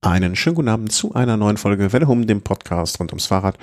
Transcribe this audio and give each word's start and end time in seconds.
Einen 0.00 0.36
schönen 0.36 0.54
guten 0.54 0.68
Abend 0.68 0.92
zu 0.92 1.14
einer 1.14 1.36
neuen 1.36 1.56
Folge 1.56 1.92
Welle 1.92 2.06
Hum, 2.06 2.24
dem 2.24 2.40
Podcast 2.40 3.00
rund 3.00 3.10
ums 3.10 3.26
Fahrrad. 3.26 3.58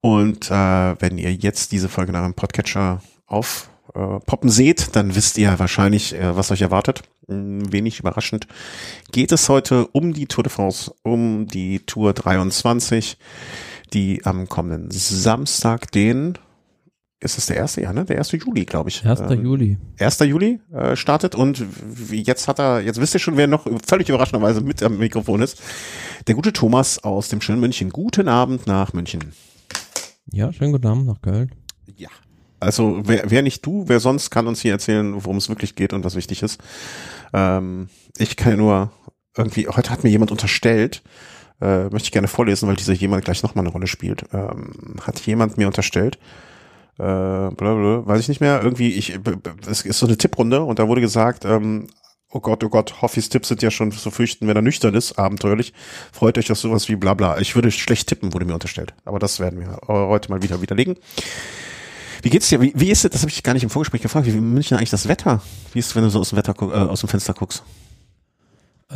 Und 0.00 0.50
äh, 0.50 1.00
wenn 1.00 1.16
ihr 1.16 1.32
jetzt 1.32 1.70
diese 1.70 1.88
Folge 1.88 2.10
nach 2.10 2.24
einem 2.24 2.34
Podcatcher 2.34 3.00
aufpoppen 3.26 4.48
äh, 4.48 4.52
seht, 4.52 4.96
dann 4.96 5.14
wisst 5.14 5.38
ihr 5.38 5.56
wahrscheinlich, 5.60 6.12
äh, 6.16 6.36
was 6.36 6.50
euch 6.50 6.62
erwartet. 6.62 7.02
Hm, 7.28 7.72
wenig 7.72 8.00
überraschend 8.00 8.48
geht 9.12 9.30
es 9.30 9.48
heute 9.48 9.86
um 9.92 10.12
die 10.12 10.26
Tour 10.26 10.42
de 10.42 10.52
France, 10.52 10.92
um 11.04 11.46
die 11.46 11.78
Tour 11.86 12.14
23, 12.14 13.16
die 13.92 14.22
am 14.24 14.48
kommenden 14.48 14.90
Samstag, 14.90 15.92
den 15.92 16.36
ist 17.20 17.38
es 17.38 17.46
der 17.46 17.56
erste, 17.56 17.80
ja, 17.80 17.92
ne? 17.92 18.04
Der 18.04 18.16
erste 18.16 18.36
Juli, 18.36 18.64
glaube 18.64 18.90
ich. 18.90 19.04
1. 19.04 19.20
Ähm, 19.20 19.44
Juli. 19.44 19.78
1. 19.98 20.18
Juli 20.20 20.60
äh, 20.72 20.94
startet 20.94 21.34
und 21.34 21.64
jetzt 22.10 22.48
hat 22.48 22.58
er, 22.58 22.80
jetzt 22.80 23.00
wisst 23.00 23.14
ihr 23.14 23.20
schon, 23.20 23.36
wer 23.36 23.46
noch 23.46 23.66
völlig 23.86 24.08
überraschenderweise 24.08 24.60
mit 24.60 24.82
am 24.82 24.98
Mikrofon 24.98 25.40
ist. 25.40 25.62
Der 26.26 26.34
gute 26.34 26.52
Thomas 26.52 27.02
aus 27.02 27.28
dem 27.28 27.40
schönen 27.40 27.60
München. 27.60 27.90
Guten 27.90 28.28
Abend 28.28 28.66
nach 28.66 28.92
München. 28.92 29.32
Ja, 30.30 30.52
schönen 30.52 30.72
guten 30.72 30.86
Abend 30.86 31.06
nach 31.06 31.22
Köln. 31.22 31.50
Ja. 31.96 32.08
Also 32.60 33.02
wer, 33.04 33.30
wer 33.30 33.42
nicht 33.42 33.64
du, 33.64 33.84
wer 33.88 34.00
sonst 34.00 34.30
kann 34.30 34.46
uns 34.46 34.60
hier 34.60 34.72
erzählen, 34.72 35.14
worum 35.14 35.36
es 35.36 35.48
wirklich 35.48 35.74
geht 35.74 35.92
und 35.92 36.04
was 36.04 36.16
wichtig 36.16 36.42
ist. 36.42 36.60
Ähm, 37.32 37.88
ich 38.18 38.36
kann 38.36 38.52
ja 38.52 38.56
nur 38.56 38.92
irgendwie, 39.36 39.68
heute 39.68 39.90
hat 39.90 40.04
mir 40.04 40.10
jemand 40.10 40.30
unterstellt, 40.30 41.02
äh, 41.60 41.84
möchte 41.84 42.06
ich 42.06 42.12
gerne 42.12 42.28
vorlesen, 42.28 42.68
weil 42.68 42.76
dieser 42.76 42.92
jemand 42.92 43.24
gleich 43.24 43.42
nochmal 43.42 43.64
eine 43.64 43.72
Rolle 43.72 43.86
spielt. 43.86 44.24
Ähm, 44.32 44.96
hat 45.02 45.20
jemand 45.20 45.58
mir 45.58 45.66
unterstellt, 45.66 46.18
äh, 46.98 47.02
blablabla, 47.02 48.06
weiß 48.06 48.20
ich 48.20 48.28
nicht 48.28 48.40
mehr, 48.40 48.62
irgendwie, 48.62 48.92
ich, 48.92 49.18
es 49.66 49.82
ist 49.82 49.98
so 49.98 50.06
eine 50.06 50.16
Tipprunde 50.16 50.62
und 50.62 50.78
da 50.78 50.88
wurde 50.88 51.00
gesagt, 51.00 51.44
ähm, 51.44 51.88
oh 52.30 52.40
Gott, 52.40 52.62
oh 52.64 52.68
Gott, 52.68 53.00
Hoffis 53.00 53.28
Tipps 53.28 53.48
sind 53.48 53.62
ja 53.62 53.70
schon 53.70 53.92
zu 53.92 54.10
fürchten, 54.10 54.46
wenn 54.48 54.56
er 54.56 54.62
nüchtern 54.62 54.94
ist, 54.94 55.18
abenteuerlich. 55.18 55.72
Freut 56.12 56.36
euch 56.36 56.50
auf 56.50 56.58
sowas 56.58 56.88
wie 56.88 56.96
bla 56.96 57.14
bla. 57.14 57.38
Ich 57.38 57.54
würde 57.54 57.70
schlecht 57.70 58.08
tippen, 58.08 58.34
wurde 58.34 58.44
mir 58.44 58.54
unterstellt. 58.54 58.94
Aber 59.04 59.18
das 59.18 59.38
werden 59.38 59.60
wir 59.60 59.78
heute 59.86 60.30
mal 60.30 60.42
wieder 60.42 60.60
widerlegen. 60.60 60.96
Wie 62.22 62.30
geht's 62.30 62.48
dir? 62.48 62.60
Wie, 62.60 62.72
wie 62.74 62.90
ist 62.90 63.04
es, 63.04 63.10
das 63.10 63.20
habe 63.20 63.30
ich 63.30 63.42
gar 63.42 63.52
nicht 63.52 63.62
im 63.62 63.70
Vorgespräch 63.70 64.02
gefragt, 64.02 64.26
wie 64.26 64.30
in 64.30 64.52
München 64.52 64.76
eigentlich 64.76 64.90
das 64.90 65.08
Wetter? 65.08 65.42
Wie 65.72 65.78
ist 65.78 65.88
es, 65.88 65.96
wenn 65.96 66.02
du 66.02 66.10
so 66.10 66.20
aus 66.20 66.30
dem 66.30 66.38
Wetter 66.38 66.54
äh, 66.60 66.88
aus 66.88 67.00
dem 67.00 67.08
Fenster 67.08 67.34
guckst? 67.34 67.62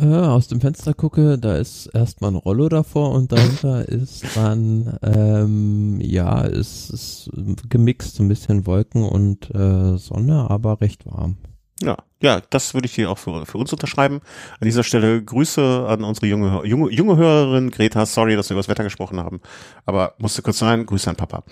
Äh, 0.01 0.05
aus 0.05 0.47
dem 0.47 0.61
Fenster 0.61 0.93
gucke, 0.93 1.37
da 1.37 1.57
ist 1.57 1.87
erstmal 1.87 2.31
ein 2.31 2.35
Rollo 2.35 2.69
davor 2.69 3.11
und 3.11 3.31
dahinter 3.31 3.87
ist 3.89 4.23
dann, 4.35 4.97
ähm, 5.01 5.99
ja, 6.01 6.45
es 6.45 6.89
ist 6.89 7.29
gemixt, 7.69 8.15
so 8.15 8.23
ein 8.23 8.29
bisschen 8.29 8.65
Wolken 8.65 9.03
und 9.03 9.53
äh, 9.53 9.97
Sonne, 9.97 10.49
aber 10.49 10.79
recht 10.81 11.05
warm. 11.05 11.37
Ja, 11.81 11.97
ja, 12.21 12.41
das 12.49 12.73
würde 12.73 12.87
ich 12.87 12.95
hier 12.95 13.09
auch 13.09 13.17
für, 13.17 13.45
für 13.45 13.57
uns 13.57 13.71
unterschreiben. 13.71 14.19
An 14.59 14.65
dieser 14.65 14.83
Stelle 14.83 15.23
Grüße 15.23 15.85
an 15.87 16.03
unsere 16.03 16.27
junge, 16.27 16.65
junge, 16.65 16.91
junge 16.91 17.15
Hörerin 17.15 17.71
Greta. 17.71 18.05
Sorry, 18.05 18.35
dass 18.35 18.49
wir 18.49 18.55
über 18.55 18.59
das 18.59 18.67
Wetter 18.67 18.83
gesprochen 18.83 19.19
haben, 19.19 19.39
aber 19.85 20.15
musste 20.17 20.41
kurz 20.41 20.59
sein. 20.59 20.85
Grüße 20.85 21.09
an 21.09 21.15
Papa. 21.15 21.43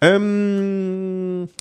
Ähm, 0.00 1.05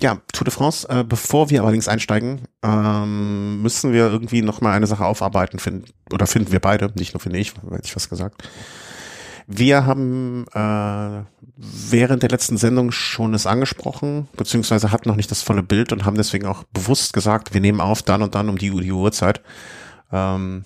ja, 0.02 0.20
Tour 0.34 0.46
de 0.46 0.54
France. 0.54 0.88
Äh, 0.90 1.04
bevor 1.04 1.50
wir 1.50 1.62
allerdings 1.62 1.88
einsteigen, 1.88 2.42
ähm, 2.64 3.62
müssen 3.62 3.94
wir 3.94 4.08
irgendwie 4.12 4.42
noch 4.42 4.62
mal 4.62 4.74
eine 4.74 4.88
Sache 4.88 5.06
aufarbeiten 5.06 5.60
finden 5.60 5.86
oder 6.12 6.28
finden 6.28 6.52
wir 6.52 6.60
beide, 6.60 6.92
nicht 6.96 7.14
nur 7.14 7.22
finde 7.22 7.40
ich, 7.40 7.54
hätte 7.56 7.86
ich 7.86 7.96
was 7.96 8.10
gesagt. 8.10 8.44
Wir 9.48 9.86
haben 9.86 10.46
äh, 10.54 11.24
während 11.56 12.24
der 12.24 12.30
letzten 12.30 12.58
Sendung 12.58 12.92
schon 12.92 13.34
es 13.34 13.46
angesprochen, 13.46 14.28
beziehungsweise 14.36 14.92
hatten 14.92 15.08
noch 15.08 15.16
nicht 15.16 15.30
das 15.30 15.44
volle 15.44 15.62
Bild 15.62 15.94
und 15.94 16.06
haben 16.06 16.18
deswegen 16.18 16.48
auch 16.48 16.64
bewusst 16.74 17.14
gesagt, 17.14 17.54
wir 17.54 17.62
nehmen 17.62 17.80
auf 17.80 18.02
dann 18.02 18.24
und 18.24 18.34
dann 18.34 18.50
um 18.50 18.58
die, 18.58 18.72
die 18.72 18.92
Uhrzeit. 18.92 19.42
Ähm, 20.12 20.66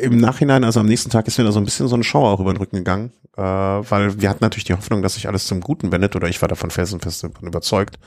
Im 0.00 0.18
Nachhinein, 0.18 0.64
also 0.64 0.80
am 0.80 0.86
nächsten 0.86 1.10
Tag 1.10 1.26
ist 1.26 1.38
mir 1.38 1.44
da 1.44 1.52
so 1.52 1.58
ein 1.58 1.64
bisschen 1.64 1.88
so 1.88 1.94
eine 1.94 2.04
Schauer 2.04 2.30
auch 2.30 2.40
über 2.40 2.52
den 2.52 2.58
Rücken 2.58 2.76
gegangen, 2.76 3.12
äh, 3.36 3.42
weil 3.42 4.20
wir 4.20 4.30
hatten 4.30 4.44
natürlich 4.44 4.64
die 4.64 4.74
Hoffnung, 4.74 5.02
dass 5.02 5.14
sich 5.14 5.28
alles 5.28 5.46
zum 5.46 5.60
Guten 5.60 5.92
wendet 5.92 6.16
oder 6.16 6.28
ich 6.28 6.40
war 6.42 6.48
davon 6.48 6.70
felsenfest 6.70 7.24
überzeugt. 7.40 7.98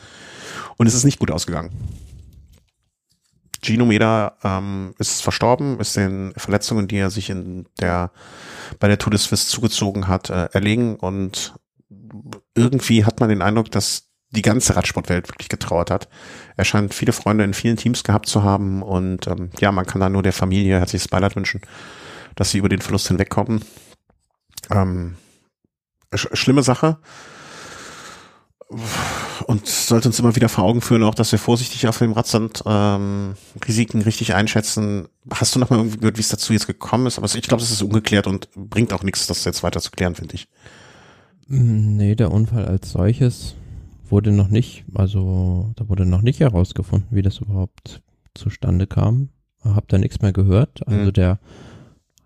Und 0.78 0.88
es 0.88 0.94
ist 0.94 1.04
nicht 1.04 1.20
gut 1.20 1.32
ausgegangen. 1.32 1.72
Gino 3.62 3.86
Meda 3.86 4.38
ähm, 4.44 4.94
ist 5.00 5.22
verstorben, 5.22 5.80
ist 5.80 5.96
den 5.96 6.34
Verletzungen, 6.38 6.88
die 6.88 6.98
er 6.98 7.10
sich 7.10 7.30
in 7.30 7.68
der 7.82 8.12
bei 8.80 8.88
der 8.88 9.00
Tour 9.00 9.16
zugezogen 9.18 10.08
hat, 10.08 10.30
äh, 10.30 10.50
erlegen 10.52 10.96
und 10.96 11.56
irgendwie 12.56 13.06
hat 13.06 13.20
man 13.20 13.30
den 13.30 13.42
Eindruck, 13.42 13.72
dass 13.72 14.07
die 14.32 14.42
ganze 14.42 14.76
Radsportwelt 14.76 15.30
wirklich 15.30 15.50
getrauert 15.50 15.90
hat. 15.90 16.10
Er 16.58 16.66
scheint 16.66 16.94
viele 16.94 17.14
Freunde 17.14 17.44
in 17.44 17.54
vielen 17.54 17.78
Teams 17.78 18.04
gehabt 18.04 18.28
zu 18.28 18.44
haben 18.44 18.82
und 18.82 19.28
ähm, 19.28 19.52
ja, 19.60 19.72
man 19.72 19.86
kann 19.86 20.02
da 20.02 20.10
nur 20.10 20.24
der 20.24 20.34
Familie 20.34 20.80
herzliches 20.80 21.08
Beileid 21.08 21.36
wünschen, 21.36 21.62
dass 22.36 22.52
sie 22.52 22.58
über 22.58 22.70
den 22.70 22.82
Verlust 22.82 23.08
hinwegkommen. 23.08 23.64
Ähm, 24.70 25.16
sch 26.14 26.28
schlimme 26.34 26.64
Sache 26.64 26.98
und 29.46 29.66
sollte 29.66 30.10
uns 30.10 30.20
immer 30.20 30.36
wieder 30.36 30.50
vor 30.50 30.66
Augen 30.66 30.82
führen, 30.82 31.04
auch 31.04 31.16
dass 31.16 31.32
wir 31.32 31.40
vorsichtig 31.40 31.88
auf 31.88 32.00
dem 32.00 32.12
Rad 32.12 32.28
sind, 32.28 32.64
ähm, 32.66 33.36
Risiken 33.66 34.02
richtig 34.02 34.34
einschätzen. 34.34 35.08
Hast 35.32 35.56
du 35.56 35.60
noch 35.60 35.70
mal 35.70 35.78
irgendwie 35.78 36.00
gehört, 36.00 36.18
wie 36.18 36.22
es 36.22 36.28
dazu 36.28 36.52
jetzt 36.52 36.68
gekommen 36.68 37.08
ist? 37.08 37.18
Aber 37.18 37.28
ich 37.28 37.42
glaube, 37.44 37.62
das 37.62 37.72
ist 37.72 37.82
ungeklärt 37.82 38.28
und 38.28 38.50
bringt 38.56 38.92
auch 38.92 39.04
nichts, 39.04 39.26
das 39.26 39.46
jetzt 39.46 39.64
weiter 39.64 39.80
zu 39.80 39.92
klären, 39.92 40.16
finde 40.16 40.36
ich. 40.36 40.50
Mm, 41.48 41.96
nee, 41.96 42.16
der 42.16 42.32
Unfall 42.32 42.66
als 42.66 42.92
solches 42.92 43.56
wurde 44.12 44.32
noch 44.32 44.50
nicht, 44.50 44.86
also 44.94 45.72
da 45.76 45.90
wurde 45.90 46.06
noch 46.06 46.22
nicht 46.22 46.40
herausgefunden, 46.40 47.10
wie 47.12 47.22
das 47.22 47.40
überhaupt 47.40 48.02
zustande 48.34 48.88
kam. 48.88 49.30
Hab 49.64 49.88
da 49.88 49.98
nichts 49.98 50.22
mehr 50.22 50.34
gehört. 50.34 50.88
Also 50.88 51.06
mhm. 51.06 51.14
der 51.14 51.40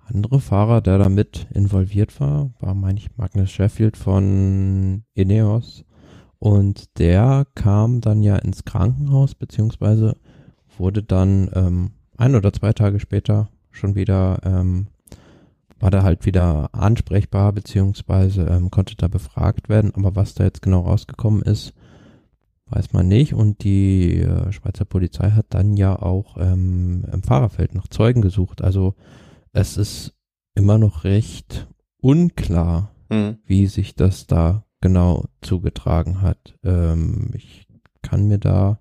andere 0.06 0.40
Fahrer, 0.40 0.82
der 0.82 0.98
damit 0.98 1.48
involviert 1.54 2.20
war, 2.20 2.52
war, 2.60 2.74
meine 2.74 3.00
ich, 3.00 3.16
Magnus 3.18 3.52
Sheffield 3.52 3.98
von 3.98 5.04
Ineos 5.14 5.86
und 6.40 6.98
der 6.98 7.46
kam 7.56 8.02
dann 8.02 8.24
ja 8.24 8.36
ins 8.38 8.66
Krankenhaus, 8.66 9.36
beziehungsweise 9.36 10.18
wurde 10.78 11.04
dann 11.04 11.52
ähm, 11.54 11.92
ein 12.18 12.36
oder 12.36 12.52
zwei 12.52 12.74
Tage 12.74 13.00
später 13.00 13.50
schon 13.70 13.96
wieder, 13.96 14.40
ähm, 14.44 14.88
war 15.82 15.92
da 15.92 16.04
halt 16.04 16.26
wieder 16.26 16.70
ansprechbar, 16.74 17.52
beziehungsweise 17.54 18.44
ähm, 18.44 18.70
konnte 18.70 18.96
da 18.96 19.08
befragt 19.08 19.68
werden. 19.68 19.94
Aber 19.96 20.16
was 20.16 20.36
da 20.36 20.44
jetzt 20.44 20.62
genau 20.62 20.82
rausgekommen 20.82 21.42
ist, 21.42 21.74
weiß 22.68 22.94
man 22.94 23.08
nicht. 23.08 23.34
Und 23.34 23.64
die 23.64 24.22
äh, 24.22 24.52
Schweizer 24.52 24.86
Polizei 24.86 25.32
hat 25.32 25.48
dann 25.50 25.76
ja 25.76 26.00
auch 26.00 26.38
ähm, 26.38 27.04
im 27.12 27.24
Fahrerfeld 27.24 27.74
nach 27.74 27.88
Zeugen 27.88 28.22
gesucht. 28.22 28.62
Also 28.62 28.94
es 29.54 29.76
ist 29.76 30.14
immer 30.54 30.78
noch 30.78 31.04
recht 31.04 31.68
unklar, 31.98 32.92
mhm. 33.10 33.40
wie 33.46 33.66
sich 33.66 33.96
das 33.96 34.28
da 34.28 34.64
genau 34.82 35.26
zugetragen 35.42 36.22
hat. 36.22 36.58
Ähm, 36.64 37.32
ich 37.34 37.68
kann 38.04 38.28
mir 38.28 38.38
da 38.38 38.80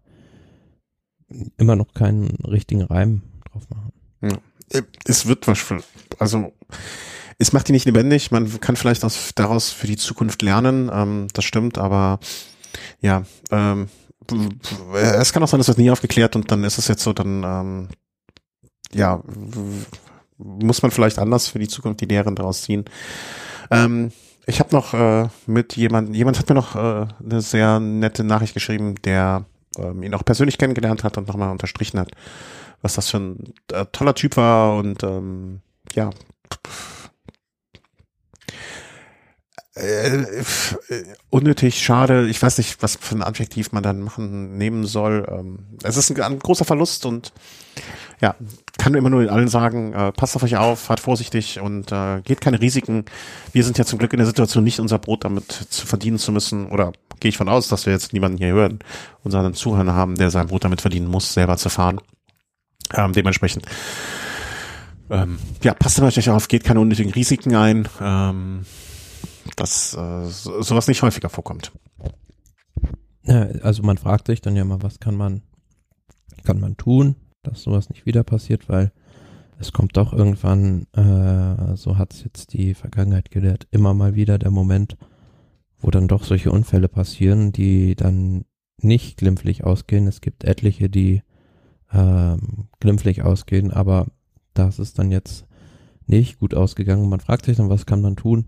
immer 1.57 1.77
noch 1.77 1.95
keinen 1.95 2.27
richtigen 2.45 2.83
Reim 2.83 3.23
drauf 3.51 3.69
machen. 3.71 3.90
Es 5.05 5.27
wird 5.27 5.47
was, 5.47 5.65
also 6.19 6.53
es 7.39 7.53
macht 7.53 7.69
die 7.69 7.73
nicht 7.73 7.87
lebendig. 7.87 8.31
Man 8.31 8.61
kann 8.61 8.77
vielleicht 8.77 9.05
aus, 9.05 9.33
daraus 9.35 9.71
für 9.71 9.87
die 9.87 9.97
Zukunft 9.97 10.43
lernen. 10.43 10.91
Ähm, 10.93 11.29
das 11.33 11.45
stimmt, 11.45 11.79
aber 11.79 12.21
ja, 13.01 13.25
ähm, 13.51 13.89
es 14.95 15.33
kann 15.33 15.43
auch 15.43 15.49
sein, 15.49 15.59
dass 15.59 15.67
das 15.67 15.79
nie 15.79 15.91
aufgeklärt 15.91 16.37
und 16.37 16.51
dann 16.51 16.65
ist 16.65 16.79
es 16.79 16.89
jetzt 16.89 17.03
so, 17.03 17.13
dann 17.13 17.43
ähm, 17.45 17.89
ja, 18.93 19.23
muss 20.37 20.83
man 20.83 20.91
vielleicht 20.91 21.19
anders 21.19 21.49
für 21.49 21.59
die 21.59 21.69
Zukunft 21.69 22.01
die 22.01 22.07
Lehren 22.07 22.37
daraus 22.37 22.63
ziehen. 22.63 22.85
Ähm, 23.71 24.13
ich 24.47 24.61
habe 24.61 24.75
noch 24.75 24.95
äh, 24.95 25.29
mit 25.47 25.77
jemandem, 25.77 26.15
jemand 26.15 26.39
hat 26.39 26.49
mir 26.49 26.55
noch 26.55 26.75
äh, 26.75 27.07
eine 27.25 27.41
sehr 27.41 27.81
nette 27.81 28.25
Nachricht 28.25 28.55
geschrieben, 28.55 28.97
der 29.05 29.45
ähm, 29.79 30.03
ihn 30.03 30.15
auch 30.15 30.25
persönlich 30.25 30.59
kennengelernt 30.59 31.05
hat 31.05 31.19
und 31.19 31.29
nochmal 31.29 31.51
unterstrichen 31.51 32.01
hat, 32.01 32.11
was 32.83 32.95
das 32.95 33.11
für 33.11 33.19
ein 33.19 33.55
äh, 33.73 33.87
toller 33.93 34.15
Typ 34.15 34.37
war 34.37 34.77
und 34.77 35.03
ähm, 35.03 35.61
ja. 35.95 36.11
Äh, 39.77 40.09
äh, 40.09 40.45
unnötig, 41.31 41.83
schade. 41.83 42.29
Ich 42.29 42.43
weiß 42.43 42.59
nicht, 42.59 42.83
was 42.83 42.97
für 42.97 43.15
ein 43.15 43.23
Adjektiv 43.23 43.73
man 43.73 43.83
dann 43.83 44.01
machen 44.01 44.59
nehmen 44.59 44.85
soll. 44.85 45.27
Ähm, 45.31 45.79
es 45.83 45.97
ist 45.97 46.11
ein, 46.11 46.21
ein 46.21 46.39
großer 46.39 46.65
Verlust 46.65 47.07
und 47.07 47.33
ja, 48.21 48.35
kann 48.79 48.95
immer 48.95 49.11
nur 49.11 49.31
allen 49.31 49.49
sagen, 49.49 49.93
äh, 49.95 50.13
passt 50.13 50.37
auf 50.37 50.43
euch 50.43 50.57
auf, 50.57 50.81
fahrt 50.81 51.01
vorsichtig 51.01 51.61
und 51.61 51.93
äh, 51.93 52.21
geht 52.23 52.41
keine 52.41 52.61
Risiken. 52.61 53.05
Wir 53.53 53.65
sind 53.65 53.79
ja 53.79 53.85
zum 53.85 53.99
Glück 53.99 54.13
in 54.13 54.19
der 54.19 54.27
Situation, 54.27 54.65
nicht 54.65 54.81
unser 54.81 54.99
Brot 54.99 55.25
damit 55.25 55.51
zu 55.51 55.87
verdienen 55.87 56.19
zu 56.19 56.33
müssen. 56.33 56.67
Oder 56.67 56.93
gehe 57.21 57.31
ich 57.31 57.39
von 57.39 57.49
aus, 57.49 57.69
dass 57.69 57.87
wir 57.87 57.93
jetzt 57.93 58.13
niemanden 58.13 58.39
hier 58.39 58.53
hören, 58.53 58.81
unseren 59.23 59.55
Zuhörer 59.55 59.95
haben, 59.95 60.17
der 60.17 60.31
sein 60.31 60.49
Brot 60.49 60.65
damit 60.65 60.81
verdienen 60.81 61.07
muss, 61.07 61.33
selber 61.33 61.57
zu 61.57 61.71
fahren. 61.71 62.01
Ähm, 62.95 63.13
dementsprechend. 63.13 63.65
Ähm, 65.11 65.39
ja, 65.63 65.75
passt 65.75 66.01
euch 66.01 66.31
auf, 66.31 66.49
geht 66.49 66.65
keine 66.65 66.81
unnötigen 66.81 67.13
Risiken 67.13 67.55
ein. 67.55 67.89
Ähm, 68.01 68.65
dass 69.57 69.95
äh, 69.95 70.27
so, 70.27 70.63
sowas 70.63 70.87
nicht 70.87 71.03
häufiger 71.03 71.29
vorkommt. 71.29 71.73
Ja, 73.25 73.43
also 73.63 73.83
man 73.83 73.99
fragt 73.99 74.29
sich 74.29 74.41
dann 74.41 74.57
ja 74.57 74.65
mal, 74.65 74.83
was 74.83 75.01
kann 75.01 75.17
man, 75.17 75.43
kann 76.45 76.61
man 76.61 76.77
tun? 76.77 77.17
dass 77.43 77.63
sowas 77.63 77.91
nicht 77.91 78.07
wieder 78.07 78.23
passiert, 78.23 78.69
weil 78.69 78.93
es 79.59 79.73
kommt 79.73 79.97
doch 79.97 80.13
irgendwann 80.13 80.87
äh, 80.93 81.77
so 81.77 81.99
hat 81.99 82.15
es 82.15 82.25
jetzt 82.25 82.53
die 82.53 82.75
Vergangenheit 82.75 83.31
gelehrt, 83.31 83.67
immer 83.71 83.95
mal 83.95 84.15
wieder 84.15 84.39
der 84.39 84.51
Moment, 84.51 84.97
wo 85.79 85.91
dann 85.91 86.09
doch 86.09 86.25
solche 86.25 86.51
Unfälle 86.51 86.89
passieren, 86.89 87.53
die 87.53 87.95
dann 87.95 88.45
nicht 88.83 89.19
glimpflich 89.19 89.65
ausgehen. 89.65 90.07
Es 90.07 90.21
gibt 90.21 90.45
etliche, 90.45 90.89
die 90.89 91.23
ähm, 91.93 92.69
glimpflich 92.81 93.23
ausgehen, 93.23 93.71
aber 93.71 94.07
das 94.55 94.79
ist 94.79 94.99
dann 94.99 95.11
jetzt 95.11 95.47
nicht 96.07 96.39
gut 96.39 96.55
ausgegangen. 96.55 97.09
Man 97.09 97.21
fragt 97.21 97.47
sich 97.47 97.57
dann, 97.57 97.71
was 97.71 97.87
kann 97.87 98.01
man 98.01 98.17
tun? 98.17 98.47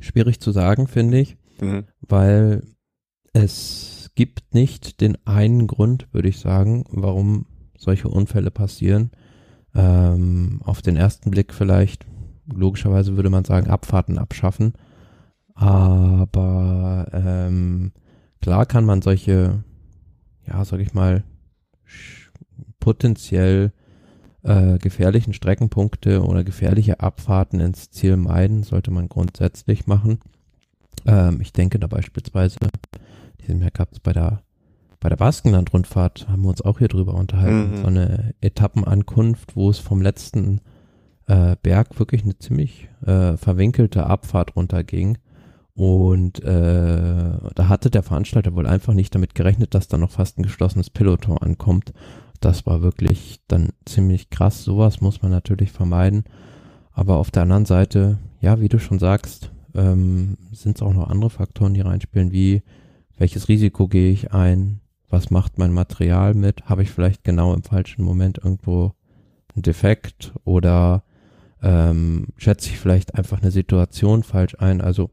Schwierig 0.00 0.40
zu 0.40 0.52
sagen, 0.52 0.86
finde 0.86 1.18
ich, 1.18 1.36
mhm. 1.60 1.84
weil 2.00 2.62
es 3.32 4.10
gibt 4.14 4.54
nicht 4.54 5.00
den 5.00 5.16
einen 5.26 5.66
Grund, 5.66 6.08
würde 6.12 6.28
ich 6.28 6.38
sagen, 6.38 6.84
warum 6.90 7.46
solche 7.76 8.08
Unfälle 8.08 8.50
passieren. 8.50 9.10
Ähm, 9.74 10.60
auf 10.64 10.82
den 10.82 10.96
ersten 10.96 11.30
Blick 11.30 11.54
vielleicht, 11.54 12.06
logischerweise 12.46 13.16
würde 13.16 13.30
man 13.30 13.44
sagen, 13.44 13.68
Abfahrten 13.68 14.18
abschaffen. 14.18 14.72
Aber 15.54 17.08
ähm, 17.12 17.92
klar 18.40 18.66
kann 18.66 18.84
man 18.84 19.02
solche, 19.02 19.62
ja, 20.46 20.64
sag 20.64 20.80
ich 20.80 20.94
mal, 20.94 21.24
potenziell 22.80 23.72
äh, 24.42 24.78
gefährlichen 24.78 25.32
Streckenpunkte 25.32 26.22
oder 26.22 26.44
gefährliche 26.44 27.00
Abfahrten 27.00 27.60
ins 27.60 27.90
Ziel 27.90 28.16
meiden, 28.16 28.62
sollte 28.62 28.90
man 28.90 29.08
grundsätzlich 29.08 29.86
machen. 29.86 30.20
Ähm, 31.06 31.40
ich 31.40 31.52
denke 31.52 31.78
da 31.78 31.86
beispielsweise, 31.86 32.58
diesen 33.40 33.60
Jahr 33.60 33.70
gab 33.70 33.92
es 33.92 34.00
bei 34.00 34.12
der 34.12 34.42
bei 35.00 35.08
der 35.08 35.16
Baskenland-Rundfahrt, 35.16 36.28
haben 36.28 36.42
wir 36.42 36.48
uns 36.48 36.62
auch 36.62 36.78
hier 36.78 36.88
drüber 36.88 37.14
unterhalten, 37.14 37.70
mhm. 37.70 37.76
so 37.76 37.86
eine 37.86 38.34
Etappenankunft, 38.40 39.54
wo 39.54 39.70
es 39.70 39.78
vom 39.78 40.02
letzten 40.02 40.60
äh, 41.26 41.56
Berg 41.62 41.98
wirklich 41.98 42.24
eine 42.24 42.36
ziemlich 42.38 42.88
äh, 43.06 43.36
verwinkelte 43.36 44.06
Abfahrt 44.06 44.56
runterging. 44.56 45.18
Und 45.74 46.42
äh, 46.42 47.38
da 47.54 47.68
hatte 47.68 47.90
der 47.90 48.02
Veranstalter 48.02 48.56
wohl 48.56 48.66
einfach 48.66 48.94
nicht 48.94 49.14
damit 49.14 49.36
gerechnet, 49.36 49.74
dass 49.74 49.86
da 49.86 49.96
noch 49.96 50.10
fast 50.10 50.38
ein 50.38 50.42
geschlossenes 50.42 50.90
Peloton 50.90 51.38
ankommt 51.38 51.92
das 52.40 52.66
war 52.66 52.82
wirklich 52.82 53.40
dann 53.48 53.70
ziemlich 53.84 54.30
krass. 54.30 54.64
Sowas 54.64 55.00
muss 55.00 55.22
man 55.22 55.30
natürlich 55.30 55.72
vermeiden. 55.72 56.24
Aber 56.92 57.16
auf 57.16 57.30
der 57.30 57.42
anderen 57.42 57.66
Seite, 57.66 58.18
ja, 58.40 58.60
wie 58.60 58.68
du 58.68 58.78
schon 58.78 58.98
sagst, 58.98 59.52
ähm, 59.74 60.36
sind 60.52 60.76
es 60.76 60.82
auch 60.82 60.92
noch 60.92 61.08
andere 61.08 61.30
Faktoren, 61.30 61.74
die 61.74 61.80
reinspielen, 61.80 62.32
wie 62.32 62.62
welches 63.16 63.48
Risiko 63.48 63.88
gehe 63.88 64.12
ich 64.12 64.32
ein, 64.32 64.80
was 65.08 65.30
macht 65.30 65.58
mein 65.58 65.72
Material 65.72 66.34
mit, 66.34 66.64
habe 66.66 66.82
ich 66.82 66.90
vielleicht 66.90 67.24
genau 67.24 67.54
im 67.54 67.62
falschen 67.62 68.04
Moment 68.04 68.38
irgendwo 68.38 68.92
einen 69.54 69.62
Defekt 69.62 70.32
oder 70.44 71.02
ähm, 71.62 72.28
schätze 72.36 72.70
ich 72.70 72.78
vielleicht 72.78 73.14
einfach 73.14 73.42
eine 73.42 73.50
Situation 73.50 74.22
falsch 74.22 74.56
ein. 74.58 74.80
Also 74.80 75.10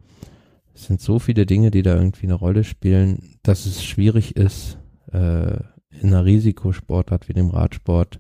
es 0.74 0.86
sind 0.86 1.02
so 1.02 1.20
viele 1.20 1.46
Dinge, 1.46 1.72
die 1.72 1.82
da 1.82 1.96
irgendwie 1.96 2.28
eine 2.28 2.36
Rolle 2.36 2.64
spielen, 2.64 3.38
dass 3.44 3.66
es 3.66 3.84
schwierig 3.84 4.36
ist, 4.36 4.78
äh, 5.12 5.58
in 6.02 6.10
einer 6.10 6.26
Risikosportart 6.26 7.28
wie 7.30 7.34
dem 7.34 7.50
Radsport 7.50 8.20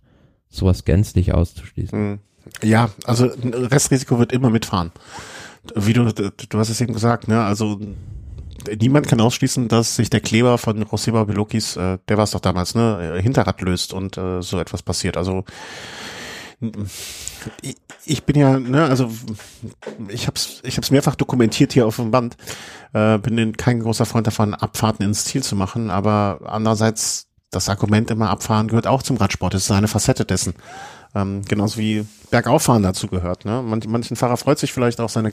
sowas 0.49 0.85
gänzlich 0.85 1.33
auszuschließen. 1.33 1.97
Hm. 1.97 2.19
Ja, 2.61 2.89
also 3.05 3.25
Restrisiko 3.25 4.19
wird 4.19 4.31
immer 4.31 4.49
mitfahren. 4.49 4.91
Wie 5.73 5.93
du, 5.93 6.05
du 6.13 6.59
hast 6.59 6.69
es 6.69 6.79
eben 6.79 6.93
gesagt, 6.93 7.27
ne? 7.27 7.43
Also 7.43 7.79
niemand 8.79 9.07
kann 9.07 9.19
ausschließen, 9.19 9.67
dass 9.67 9.95
sich 9.95 10.09
der 10.09 10.21
Kleber 10.21 10.57
von 10.57 10.81
Roseba 10.83 11.23
Belokis, 11.23 11.75
äh, 11.75 11.97
der 12.07 12.17
war 12.17 12.23
es 12.23 12.31
doch 12.31 12.39
damals, 12.39 12.75
ne, 12.75 13.19
Hinterrad 13.21 13.61
löst 13.61 13.93
und 13.93 14.17
äh, 14.17 14.41
so 14.41 14.59
etwas 14.59 14.83
passiert. 14.83 15.17
Also 15.17 15.43
ich, 18.05 18.23
bin 18.23 18.37
ja, 18.37 18.59
ne, 18.59 18.85
also 18.85 19.09
ich 20.07 20.27
hab's, 20.27 20.61
ich 20.63 20.77
hab's 20.77 20.91
mehrfach 20.91 21.15
dokumentiert 21.15 21.73
hier 21.73 21.85
auf 21.85 21.97
dem 21.97 22.11
Band. 22.11 22.37
Äh, 22.93 23.17
bin 23.19 23.57
kein 23.57 23.81
großer 23.81 24.05
Freund 24.05 24.27
davon, 24.27 24.53
Abfahrten 24.53 25.05
ins 25.05 25.25
Ziel 25.25 25.43
zu 25.43 25.55
machen, 25.55 25.89
aber 25.89 26.39
andererseits 26.45 27.24
das 27.55 27.69
Argument 27.69 28.11
immer 28.11 28.29
abfahren 28.29 28.67
gehört 28.67 28.87
auch 28.87 29.01
zum 29.01 29.17
Radsport. 29.17 29.53
Das 29.53 29.63
ist 29.63 29.71
eine 29.71 29.87
Facette 29.87 30.25
dessen. 30.25 30.53
Ähm, 31.15 31.43
genauso 31.47 31.77
wie 31.77 32.05
Bergauffahren 32.29 32.83
dazu 32.83 33.07
gehört. 33.07 33.45
Ne? 33.45 33.63
Manch, 33.65 33.87
manchen 33.87 34.17
Fahrer 34.17 34.35
freut 34.35 34.59
sich 34.59 34.73
vielleicht 34.73 34.99
auch 34.99 35.09
seine, 35.09 35.31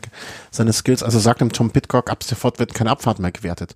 seine 0.51 0.73
Skills. 0.73 1.03
Also 1.03 1.19
sagt 1.19 1.41
dem 1.41 1.53
Tom 1.53 1.71
Pitcock, 1.71 2.11
ab 2.11 2.23
sofort 2.23 2.61
wird 2.61 2.73
keine 2.73 2.91
Abfahrt 2.91 3.19
mehr 3.19 3.33
gewertet. 3.33 3.75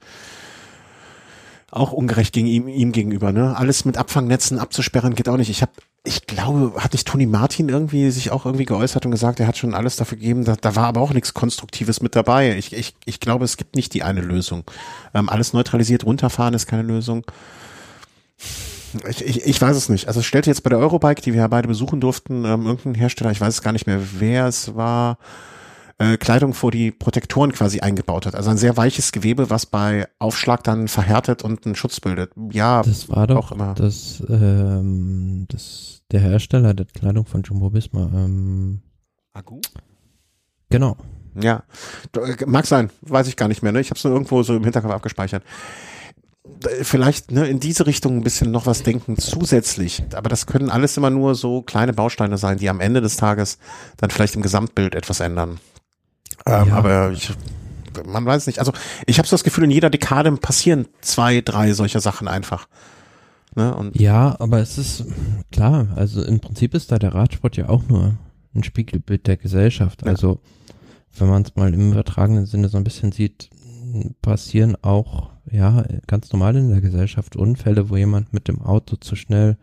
Auch 1.72 1.90
ungerecht 1.90 2.32
gegen 2.32 2.46
ihm, 2.46 2.69
ihm 2.69 2.93
gegenüber. 2.93 3.32
Ne? 3.32 3.56
Alles 3.56 3.84
mit 3.84 3.98
Abfangnetzen 3.98 4.60
abzusperren 4.60 5.16
geht 5.16 5.28
auch 5.28 5.37
nicht. 5.37 5.50
Ich 5.50 5.62
habe, 5.62 5.72
ich 6.04 6.28
glaube, 6.28 6.81
hatte 6.81 6.94
ich 6.94 7.04
Toni 7.04 7.26
Martin 7.26 7.69
irgendwie 7.69 8.08
sich 8.12 8.31
auch 8.31 8.46
irgendwie 8.46 8.66
geäußert 8.66 9.04
und 9.04 9.10
gesagt, 9.10 9.40
er 9.40 9.49
hat 9.49 9.58
schon 9.58 9.75
alles 9.75 9.96
dafür 9.96 10.16
gegeben. 10.16 10.44
Da, 10.44 10.54
da 10.54 10.76
war 10.76 10.87
aber 10.87 11.00
auch 11.00 11.12
nichts 11.12 11.34
Konstruktives 11.34 12.00
mit 12.00 12.14
dabei. 12.14 12.56
Ich, 12.56 12.72
ich, 12.72 12.94
ich 13.04 13.19
glaube, 13.19 13.44
es 13.44 13.56
gibt 13.56 13.75
nicht 13.75 13.92
die 13.94 14.04
eine 14.04 14.20
Lösung. 14.20 14.62
Ähm, 15.12 15.28
alles 15.28 15.52
neutralisiert 15.52 16.04
runterfahren 16.04 16.54
ist 16.54 16.69
keine 16.69 16.82
Lösung. 16.82 17.25
Ich, 19.09 19.25
ich, 19.25 19.44
ich 19.44 19.61
weiß 19.61 19.77
es 19.77 19.88
nicht. 19.88 20.09
Also 20.09 20.21
es 20.21 20.27
stellte 20.27 20.50
jetzt 20.50 20.62
bei 20.62 20.71
der 20.71 20.79
Eurobike, 20.79 21.21
die 21.21 21.33
wir 21.33 21.41
ja 21.41 21.49
beide 21.49 21.69
besuchen 21.69 22.00
durften, 22.00 22.44
ähm, 22.44 22.67
irgendein 22.67 22.94
Hersteller, 22.94 23.31
ich 23.31 23.41
weiß 23.41 23.55
es 23.55 23.62
gar 23.62 23.73
nicht 23.73 23.87
mehr, 23.87 24.00
wer 24.19 24.47
es 24.47 24.75
war, 24.75 25.19
äh, 25.99 26.17
Kleidung 26.17 26.55
vor 26.55 26.71
die 26.71 26.93
Protektoren 26.93 27.53
quasi 27.53 27.81
eingebaut 27.81 28.27
hat. 28.27 28.35
Also 28.35 28.50
ein 28.50 28.59
sehr 28.59 28.77
weiches 28.77 29.12
Gewebe, 29.12 29.50
was 29.50 29.67
bei 29.67 30.09
Aufschlag 30.19 30.62
dann 30.65 30.88
verhärtet 30.88 31.43
und 31.43 31.67
einen 31.67 31.75
Schutz 31.75 32.00
bildet. 32.00 32.33
Ja, 32.53 32.83
das 32.83 33.09
war 33.09 33.27
doch 33.27 33.53
immer. 33.53 33.75
Das, 33.75 34.23
ähm, 34.29 35.47
das, 35.49 36.03
der 36.11 36.21
Hersteller 36.21 36.75
der 36.75 36.87
Kleidung 36.87 37.27
von 37.27 37.43
Jumbo 37.43 37.73
Visma. 37.73 38.11
Ähm, 38.15 38.83
Agu? 39.33 39.61
Genau. 40.71 40.97
Ja, 41.38 41.65
mag 42.47 42.65
sein, 42.65 42.91
weiß 43.03 43.29
ich 43.29 43.37
gar 43.37 43.49
nicht 43.49 43.62
mehr. 43.62 43.71
Ne? 43.71 43.81
Ich 43.81 43.91
habe 43.91 43.99
es 43.99 44.05
nur 44.05 44.15
irgendwo 44.15 44.43
so 44.43 44.56
im 44.56 44.65
Hinterkopf 44.65 44.93
abgespeichert 44.93 45.43
vielleicht 46.82 47.31
ne, 47.31 47.46
in 47.46 47.60
diese 47.60 47.87
Richtung 47.87 48.16
ein 48.16 48.22
bisschen 48.22 48.50
noch 48.50 48.66
was 48.66 48.82
denken 48.82 49.16
zusätzlich. 49.19 50.02
Aber 50.14 50.28
das 50.28 50.46
können 50.46 50.70
alles 50.70 50.96
immer 50.96 51.10
nur 51.10 51.34
so 51.34 51.62
kleine 51.62 51.93
Bausteine 51.93 52.38
sein, 52.38 52.58
die 52.58 52.69
am 52.69 52.81
Ende 52.81 53.00
des 53.00 53.16
Tages 53.16 53.58
dann 53.96 54.10
vielleicht 54.10 54.37
im 54.37 54.43
Gesamtbild 54.43 54.94
etwas 54.94 55.20
ändern. 55.20 55.60
Ähm, 56.46 56.69
ja. 56.69 56.75
Aber 56.75 57.12
ich, 57.12 57.32
man 58.06 58.25
weiß 58.25 58.46
nicht. 58.46 58.58
Also 58.58 58.72
ich 59.06 59.19
habe 59.19 59.28
so 59.28 59.34
das 59.34 59.44
Gefühl, 59.44 59.64
in 59.64 59.70
jeder 59.70 59.90
Dekade 59.90 60.32
passieren 60.32 60.87
zwei, 61.00 61.40
drei 61.40 61.72
solcher 61.72 62.00
Sachen 62.00 62.28
einfach. 62.28 62.69
Ne? 63.54 63.90
Ja, 63.94 64.37
aber 64.38 64.60
es 64.60 64.78
ist 64.78 65.04
klar. 65.50 65.88
Also 65.96 66.22
im 66.22 66.40
Prinzip 66.40 66.75
ist 66.75 66.92
da 66.92 66.99
der 66.99 67.14
Radsport 67.14 67.56
ja 67.56 67.69
auch 67.69 67.82
nur 67.88 68.16
ein 68.54 68.64
Spiegelbild 68.64 69.26
der 69.26 69.37
Gesellschaft. 69.37 70.02
Ja. 70.02 70.08
Also 70.08 70.40
wenn 71.19 71.28
man 71.28 71.42
es 71.42 71.56
mal 71.56 71.72
im 71.72 71.92
übertragenen 71.92 72.47
Sinne 72.47 72.68
so 72.68 72.76
ein 72.76 72.85
bisschen 72.85 73.12
sieht, 73.12 73.50
passieren 74.21 74.76
auch 74.82 75.30
ja, 75.50 75.85
ganz 76.07 76.33
normal 76.33 76.57
in 76.57 76.71
der 76.71 76.81
Gesellschaft 76.81 77.37
Unfälle, 77.37 77.91
wo 77.91 77.97
jemand 77.97 78.33
mit 78.33 78.49
dem 78.49 78.62
Auto 78.62 78.97
zu 78.97 79.17
schnell 79.17 79.57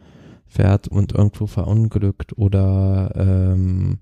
fährt 0.46 0.88
und 0.88 1.14
irgendwo 1.14 1.48
verunglückt 1.48 2.38
oder 2.38 3.12
ähm, 3.16 4.00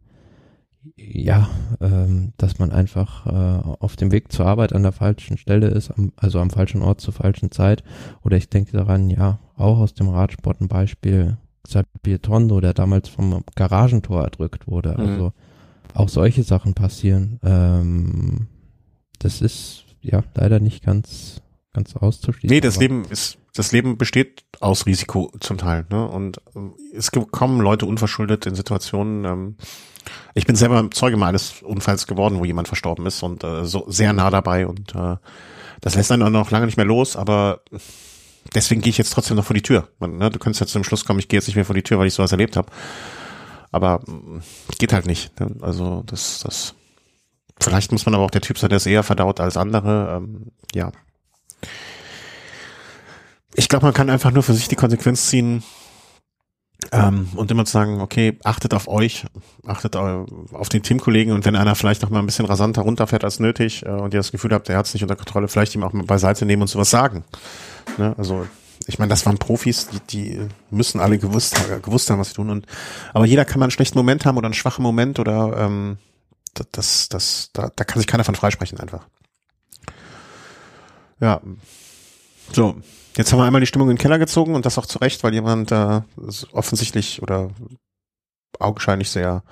ja, 0.95 1.49
ähm, 1.79 2.33
dass 2.37 2.59
man 2.59 2.71
einfach 2.71 3.25
äh, 3.27 3.69
auf 3.79 3.95
dem 3.95 4.11
Weg 4.11 4.31
zur 4.31 4.47
Arbeit 4.47 4.73
an 4.73 4.83
der 4.83 4.91
falschen 4.91 5.37
Stelle 5.37 5.67
ist, 5.67 5.91
am, 5.91 6.11
also 6.15 6.39
am 6.39 6.49
falschen 6.49 6.81
Ort 6.81 7.01
zur 7.01 7.13
falschen 7.13 7.51
Zeit. 7.51 7.83
Oder 8.23 8.37
ich 8.37 8.49
denke 8.49 8.71
daran, 8.71 9.09
ja, 9.09 9.39
auch 9.55 9.79
aus 9.79 9.93
dem 9.93 10.09
Radsport 10.09 10.59
ein 10.61 10.67
Beispiel, 10.67 11.37
Xavier 11.63 12.21
Tondo, 12.21 12.59
der 12.59 12.73
damals 12.73 13.09
vom 13.09 13.43
Garagentor 13.55 14.23
erdrückt 14.23 14.67
wurde. 14.67 14.95
Mhm. 14.97 14.99
Also 14.99 15.33
auch 15.93 16.09
solche 16.09 16.43
Sachen 16.43 16.73
passieren. 16.73 17.39
Ähm, 17.43 18.47
das 19.19 19.41
ist 19.41 19.85
ja 20.01 20.23
leider 20.33 20.59
nicht 20.59 20.83
ganz 20.83 21.41
ganz 21.73 21.95
auszuschließen. 21.95 22.53
Nee, 22.53 22.61
das 22.61 22.77
Leben 22.77 23.05
ist, 23.05 23.37
das 23.55 23.71
Leben 23.71 23.97
besteht 23.97 24.43
aus 24.59 24.85
Risiko 24.85 25.31
zum 25.39 25.57
Teil, 25.57 25.85
ne? 25.89 26.07
Und 26.07 26.41
ähm, 26.55 26.73
es 26.93 27.11
kommen 27.11 27.61
Leute 27.61 27.85
unverschuldet 27.85 28.45
in 28.45 28.55
Situationen. 28.55 29.25
Ähm, 29.25 29.55
ich 30.33 30.45
bin 30.45 30.55
selber 30.55 30.89
Zeuge 30.91 31.17
mal 31.17 31.27
eines 31.27 31.61
Unfalls 31.61 32.07
geworden, 32.07 32.39
wo 32.39 32.45
jemand 32.45 32.67
verstorben 32.67 33.05
ist 33.05 33.23
und 33.23 33.43
äh, 33.43 33.65
so 33.65 33.85
sehr 33.87 34.13
nah 34.13 34.29
dabei 34.29 34.67
und 34.67 34.95
äh, 34.95 35.17
das 35.81 35.95
lässt 35.95 36.11
einen 36.11 36.23
auch 36.23 36.29
noch 36.29 36.51
lange 36.51 36.67
nicht 36.67 36.77
mehr 36.77 36.85
los, 36.85 37.15
aber 37.15 37.61
deswegen 38.53 38.81
gehe 38.81 38.91
ich 38.91 38.97
jetzt 38.97 39.13
trotzdem 39.13 39.37
noch 39.37 39.45
vor 39.45 39.55
die 39.55 39.63
Tür. 39.63 39.87
Man, 39.99 40.17
ne, 40.17 40.29
du 40.29 40.39
könntest 40.39 40.61
jetzt 40.61 40.73
zum 40.73 40.83
Schluss 40.83 41.05
kommen, 41.05 41.19
ich 41.19 41.27
gehe 41.27 41.37
jetzt 41.37 41.47
nicht 41.47 41.55
mehr 41.55 41.65
vor 41.65 41.75
die 41.75 41.83
Tür, 41.83 41.99
weil 41.99 42.07
ich 42.07 42.13
sowas 42.13 42.31
erlebt 42.31 42.55
habe. 42.55 42.71
Aber 43.71 44.01
äh, 44.07 44.75
geht 44.77 44.93
halt 44.93 45.05
nicht. 45.05 45.39
Ne? 45.39 45.55
Also 45.61 46.03
das, 46.05 46.41
das. 46.43 46.75
Vielleicht 47.59 47.91
muss 47.91 48.05
man 48.05 48.15
aber 48.15 48.23
auch 48.23 48.31
der 48.31 48.41
Typ 48.41 48.57
sein, 48.57 48.69
der 48.69 48.77
es 48.77 48.85
eher 48.85 49.03
verdaut 49.03 49.39
als 49.39 49.57
andere. 49.57 50.17
Ähm, 50.17 50.51
ja, 50.73 50.91
ich 53.55 53.69
glaube, 53.69 53.85
man 53.85 53.93
kann 53.93 54.09
einfach 54.09 54.31
nur 54.31 54.43
für 54.43 54.53
sich 54.53 54.67
die 54.67 54.75
Konsequenz 54.75 55.27
ziehen 55.27 55.63
ähm, 56.91 57.29
und 57.35 57.51
immer 57.51 57.65
zu 57.65 57.73
sagen, 57.73 58.01
okay, 58.01 58.37
achtet 58.43 58.73
auf 58.73 58.87
euch, 58.87 59.25
achtet 59.65 59.95
auf 59.95 60.69
den 60.69 60.83
Teamkollegen 60.83 61.33
und 61.33 61.45
wenn 61.45 61.55
einer 61.55 61.75
vielleicht 61.75 62.01
noch 62.01 62.09
mal 62.09 62.19
ein 62.19 62.25
bisschen 62.25 62.45
rasanter 62.45 62.81
runterfährt 62.81 63.23
als 63.23 63.39
nötig 63.39 63.85
äh, 63.85 63.89
und 63.89 64.13
ihr 64.13 64.19
das 64.19 64.31
Gefühl 64.31 64.53
habt, 64.53 64.69
er 64.69 64.77
hat 64.77 64.87
es 64.87 64.93
nicht 64.93 65.03
unter 65.03 65.15
Kontrolle, 65.15 65.47
vielleicht 65.47 65.75
ihm 65.75 65.83
auch 65.83 65.93
mal 65.93 66.05
beiseite 66.05 66.45
nehmen 66.45 66.63
und 66.63 66.67
sowas 66.67 66.89
sagen. 66.89 67.23
Ne? 67.97 68.15
Also 68.17 68.47
ich 68.87 68.99
meine, 68.99 69.09
das 69.09 69.25
waren 69.25 69.37
Profis, 69.37 69.89
die, 69.89 69.99
die 70.09 70.47
müssen 70.69 70.99
alle 70.99 71.17
gewusst, 71.19 71.55
gewusst 71.83 72.09
haben, 72.09 72.19
was 72.19 72.29
sie 72.29 72.33
tun. 72.35 72.49
Und 72.49 72.65
aber 73.13 73.25
jeder 73.25 73.45
kann 73.45 73.59
mal 73.59 73.65
einen 73.65 73.71
schlechten 73.71 73.97
Moment 73.97 74.25
haben 74.25 74.37
oder 74.37 74.47
einen 74.47 74.53
schwachen 74.53 74.83
Moment 74.83 75.19
oder 75.19 75.55
ähm, 75.57 75.97
das, 76.71 77.09
das, 77.09 77.51
da, 77.53 77.69
da 77.75 77.83
kann 77.83 77.99
sich 77.99 78.07
keiner 78.07 78.23
von 78.23 78.35
freisprechen 78.35 78.79
einfach. 78.79 79.07
Ja. 81.21 81.39
So, 82.51 82.75
jetzt 83.15 83.31
haben 83.31 83.39
wir 83.39 83.45
einmal 83.45 83.61
die 83.61 83.67
Stimmung 83.67 83.89
in 83.89 83.95
den 83.95 84.01
Keller 84.01 84.19
gezogen 84.19 84.55
und 84.55 84.65
das 84.65 84.77
auch 84.77 84.85
zu 84.85 84.97
Recht, 84.97 85.23
weil 85.23 85.33
jemand 85.33 85.71
äh, 85.71 86.01
offensichtlich 86.51 87.21
oder 87.21 87.51
augenscheinlich 88.59 89.09
sehr 89.09 89.43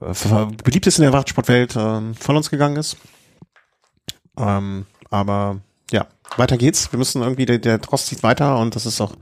äh, 0.00 0.46
beliebt 0.62 0.86
ist 0.86 0.98
in 0.98 1.02
der 1.02 1.12
Radsportwelt, 1.12 1.74
äh, 1.74 2.14
von 2.14 2.36
uns 2.36 2.50
gegangen 2.50 2.76
ist. 2.76 2.96
Ähm, 4.36 4.86
aber 5.10 5.60
ja, 5.90 6.06
weiter 6.36 6.58
geht's. 6.58 6.92
Wir 6.92 6.98
müssen 6.98 7.22
irgendwie, 7.22 7.46
der, 7.46 7.58
der 7.58 7.80
Trost 7.80 8.06
zieht 8.06 8.22
weiter 8.22 8.58
und 8.58 8.76
das 8.76 8.86
ist 8.86 9.00
auch, 9.00 9.12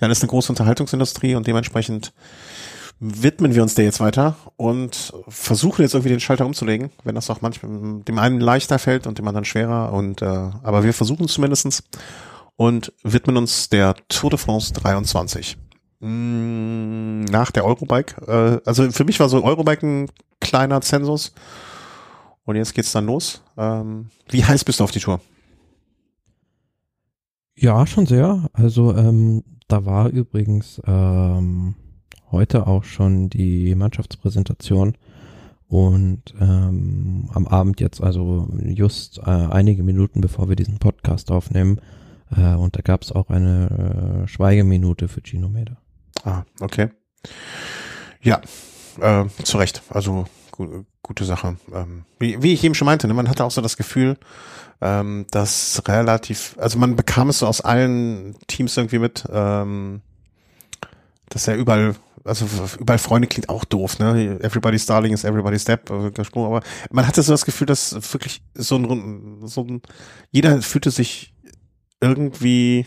ja, 0.00 0.08
das 0.08 0.18
ist 0.18 0.22
eine 0.22 0.30
große 0.30 0.52
Unterhaltungsindustrie 0.52 1.34
und 1.34 1.46
dementsprechend 1.46 2.12
widmen 3.04 3.52
wir 3.52 3.64
uns 3.64 3.74
der 3.74 3.84
jetzt 3.84 3.98
weiter 3.98 4.36
und 4.56 5.12
versuchen 5.26 5.82
jetzt 5.82 5.94
irgendwie 5.94 6.10
den 6.10 6.20
Schalter 6.20 6.46
umzulegen, 6.46 6.90
wenn 7.02 7.16
das 7.16 7.28
auch 7.30 7.40
manchmal 7.40 8.00
dem 8.04 8.18
einen 8.18 8.40
leichter 8.40 8.78
fällt 8.78 9.08
und 9.08 9.18
dem 9.18 9.26
anderen 9.26 9.44
schwerer. 9.44 9.92
Und 9.92 10.22
äh, 10.22 10.24
aber 10.24 10.84
wir 10.84 10.94
versuchen 10.94 11.26
es 11.26 11.32
zumindestens 11.32 11.82
und 12.54 12.92
widmen 13.02 13.36
uns 13.36 13.68
der 13.68 13.96
Tour 14.08 14.30
de 14.30 14.38
France 14.38 14.72
23. 14.74 15.58
Mm, 15.98 17.24
nach 17.24 17.50
der 17.50 17.64
Eurobike. 17.64 18.22
Äh, 18.24 18.60
also 18.64 18.88
für 18.92 19.04
mich 19.04 19.18
war 19.18 19.28
so 19.28 19.42
Eurobike 19.42 19.84
ein 19.84 20.08
kleiner 20.40 20.80
Zensus. 20.80 21.34
Und 22.44 22.54
jetzt 22.54 22.72
geht's 22.72 22.92
dann 22.92 23.06
los. 23.06 23.42
Ähm, 23.56 24.10
wie 24.28 24.44
heiß 24.44 24.62
bist 24.62 24.78
du 24.78 24.84
auf 24.84 24.92
die 24.92 25.00
Tour? 25.00 25.20
Ja, 27.56 27.84
schon 27.84 28.06
sehr. 28.06 28.48
Also 28.52 28.96
ähm, 28.96 29.42
da 29.66 29.84
war 29.84 30.08
übrigens 30.08 30.80
ähm, 30.86 31.74
heute 32.32 32.66
auch 32.66 32.84
schon 32.84 33.28
die 33.30 33.74
Mannschaftspräsentation 33.74 34.96
und 35.68 36.22
ähm, 36.40 37.30
am 37.32 37.46
Abend 37.46 37.80
jetzt, 37.80 38.02
also 38.02 38.48
just 38.64 39.18
äh, 39.18 39.30
einige 39.30 39.82
Minuten 39.82 40.20
bevor 40.20 40.48
wir 40.48 40.56
diesen 40.56 40.78
Podcast 40.78 41.30
aufnehmen, 41.30 41.80
äh, 42.36 42.54
und 42.54 42.76
da 42.76 42.80
gab 42.82 43.02
es 43.02 43.12
auch 43.12 43.30
eine 43.30 44.24
äh, 44.24 44.28
Schweigeminute 44.28 45.08
für 45.08 45.22
Gino 45.22 45.48
Meder. 45.48 45.76
Ah, 46.24 46.42
okay. 46.60 46.88
Ja, 48.20 48.40
äh, 49.00 49.24
zu 49.42 49.58
Recht. 49.58 49.82
Also 49.88 50.26
gu 50.50 50.84
gute 51.02 51.24
Sache. 51.24 51.56
Ähm, 51.74 52.04
wie, 52.20 52.42
wie 52.42 52.52
ich 52.52 52.62
eben 52.62 52.76
schon 52.76 52.86
meinte, 52.86 53.08
ne, 53.08 53.14
man 53.14 53.28
hatte 53.28 53.44
auch 53.44 53.50
so 53.50 53.60
das 53.60 53.76
Gefühl, 53.76 54.16
ähm, 54.80 55.26
dass 55.32 55.82
relativ, 55.86 56.56
also 56.58 56.78
man 56.78 56.94
bekam 56.94 57.28
es 57.28 57.40
so 57.40 57.46
aus 57.48 57.60
allen 57.60 58.36
Teams 58.46 58.76
irgendwie 58.76 59.00
mit, 59.00 59.24
ähm, 59.32 60.00
dass 61.28 61.48
er 61.48 61.56
überall, 61.56 61.96
also 62.24 62.46
überall 62.78 62.98
Freunde 62.98 63.28
klingt 63.28 63.48
auch 63.48 63.64
doof, 63.64 63.98
ne? 63.98 64.38
Everybody's 64.40 64.86
Darling 64.86 65.12
is 65.12 65.24
everybody's 65.24 65.62
Step, 65.62 65.90
äh, 65.90 66.10
gesprungen, 66.10 66.46
aber 66.48 66.62
man 66.90 67.06
hatte 67.06 67.22
so 67.22 67.32
das 67.32 67.44
Gefühl, 67.44 67.66
dass 67.66 67.94
wirklich 68.12 68.42
so 68.54 68.76
ein, 68.76 69.46
so 69.46 69.62
ein, 69.62 69.82
jeder 70.30 70.62
fühlte 70.62 70.90
sich 70.90 71.34
irgendwie 72.00 72.86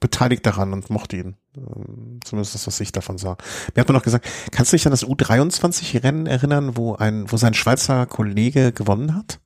beteiligt 0.00 0.46
daran 0.46 0.72
und 0.72 0.90
mochte 0.90 1.16
ihn. 1.16 1.36
Ähm, 1.56 2.20
zumindest 2.24 2.54
das, 2.54 2.66
was 2.66 2.80
ich 2.80 2.92
davon 2.92 3.18
sah. 3.18 3.36
Mir 3.74 3.80
hat 3.80 3.88
man 3.88 3.96
noch 3.96 4.04
gesagt, 4.04 4.28
kannst 4.50 4.72
du 4.72 4.76
dich 4.76 4.86
an 4.86 4.92
das 4.92 5.04
U23-Rennen 5.06 6.26
erinnern, 6.26 6.76
wo 6.76 6.94
ein, 6.94 7.30
wo 7.30 7.36
sein 7.36 7.54
Schweizer 7.54 8.06
Kollege 8.06 8.72
gewonnen 8.72 9.14
hat? 9.14 9.40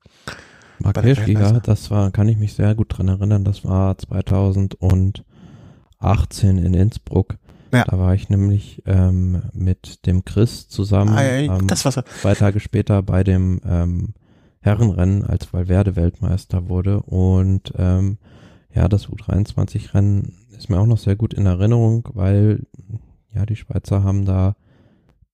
Mark 0.78 1.00
Hilschki, 1.00 1.32
ja, 1.32 1.52
das 1.52 1.90
war, 1.90 2.10
kann 2.10 2.28
ich 2.28 2.36
mich 2.36 2.52
sehr 2.52 2.74
gut 2.74 2.96
dran 2.96 3.08
erinnern, 3.08 3.44
das 3.44 3.64
war 3.64 3.96
2018 3.96 5.24
in 6.58 6.74
Innsbruck. 6.74 7.38
Ja. 7.72 7.84
Da 7.84 7.98
war 7.98 8.14
ich 8.14 8.28
nämlich 8.28 8.82
ähm, 8.86 9.42
mit 9.52 10.06
dem 10.06 10.24
Chris 10.24 10.68
zusammen 10.68 11.14
ja, 11.14 11.58
ähm, 11.58 11.68
zwei 11.68 12.34
Tage 12.34 12.60
später 12.60 13.02
bei 13.02 13.24
dem 13.24 13.60
ähm, 13.64 14.14
Herrenrennen, 14.60 15.24
als 15.24 15.52
Valverde 15.52 15.96
Weltmeister 15.96 16.68
wurde 16.68 17.00
und 17.02 17.72
ähm, 17.76 18.18
ja, 18.74 18.88
das 18.88 19.08
U23-Rennen 19.08 20.34
ist 20.56 20.68
mir 20.68 20.78
auch 20.78 20.86
noch 20.86 20.98
sehr 20.98 21.16
gut 21.16 21.34
in 21.34 21.46
Erinnerung, 21.46 22.08
weil 22.12 22.66
ja, 23.34 23.46
die 23.46 23.56
Schweizer 23.56 24.04
haben 24.04 24.24
da 24.24 24.56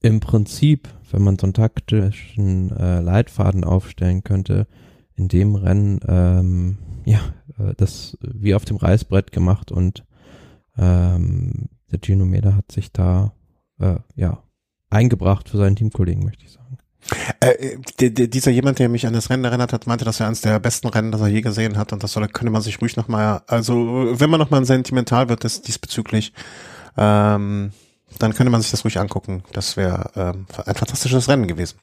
im 0.00 0.20
Prinzip, 0.20 0.88
wenn 1.10 1.22
man 1.22 1.38
so 1.38 1.46
einen 1.46 1.54
taktischen 1.54 2.70
äh, 2.76 3.00
Leitfaden 3.00 3.64
aufstellen 3.64 4.24
könnte, 4.24 4.66
in 5.14 5.28
dem 5.28 5.54
Rennen 5.54 6.00
ähm, 6.08 6.78
ja 7.04 7.20
äh, 7.58 7.74
das 7.76 8.16
wie 8.20 8.54
auf 8.54 8.64
dem 8.64 8.76
Reißbrett 8.76 9.32
gemacht 9.32 9.70
und 9.70 10.04
ähm, 10.76 11.68
der 11.92 12.00
Gino 12.02 12.24
Meda 12.24 12.54
hat 12.54 12.72
sich 12.72 12.92
da 12.92 13.32
äh, 13.78 13.96
ja 14.16 14.42
eingebracht 14.90 15.48
für 15.48 15.58
seinen 15.58 15.76
Teamkollegen, 15.76 16.24
möchte 16.24 16.44
ich 16.44 16.52
sagen. 16.52 16.78
Äh, 17.40 17.78
dieser 18.28 18.50
jemand, 18.50 18.78
der 18.78 18.88
mich 18.88 19.06
an 19.06 19.12
das 19.12 19.28
Rennen 19.28 19.44
erinnert 19.44 19.72
hat, 19.72 19.86
meinte, 19.86 20.04
dass 20.04 20.20
er 20.20 20.26
eines 20.26 20.40
der 20.40 20.58
besten 20.60 20.88
Rennen, 20.88 21.10
das 21.10 21.20
er 21.20 21.28
je 21.28 21.40
gesehen 21.40 21.76
hat 21.76 21.92
und 21.92 22.02
das 22.02 22.12
soll, 22.12 22.26
könnte 22.28 22.52
man 22.52 22.62
sich 22.62 22.80
ruhig 22.80 22.96
nochmal, 22.96 23.42
also 23.46 24.14
wenn 24.14 24.30
man 24.30 24.38
nochmal 24.38 24.64
sentimental 24.64 25.28
wird, 25.28 25.44
ist 25.44 25.66
diesbezüglich, 25.66 26.32
ähm, 26.96 27.72
dann 28.18 28.34
könnte 28.34 28.50
man 28.50 28.60
sich 28.60 28.70
das 28.70 28.84
ruhig 28.84 29.00
angucken. 29.00 29.42
Das 29.52 29.76
wäre 29.76 30.10
ähm, 30.14 30.46
ein 30.64 30.74
fantastisches 30.74 31.28
Rennen 31.28 31.48
gewesen. 31.48 31.78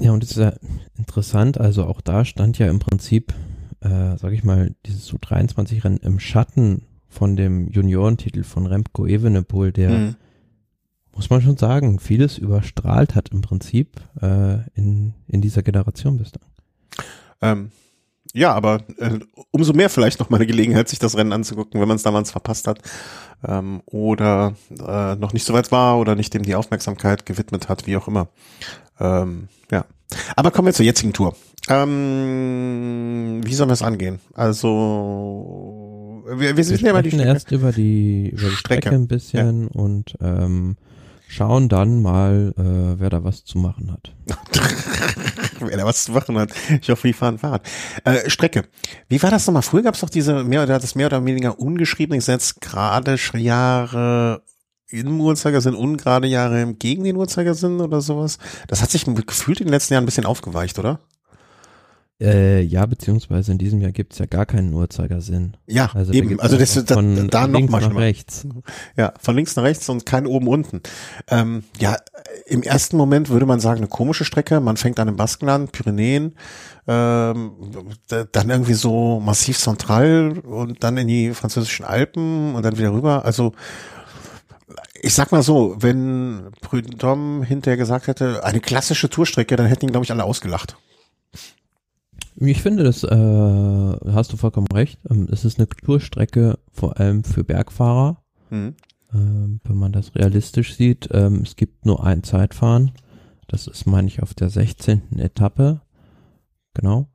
Ja, 0.00 0.12
und 0.12 0.22
es 0.22 0.32
ist 0.32 0.38
ja 0.38 0.52
interessant, 0.98 1.58
also 1.58 1.86
auch 1.86 2.00
da 2.00 2.24
stand 2.24 2.58
ja 2.58 2.66
im 2.68 2.78
Prinzip, 2.78 3.32
äh, 3.80 4.16
sag 4.18 4.32
ich 4.32 4.44
mal, 4.44 4.74
dieses 4.86 5.12
U23-Rennen 5.12 5.98
im 5.98 6.20
Schatten 6.20 6.86
von 7.12 7.36
dem 7.36 7.68
Juniorentitel 7.68 8.42
von 8.42 8.66
Remco 8.66 9.06
Evenepoel, 9.06 9.70
der 9.70 9.90
mhm 9.90 10.16
muss 11.14 11.30
man 11.30 11.42
schon 11.42 11.56
sagen, 11.56 11.98
vieles 11.98 12.38
überstrahlt 12.38 13.14
hat 13.14 13.28
im 13.30 13.42
Prinzip 13.42 14.00
äh, 14.20 14.58
in, 14.74 15.14
in 15.28 15.40
dieser 15.40 15.62
Generation 15.62 16.18
bis 16.18 16.32
dann. 16.32 16.42
Ähm, 17.40 17.70
ja, 18.34 18.54
aber 18.54 18.80
äh, 18.98 19.18
umso 19.50 19.74
mehr 19.74 19.90
vielleicht 19.90 20.20
noch 20.20 20.30
mal 20.30 20.38
eine 20.38 20.46
Gelegenheit, 20.46 20.88
sich 20.88 20.98
das 20.98 21.16
Rennen 21.16 21.32
anzugucken, 21.32 21.80
wenn 21.80 21.88
man 21.88 21.96
es 21.96 22.02
damals 22.02 22.30
verpasst 22.30 22.66
hat 22.66 22.80
ähm, 23.46 23.82
oder 23.84 24.54
äh, 24.70 25.16
noch 25.16 25.34
nicht 25.34 25.44
so 25.44 25.52
weit 25.52 25.70
war 25.70 25.98
oder 25.98 26.14
nicht 26.14 26.32
dem 26.32 26.42
die 26.42 26.54
Aufmerksamkeit 26.54 27.26
gewidmet 27.26 27.68
hat, 27.68 27.86
wie 27.86 27.96
auch 27.96 28.08
immer. 28.08 28.28
Ähm, 28.98 29.48
ja, 29.70 29.84
aber 30.34 30.50
kommen 30.50 30.66
wir 30.66 30.72
zur 30.72 30.86
jetzigen 30.86 31.12
Tour. 31.12 31.36
Ähm, 31.68 33.40
wie 33.44 33.54
sollen 33.54 33.68
wir 33.68 33.74
es 33.74 33.82
angehen? 33.82 34.20
Also 34.32 35.81
wir, 36.26 36.56
wir 36.56 36.64
sind 36.64 36.80
ja 36.80 36.92
mal 36.92 37.02
die 37.02 37.10
Strecke. 37.10 37.28
erst 37.28 37.52
über 37.52 37.72
die, 37.72 38.30
über 38.30 38.48
die 38.48 38.56
Strecke. 38.56 38.82
Strecke 38.82 38.94
ein 38.94 39.08
bisschen 39.08 39.62
ja. 39.62 39.80
und 39.80 40.14
ähm, 40.20 40.76
schauen 41.28 41.68
dann 41.68 42.02
mal, 42.02 42.54
äh, 42.58 43.00
wer 43.00 43.10
da 43.10 43.24
was 43.24 43.44
zu 43.44 43.58
machen 43.58 43.92
hat. 43.92 44.14
wer 45.60 45.76
da 45.76 45.84
was 45.84 46.04
zu 46.04 46.12
machen 46.12 46.38
hat. 46.38 46.50
Ich 46.80 46.90
hoffe, 46.90 47.08
die 47.08 47.14
fahren 47.14 47.38
Fahrrad. 47.38 47.66
Äh, 48.04 48.28
Strecke. 48.28 48.64
Wie 49.08 49.22
war 49.22 49.30
das 49.30 49.46
nochmal? 49.46 49.62
Früher 49.62 49.82
gab 49.82 49.94
es 49.94 50.00
doch 50.00 50.10
diese 50.10 50.44
mehr 50.44 50.62
oder 50.62 50.78
das 50.78 50.94
mehr 50.94 51.06
oder 51.06 51.24
weniger 51.24 51.58
ungeschriebene 51.58 52.18
Gesetz, 52.18 52.56
gerade 52.60 53.16
Jahre 53.34 54.42
im 54.88 55.20
Uhrzeigersinn, 55.20 55.74
ungerade 55.74 56.26
Jahre 56.26 56.74
gegen 56.74 57.04
den 57.04 57.16
Uhrzeigersinn 57.16 57.80
oder 57.80 58.02
sowas. 58.02 58.38
Das 58.68 58.82
hat 58.82 58.90
sich 58.90 59.06
gefühlt 59.06 59.60
in 59.60 59.66
den 59.66 59.72
letzten 59.72 59.94
Jahren 59.94 60.04
ein 60.04 60.06
bisschen 60.06 60.26
aufgeweicht, 60.26 60.78
oder? 60.78 61.00
Äh, 62.22 62.60
ja, 62.60 62.86
beziehungsweise 62.86 63.50
in 63.50 63.58
diesem 63.58 63.80
Jahr 63.80 63.90
gibt's 63.90 64.18
ja 64.18 64.26
gar 64.26 64.46
keinen 64.46 64.72
Uhrzeigersinn. 64.72 65.56
Ja, 65.66 65.90
also 65.92 66.12
eben. 66.12 66.38
Also 66.38 66.56
das 66.56 66.76
ist 66.76 66.92
von 66.92 67.16
da, 67.16 67.24
da 67.24 67.44
links 67.46 67.72
noch 67.72 67.80
mal 67.80 67.88
nach 67.88 67.96
rechts. 67.96 68.46
Ja, 68.96 69.12
von 69.20 69.34
links 69.34 69.56
nach 69.56 69.64
rechts 69.64 69.88
und 69.88 70.06
kein 70.06 70.26
oben 70.26 70.46
unten. 70.46 70.82
Ähm, 71.28 71.64
ja, 71.80 71.96
im 72.46 72.62
ersten 72.62 72.96
Moment 72.96 73.28
würde 73.28 73.44
man 73.44 73.58
sagen, 73.58 73.78
eine 73.78 73.88
komische 73.88 74.24
Strecke. 74.24 74.60
Man 74.60 74.76
fängt 74.76 75.00
an 75.00 75.08
im 75.08 75.16
Baskenland, 75.16 75.72
Pyrenäen, 75.72 76.36
ähm, 76.86 77.52
dann 78.08 78.50
irgendwie 78.50 78.74
so 78.74 79.18
massiv 79.18 79.58
zentral 79.58 80.38
und 80.38 80.84
dann 80.84 80.96
in 80.98 81.08
die 81.08 81.34
französischen 81.34 81.84
Alpen 81.84 82.54
und 82.54 82.62
dann 82.62 82.78
wieder 82.78 82.92
rüber. 82.92 83.24
Also 83.24 83.52
ich 85.00 85.14
sag 85.14 85.32
mal 85.32 85.42
so, 85.42 85.74
wenn 85.80 86.50
Prudhomme 86.60 87.44
hinterher 87.44 87.76
gesagt 87.76 88.06
hätte, 88.06 88.44
eine 88.44 88.60
klassische 88.60 89.10
Tourstrecke, 89.10 89.56
dann 89.56 89.66
hätten 89.66 89.86
ihn, 89.86 89.90
glaube 89.90 90.04
ich, 90.04 90.12
alle 90.12 90.22
ausgelacht. 90.22 90.76
Ich 92.44 92.60
finde, 92.60 92.82
das 92.82 93.04
äh, 93.04 93.08
hast 93.08 94.32
du 94.32 94.36
vollkommen 94.36 94.66
recht. 94.72 94.98
Ähm, 95.08 95.28
es 95.30 95.44
ist 95.44 95.58
eine 95.58 95.68
Tourstrecke 95.68 96.58
vor 96.72 96.98
allem 96.98 97.22
für 97.22 97.44
Bergfahrer. 97.44 98.22
Mhm. 98.50 98.74
Ähm, 99.14 99.60
wenn 99.62 99.76
man 99.76 99.92
das 99.92 100.14
realistisch 100.16 100.74
sieht, 100.74 101.08
ähm, 101.12 101.42
es 101.42 101.54
gibt 101.54 101.86
nur 101.86 102.04
ein 102.04 102.24
Zeitfahren. 102.24 102.90
Das 103.46 103.68
ist, 103.68 103.86
meine 103.86 104.08
ich, 104.08 104.22
auf 104.22 104.34
der 104.34 104.48
16. 104.48 105.18
Etappe. 105.20 105.82
Genau. 106.74 107.06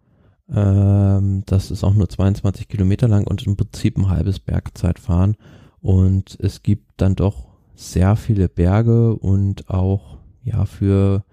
Ähm, 0.50 1.44
das 1.46 1.72
ist 1.72 1.84
auch 1.84 1.94
nur 1.94 2.08
22 2.08 2.70
Kilometer 2.70 3.10
lang 3.10 3.28
und 3.28 3.46
im 3.46 3.58
Prinzip 3.58 3.98
ein 3.98 4.10
halbes 4.10 4.40
Bergzeitfahren. 4.40 5.36
Und 5.82 6.38
es 6.40 6.64
gibt 6.64 6.90
dann 6.98 7.16
doch 7.16 7.48
sehr 7.76 8.16
viele 8.16 8.48
Berge 8.48 9.14
und 9.16 9.70
auch 9.70 10.20
ja 10.44 10.66
für 10.66 11.26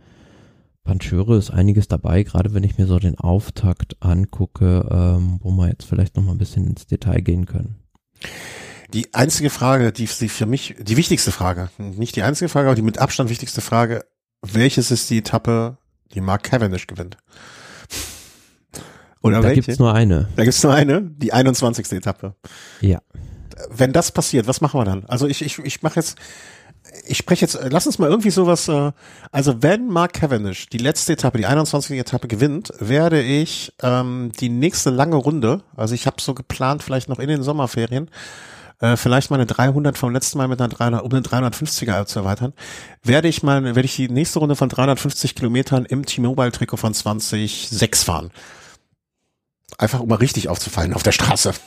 Pancheure 0.84 1.36
ist 1.36 1.50
einiges 1.50 1.88
dabei, 1.88 2.22
gerade 2.22 2.54
wenn 2.54 2.62
ich 2.62 2.78
mir 2.78 2.86
so 2.86 2.98
den 2.98 3.18
Auftakt 3.18 3.96
angucke, 4.00 4.86
ähm, 4.90 5.38
wo 5.42 5.50
wir 5.50 5.68
jetzt 5.68 5.86
vielleicht 5.86 6.16
noch 6.16 6.22
mal 6.22 6.32
ein 6.32 6.38
bisschen 6.38 6.66
ins 6.66 6.86
Detail 6.86 7.20
gehen 7.20 7.46
können. 7.46 7.76
Die 8.92 9.12
einzige 9.12 9.50
Frage, 9.50 9.92
die 9.92 10.06
für 10.06 10.46
mich, 10.46 10.76
die 10.78 10.96
wichtigste 10.96 11.32
Frage, 11.32 11.70
nicht 11.78 12.14
die 12.16 12.22
einzige 12.22 12.48
Frage, 12.48 12.68
aber 12.68 12.76
die 12.76 12.82
mit 12.82 12.98
Abstand 12.98 13.30
wichtigste 13.30 13.60
Frage, 13.60 14.04
welches 14.42 14.90
ist 14.90 15.10
die 15.10 15.18
Etappe, 15.18 15.78
Die 16.14 16.20
Mark 16.20 16.44
Cavendish 16.44 16.86
gewinnt. 16.86 17.16
Oder 19.22 19.38
da 19.38 19.48
welche? 19.48 19.62
gibt's 19.62 19.78
nur 19.78 19.94
eine. 19.94 20.28
Da 20.36 20.44
gibt's 20.44 20.62
nur 20.62 20.72
eine, 20.74 21.00
die 21.02 21.32
21. 21.32 21.90
Etappe. 21.92 22.34
Ja. 22.82 23.00
Wenn 23.70 23.92
das 23.92 24.12
passiert, 24.12 24.46
was 24.46 24.60
machen 24.60 24.78
wir 24.78 24.84
dann? 24.84 25.06
Also 25.06 25.26
ich, 25.26 25.42
ich, 25.42 25.58
ich 25.60 25.82
mache 25.82 25.96
jetzt, 26.00 26.18
ich 27.06 27.18
spreche 27.18 27.42
jetzt, 27.42 27.58
lass 27.70 27.86
uns 27.86 27.98
mal 27.98 28.08
irgendwie 28.08 28.30
sowas, 28.30 28.68
äh, 28.68 28.92
also 29.32 29.62
wenn 29.62 29.88
Mark 29.88 30.14
Cavendish 30.14 30.68
die 30.68 30.78
letzte 30.78 31.14
Etappe, 31.14 31.38
die 31.38 31.46
21. 31.46 31.98
Etappe 31.98 32.28
gewinnt, 32.28 32.72
werde 32.78 33.22
ich 33.22 33.72
ähm, 33.82 34.32
die 34.40 34.48
nächste 34.48 34.90
lange 34.90 35.16
Runde, 35.16 35.62
also 35.76 35.94
ich 35.94 36.06
habe 36.06 36.20
so 36.20 36.34
geplant, 36.34 36.82
vielleicht 36.82 37.08
noch 37.08 37.18
in 37.18 37.28
den 37.28 37.42
Sommerferien, 37.42 38.10
äh, 38.80 38.96
vielleicht 38.96 39.30
meine 39.30 39.46
300 39.46 39.96
vom 39.96 40.12
letzten 40.12 40.38
Mal 40.38 40.48
mit 40.48 40.60
einer 40.60 40.68
300, 40.68 41.02
um 41.02 41.10
eine 41.10 41.22
350er 41.22 42.06
zu 42.06 42.20
erweitern, 42.20 42.52
werde 43.02 43.28
ich 43.28 43.42
mal, 43.42 43.62
werde 43.64 43.82
ich 43.82 43.96
die 43.96 44.08
nächste 44.08 44.38
Runde 44.38 44.56
von 44.56 44.68
350 44.68 45.34
Kilometern 45.34 45.84
im 45.84 46.04
T-Mobile-Trikot 46.04 46.76
von 46.76 46.94
2006 46.94 48.04
fahren. 48.04 48.30
Einfach 49.78 50.00
um 50.00 50.08
mal 50.08 50.16
richtig 50.16 50.48
aufzufallen 50.48 50.94
auf 50.94 51.02
der 51.02 51.12
Straße. 51.12 51.52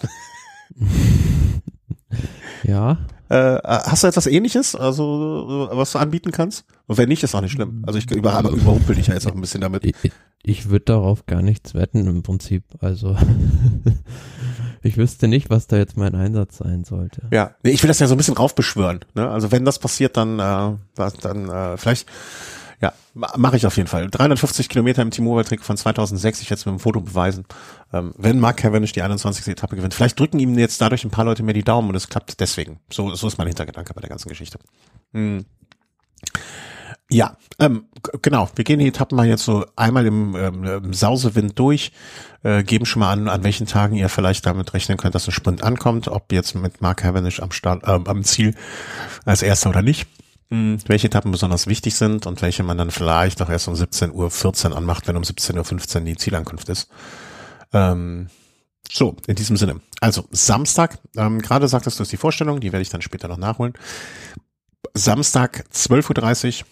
Ja. 2.64 2.98
Äh, 3.30 3.60
hast 3.64 4.04
du 4.04 4.08
etwas 4.08 4.28
ähnliches, 4.28 4.76
also 4.76 5.68
was 5.72 5.92
du 5.92 6.00
anbieten 6.00 6.32
kannst? 6.32 6.66
Und 6.86 6.98
wenn 6.98 7.10
nicht, 7.10 7.24
ist 7.24 7.36
auch 7.36 7.42
nicht 7.42 7.52
schlimm. 7.52 7.84
Also 7.86 8.00
ich 8.00 8.10
über, 8.12 8.34
aber 8.34 8.50
überrumpel 8.50 8.96
dich 8.96 9.08
ja 9.08 9.14
jetzt 9.14 9.28
auch 9.28 9.36
ein 9.36 9.42
bisschen 9.42 9.62
damit. 9.62 9.84
Ich, 9.84 10.12
ich 10.44 10.70
würde 10.70 10.86
darauf 10.86 11.26
gar 11.26 11.42
nichts 11.42 11.74
wetten 11.74 12.08
im 12.08 12.24
Prinzip. 12.24 12.64
Also 12.80 13.18
ich 14.82 14.98
wüsste 14.98 15.28
nicht, 15.28 15.50
was 15.50 15.68
da 15.68 15.78
jetzt 15.78 15.98
mein 15.98 16.16
Einsatz 16.16 16.58
sein 16.58 16.86
sollte. 16.86 17.24
Ja, 17.32 17.56
nee, 17.64 17.72
ich 17.72 17.84
will 17.84 17.90
das 17.90 18.00
ja 18.00 18.08
so 18.08 18.16
ein 18.16 18.18
bisschen 18.18 18.38
raufbeschwören. 18.38 19.02
Ne? 19.14 19.30
Also 19.30 19.52
wenn 19.52 19.66
das 19.66 19.80
passiert, 19.80 20.16
dann, 20.16 20.40
äh, 20.40 20.78
dann 21.22 21.50
äh, 21.50 21.78
vielleicht, 21.78 22.08
ja, 22.80 22.94
mache 23.14 23.58
ich 23.58 23.66
auf 23.66 23.76
jeden 23.76 23.90
Fall. 23.90 24.08
350 24.10 24.70
Kilometer 24.70 25.02
im 25.02 25.10
T-Mobile-Trick 25.10 25.64
von 25.64 25.78
2006, 25.78 26.42
ich 26.42 26.50
werde 26.52 26.60
es 26.60 26.66
mit 26.68 26.76
dem 26.76 26.80
Foto 26.80 27.02
beweisen. 27.02 27.46
Ähm, 27.92 28.14
wenn 28.18 28.40
Mark 28.40 28.58
Cavendish 28.58 28.92
die 28.92 29.02
21. 29.02 29.48
Etappe 29.48 29.76
gewinnt, 29.76 29.96
vielleicht 29.96 30.20
drücken 30.20 30.38
ihm 30.38 30.60
jetzt 30.60 30.80
dadurch 30.80 31.04
ein 31.04 31.10
paar 31.10 31.26
Leute 31.26 31.42
mir 31.42 31.54
die 31.54 31.64
Daumen 31.64 31.90
und 31.90 31.96
es 31.96 32.08
klappt 32.08 32.40
deswegen. 32.40 32.80
So, 32.92 33.16
so 33.16 33.28
ist 33.28 33.40
mein 33.40 33.48
Hintergedanke 33.48 33.94
bei 33.96 34.02
der 34.02 34.10
ganzen 34.10 34.30
Geschichte. 34.30 34.60
Hm. 35.14 35.46
Ja, 37.10 37.38
ähm, 37.58 37.86
genau. 38.22 38.50
Wir 38.56 38.66
gehen 38.66 38.80
die 38.80 38.88
Etappen 38.88 39.16
mal 39.16 39.26
jetzt 39.26 39.46
so 39.46 39.66
einmal 39.78 40.06
im, 40.06 40.36
ähm, 40.36 40.64
im 40.66 40.94
Sausewind 40.94 41.58
durch, 41.58 41.94
äh, 42.44 42.64
geben 42.64 42.86
schon 42.86 43.00
mal 43.00 43.14
an, 43.14 43.30
an 43.30 43.44
welchen 43.44 43.66
Tagen 43.66 43.96
ihr 43.96 44.10
vielleicht 44.10 44.46
damit 44.46 44.74
rechnen 44.74 44.98
könnt, 44.98 45.16
dass 45.16 45.28
ein 45.28 45.32
Sprint 45.32 45.64
ankommt, 45.64 46.10
ob 46.10 46.32
jetzt 46.34 46.54
mit 46.54 46.82
Mark 46.82 46.98
Cavendish 46.98 47.40
am 47.42 47.52
Start, 47.52 47.84
äh, 47.84 48.00
am 48.06 48.24
Ziel 48.24 48.56
als 49.26 49.42
erster 49.42 49.70
oder 49.70 49.82
nicht. 49.82 50.08
Mhm. 50.50 50.78
Welche 50.88 51.08
Etappen 51.08 51.32
besonders 51.32 51.68
wichtig 51.68 51.96
sind 51.96 52.26
und 52.26 52.42
welche 52.42 52.64
man 52.64 52.78
dann 52.78 52.92
vielleicht 52.92 53.42
auch 53.42 53.50
erst 53.50 53.68
um 53.68 53.74
17.14 53.74 54.72
Uhr 54.72 54.78
anmacht, 54.78 55.08
wenn 55.08 55.18
um 55.18 55.24
17.15 55.24 55.96
Uhr 55.96 56.02
die 56.06 56.16
Zielankunft 56.16 56.70
ist. 56.70 56.90
Ähm, 57.74 58.30
so, 58.90 59.18
in 59.28 59.36
diesem 59.36 59.58
Sinne. 59.58 59.82
Also 60.00 60.26
Samstag, 60.32 61.00
ähm, 61.18 61.42
gerade 61.42 61.68
sagtest 61.68 62.00
du, 62.00 62.04
ist 62.04 62.12
die 62.12 62.18
Vorstellung, 62.18 62.62
die 62.62 62.72
werde 62.72 62.82
ich 62.82 62.90
dann 62.90 63.02
später 63.02 63.28
noch 63.28 63.38
nachholen. 63.38 63.74
Samstag 64.94 65.66
12.30 65.74 66.62
Uhr 66.62 66.68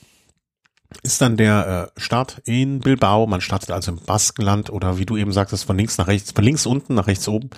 ist 1.04 1.22
dann 1.22 1.36
der 1.36 1.92
äh, 1.98 2.00
Start 2.00 2.42
in 2.46 2.80
Bilbao. 2.80 3.28
Man 3.28 3.42
startet 3.42 3.72
also 3.72 3.92
im 3.92 3.98
Baskenland 3.98 4.70
oder 4.70 4.98
wie 4.98 5.06
du 5.06 5.18
eben 5.18 5.34
sagtest, 5.34 5.66
von 5.66 5.78
links 5.78 5.98
nach 5.98 6.08
rechts, 6.08 6.32
von 6.32 6.44
links 6.44 6.66
unten 6.66 6.96
nach 6.96 7.08
rechts 7.08 7.28
oben 7.28 7.50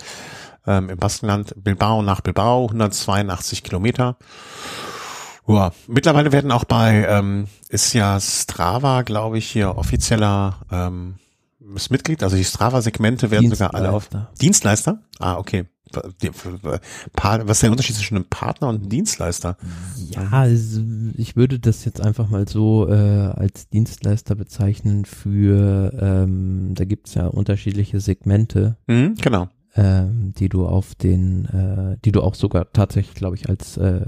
ähm, 0.66 0.90
im 0.90 0.98
Baskenland. 0.98 1.54
Bilbao 1.56 2.02
nach 2.02 2.20
Bilbao, 2.20 2.66
182 2.66 3.62
Kilometer. 3.62 4.16
Ja, 5.48 5.72
mittlerweile 5.86 6.32
werden 6.32 6.52
auch 6.52 6.64
bei, 6.64 7.06
ähm, 7.08 7.46
ist 7.68 7.94
ja 7.94 8.20
Strava, 8.20 9.02
glaube 9.02 9.38
ich, 9.38 9.48
hier 9.48 9.76
offizieller 9.76 10.58
ähm, 10.70 11.14
ist 11.74 11.90
Mitglied, 11.90 12.22
also 12.22 12.36
die 12.36 12.44
Strava-Segmente 12.44 13.30
werden 13.30 13.50
sogar 13.50 13.74
alle 13.74 13.92
auf 13.92 14.08
Dienstleister. 14.40 15.00
Ah, 15.18 15.36
okay. 15.36 15.64
Was 15.90 17.56
ist 17.56 17.62
der 17.62 17.70
Unterschied 17.70 17.96
zwischen 17.96 18.16
einem 18.16 18.26
Partner 18.26 18.68
und 18.68 18.80
einem 18.80 18.88
Dienstleister? 18.90 19.56
Ja, 20.10 20.28
also 20.30 20.82
ich 21.14 21.34
würde 21.34 21.58
das 21.58 21.84
jetzt 21.86 22.02
einfach 22.02 22.28
mal 22.28 22.46
so 22.46 22.88
äh, 22.88 22.92
als 22.92 23.70
Dienstleister 23.70 24.34
bezeichnen 24.34 25.06
für, 25.06 25.92
ähm, 25.98 26.74
da 26.74 26.84
gibt's 26.84 27.14
ja 27.14 27.26
unterschiedliche 27.26 28.00
Segmente. 28.00 28.76
Mhm, 28.86 29.14
genau. 29.20 29.48
Ähm, 29.74 30.34
die 30.36 30.48
du 30.48 30.66
auf 30.66 30.94
den, 30.94 31.46
äh, 31.46 31.96
die 32.04 32.12
du 32.12 32.22
auch 32.22 32.34
sogar 32.34 32.70
tatsächlich, 32.72 33.14
glaube 33.14 33.36
ich, 33.36 33.48
als 33.48 33.76
äh, 33.76 34.00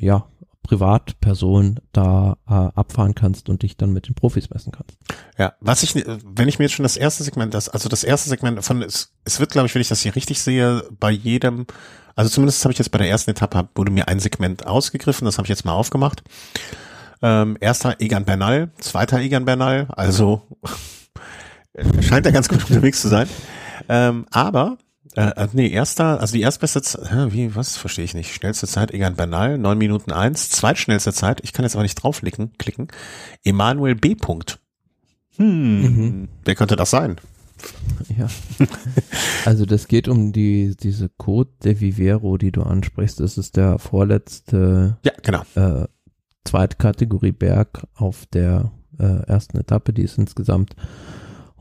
ja 0.00 0.26
Privatperson 0.62 1.80
da 1.92 2.36
äh, 2.48 2.52
abfahren 2.52 3.14
kannst 3.14 3.48
und 3.48 3.62
dich 3.62 3.76
dann 3.76 3.92
mit 3.92 4.08
den 4.08 4.14
Profis 4.14 4.50
messen 4.50 4.72
kannst. 4.72 4.96
Ja, 5.38 5.54
was 5.60 5.82
ich, 5.82 5.94
wenn 5.94 6.48
ich 6.48 6.58
mir 6.58 6.66
jetzt 6.66 6.74
schon 6.74 6.84
das 6.84 6.96
erste 6.96 7.24
Segment, 7.24 7.52
das, 7.52 7.68
also 7.68 7.88
das 7.88 8.04
erste 8.04 8.30
Segment 8.30 8.64
von, 8.64 8.82
es, 8.82 9.12
es 9.24 9.40
wird, 9.40 9.50
glaube 9.50 9.66
ich, 9.66 9.74
wenn 9.74 9.82
ich 9.82 9.88
das 9.88 10.02
hier 10.02 10.14
richtig 10.14 10.40
sehe, 10.40 10.84
bei 10.98 11.10
jedem, 11.10 11.66
also 12.14 12.30
zumindest 12.30 12.64
habe 12.64 12.72
ich 12.72 12.78
jetzt 12.78 12.90
bei 12.90 12.98
der 12.98 13.08
ersten 13.08 13.30
Etappe, 13.30 13.68
wurde 13.74 13.92
mir 13.92 14.08
ein 14.08 14.20
Segment 14.20 14.66
ausgegriffen, 14.66 15.24
das 15.24 15.38
habe 15.38 15.46
ich 15.46 15.50
jetzt 15.50 15.64
mal 15.64 15.72
aufgemacht. 15.72 16.22
Ähm, 17.22 17.56
erster 17.60 18.00
Egan 18.00 18.24
Bernal, 18.24 18.70
zweiter 18.78 19.20
Egan 19.20 19.44
Bernal, 19.44 19.88
also 19.90 20.42
scheint 22.00 22.26
er 22.26 22.32
ganz 22.32 22.48
gut 22.48 22.68
unterwegs 22.68 23.00
zu 23.00 23.08
sein. 23.08 23.28
Ähm, 23.88 24.26
aber 24.30 24.78
äh, 25.14 25.28
äh, 25.30 25.48
nee, 25.52 25.68
erster, 25.68 26.20
also 26.20 26.34
die 26.34 26.40
erstbeste 26.40 26.80
Zeit, 26.82 27.32
wie, 27.32 27.54
was, 27.54 27.76
verstehe 27.76 28.04
ich 28.04 28.14
nicht. 28.14 28.34
Schnellste 28.34 28.66
Zeit, 28.66 28.92
Egan 28.92 29.16
Bernal, 29.16 29.58
neun 29.58 29.78
Minuten 29.78 30.12
eins. 30.12 30.48
Zweitschnellste 30.48 31.12
Zeit, 31.12 31.40
ich 31.42 31.52
kann 31.52 31.64
jetzt 31.64 31.74
aber 31.74 31.82
nicht 31.82 31.96
draufklicken, 31.96 32.52
klicken. 32.58 32.88
Emanuel 33.44 33.94
B. 33.94 34.14
Punkt. 34.14 34.58
Hm, 35.36 35.82
mhm. 35.82 36.28
wer 36.44 36.54
könnte 36.54 36.76
das 36.76 36.90
sein? 36.90 37.16
Ja. 38.16 38.28
Also 39.44 39.66
das 39.66 39.88
geht 39.88 40.06
um 40.06 40.32
die, 40.32 40.76
diese 40.76 41.08
Code 41.08 41.50
de 41.64 41.80
Vivero, 41.80 42.38
die 42.38 42.52
du 42.52 42.62
ansprichst. 42.62 43.18
Das 43.18 43.38
ist 43.38 43.56
der 43.56 43.80
vorletzte 43.80 44.98
ja, 45.04 45.12
genau. 45.20 45.42
äh, 45.56 45.88
Zweitkategorie 46.44 47.32
Berg 47.32 47.88
auf 47.94 48.26
der 48.26 48.70
äh, 49.00 49.26
ersten 49.26 49.58
Etappe. 49.58 49.92
Die 49.92 50.02
ist 50.02 50.18
insgesamt 50.18 50.76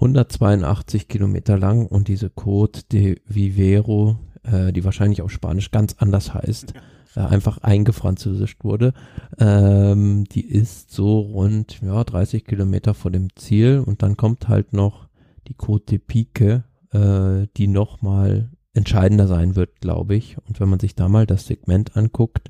182 0.01 1.07
Kilometer 1.07 1.59
lang 1.59 1.85
und 1.85 2.07
diese 2.07 2.27
Côte 2.27 2.89
de 2.91 3.21
Vivero, 3.27 4.17
äh, 4.43 4.73
die 4.73 4.83
wahrscheinlich 4.83 5.21
auf 5.21 5.29
Spanisch 5.29 5.69
ganz 5.69 5.95
anders 5.99 6.33
heißt, 6.33 6.73
äh, 7.15 7.19
einfach 7.19 7.59
eingefranzösischt 7.59 8.63
wurde, 8.63 8.93
ähm, 9.37 10.23
die 10.25 10.45
ist 10.45 10.89
so 10.91 11.19
rund 11.19 11.81
ja, 11.83 12.03
30 12.03 12.45
Kilometer 12.45 12.95
vor 12.95 13.11
dem 13.11 13.27
Ziel 13.35 13.83
und 13.85 14.01
dann 14.01 14.17
kommt 14.17 14.47
halt 14.47 14.73
noch 14.73 15.07
die 15.47 15.55
Côte 15.55 15.85
de 15.85 15.99
Pique, 15.99 16.63
äh, 16.91 17.47
die 17.57 17.67
nochmal 17.67 18.49
entscheidender 18.73 19.27
sein 19.27 19.55
wird, 19.55 19.81
glaube 19.81 20.15
ich. 20.15 20.37
Und 20.47 20.59
wenn 20.59 20.69
man 20.69 20.79
sich 20.79 20.95
da 20.95 21.09
mal 21.09 21.27
das 21.27 21.45
Segment 21.45 21.95
anguckt, 21.95 22.49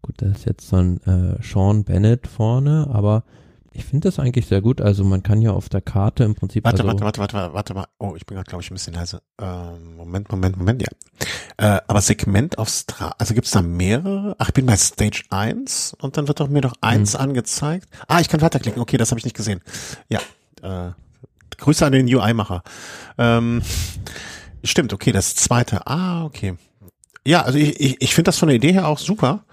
gut, 0.00 0.14
da 0.18 0.26
ist 0.26 0.44
jetzt 0.44 0.68
so 0.68 0.76
ein 0.76 1.00
äh, 1.06 1.42
Sean 1.42 1.82
Bennett 1.82 2.28
vorne, 2.28 2.88
aber 2.88 3.24
ich 3.76 3.84
finde 3.84 4.08
das 4.08 4.20
eigentlich 4.20 4.46
sehr 4.46 4.60
gut. 4.60 4.80
Also 4.80 5.02
man 5.02 5.22
kann 5.24 5.42
ja 5.42 5.50
auf 5.50 5.68
der 5.68 5.80
Karte 5.80 6.22
im 6.22 6.36
Prinzip. 6.36 6.64
Warte, 6.64 6.84
also 6.84 7.00
warte, 7.00 7.18
warte, 7.20 7.36
warte, 7.36 7.54
warte 7.54 7.74
mal. 7.74 7.86
Oh, 7.98 8.14
ich 8.16 8.24
bin 8.24 8.36
gerade, 8.36 8.48
glaube 8.48 8.62
ich, 8.62 8.70
ein 8.70 8.74
bisschen 8.74 8.94
leise. 8.94 9.20
Ähm, 9.40 9.96
Moment, 9.96 10.30
Moment, 10.30 10.56
Moment, 10.56 10.82
ja. 10.82 10.88
Äh, 11.56 11.80
aber 11.88 12.00
Segment 12.00 12.58
auf 12.58 12.68
Stra 12.68 13.14
also 13.18 13.34
gibt's 13.34 13.50
da 13.50 13.62
mehrere? 13.62 14.36
Ach, 14.38 14.48
ich 14.48 14.54
bin 14.54 14.66
bei 14.66 14.76
Stage 14.76 15.24
1 15.30 15.96
und 16.00 16.16
dann 16.16 16.28
wird 16.28 16.38
doch 16.38 16.48
mir 16.48 16.60
doch 16.60 16.74
eins 16.80 17.14
mhm. 17.14 17.20
angezeigt. 17.20 17.88
Ah, 18.06 18.20
ich 18.20 18.28
kann 18.28 18.40
weiterklicken. 18.40 18.80
Okay, 18.80 18.96
das 18.96 19.10
habe 19.10 19.18
ich 19.18 19.24
nicht 19.24 19.36
gesehen. 19.36 19.60
Ja. 20.08 20.20
Äh, 20.62 20.92
Grüße 21.58 21.84
an 21.84 21.92
den 21.92 22.06
UI-Macher. 22.06 22.62
Ähm, 23.18 23.62
stimmt, 24.62 24.92
okay, 24.92 25.10
das 25.10 25.34
zweite. 25.34 25.86
Ah, 25.86 26.24
okay. 26.24 26.56
Ja, 27.26 27.42
also 27.42 27.58
ich, 27.58 27.80
ich, 27.80 28.00
ich 28.00 28.14
finde 28.14 28.28
das 28.28 28.38
von 28.38 28.48
der 28.48 28.56
Idee 28.56 28.72
her 28.72 28.86
auch 28.86 28.98
super. 28.98 29.44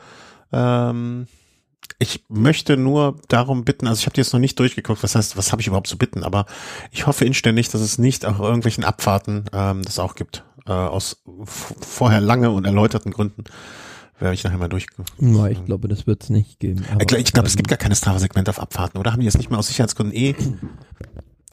Ähm, 0.51 1.27
ich 2.01 2.25
möchte 2.29 2.77
nur 2.77 3.17
darum 3.27 3.63
bitten, 3.63 3.85
also 3.87 3.99
ich 3.99 4.07
habe 4.07 4.17
jetzt 4.17 4.33
noch 4.33 4.39
nicht 4.39 4.57
durchgeguckt, 4.57 5.03
was 5.03 5.13
heißt, 5.13 5.37
was 5.37 5.51
habe 5.51 5.61
ich 5.61 5.67
überhaupt 5.67 5.85
zu 5.85 5.99
bitten, 5.99 6.23
aber 6.23 6.47
ich 6.91 7.05
hoffe 7.05 7.25
inständig, 7.25 7.69
dass 7.69 7.79
es 7.79 7.99
nicht 7.99 8.25
auch 8.25 8.39
irgendwelchen 8.39 8.83
Abfahrten 8.83 9.45
ähm, 9.53 9.83
das 9.83 9.99
auch 9.99 10.15
gibt. 10.15 10.43
Äh, 10.65 10.71
aus 10.71 11.21
vorher 11.45 12.19
lange 12.19 12.49
und 12.49 12.65
erläuterten 12.65 13.11
Gründen 13.11 13.43
werde 14.19 14.33
ich 14.33 14.43
nachher 14.43 14.57
mal 14.57 14.67
durch. 14.67 14.87
Ja, 15.19 15.47
ich 15.47 15.63
glaube, 15.65 15.87
das 15.87 16.07
wird 16.07 16.23
es 16.23 16.29
nicht 16.29 16.59
geben. 16.59 16.83
Ich 16.99 17.07
glaube, 17.07 17.45
ähm, 17.45 17.45
es 17.45 17.55
gibt 17.55 17.69
gar 17.69 17.77
keine 17.77 17.95
Strava-Segment 17.95 18.49
auf 18.49 18.59
Abfahrten, 18.59 18.99
oder? 18.99 19.11
Haben 19.11 19.19
die 19.19 19.25
jetzt 19.25 19.37
nicht 19.37 19.51
mehr 19.51 19.59
aus 19.59 19.67
Sicherheitsgründen 19.67 20.15
eh 20.15 20.35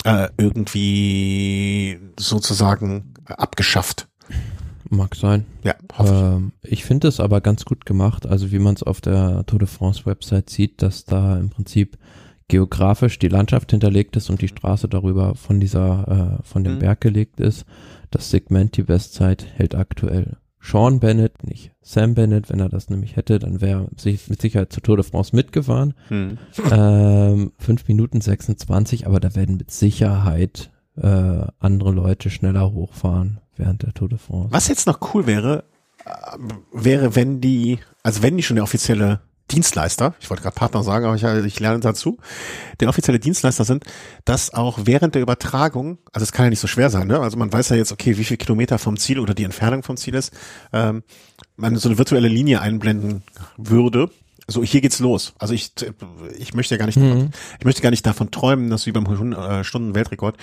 äh, 0.05 0.29
irgendwie 0.39 1.99
sozusagen 2.19 3.15
abgeschafft? 3.27 4.09
Mag 4.91 5.15
sein. 5.15 5.45
Ja, 5.65 5.75
hoffe 5.97 6.37
ähm, 6.37 6.53
ich. 6.63 6.73
ich 6.73 6.85
finde 6.85 7.09
es 7.09 7.21
aber 7.21 7.41
ganz 7.41 7.65
gut 7.65 7.85
gemacht, 7.85 8.27
also 8.27 8.53
wie 8.53 8.59
man 8.59 8.75
es 8.75 8.83
auf 8.83 9.01
der 9.01 9.45
Tour 9.47 9.59
de 9.59 9.69
France 9.69 10.07
Website 10.07 10.51
sieht, 10.51 10.83
dass 10.83 11.05
da 11.05 11.39
im 11.39 11.51
Prinzip 11.51 11.99
geografisch 12.49 13.19
die 13.19 13.29
Landschaft 13.29 13.71
hinterlegt 13.71 14.17
ist 14.17 14.31
und 14.31 14.41
die 14.41 14.49
Straße 14.49 14.89
darüber 14.89 15.35
von 15.35 15.61
dieser, 15.61 16.41
äh, 16.41 16.47
von 16.47 16.65
dem 16.65 16.75
mhm. 16.75 16.79
Berg 16.79 17.01
gelegt 17.01 17.41
ist. 17.41 17.67
Das 18.11 18.31
Segment, 18.31 18.77
die 18.77 18.83
Bestzeit, 18.83 19.47
hält 19.57 19.75
aktuell 19.75 20.39
Sean 20.61 20.99
Bennett, 20.99 21.45
nicht 21.45 21.73
Sam 21.83 22.15
Bennett. 22.15 22.49
Wenn 22.49 22.61
er 22.61 22.69
das 22.69 22.89
nämlich 22.89 23.17
hätte, 23.17 23.39
dann 23.39 23.61
wäre 23.61 23.89
er 24.05 24.17
mit 24.29 24.41
Sicherheit 24.41 24.73
zur 24.73 24.83
Tour 24.83 24.97
de 24.97 25.05
France 25.05 25.37
mitgefahren. 25.37 25.95
Hm. 26.09 26.39
Ähm, 26.71 27.53
5 27.59 27.87
Minuten 27.87 28.21
26, 28.21 29.07
aber 29.07 29.21
da 29.21 29.35
werden 29.37 29.57
mit 29.57 29.71
Sicherheit 29.71 30.71
äh, 30.97 31.47
andere 31.59 31.93
Leute 31.93 32.31
schneller 32.31 32.73
hochfahren 32.73 33.41
während 33.59 33.83
der 33.83 33.93
Tour 33.93 34.09
de 34.09 34.19
France. 34.19 34.53
Was 34.53 34.69
jetzt 34.69 34.87
noch 34.87 35.15
cool 35.15 35.27
wäre, 35.27 35.65
äh, 36.05 36.11
wäre, 36.73 37.15
wenn 37.15 37.41
die, 37.41 37.79
also 38.03 38.23
wenn 38.23 38.37
die 38.37 38.43
schon 38.43 38.57
eine 38.57 38.63
offizielle 38.63 39.21
Dienstleister, 39.51 40.15
ich 40.21 40.29
wollte 40.29 40.43
gerade 40.43 40.55
Partner 40.55 40.83
sagen, 40.83 41.07
aber 41.07 41.15
ich, 41.15 41.25
ich 41.47 41.61
lerne 41.61 41.81
dazu, 41.81 42.19
der 42.81 42.89
offizielle 42.89 43.19
Dienstleister 43.19 43.65
sind, 43.65 43.85
dass 44.25 44.53
auch 44.53 44.81
während 44.83 45.15
der 45.15 45.23
Übertragung, 45.23 45.99
also 46.13 46.23
es 46.23 46.33
kann 46.33 46.47
ja 46.47 46.51
nicht 46.51 46.61
so 46.61 46.67
schwer 46.67 46.91
sein, 46.91 47.07
ne? 47.07 47.19
also 47.21 47.39
man 47.39 47.53
weiß 47.53 47.71
ja 47.71 47.77
jetzt, 47.77 47.93
okay, 47.93 48.19
wie 48.19 48.25
viel 48.25 48.37
Kilometer 48.37 48.79
vom 48.79 48.99
Ziel 48.99 49.19
oder 49.19 49.35
die 49.35 49.45
Entfernung 49.45 49.83
vom 49.83 49.97
Ziel 49.97 50.15
ist, 50.15 50.35
ähm, 50.73 51.03
man 51.57 51.77
so 51.77 51.89
eine 51.89 51.99
virtuelle 51.99 52.29
Linie 52.29 52.61
einblenden 52.61 53.23
würde. 53.57 54.11
So, 54.51 54.65
hier 54.65 54.81
geht's 54.81 54.99
los. 54.99 55.35
Also 55.39 55.53
ich, 55.53 55.73
ich 56.39 56.55
möchte 56.55 56.75
ja 56.75 56.79
gar 56.79 56.87
nicht, 56.87 56.97
mhm. 56.97 57.31
ich 57.59 57.65
möchte 57.67 57.83
gar 57.83 57.91
nicht 57.91 58.07
davon 58.07 58.31
träumen, 58.31 58.71
dass 58.71 58.87
wie 58.87 58.93
beim 58.93 59.33
äh, 59.33 59.63
Stunden 59.63 59.95
Weltrekord 59.95 60.37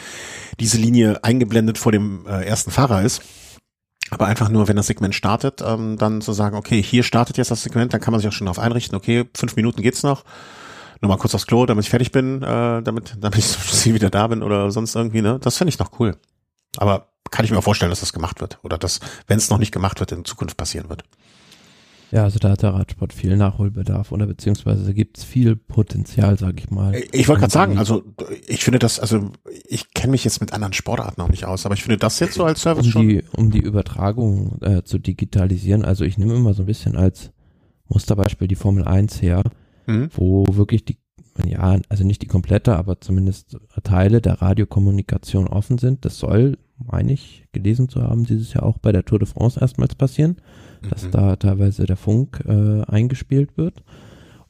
diese 0.59 0.77
Linie 0.77 1.23
eingeblendet 1.23 1.79
vor 1.79 1.91
dem 1.91 2.25
äh, 2.27 2.45
ersten 2.45 2.69
Fahrer 2.71 3.01
ist 3.01 3.23
aber 4.11 4.27
einfach 4.27 4.49
nur, 4.49 4.67
wenn 4.67 4.75
das 4.75 4.87
Segment 4.87 5.15
startet, 5.15 5.61
ähm, 5.65 5.97
dann 5.97 6.21
zu 6.21 6.31
sagen, 6.33 6.55
okay, 6.55 6.81
hier 6.81 7.03
startet 7.03 7.37
jetzt 7.37 7.51
das 7.51 7.63
Segment, 7.63 7.93
dann 7.93 8.01
kann 8.01 8.11
man 8.11 8.21
sich 8.21 8.27
auch 8.27 8.33
schon 8.33 8.45
darauf 8.45 8.59
einrichten, 8.59 8.95
okay, 8.95 9.25
fünf 9.35 9.55
Minuten 9.55 9.81
geht's 9.81 10.03
noch. 10.03 10.23
Nur 11.01 11.09
mal 11.09 11.17
kurz 11.17 11.35
aufs 11.35 11.47
Klo, 11.47 11.65
damit 11.65 11.85
ich 11.85 11.89
fertig 11.89 12.11
bin, 12.11 12.41
äh, 12.41 12.81
damit, 12.83 13.17
damit 13.19 13.39
ich 13.39 13.93
wieder 13.93 14.09
da 14.09 14.27
bin 14.27 14.43
oder 14.43 14.71
sonst 14.71 14.95
irgendwie, 14.95 15.21
ne? 15.21 15.39
Das 15.41 15.57
finde 15.57 15.69
ich 15.69 15.79
noch 15.79 15.99
cool. 15.99 16.17
Aber 16.77 17.09
kann 17.31 17.45
ich 17.45 17.51
mir 17.51 17.57
auch 17.57 17.63
vorstellen, 17.63 17.89
dass 17.89 18.01
das 18.01 18.13
gemacht 18.13 18.41
wird. 18.41 18.59
Oder 18.61 18.77
dass, 18.77 18.99
wenn 19.27 19.37
es 19.37 19.49
noch 19.49 19.57
nicht 19.57 19.71
gemacht 19.71 19.99
wird, 19.99 20.11
in 20.11 20.23
Zukunft 20.23 20.57
passieren 20.57 20.89
wird. 20.89 21.03
Ja, 22.11 22.23
also 22.23 22.39
da 22.39 22.51
hat 22.51 22.61
der 22.61 22.73
Radsport 22.73 23.13
viel 23.13 23.35
Nachholbedarf 23.35 24.11
oder 24.11 24.27
beziehungsweise 24.27 24.93
gibt 24.93 25.17
es 25.17 25.23
viel 25.23 25.55
Potenzial, 25.55 26.37
sag 26.37 26.59
ich 26.59 26.69
mal. 26.69 26.95
Ich 27.11 27.27
wollte 27.27 27.41
gerade 27.41 27.53
sagen, 27.53 27.77
also 27.77 28.03
ich 28.47 28.63
finde 28.63 28.79
das, 28.79 28.99
also 28.99 29.31
ich 29.67 29.93
kenne 29.93 30.11
mich 30.11 30.23
jetzt 30.23 30.39
mit 30.39 30.53
anderen 30.53 30.73
Sportarten 30.73 31.21
auch 31.21 31.29
nicht 31.29 31.45
aus, 31.45 31.65
aber 31.65 31.75
ich 31.75 31.83
finde 31.83 31.97
das 31.97 32.19
jetzt 32.19 32.35
so 32.35 32.45
als 32.45 32.61
Service 32.61 32.85
um 32.85 32.91
schon. 32.91 33.07
Die, 33.09 33.23
um 33.35 33.51
die 33.51 33.59
Übertragung 33.59 34.59
äh, 34.61 34.83
zu 34.83 34.99
digitalisieren, 34.99 35.83
also 35.83 36.05
ich 36.05 36.17
nehme 36.17 36.35
immer 36.35 36.53
so 36.53 36.63
ein 36.63 36.67
bisschen 36.67 36.95
als 36.95 37.31
Musterbeispiel 37.87 38.47
die 38.47 38.55
Formel 38.55 38.85
1 38.85 39.21
her, 39.21 39.43
mhm. 39.87 40.09
wo 40.15 40.45
wirklich 40.49 40.85
die, 40.85 40.97
ja, 41.45 41.79
also 41.89 42.03
nicht 42.03 42.21
die 42.21 42.27
komplette, 42.27 42.75
aber 42.75 43.01
zumindest 43.01 43.57
Teile 43.83 44.21
der 44.21 44.41
Radiokommunikation 44.41 45.47
offen 45.47 45.77
sind. 45.77 46.05
Das 46.05 46.17
soll, 46.17 46.57
meine 46.77 47.13
ich, 47.13 47.47
gelesen 47.51 47.89
zu 47.89 48.01
haben, 48.01 48.25
dieses 48.25 48.53
Jahr 48.53 48.63
auch 48.63 48.77
bei 48.77 48.91
der 48.91 49.05
Tour 49.05 49.19
de 49.19 49.27
France 49.27 49.59
erstmals 49.59 49.95
passieren 49.95 50.37
dass 50.89 51.05
mhm. 51.05 51.11
da 51.11 51.35
teilweise 51.35 51.85
der 51.85 51.97
Funk 51.97 52.43
äh, 52.47 52.81
eingespielt 52.83 53.57
wird. 53.57 53.83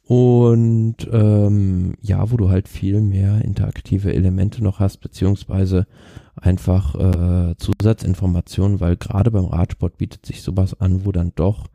Und 0.08 0.98
ähm, 1.12 1.96
ja, 2.02 2.30
wo 2.30 2.38
du 2.38 2.50
halt 2.50 2.68
viel 2.68 3.02
mehr 3.02 3.44
interaktive 3.44 4.14
Elemente 4.14 4.64
noch 4.64 4.80
hast, 4.80 4.98
beziehungsweise 4.98 5.88
einfach 6.36 6.94
äh, 6.94 7.56
Zusatzinformationen, 7.58 8.80
weil 8.80 8.98
gerade 8.98 9.32
beim 9.32 9.46
Radsport 9.46 9.98
bietet 9.98 10.26
sich 10.26 10.44
sowas 10.44 10.80
an, 10.80 11.06
wo 11.06 11.12
dann 11.12 11.32
doch 11.36 11.66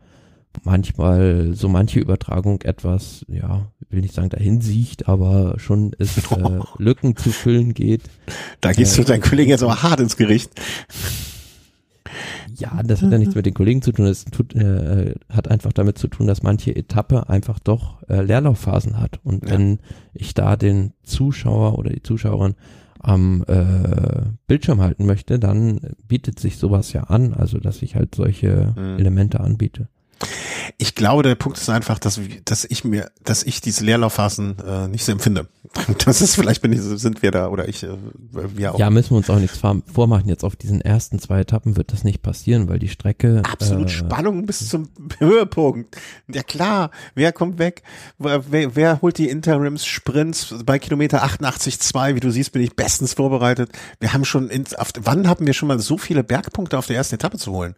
manchmal 0.64 1.54
so 1.54 1.68
manche 1.68 2.00
Übertragung 2.00 2.62
etwas, 2.62 3.24
ja, 3.28 3.66
will 3.88 4.00
nicht 4.00 4.14
sagen 4.14 4.30
dahin 4.30 4.60
sieht, 4.60 5.08
aber 5.08 5.58
schon 5.58 5.92
es 5.98 6.18
äh, 6.32 6.60
Lücken 6.78 7.16
zu 7.16 7.30
füllen 7.30 7.74
geht. 7.74 8.02
Da 8.60 8.72
gehst 8.72 8.94
äh, 8.94 9.02
du 9.02 9.08
deinen 9.08 9.22
Kollegen 9.22 9.50
jetzt 9.50 9.62
aber 9.62 9.82
hart 9.82 10.00
ins 10.00 10.16
Gericht. 10.16 10.52
Ja, 12.56 12.82
das 12.82 13.00
hat 13.00 13.10
ja 13.10 13.18
nichts 13.18 13.34
mit 13.34 13.46
den 13.46 13.54
Kollegen 13.54 13.80
zu 13.80 13.92
tun. 13.92 14.04
Das 14.04 14.24
tut, 14.26 14.54
äh, 14.54 15.14
hat 15.30 15.48
einfach 15.48 15.72
damit 15.72 15.98
zu 15.98 16.08
tun, 16.08 16.26
dass 16.26 16.42
manche 16.42 16.74
Etappe 16.74 17.28
einfach 17.28 17.58
doch 17.58 18.02
äh, 18.08 18.20
Leerlaufphasen 18.20 19.00
hat. 19.00 19.18
Und 19.24 19.44
ja. 19.44 19.52
wenn 19.52 19.78
ich 20.12 20.34
da 20.34 20.56
den 20.56 20.92
Zuschauer 21.02 21.78
oder 21.78 21.90
die 21.90 22.02
Zuschauerin 22.02 22.54
am 22.98 23.44
äh, 23.46 24.26
Bildschirm 24.46 24.80
halten 24.82 25.06
möchte, 25.06 25.38
dann 25.38 25.80
bietet 26.06 26.38
sich 26.38 26.58
sowas 26.58 26.92
ja 26.92 27.04
an, 27.04 27.32
also 27.32 27.58
dass 27.58 27.80
ich 27.80 27.96
halt 27.96 28.14
solche 28.14 28.74
mhm. 28.76 28.98
Elemente 28.98 29.40
anbiete. 29.40 29.88
Ich 30.78 30.94
glaube, 30.94 31.22
der 31.22 31.34
Punkt 31.34 31.58
ist 31.58 31.68
einfach, 31.70 31.98
dass, 31.98 32.20
dass 32.44 32.64
ich 32.64 32.84
mir, 32.84 33.10
dass 33.24 33.42
ich 33.42 33.60
diese 33.60 33.84
Leerlaufphasen 33.84 34.56
äh, 34.58 34.88
nicht 34.88 35.04
so 35.04 35.12
empfinde. 35.12 35.46
Das 36.04 36.20
ist 36.20 36.34
vielleicht 36.34 36.62
bin 36.62 36.72
ich, 36.72 36.80
sind 36.80 37.22
wir 37.22 37.30
da 37.30 37.48
oder 37.48 37.68
ich, 37.68 37.84
äh, 37.84 37.88
wir 38.32 38.74
auch. 38.74 38.78
Ja, 38.78 38.90
müssen 38.90 39.10
wir 39.10 39.18
uns 39.18 39.30
auch 39.30 39.38
nichts 39.38 39.58
vormachen. 39.58 40.28
Jetzt 40.28 40.44
auf 40.44 40.56
diesen 40.56 40.80
ersten 40.80 41.18
zwei 41.18 41.40
Etappen 41.40 41.76
wird 41.76 41.92
das 41.92 42.02
nicht 42.02 42.22
passieren, 42.22 42.68
weil 42.68 42.78
die 42.78 42.88
Strecke 42.88 43.42
absolut 43.44 43.86
äh, 43.86 43.90
Spannung 43.90 44.46
bis 44.46 44.68
zum 44.68 44.88
Höhepunkt. 45.18 45.96
Ja 46.32 46.42
klar, 46.42 46.90
wer 47.14 47.32
kommt 47.32 47.58
weg? 47.58 47.82
Wer, 48.18 48.74
wer 48.74 49.00
holt 49.00 49.18
die 49.18 49.28
Interims-Sprints 49.28 50.56
bei 50.64 50.78
Kilometer 50.78 51.24
88,2? 51.24 52.14
Wie 52.14 52.20
du 52.20 52.30
siehst, 52.30 52.52
bin 52.52 52.62
ich 52.62 52.74
bestens 52.74 53.14
vorbereitet. 53.14 53.70
Wir 54.00 54.12
haben 54.12 54.24
schon, 54.24 54.48
in, 54.48 54.64
auf, 54.76 54.92
wann 55.00 55.28
haben 55.28 55.46
wir 55.46 55.54
schon 55.54 55.68
mal 55.68 55.78
so 55.78 55.98
viele 55.98 56.24
Bergpunkte 56.24 56.78
auf 56.78 56.86
der 56.86 56.96
ersten 56.96 57.16
Etappe 57.16 57.38
zu 57.38 57.52
holen? 57.52 57.76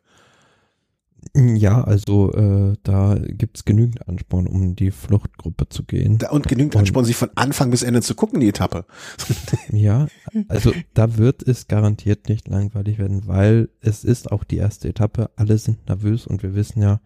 Ja, 1.35 1.83
also 1.83 2.31
äh, 2.33 2.77
da 2.83 3.17
gibt's 3.19 3.65
genügend 3.65 4.07
Ansporn, 4.07 4.47
um 4.47 4.77
die 4.77 4.91
Fluchtgruppe 4.91 5.67
zu 5.71 5.85
gehen. 5.85 6.19
Da, 6.19 6.29
und 6.31 6.47
genügend 6.47 6.77
Ansporn, 6.77 7.07
sich 7.07 7.17
von 7.17 7.31
Anfang 7.37 7.71
bis 7.71 7.83
Ende 7.83 8.03
zu 8.03 8.15
gucken, 8.15 8.41
die 8.41 8.49
Etappe. 8.49 8.85
ja, 9.73 10.09
also 10.49 10.73
da 10.93 11.17
wird 11.17 11.43
es 11.43 11.69
garantiert 11.69 12.29
nicht 12.29 12.49
langweilig 12.49 12.99
werden, 12.99 13.27
weil 13.27 13.71
es 13.81 14.05
ist 14.05 14.31
auch 14.31 14.45
die 14.45 14.59
erste 14.59 14.89
Etappe. 14.89 15.31
Alle 15.37 15.57
sind 15.57 15.89
nervös 15.89 16.27
und 16.27 16.43
wir 16.43 16.55
wissen 16.55 16.83
ja 16.83 17.01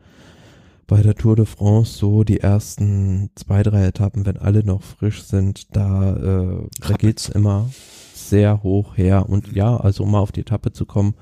bei 0.88 1.02
der 1.02 1.14
Tour 1.14 1.36
de 1.36 1.46
France 1.46 1.96
so 1.96 2.24
die 2.24 2.40
ersten 2.40 3.30
zwei, 3.36 3.62
drei 3.62 3.86
Etappen, 3.86 4.26
wenn 4.26 4.38
alle 4.38 4.64
noch 4.64 4.82
frisch 4.82 5.22
sind, 5.22 5.76
da, 5.76 6.16
äh, 6.16 6.68
da 6.80 6.94
geht's 6.94 7.28
immer 7.28 7.70
sehr 8.14 8.64
hoch 8.64 8.96
her. 8.96 9.28
Und 9.28 9.52
ja, 9.52 9.76
also 9.76 10.02
um 10.02 10.10
mal 10.10 10.18
auf 10.20 10.32
die 10.32 10.40
Etappe 10.40 10.72
zu 10.72 10.84
kommen, 10.84 11.14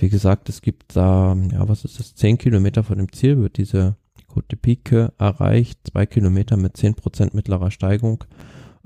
wie 0.00 0.08
gesagt, 0.08 0.48
es 0.48 0.62
gibt 0.62 0.96
da, 0.96 1.36
ja, 1.52 1.68
was 1.68 1.84
ist 1.84 1.98
das, 1.98 2.14
zehn 2.14 2.38
Kilometer 2.38 2.82
vor 2.84 2.96
dem 2.96 3.12
Ziel 3.12 3.38
wird 3.38 3.58
diese 3.58 3.96
Côte 4.28 4.48
de 4.48 4.58
Pique 4.58 5.12
erreicht, 5.18 5.80
zwei 5.90 6.06
Kilometer 6.06 6.56
mit 6.56 6.76
zehn 6.76 6.94
Prozent 6.94 7.34
mittlerer 7.34 7.70
Steigung. 7.70 8.24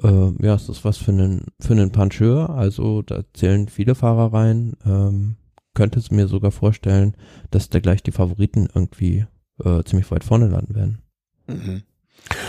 Äh, 0.02 0.32
ja, 0.44 0.54
es 0.54 0.68
ist 0.68 0.84
was 0.84 0.98
für 0.98 1.12
einen, 1.12 1.46
für 1.60 1.72
einen 1.72 1.92
Puncheur, 1.92 2.50
also 2.50 3.02
da 3.02 3.22
zählen 3.34 3.68
viele 3.68 3.94
Fahrer 3.94 4.32
rein. 4.32 4.74
Ähm, 4.84 5.36
könnte 5.74 5.98
es 5.98 6.10
mir 6.10 6.28
sogar 6.28 6.50
vorstellen, 6.50 7.16
dass 7.50 7.70
da 7.70 7.80
gleich 7.80 8.02
die 8.02 8.12
Favoriten 8.12 8.68
irgendwie 8.74 9.26
äh, 9.64 9.82
ziemlich 9.84 10.10
weit 10.10 10.24
vorne 10.24 10.48
landen 10.48 10.74
werden. 10.74 10.98
Mhm. 11.46 11.82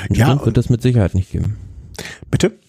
Ein 0.10 0.15
ja, 0.15 0.26
Sprint 0.28 0.45
wird 0.45 0.58
es 0.58 0.69
mit 0.69 0.82
Sicherheit 0.82 1.15
nicht 1.15 1.32
geben. 1.32 1.58
Bitte? 2.30 2.60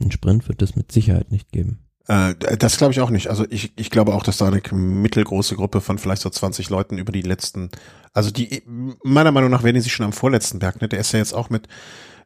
Ein 0.00 0.10
Sprint 0.10 0.48
wird 0.48 0.62
es 0.62 0.76
mit 0.76 0.92
Sicherheit 0.92 1.32
nicht 1.32 1.50
geben. 1.50 1.85
Äh, 2.08 2.34
das 2.58 2.78
glaube 2.78 2.92
ich 2.92 3.00
auch 3.00 3.10
nicht. 3.10 3.28
Also 3.28 3.44
ich, 3.50 3.72
ich 3.76 3.90
glaube 3.90 4.14
auch, 4.14 4.22
dass 4.22 4.38
da 4.38 4.46
eine 4.46 4.62
mittelgroße 4.72 5.56
Gruppe 5.56 5.80
von 5.80 5.98
vielleicht 5.98 6.22
so 6.22 6.30
20 6.30 6.70
Leuten 6.70 6.98
über 6.98 7.12
die 7.12 7.22
letzten, 7.22 7.70
also 8.12 8.30
die, 8.30 8.62
meiner 9.02 9.32
Meinung 9.32 9.50
nach 9.50 9.62
werden 9.62 9.74
die 9.74 9.80
sich 9.80 9.92
schon 9.92 10.06
am 10.06 10.12
vorletzten 10.12 10.58
Berg, 10.58 10.80
ne? 10.80 10.88
Der 10.88 11.00
ist 11.00 11.12
ja 11.12 11.18
jetzt 11.18 11.32
auch 11.32 11.50
mit 11.50 11.68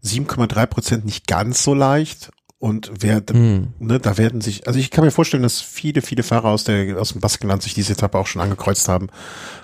7,3 0.04 0.66
Prozent 0.66 1.04
nicht 1.04 1.26
ganz 1.26 1.62
so 1.62 1.74
leicht. 1.74 2.30
Und 2.58 2.92
wer, 3.00 3.20
mm. 3.20 3.72
ne, 3.78 3.98
da 4.00 4.18
werden 4.18 4.42
sich, 4.42 4.66
also 4.66 4.78
ich 4.78 4.90
kann 4.90 5.02
mir 5.02 5.10
vorstellen, 5.10 5.42
dass 5.42 5.62
viele, 5.62 6.02
viele 6.02 6.22
Fahrer 6.22 6.48
aus 6.48 6.64
der, 6.64 7.00
aus 7.00 7.12
dem 7.12 7.22
Baskenland 7.22 7.62
sich 7.62 7.72
diese 7.72 7.94
Etappe 7.94 8.18
auch 8.18 8.26
schon 8.26 8.42
angekreuzt 8.42 8.86
haben, 8.86 9.08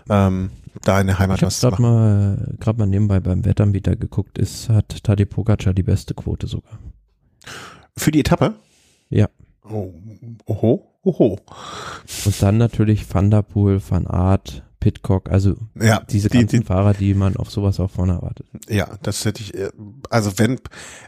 ähm, 0.09 0.51
da 0.83 0.99
in 0.99 1.07
der 1.07 1.19
Heimat 1.19 1.37
ich 1.37 1.43
was 1.43 1.61
zu 1.61 1.69
machen. 1.69 1.83
mal, 1.83 2.55
gerade 2.59 2.79
mal 2.79 2.87
nebenbei 2.87 3.21
beim 3.21 3.45
Wettanbieter 3.45 3.97
geguckt, 3.97 4.39
ist, 4.39 4.71
hat 4.71 5.05
Tadej 5.05 5.27
Pogacar 5.27 5.75
die 5.75 5.83
beste 5.83 6.15
Quote 6.15 6.47
sogar. 6.47 6.79
Für 7.99 8.11
die 8.13 8.21
Etappe? 8.21 8.55
Ja. 9.11 9.29
Oh, 9.69 9.93
oho, 10.47 10.93
oho. 11.03 11.39
Und 12.25 12.43
dann 12.43 12.59
natürlich 12.59 13.13
Van 13.13 13.31
der 13.31 13.43
Poel, 13.43 13.81
Van 13.89 14.07
Aert, 14.07 14.63
Pitcock, 14.81 15.31
also 15.31 15.57
ja, 15.75 16.01
diese 16.09 16.29
ganzen 16.29 16.49
die, 16.49 16.59
die, 16.61 16.65
Fahrer, 16.65 16.95
die 16.95 17.15
man 17.15 17.37
auf 17.37 17.51
sowas 17.51 17.81
auch 17.81 17.91
vorne 17.91 18.13
erwartet. 18.13 18.47
Ja, 18.69 18.89
das 19.03 19.25
hätte 19.25 19.43
ich, 19.43 19.55
äh, 19.55 19.71
also 20.11 20.39
wenn, 20.39 20.61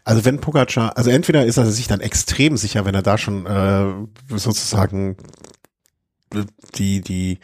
also 0.04 0.24
wenn 0.24 0.40
Pogacar, 0.40 0.96
also 0.96 1.10
entweder 1.10 1.46
ist 1.46 1.58
er 1.58 1.66
sich 1.66 1.86
dann 1.86 2.00
extrem 2.00 2.56
sicher, 2.56 2.84
wenn 2.84 2.96
er 2.96 3.02
da 3.02 3.18
schon 3.18 3.46
äh, 3.46 3.84
sozusagen 4.36 5.16
die, 6.74 7.00
die, 7.02 7.38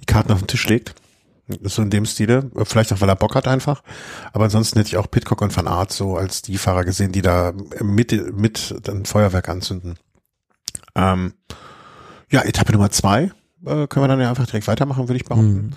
die 0.00 0.06
Karten 0.06 0.32
auf 0.32 0.38
den 0.38 0.46
Tisch 0.46 0.68
legt. 0.68 0.94
So 1.64 1.82
in 1.82 1.90
dem 1.90 2.06
Stile. 2.06 2.50
Vielleicht 2.64 2.92
auch, 2.92 3.00
weil 3.00 3.08
er 3.08 3.16
Bock 3.16 3.34
hat 3.34 3.48
einfach. 3.48 3.82
Aber 4.32 4.44
ansonsten 4.44 4.78
hätte 4.78 4.88
ich 4.88 4.96
auch 4.96 5.10
Pitcock 5.10 5.42
und 5.42 5.54
Van 5.54 5.66
Aert 5.66 5.92
so 5.92 6.16
als 6.16 6.40
die 6.40 6.56
Fahrer 6.56 6.84
gesehen, 6.84 7.10
die 7.10 7.20
da 7.20 7.52
mit, 7.80 8.36
mit 8.36 8.88
ein 8.88 9.04
Feuerwerk 9.04 9.48
anzünden. 9.48 9.96
Ähm, 10.94 11.34
ja, 12.30 12.42
Etappe 12.42 12.72
Nummer 12.72 12.90
zwei 12.90 13.30
äh, 13.64 13.86
können 13.86 14.04
wir 14.04 14.08
dann 14.08 14.20
ja 14.20 14.30
einfach 14.30 14.46
direkt 14.46 14.66
weitermachen, 14.66 15.08
würde 15.08 15.16
ich 15.16 15.24
behaupten. 15.24 15.54
Mhm. 15.54 15.70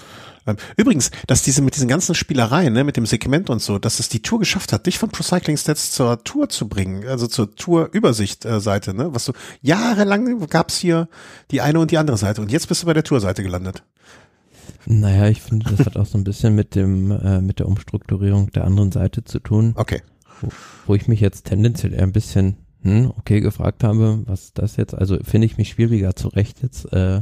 Ähm, 0.48 0.58
übrigens, 0.78 1.12
dass 1.28 1.42
diese 1.42 1.62
mit 1.62 1.76
diesen 1.76 1.88
ganzen 1.88 2.14
Spielereien, 2.14 2.74
ne, 2.74 2.84
mit 2.84 2.98
dem 2.98 3.06
Segment 3.06 3.50
und 3.50 3.62
so, 3.62 3.80
dass 3.80 4.00
es 4.00 4.10
die 4.10 4.22
Tour 4.22 4.40
geschafft 4.40 4.74
hat, 4.74 4.86
dich 4.86 5.00
von 5.00 5.10
Pro 5.10 5.24
Cycling 5.24 5.58
Stats 5.58 5.92
zur 5.92 6.24
Tour 6.24 6.50
zu 6.50 6.68
bringen, 6.68 7.08
also 7.08 7.28
zur 7.28 7.56
Tour-Übersicht-Seite, 7.56 8.94
ne, 8.94 9.14
was 9.14 9.26
du 9.26 9.34
jahrelang 9.62 10.48
gab's 10.48 10.78
hier 10.78 11.08
die 11.52 11.62
eine 11.62 11.80
und 11.80 11.92
die 11.92 11.98
andere 11.98 12.18
Seite 12.18 12.42
und 12.42 12.52
jetzt 12.52 12.68
bist 12.68 12.84
du 12.84 12.86
bei 12.86 12.94
der 12.94 13.04
Tour-Seite 13.04 13.44
gelandet. 13.44 13.84
Naja, 14.86 15.28
ich 15.30 15.42
finde, 15.42 15.70
das 15.76 15.86
hat 15.86 15.98
auch 15.98 16.06
so 16.06 16.18
ein 16.18 16.24
bisschen 16.24 16.54
mit 16.54 16.76
dem, 16.76 17.12
äh, 17.12 17.42
mit 17.42 17.60
der 17.60 17.68
Umstrukturierung 17.68 18.52
der 18.52 18.66
anderen 18.66 18.92
Seite 18.92 19.24
zu 19.24 19.40
tun. 19.40 19.74
Okay. 19.76 20.02
Wo, 20.42 20.50
wo 20.86 20.96
ich 20.96 21.08
mich 21.08 21.22
jetzt 21.22 21.46
tendenziell 21.46 21.94
eher 21.94 22.04
ein 22.04 22.12
bisschen, 22.12 22.58
hm, 22.86 23.12
okay, 23.18 23.42
gefragt 23.42 23.84
habe, 23.84 24.22
was 24.26 24.44
ist 24.44 24.60
das 24.60 24.76
jetzt? 24.78 24.94
Also 24.94 25.18
finde 25.24 25.48
ich 25.48 25.58
mich 25.58 25.70
schwieriger 25.70 26.16
zurecht 26.16 26.62
jetzt, 26.62 26.94
äh, 26.94 27.22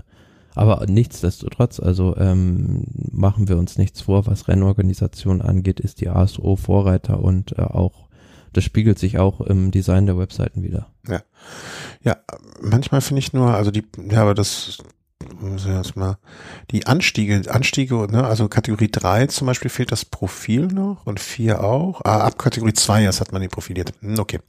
aber 0.55 0.85
nichtsdestotrotz, 0.87 1.79
also 1.79 2.15
ähm, 2.17 2.85
machen 3.11 3.47
wir 3.47 3.57
uns 3.57 3.77
nichts 3.77 4.01
vor, 4.01 4.27
was 4.27 4.47
Rennorganisation 4.49 5.41
angeht, 5.41 5.79
ist 5.79 6.01
die 6.01 6.09
ASO 6.09 6.57
Vorreiter 6.57 7.21
und 7.21 7.57
äh, 7.57 7.61
auch 7.61 8.09
das 8.51 8.63
spiegelt 8.65 8.99
sich 8.99 9.17
auch 9.17 9.41
im 9.41 9.71
Design 9.71 10.05
der 10.05 10.17
Webseiten 10.17 10.61
wieder. 10.61 10.87
Ja. 11.07 11.21
Ja, 12.03 12.17
manchmal 12.61 13.01
finde 13.01 13.19
ich 13.19 13.33
nur, 13.33 13.47
also 13.47 13.71
die, 13.71 13.83
ja, 14.11 14.21
aber 14.21 14.35
das 14.35 14.77
mal, 15.95 16.17
die 16.71 16.85
Anstiege, 16.87 17.41
Anstiege, 17.49 17.95
ne, 18.09 18.23
also 18.25 18.47
Kategorie 18.47 18.89
3 18.91 19.27
zum 19.27 19.47
Beispiel 19.47 19.69
fehlt 19.69 19.91
das 19.91 20.05
Profil 20.05 20.67
noch 20.67 21.05
und 21.05 21.19
4 21.19 21.63
auch. 21.63 22.01
Ah, 22.03 22.19
ab 22.21 22.37
Kategorie 22.37 22.73
2 22.73 23.03
erst 23.03 23.21
hat 23.21 23.31
man 23.31 23.41
die 23.41 23.47
profiliert. 23.47 23.93
Hm, 24.01 24.19
okay. 24.19 24.39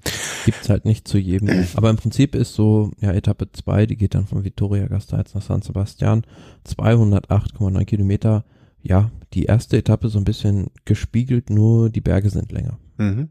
Gibt's 0.45 0.69
halt 0.69 0.85
nicht 0.85 1.07
zu 1.09 1.19
jedem. 1.19 1.67
Aber 1.77 1.91
im 1.91 1.97
Prinzip 1.97 2.35
ist 2.35 2.55
so, 2.55 2.91
ja, 3.01 3.13
Etappe 3.13 3.51
2, 3.53 3.87
die 3.87 3.97
geht 3.97 4.15
dann 4.15 4.27
von 4.27 4.45
Vitoria 4.45 4.87
Gasteiz 4.87 5.35
nach 5.35 5.43
San 5.43 5.63
Sebastian, 5.63 6.23
208,9 6.67 7.85
Kilometer. 7.85 8.45
Ja, 8.83 9.11
die 9.33 9.45
erste 9.45 9.79
Etappe 9.79 10.09
so 10.09 10.19
ein 10.19 10.25
bisschen 10.25 10.69
gespiegelt, 10.85 11.49
nur 11.51 11.89
die 11.91 12.03
Berge 12.03 12.29
sind 12.31 12.53
länger. 12.53 12.79
Mhm. 12.99 13.31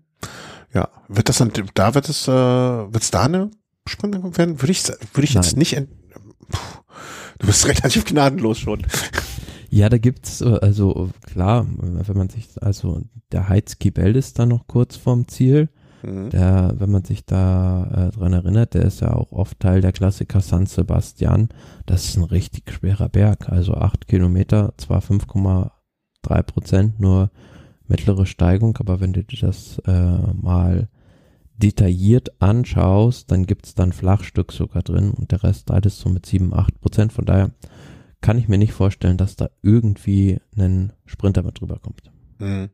Ja, 0.74 0.90
wird 1.08 1.30
das 1.30 1.38
dann, 1.38 1.52
da 1.76 1.94
wird 1.94 2.10
es, 2.10 2.28
äh, 2.28 2.32
wird 2.32 3.04
es 3.04 3.12
da 3.12 3.24
eine 3.26 3.52
Sprint 3.88 4.16
werden? 4.38 4.62
Würde 4.62 4.72
ich, 4.72 4.88
würde 4.88 5.24
ich 5.24 5.34
jetzt 5.36 5.52
Nein. 5.54 5.60
nicht, 5.60 5.74
ent- 5.74 5.90
Puh, 6.50 6.60
du 7.44 7.48
bist 7.48 7.68
relativ 7.68 8.06
gnadenlos 8.06 8.58
schon. 8.58 8.82
Ja, 9.70 9.90
da 9.90 9.98
gibt's 9.98 10.42
äh, 10.42 10.60
also 10.62 11.10
klar, 11.26 11.68
wenn 11.78 12.18
man 12.18 12.30
sich 12.30 12.48
also 12.62 13.02
der 13.32 13.50
Heizkibel 13.50 14.16
ist 14.16 14.40
da 14.40 14.46
noch 14.46 14.68
kurz 14.68 14.96
vorm 14.96 15.28
Ziel. 15.28 15.70
Mhm. 16.04 16.30
Der, 16.30 16.74
wenn 16.78 16.92
man 16.92 17.04
sich 17.04 17.26
da 17.26 18.10
äh, 18.10 18.12
dran 18.12 18.34
erinnert, 18.34 18.74
der 18.74 18.84
ist 18.84 19.02
ja 19.02 19.14
auch 19.14 19.32
oft 19.32 19.60
Teil 19.60 19.82
der 19.82 19.92
Klassiker 19.92 20.42
San 20.42 20.68
Sebastian. 20.68 21.50
Das 21.86 22.06
ist 22.06 22.18
ein 22.18 22.24
richtig 22.24 22.72
schwerer 22.72 23.10
Berg, 23.10 23.50
also 23.50 23.74
acht 23.74 24.08
Kilometer, 24.08 24.74
zwar 24.78 25.02
5,3 25.02 26.44
Prozent, 26.44 27.00
nur 27.00 27.32
mittlere 27.88 28.26
Steigung, 28.26 28.78
aber 28.78 29.00
wenn 29.00 29.14
du 29.14 29.24
dir 29.24 29.40
das 29.40 29.80
äh, 29.86 30.18
mal 30.34 30.88
detailliert 31.64 32.42
anschaust, 32.42 33.32
dann 33.32 33.46
gibt's 33.46 33.74
dann 33.74 33.94
Flachstück 33.94 34.52
sogar 34.52 34.84
drin 34.84 35.12
und 35.12 35.32
der 35.32 35.44
Rest 35.44 35.72
alles 35.72 35.98
so 35.98 36.10
mit 36.10 36.26
7, 36.26 36.54
8 36.54 36.82
Prozent. 36.82 37.14
Von 37.14 37.26
daher 37.26 37.52
kann 38.22 38.38
ich 38.38 38.50
mir 38.50 38.58
nicht 38.58 38.74
vorstellen, 38.74 39.18
dass 39.18 39.38
da 39.38 39.50
irgendwie 39.62 40.40
ein 40.58 40.92
Sprinter 41.06 41.42
mit 41.42 41.62
drüber 41.62 41.80
kommt. 41.80 42.12
Mhm. 42.40 42.70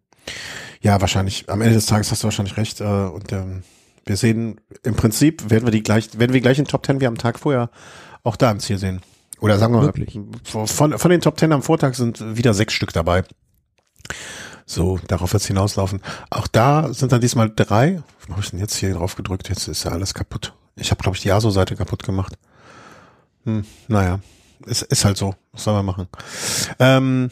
Ja, 0.82 0.99
wahrscheinlich. 1.02 1.49
Am 1.49 1.62
Ende 1.62 1.75
des 1.75 1.86
Tages 1.86 2.12
hast 2.12 2.23
du 2.23 2.25
wahrscheinlich 2.25 2.58
recht. 2.58 2.82
Äh, 2.82 2.84
und 2.84 3.32
ähm, 3.32 3.62
wir 4.06 4.17
sehen, 4.17 4.60
im 4.84 4.95
Prinzip 4.95 5.49
werden 5.52 5.65
wir 5.65 5.71
die 5.71 5.84
gleich, 5.84 6.17
werden 6.17 6.34
wir 6.34 6.41
gleich 6.41 6.58
in 6.58 6.65
Top 6.65 6.82
Ten 6.82 6.99
wie 6.99 7.08
am 7.08 7.17
Tag 7.17 7.38
vorher 7.39 7.69
auch 8.23 8.36
da 8.36 8.49
im 8.49 8.60
Ziel 8.60 8.80
sehen. 8.80 9.02
Oder 9.39 9.58
sagen 9.60 9.73
wir 9.73 9.82
mal, 9.82 10.65
von, 10.65 10.97
von 10.97 11.12
den 11.12 11.21
Top 11.21 11.38
Ten 11.38 11.54
am 11.54 11.62
Vortag 11.62 11.93
sind 11.93 12.38
wieder 12.38 12.54
sechs 12.56 12.73
Stück 12.73 12.91
dabei. 12.91 13.23
So, 14.69 14.99
darauf 15.08 15.34
wird's 15.34 15.47
hinauslaufen. 15.47 15.99
Auch 16.29 16.45
da 16.45 16.93
sind 16.93 17.12
dann 17.12 17.21
diesmal 17.21 17.49
drei. 17.49 18.03
Wo 18.27 18.34
habe 18.34 18.43
ich 18.43 18.51
denn 18.51 18.60
jetzt 18.60 18.75
hier 18.75 18.93
drauf 18.93 19.15
gedrückt? 19.15 19.49
Jetzt 19.49 19.67
ist 19.67 19.84
ja 19.84 19.91
alles 19.91 20.13
kaputt. 20.13 20.53
Ich 20.75 20.91
habe, 20.91 21.01
glaube 21.01 21.17
ich, 21.17 21.23
die 21.23 21.32
ASO-Seite 21.32 21.75
kaputt 21.75 22.03
gemacht. 22.03 22.38
Hm, 23.45 23.65
naja, 23.88 24.19
ist, 24.67 24.84
ist 24.84 25.05
halt 25.05 25.17
so. 25.17 25.34
Was 25.53 25.63
soll 25.63 25.73
man 25.73 25.88
machen? 25.88 26.08
Ähm, 26.77 27.32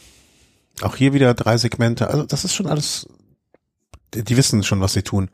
auch 0.80 0.96
hier 0.96 1.12
wieder 1.12 1.32
drei 1.34 1.56
Segmente. 1.58 2.08
Also 2.08 2.24
das 2.24 2.44
ist 2.44 2.54
schon 2.56 2.66
alles. 2.66 3.08
Die, 4.14 4.24
die 4.24 4.36
wissen 4.36 4.64
schon, 4.64 4.80
was 4.80 4.94
sie 4.94 5.02
tun, 5.02 5.30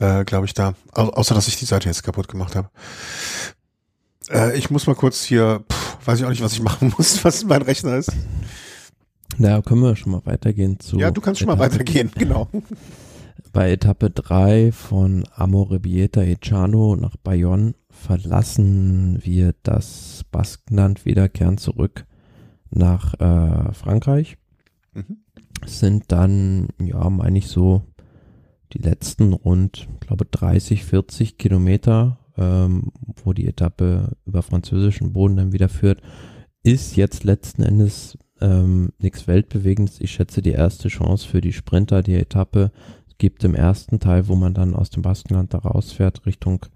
äh, 0.00 0.24
glaube 0.24 0.46
ich 0.46 0.54
da. 0.54 0.74
Au 0.92 1.10
außer 1.10 1.36
dass 1.36 1.46
ich 1.46 1.56
die 1.56 1.66
Seite 1.66 1.88
jetzt 1.88 2.02
kaputt 2.02 2.26
gemacht 2.26 2.56
habe. 2.56 2.68
Äh, 4.28 4.58
ich 4.58 4.70
muss 4.70 4.88
mal 4.88 4.96
kurz 4.96 5.22
hier, 5.22 5.64
pff, 5.70 5.98
weiß 6.04 6.18
ich 6.18 6.24
auch 6.24 6.30
nicht, 6.30 6.42
was 6.42 6.54
ich 6.54 6.62
machen 6.62 6.92
muss, 6.98 7.24
was 7.24 7.44
mein 7.44 7.62
Rechner 7.62 7.94
ist. 7.94 8.10
Da 9.38 9.62
können 9.62 9.82
wir 9.82 9.96
schon 9.96 10.12
mal 10.12 10.22
weitergehen 10.24 10.80
zu. 10.80 10.98
ja, 10.98 11.10
du 11.10 11.20
kannst 11.20 11.40
schon 11.40 11.46
mal 11.48 11.54
Etappe- 11.54 11.60
weitergehen, 11.74 12.10
genau. 12.16 12.48
Bei 13.52 13.70
Etappe 13.72 14.10
3 14.10 14.72
von 14.72 15.24
Amorebieta 15.34 16.20
Echano 16.22 16.96
nach 16.96 17.16
Bayonne 17.16 17.74
verlassen 17.90 19.18
wir 19.22 19.54
das 19.62 20.24
Baskenland 20.30 21.04
wieder, 21.04 21.28
kehren 21.28 21.56
zurück 21.58 22.04
nach 22.70 23.14
äh, 23.20 23.72
Frankreich. 23.72 24.36
Mhm. 24.92 25.18
Sind 25.66 26.04
dann, 26.12 26.68
ja, 26.80 27.08
meine 27.10 27.38
ich 27.38 27.46
so, 27.48 27.82
die 28.72 28.78
letzten 28.78 29.32
rund, 29.32 29.88
ich 29.94 30.06
glaube 30.06 30.26
30, 30.26 30.84
40 30.84 31.38
Kilometer, 31.38 32.18
ähm, 32.36 32.92
wo 33.24 33.32
die 33.32 33.46
Etappe 33.46 34.16
über 34.26 34.42
französischen 34.42 35.12
Boden 35.12 35.36
dann 35.36 35.52
wieder 35.52 35.68
führt, 35.68 36.02
ist 36.62 36.96
jetzt 36.96 37.24
letzten 37.24 37.62
Endes 37.62 38.18
ähm, 38.40 38.90
nichts 38.98 39.26
Weltbewegendes. 39.26 40.00
Ich 40.00 40.12
schätze 40.12 40.42
die 40.42 40.52
erste 40.52 40.88
Chance 40.88 41.26
für 41.26 41.40
die 41.40 41.52
Sprinter, 41.52 42.02
die 42.02 42.14
Etappe 42.14 42.70
gibt 43.18 43.42
im 43.44 43.54
ersten 43.54 43.98
Teil, 43.98 44.28
wo 44.28 44.36
man 44.36 44.54
dann 44.54 44.74
aus 44.74 44.90
dem 44.90 45.02
Baskenland 45.02 45.52
da 45.52 45.58
rausfährt, 45.58 46.24
Richtung 46.24 46.66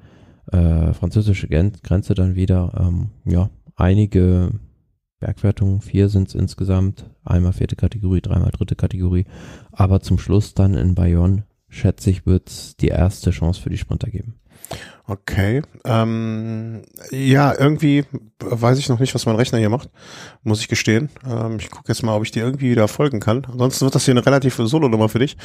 äh, 0.50 0.92
französische 0.92 1.48
Grenze 1.48 2.14
dann 2.14 2.34
wieder, 2.34 2.72
ähm, 2.78 3.10
ja, 3.24 3.48
einige 3.76 4.50
Bergwertungen, 5.20 5.80
vier 5.80 6.08
sind 6.08 6.28
es 6.28 6.34
insgesamt, 6.34 7.08
einmal 7.24 7.52
vierte 7.52 7.76
Kategorie, 7.76 8.20
dreimal 8.20 8.50
dritte 8.50 8.74
Kategorie, 8.74 9.24
aber 9.70 10.00
zum 10.00 10.18
Schluss 10.18 10.54
dann 10.54 10.74
in 10.74 10.96
Bayonne, 10.96 11.44
schätze 11.68 12.10
ich, 12.10 12.26
wird 12.26 12.48
es 12.48 12.76
die 12.76 12.88
erste 12.88 13.30
Chance 13.30 13.62
für 13.62 13.70
die 13.70 13.78
Sprinter 13.78 14.10
geben. 14.10 14.34
Okay. 15.06 15.62
Ähm, 15.84 16.82
ja, 17.10 17.52
irgendwie 17.58 18.04
weiß 18.38 18.78
ich 18.78 18.88
noch 18.88 19.00
nicht, 19.00 19.14
was 19.14 19.26
mein 19.26 19.36
Rechner 19.36 19.58
hier 19.58 19.68
macht, 19.68 19.90
muss 20.42 20.60
ich 20.60 20.68
gestehen. 20.68 21.10
Ähm, 21.28 21.56
ich 21.58 21.70
gucke 21.70 21.88
jetzt 21.88 22.02
mal, 22.02 22.14
ob 22.16 22.22
ich 22.22 22.30
dir 22.30 22.44
irgendwie 22.44 22.70
wieder 22.70 22.88
folgen 22.88 23.20
kann. 23.20 23.44
Ansonsten 23.44 23.84
wird 23.84 23.94
das 23.94 24.04
hier 24.04 24.12
eine 24.12 24.24
relative 24.24 24.66
Solo-Nummer 24.66 25.08
für 25.08 25.18
dich. 25.18 25.36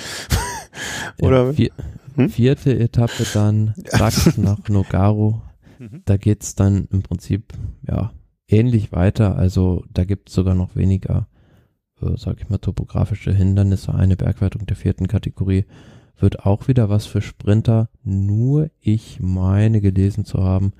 Oder? 1.22 1.48
Ja, 1.48 1.54
vier, 1.54 1.72
Hm? 2.16 2.30
Vierte 2.30 2.78
Etappe 2.78 3.26
dann, 3.34 3.76
zack, 3.86 4.14
nach 4.38 4.68
Nogaro. 4.70 5.42
Mhm. 5.78 6.02
Da 6.06 6.18
geht's 6.18 6.56
dann 6.56 6.88
im 6.92 7.04
Prinzip, 7.04 7.54
ja, 7.88 8.12
ähnlich 8.48 8.92
weiter. 8.92 9.36
Also 9.36 9.84
da 9.94 10.04
gibt's 10.04 10.34
sogar 10.34 10.56
noch 10.56 10.76
weniger, 10.76 11.28
äh, 12.02 12.18
sag 12.18 12.40
ich 12.40 12.50
mal, 12.50 12.58
topografische 12.58 13.32
Hindernisse. 13.32 13.94
Eine 13.94 14.18
Bergwertung 14.18 14.66
der 14.66 14.76
vierten 14.76 15.08
Kategorie 15.08 15.66
wird 16.20 16.46
auch 16.46 16.68
wieder 16.68 16.90
was 16.90 17.06
für 17.06 17.22
Sprinter. 17.22 17.90
Nur 18.04 18.70
ich 18.80 19.20
meine 19.22 19.82
gelesen 19.82 20.26
zu 20.26 20.44
haben, 20.44 20.74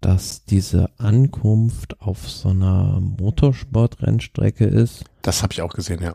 dass 0.00 0.44
diese 0.44 0.90
Ankunft 0.98 2.00
auf 2.00 2.28
so 2.28 2.50
einer 2.50 3.00
Motorsportrennstrecke 3.00 4.64
ist. 4.64 5.04
Das 5.22 5.42
habe 5.42 5.52
ich 5.52 5.62
auch 5.62 5.72
gesehen, 5.72 6.00
ja. 6.02 6.14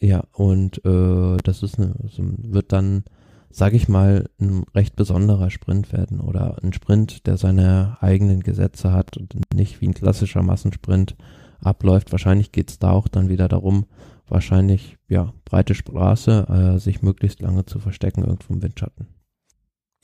Ja, 0.00 0.24
und 0.32 0.84
äh, 0.84 1.36
das 1.42 1.62
ist 1.64 1.78
eine, 1.78 1.94
wird 2.16 2.72
dann, 2.72 3.04
sage 3.50 3.76
ich 3.76 3.88
mal, 3.88 4.30
ein 4.40 4.62
recht 4.74 4.94
besonderer 4.94 5.50
Sprint 5.50 5.92
werden 5.92 6.20
oder 6.20 6.58
ein 6.62 6.72
Sprint, 6.72 7.26
der 7.26 7.36
seine 7.36 7.96
eigenen 8.00 8.40
Gesetze 8.40 8.92
hat 8.92 9.16
und 9.16 9.34
nicht 9.52 9.80
wie 9.80 9.88
ein 9.88 9.94
klassischer 9.94 10.42
Massensprint 10.42 11.16
abläuft. 11.60 12.12
Wahrscheinlich 12.12 12.52
geht's 12.52 12.78
da 12.78 12.92
auch 12.92 13.08
dann 13.08 13.28
wieder 13.28 13.48
darum, 13.48 13.86
wahrscheinlich, 14.30 14.96
ja, 15.08 15.32
breite 15.44 15.74
Straße, 15.74 16.74
äh, 16.76 16.78
sich 16.78 17.02
möglichst 17.02 17.40
lange 17.40 17.66
zu 17.66 17.78
verstecken 17.78 18.24
irgendwo 18.24 18.54
im 18.54 18.62
Windschatten. 18.62 19.06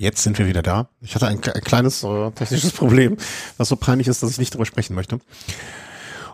Jetzt 0.01 0.23
sind 0.23 0.39
wir 0.39 0.47
wieder 0.47 0.63
da. 0.63 0.89
Ich 1.01 1.15
hatte 1.15 1.29
ein, 1.29 1.43
ein 1.43 1.61
kleines 1.63 2.03
äh, 2.03 2.31
technisches 2.33 2.73
Problem, 2.77 3.17
was 3.59 3.69
so 3.69 3.77
peinlich 3.77 4.09
ist, 4.09 4.23
dass 4.23 4.31
ich 4.31 4.39
nicht 4.39 4.55
darüber 4.55 4.67
sprechen 4.67 4.95
möchte. 4.95 5.21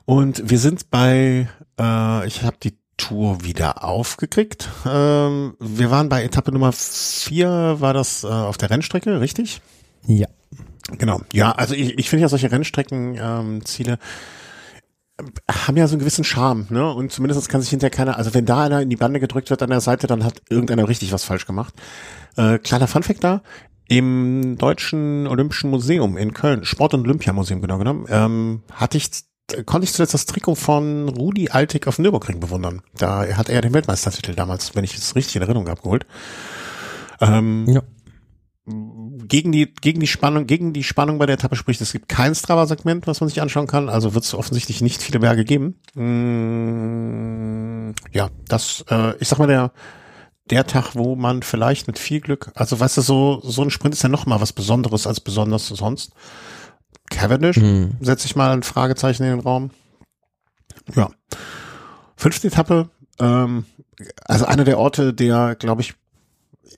Und 0.06 0.48
wir 0.48 0.58
sind 0.58 0.90
bei, 0.90 1.48
äh, 1.78 2.26
ich 2.26 2.42
habe 2.42 2.56
die 2.62 2.78
Tour 2.96 3.44
wieder 3.44 3.84
aufgekriegt. 3.84 4.68
Ähm, 4.86 5.54
wir 5.58 5.90
waren 5.90 6.08
bei 6.08 6.22
Etappe 6.22 6.52
Nummer 6.52 6.72
vier, 6.72 7.76
war 7.80 7.94
das 7.94 8.24
äh, 8.24 8.28
auf 8.28 8.56
der 8.58 8.70
Rennstrecke, 8.70 9.20
richtig? 9.20 9.60
Ja. 10.06 10.28
Genau. 10.98 11.20
Ja, 11.32 11.52
also 11.52 11.74
ich, 11.74 11.98
ich 11.98 12.10
finde 12.10 12.22
ja 12.22 12.28
solche 12.28 12.50
Rennstreckenziele 12.50 13.92
ähm, 13.92 13.98
haben 15.50 15.76
ja 15.76 15.86
so 15.86 15.94
einen 15.94 16.00
gewissen 16.00 16.24
Charme, 16.24 16.66
ne? 16.70 16.92
Und 16.92 17.12
zumindest 17.12 17.48
kann 17.48 17.60
sich 17.60 17.70
hinterher 17.70 17.90
keiner, 17.90 18.16
also 18.16 18.34
wenn 18.34 18.46
da 18.46 18.64
einer 18.64 18.82
in 18.82 18.90
die 18.90 18.96
Bande 18.96 19.20
gedrückt 19.20 19.50
wird 19.50 19.62
an 19.62 19.70
der 19.70 19.80
Seite, 19.80 20.06
dann 20.06 20.24
hat 20.24 20.42
irgendeiner 20.48 20.88
richtig 20.88 21.12
was 21.12 21.24
falsch 21.24 21.46
gemacht. 21.46 21.74
Äh, 22.36 22.58
kleiner 22.58 22.86
Funfact 22.86 23.22
da, 23.24 23.42
im 23.88 24.56
Deutschen 24.58 25.26
Olympischen 25.26 25.70
Museum 25.70 26.16
in 26.16 26.32
Köln, 26.32 26.64
Sport- 26.64 26.94
und 26.94 27.00
Olympiamuseum 27.00 27.60
genau 27.60 27.78
genommen, 27.78 28.06
ähm, 28.08 28.62
hatte 28.72 28.96
ich, 28.96 29.10
konnte 29.66 29.84
ich 29.84 29.92
zuletzt 29.92 30.14
das 30.14 30.26
Trikot 30.26 30.54
von 30.54 31.08
Rudi 31.08 31.50
Altig 31.50 31.88
auf 31.88 31.98
Nürburgring 31.98 32.38
bewundern. 32.38 32.82
Da 32.96 33.26
hat 33.36 33.48
er 33.48 33.60
den 33.60 33.74
Weltmeistertitel 33.74 34.34
damals, 34.34 34.76
wenn 34.76 34.84
ich 34.84 34.96
es 34.96 35.16
richtig 35.16 35.36
in 35.36 35.42
Erinnerung 35.42 35.68
habe, 35.68 35.82
geholt. 35.82 36.06
Ähm, 37.20 37.66
Ja. 37.68 37.82
Gegen 39.28 39.52
die, 39.52 39.74
gegen 39.74 40.00
die 40.00 40.06
Spannung, 40.06 40.46
gegen 40.46 40.72
die 40.72 40.84
Spannung 40.84 41.18
bei 41.18 41.26
der 41.26 41.34
Etappe 41.34 41.56
spricht, 41.56 41.80
es 41.80 41.92
gibt 41.92 42.08
kein 42.08 42.34
Strava-Segment, 42.34 43.06
was 43.06 43.20
man 43.20 43.28
sich 43.28 43.40
anschauen 43.40 43.66
kann, 43.66 43.88
also 43.88 44.14
wird 44.14 44.24
es 44.24 44.34
offensichtlich 44.34 44.80
nicht 44.80 45.02
viele 45.02 45.20
Berge 45.20 45.44
geben. 45.44 45.80
Mm, 45.94 47.94
ja, 48.12 48.30
das, 48.48 48.84
äh, 48.90 49.16
ich 49.18 49.28
sag 49.28 49.38
mal, 49.38 49.46
der, 49.46 49.72
der 50.50 50.66
Tag, 50.66 50.94
wo 50.94 51.16
man 51.16 51.42
vielleicht 51.42 51.86
mit 51.86 51.98
viel 51.98 52.20
Glück, 52.20 52.50
also 52.54 52.78
weißt 52.78 52.98
du, 52.98 53.02
so, 53.02 53.40
so 53.42 53.62
ein 53.62 53.70
Sprint 53.70 53.94
ist 53.94 54.02
ja 54.02 54.08
noch 54.08 54.26
mal 54.26 54.40
was 54.40 54.52
Besonderes 54.52 55.06
als 55.06 55.20
besonders 55.20 55.68
sonst. 55.68 56.12
Cavendish, 57.10 57.56
mhm. 57.56 57.96
setze 58.00 58.26
ich 58.26 58.36
mal 58.36 58.52
ein 58.52 58.62
Fragezeichen 58.62 59.24
in 59.24 59.30
den 59.30 59.40
Raum. 59.40 59.70
Ja. 60.94 61.10
Fünfte 62.16 62.48
Etappe, 62.48 62.88
ähm, 63.18 63.64
also 64.24 64.46
einer 64.46 64.64
der 64.64 64.78
Orte, 64.78 65.12
der, 65.12 65.56
glaube 65.56 65.82
ich, 65.82 65.94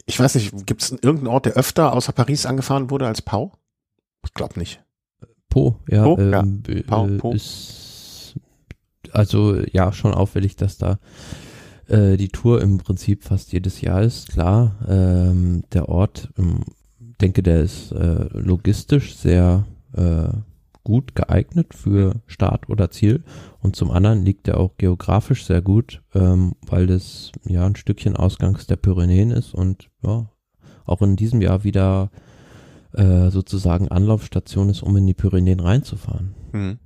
ich 0.06 0.18
weiß 0.18 0.34
nicht, 0.34 0.66
gibt 0.66 0.82
es 0.82 0.90
irgendeinen 0.90 1.28
Ort, 1.28 1.46
der 1.46 1.54
öfter 1.54 1.92
außer 1.92 2.12
Paris 2.12 2.46
angefahren 2.46 2.90
wurde 2.90 3.06
als 3.06 3.22
Pau? 3.22 3.52
Ich 4.24 4.34
glaube 4.34 4.58
nicht. 4.58 4.82
Po, 5.48 5.76
ja. 5.88 6.04
Po, 6.04 6.18
ähm, 6.18 6.62
ja. 6.68 6.82
Pau, 6.86 7.06
äh, 7.08 7.18
po. 7.18 7.32
Ist, 7.32 8.34
also 9.12 9.56
ja, 9.72 9.92
schon 9.92 10.14
auffällig, 10.14 10.56
dass 10.56 10.78
da 10.78 10.98
äh, 11.88 12.16
die 12.16 12.28
Tour 12.28 12.60
im 12.62 12.78
Prinzip 12.78 13.24
fast 13.24 13.52
jedes 13.52 13.80
Jahr 13.80 14.02
ist, 14.02 14.28
klar. 14.28 14.76
Ähm, 14.88 15.64
der 15.72 15.88
Ort, 15.88 16.30
ähm, 16.38 16.64
denke, 17.20 17.42
der 17.42 17.60
ist 17.60 17.92
äh, 17.92 18.28
logistisch 18.32 19.16
sehr 19.16 19.64
äh, 19.94 20.28
gut 20.84 21.14
geeignet 21.14 21.74
für 21.74 22.16
Start 22.26 22.68
oder 22.68 22.90
Ziel 22.90 23.24
und 23.60 23.76
zum 23.76 23.90
anderen 23.90 24.24
liegt 24.24 24.48
er 24.48 24.58
auch 24.58 24.76
geografisch 24.76 25.44
sehr 25.44 25.62
gut, 25.62 26.02
ähm, 26.14 26.54
weil 26.66 26.86
das 26.86 27.32
ja 27.44 27.64
ein 27.64 27.76
Stückchen 27.76 28.16
ausgangs 28.16 28.66
der 28.66 28.76
Pyrenäen 28.76 29.30
ist 29.30 29.54
und 29.54 29.90
ja, 30.02 30.26
auch 30.84 31.02
in 31.02 31.16
diesem 31.16 31.40
Jahr 31.40 31.64
wieder 31.64 32.10
äh, 32.94 33.30
sozusagen 33.30 33.88
Anlaufstation 33.88 34.68
ist, 34.68 34.82
um 34.82 34.96
in 34.96 35.06
die 35.06 35.14
Pyrenäen 35.14 35.60
reinzufahren. 35.60 36.34
Mhm. 36.52 36.78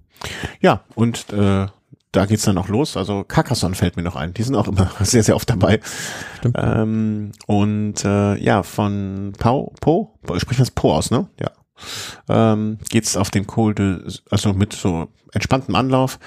Ja, 0.60 0.82
und 0.94 1.32
äh, 1.32 1.66
da 2.12 2.26
geht's 2.26 2.44
dann 2.44 2.58
auch 2.58 2.68
los. 2.68 2.96
Also 2.96 3.24
Carcassonne 3.24 3.74
fällt 3.74 3.96
mir 3.96 4.02
noch 4.02 4.16
ein. 4.16 4.32
Die 4.32 4.42
sind 4.42 4.54
auch 4.54 4.68
immer 4.68 4.90
sehr, 5.00 5.22
sehr 5.22 5.36
oft 5.36 5.50
dabei. 5.50 5.80
Stimmt. 6.38 6.56
Ähm, 6.58 7.32
und 7.46 8.04
äh, 8.04 8.36
ja, 8.36 8.62
von 8.62 9.32
Pau, 9.38 9.74
Po, 9.80 10.18
spricht 10.36 10.60
das 10.60 10.70
Po 10.70 10.92
aus, 10.92 11.10
ne? 11.10 11.28
Ja. 11.40 11.50
Ähm, 12.28 12.78
geht's 12.88 13.16
auf 13.16 13.30
den 13.30 13.46
Col 13.46 13.74
de, 13.74 14.00
also 14.30 14.52
mit 14.52 14.72
so 14.72 15.08
entspanntem 15.32 15.74
Anlauf. 15.74 16.18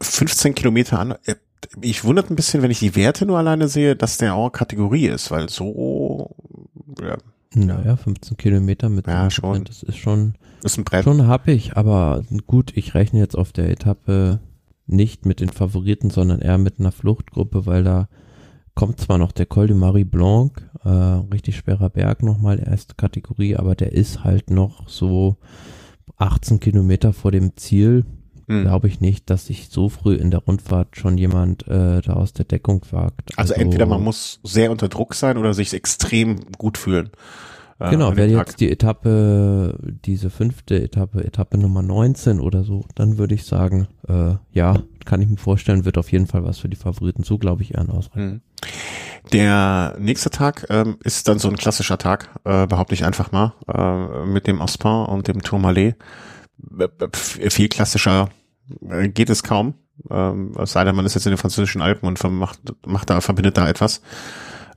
15 0.00 0.54
Kilometer 0.54 0.98
an. 0.98 1.14
Äh, 1.24 1.36
ich 1.80 2.04
wundert 2.04 2.30
ein 2.30 2.36
bisschen, 2.36 2.62
wenn 2.62 2.70
ich 2.70 2.78
die 2.78 2.94
Werte 2.94 3.26
nur 3.26 3.38
alleine 3.38 3.68
sehe, 3.68 3.96
dass 3.96 4.18
der 4.18 4.34
auch 4.34 4.50
Kategorie 4.50 5.06
ist, 5.06 5.30
weil 5.30 5.48
so, 5.48 6.34
ja. 7.00 7.16
Naja, 7.54 7.96
15 7.96 8.36
Kilometer 8.36 8.88
mit 8.88 9.06
ja, 9.06 9.30
schon. 9.30 9.64
das 9.64 9.82
ist 9.82 9.96
schon, 9.96 10.34
ist 10.62 10.78
ein 10.78 10.84
Brett. 10.84 11.04
schon 11.04 11.26
ich, 11.46 11.76
aber 11.76 12.22
gut, 12.46 12.76
ich 12.76 12.94
rechne 12.94 13.20
jetzt 13.20 13.36
auf 13.36 13.52
der 13.52 13.70
Etappe 13.70 14.40
nicht 14.86 15.26
mit 15.26 15.40
den 15.40 15.48
Favoriten, 15.48 16.10
sondern 16.10 16.40
eher 16.40 16.58
mit 16.58 16.78
einer 16.78 16.92
Fluchtgruppe, 16.92 17.66
weil 17.66 17.84
da 17.84 18.08
kommt 18.78 19.00
zwar 19.00 19.18
noch 19.18 19.32
der 19.32 19.46
Col 19.46 19.66
de 19.66 19.74
Marie 19.74 20.04
Blanc, 20.04 20.62
äh, 20.84 20.88
richtig 20.88 21.56
schwerer 21.56 21.90
Berg 21.90 22.22
nochmal, 22.22 22.62
erste 22.64 22.94
Kategorie, 22.94 23.56
aber 23.56 23.74
der 23.74 23.92
ist 23.92 24.22
halt 24.22 24.50
noch 24.50 24.88
so 24.88 25.36
18 26.16 26.60
Kilometer 26.60 27.12
vor 27.12 27.32
dem 27.32 27.56
Ziel 27.56 28.04
hm. 28.46 28.62
glaube 28.62 28.86
ich 28.86 29.00
nicht, 29.00 29.30
dass 29.30 29.46
sich 29.46 29.68
so 29.68 29.88
früh 29.88 30.14
in 30.14 30.30
der 30.30 30.44
Rundfahrt 30.44 30.96
schon 30.96 31.18
jemand 31.18 31.66
äh, 31.66 32.02
da 32.02 32.12
aus 32.12 32.34
der 32.34 32.44
Deckung 32.44 32.82
wagt. 32.92 33.36
Also, 33.36 33.54
also 33.54 33.64
entweder 33.64 33.86
man 33.86 34.00
muss 34.00 34.38
sehr 34.44 34.70
unter 34.70 34.88
Druck 34.88 35.14
sein 35.14 35.38
oder 35.38 35.54
sich 35.54 35.74
extrem 35.74 36.38
gut 36.56 36.78
fühlen. 36.78 37.10
Äh, 37.80 37.90
genau, 37.90 38.16
wäre 38.16 38.28
jetzt 38.28 38.60
die 38.60 38.70
Etappe, 38.70 39.76
diese 40.04 40.30
fünfte 40.30 40.80
Etappe, 40.80 41.24
Etappe 41.24 41.58
Nummer 41.58 41.82
19 41.82 42.38
oder 42.38 42.62
so, 42.62 42.84
dann 42.94 43.18
würde 43.18 43.34
ich 43.34 43.44
sagen, 43.44 43.88
äh, 44.06 44.34
ja, 44.52 44.82
kann 45.04 45.20
ich 45.20 45.28
mir 45.28 45.36
vorstellen, 45.36 45.84
wird 45.84 45.98
auf 45.98 46.12
jeden 46.12 46.28
Fall 46.28 46.44
was 46.44 46.58
für 46.58 46.68
die 46.68 46.76
Favoriten. 46.76 47.24
So 47.24 47.38
glaube 47.38 47.62
ich 47.62 47.74
eher 47.74 47.80
ein 47.80 47.90
Ausreichend. 47.90 48.34
Hm. 48.34 48.40
Der 49.32 49.96
nächste 49.98 50.30
Tag 50.30 50.66
ähm, 50.70 50.98
ist 51.02 51.28
dann 51.28 51.38
so 51.38 51.48
ein 51.48 51.56
klassischer 51.56 51.98
Tag, 51.98 52.30
äh, 52.44 52.66
behaupte 52.66 52.94
ich 52.94 53.04
einfach 53.04 53.32
mal, 53.32 53.52
äh, 53.72 54.24
mit 54.26 54.46
dem 54.46 54.60
Ospin 54.60 54.90
und 54.90 55.28
dem 55.28 55.42
Tourmalet. 55.42 55.96
Viel 57.12 57.68
klassischer 57.68 58.30
äh, 58.88 59.08
geht 59.08 59.30
es 59.30 59.42
kaum. 59.42 59.74
Ähm, 60.10 60.54
sei 60.64 60.84
denn, 60.84 60.94
man 60.94 61.06
ist 61.06 61.14
jetzt 61.14 61.26
in 61.26 61.32
den 61.32 61.38
französischen 61.38 61.82
Alpen 61.82 62.06
und 62.06 62.22
macht, 62.30 62.60
macht 62.86 63.10
da, 63.10 63.20
verbindet 63.20 63.56
da 63.56 63.68
etwas. 63.68 64.00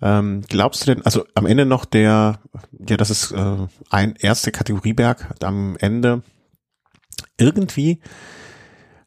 Ähm, 0.01 0.41
glaubst 0.47 0.81
du 0.81 0.93
denn, 0.93 1.05
also 1.05 1.25
am 1.35 1.45
Ende 1.45 1.65
noch 1.65 1.85
der, 1.85 2.39
ja, 2.87 2.97
das 2.97 3.11
ist 3.11 3.31
äh, 3.31 3.57
ein 3.89 4.15
erste 4.15 4.51
Kategorieberg 4.51 5.35
am 5.43 5.77
Ende. 5.79 6.23
Irgendwie 7.37 8.01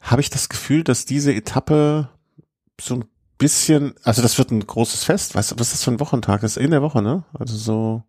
habe 0.01 0.21
ich 0.21 0.31
das 0.31 0.49
Gefühl, 0.49 0.85
dass 0.85 1.05
diese 1.05 1.35
Etappe 1.35 2.11
so 2.81 2.97
ein 2.97 3.05
bisschen, 3.45 3.93
also 4.03 4.23
das 4.23 4.39
wird 4.39 4.51
ein 4.51 4.67
großes 4.67 5.05
Fest. 5.05 5.35
Weißt 5.35 5.51
du, 5.51 5.57
was 5.57 5.67
ist 5.69 5.75
das 5.75 5.85
für 5.85 5.91
ein 5.91 6.01
Wochentag? 6.01 6.41
Das 6.41 6.57
ist 6.57 6.63
in 6.63 6.71
der 6.71 6.81
Woche, 6.81 7.03
ne? 7.03 7.25
Also 7.39 7.57
so. 7.57 8.03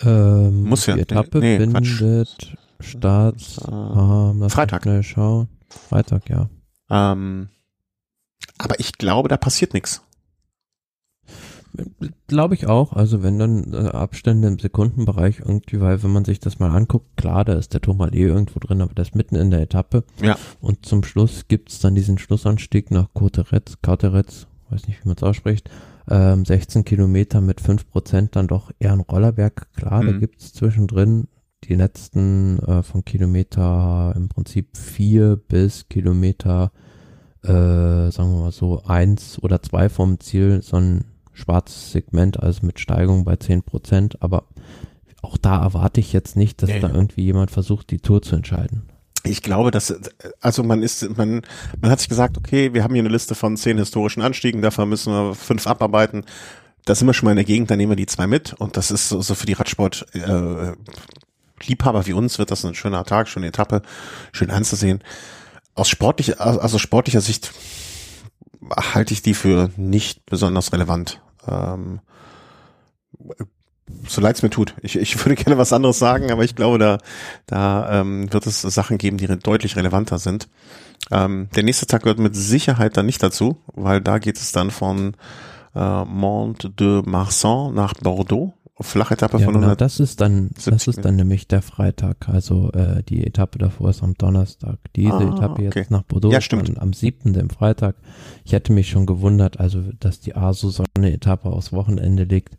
Ähm, 0.00 0.64
muss 0.64 0.86
ja. 0.86 0.94
Die 0.94 1.02
Etappe 1.02 1.38
nee, 1.38 1.58
findet 1.58 2.56
statt. 2.80 3.36
Äh, 3.60 4.48
Freitag. 4.48 4.84
Schnell 4.84 5.02
schauen. 5.02 5.48
Freitag, 5.68 6.30
ja. 6.30 6.48
Ähm, 6.88 7.50
aber 8.56 8.80
ich 8.80 8.94
glaube, 8.94 9.28
da 9.28 9.36
passiert 9.36 9.74
nichts. 9.74 10.02
Glaube 12.26 12.54
ich 12.54 12.66
auch. 12.66 12.92
Also 12.92 13.22
wenn 13.22 13.38
dann 13.38 13.72
äh, 13.72 13.88
Abstände 13.88 14.48
im 14.48 14.58
Sekundenbereich 14.58 15.40
irgendwie, 15.40 15.80
weil 15.80 16.02
wenn 16.02 16.12
man 16.12 16.24
sich 16.24 16.40
das 16.40 16.58
mal 16.58 16.70
anguckt, 16.70 17.16
klar, 17.16 17.44
da 17.44 17.54
ist 17.54 17.74
der 17.74 17.80
Tourmalet 17.80 18.14
irgendwo 18.14 18.58
drin, 18.60 18.82
aber 18.82 19.00
ist 19.00 19.14
mitten 19.14 19.36
in 19.36 19.50
der 19.50 19.60
Etappe. 19.60 20.04
Ja. 20.20 20.36
Und 20.60 20.86
zum 20.86 21.04
Schluss 21.04 21.48
gibt's 21.48 21.80
dann 21.80 21.94
diesen 21.94 22.18
Schlussanstieg 22.18 22.90
nach 22.90 23.08
Cauteretz, 23.14 23.78
Cauteretz, 23.82 24.46
weiß 24.70 24.86
nicht, 24.86 25.02
wie 25.02 25.08
man 25.08 25.16
es 25.16 25.22
ausspricht, 25.22 25.70
ähm, 26.10 26.44
16 26.44 26.84
Kilometer 26.84 27.40
mit 27.40 27.60
5 27.60 27.88
Prozent 27.88 28.36
dann 28.36 28.48
doch 28.48 28.70
eher 28.78 28.92
ein 28.92 29.00
Rollerberg. 29.00 29.72
Klar, 29.74 30.02
mhm. 30.02 30.06
da 30.06 30.12
gibt's 30.18 30.52
zwischendrin 30.52 31.28
die 31.64 31.74
letzten 31.74 32.58
äh, 32.60 32.82
von 32.82 33.04
Kilometer 33.04 34.12
im 34.16 34.28
Prinzip 34.28 34.76
vier 34.76 35.36
bis 35.36 35.88
Kilometer, 35.88 36.72
äh, 37.42 38.10
sagen 38.10 38.32
wir 38.32 38.42
mal 38.42 38.52
so, 38.52 38.82
eins 38.84 39.40
oder 39.42 39.62
zwei 39.62 39.88
vom 39.88 40.18
Ziel, 40.20 40.60
so 40.62 40.76
ein 40.76 41.04
schwarzes 41.32 41.92
Segment, 41.92 42.40
also 42.42 42.64
mit 42.66 42.80
Steigung 42.80 43.24
bei 43.24 43.36
zehn 43.36 43.62
Prozent, 43.62 44.22
aber 44.22 44.44
auch 45.22 45.36
da 45.36 45.62
erwarte 45.62 46.00
ich 46.00 46.12
jetzt 46.12 46.36
nicht, 46.36 46.62
dass 46.62 46.70
ja, 46.70 46.80
da 46.80 46.88
irgendwie 46.88 47.22
jemand 47.22 47.50
versucht, 47.50 47.90
die 47.90 47.98
Tour 47.98 48.22
zu 48.22 48.36
entscheiden. 48.36 48.88
Ich 49.24 49.42
glaube, 49.42 49.70
dass, 49.70 49.94
also 50.40 50.64
man 50.64 50.82
ist, 50.82 51.16
man, 51.16 51.42
man 51.80 51.90
hat 51.90 52.00
sich 52.00 52.08
gesagt, 52.08 52.36
okay, 52.36 52.74
wir 52.74 52.82
haben 52.82 52.94
hier 52.94 53.02
eine 53.02 53.12
Liste 53.12 53.36
von 53.36 53.56
zehn 53.56 53.78
historischen 53.78 54.20
Anstiegen, 54.20 54.62
davon 54.62 54.88
müssen 54.88 55.12
wir 55.12 55.34
fünf 55.34 55.66
abarbeiten. 55.66 56.24
Da 56.84 56.96
sind 56.96 57.06
wir 57.06 57.14
schon 57.14 57.26
mal 57.26 57.30
in 57.32 57.36
der 57.36 57.44
Gegend, 57.44 57.70
dann 57.70 57.78
nehmen 57.78 57.92
wir 57.92 57.96
die 57.96 58.06
zwei 58.06 58.26
mit 58.26 58.52
und 58.54 58.76
das 58.76 58.90
ist 58.90 59.08
so, 59.08 59.20
so 59.22 59.36
für 59.36 59.46
die 59.46 59.52
Radsport 59.52 60.06
äh, 60.14 60.72
Liebhaber 61.64 62.06
wie 62.06 62.12
uns 62.12 62.38
wird 62.40 62.50
das 62.50 62.64
ein 62.64 62.74
schöner 62.74 63.04
Tag, 63.04 63.28
schöne 63.28 63.46
Etappe, 63.46 63.82
schön 64.32 64.50
anzusehen. 64.50 65.02
Aus 65.74 65.88
sportlicher, 65.88 66.40
also 66.40 66.78
sportlicher 66.78 67.20
Sicht 67.20 67.52
halte 68.70 69.14
ich 69.14 69.22
die 69.22 69.34
für 69.34 69.70
nicht 69.76 70.24
besonders 70.26 70.72
relevant. 70.72 71.20
Ähm, 71.48 72.00
so 74.08 74.20
leid 74.20 74.36
es 74.36 74.42
mir 74.42 74.50
tut. 74.50 74.74
Ich, 74.82 74.96
ich 74.96 75.18
würde 75.24 75.34
gerne 75.42 75.58
was 75.58 75.72
anderes 75.72 75.98
sagen, 75.98 76.30
aber 76.30 76.44
ich 76.44 76.54
glaube, 76.54 76.78
da, 76.78 76.98
da 77.46 78.00
ähm, 78.00 78.32
wird 78.32 78.46
es 78.46 78.62
Sachen 78.62 78.98
geben, 78.98 79.18
die 79.18 79.26
deutlich 79.26 79.76
relevanter 79.76 80.18
sind. 80.18 80.48
Ähm, 81.10 81.48
der 81.54 81.62
nächste 81.62 81.86
Tag 81.86 82.02
gehört 82.02 82.18
mit 82.18 82.36
Sicherheit 82.36 82.96
dann 82.96 83.06
nicht 83.06 83.22
dazu, 83.22 83.58
weil 83.74 84.00
da 84.00 84.18
geht 84.18 84.36
es 84.36 84.52
dann 84.52 84.70
von 84.70 85.16
äh, 85.74 86.04
Mont 86.04 86.78
de 86.78 87.02
Marsan 87.04 87.74
nach 87.74 87.94
Bordeaux 87.94 88.54
Flachetappe 88.80 89.38
ja, 89.38 89.44
von 89.44 89.54
100. 89.54 89.62
Genau, 89.62 89.74
das 89.76 90.00
ist 90.00 90.20
dann, 90.20 90.50
das 90.64 90.88
ist 90.88 91.04
dann 91.04 91.16
nämlich 91.16 91.46
der 91.46 91.62
Freitag. 91.62 92.28
Also 92.28 92.72
äh, 92.72 93.02
die 93.02 93.26
Etappe 93.26 93.58
davor 93.58 93.90
ist 93.90 94.02
am 94.02 94.14
Donnerstag. 94.14 94.78
Diese 94.96 95.12
ah, 95.12 95.20
Etappe 95.20 95.66
okay. 95.66 95.80
jetzt 95.80 95.90
nach 95.90 96.02
Bordeaux 96.02 96.32
ja, 96.32 96.40
stimmt. 96.40 96.78
am 96.78 96.92
7. 96.92 97.34
dem 97.34 97.50
Freitag. 97.50 97.96
Ich 98.44 98.52
hätte 98.52 98.72
mich 98.72 98.88
schon 98.88 99.04
gewundert, 99.04 99.60
also 99.60 99.82
dass 100.00 100.20
die 100.20 100.34
ASO 100.34 100.70
so 100.70 100.84
eine 100.96 101.12
Etappe 101.12 101.50
aufs 101.50 101.72
Wochenende 101.72 102.24
legt, 102.24 102.56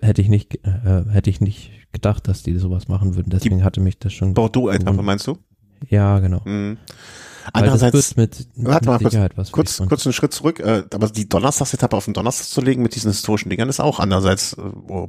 hätte 0.00 0.22
ich 0.22 0.28
nicht, 0.28 0.64
äh, 0.66 1.04
hätte 1.10 1.30
ich 1.30 1.40
nicht 1.40 1.70
gedacht, 1.92 2.26
dass 2.26 2.42
die 2.42 2.56
sowas 2.56 2.88
machen 2.88 3.14
würden. 3.14 3.30
Deswegen 3.30 3.58
die 3.58 3.64
hatte 3.64 3.80
mich 3.80 3.98
das 3.98 4.14
schon. 4.14 4.34
Bordeaux-Etappe 4.34 5.02
meinst 5.02 5.26
du? 5.26 5.38
Ja, 5.88 6.18
genau. 6.20 6.40
Mhm. 6.44 6.78
Andererseits, 7.52 8.16
mit, 8.16 8.48
warte 8.56 8.86
mal, 8.86 8.98
kurz, 8.98 9.52
kurz, 9.52 9.82
kurz 9.88 10.06
einen 10.06 10.12
Schritt 10.12 10.32
zurück, 10.32 10.60
äh, 10.60 10.84
aber 10.92 11.08
die 11.08 11.28
Donnerstagsetappe 11.28 11.96
auf 11.96 12.04
den 12.04 12.14
Donnerstag 12.14 12.46
zu 12.46 12.60
legen 12.60 12.82
mit 12.82 12.94
diesen 12.94 13.10
historischen 13.10 13.50
Dingern 13.50 13.68
ist 13.68 13.80
auch 13.80 14.00
andererseits, 14.00 14.54
äh, 14.54 14.62
oh, 14.88 15.08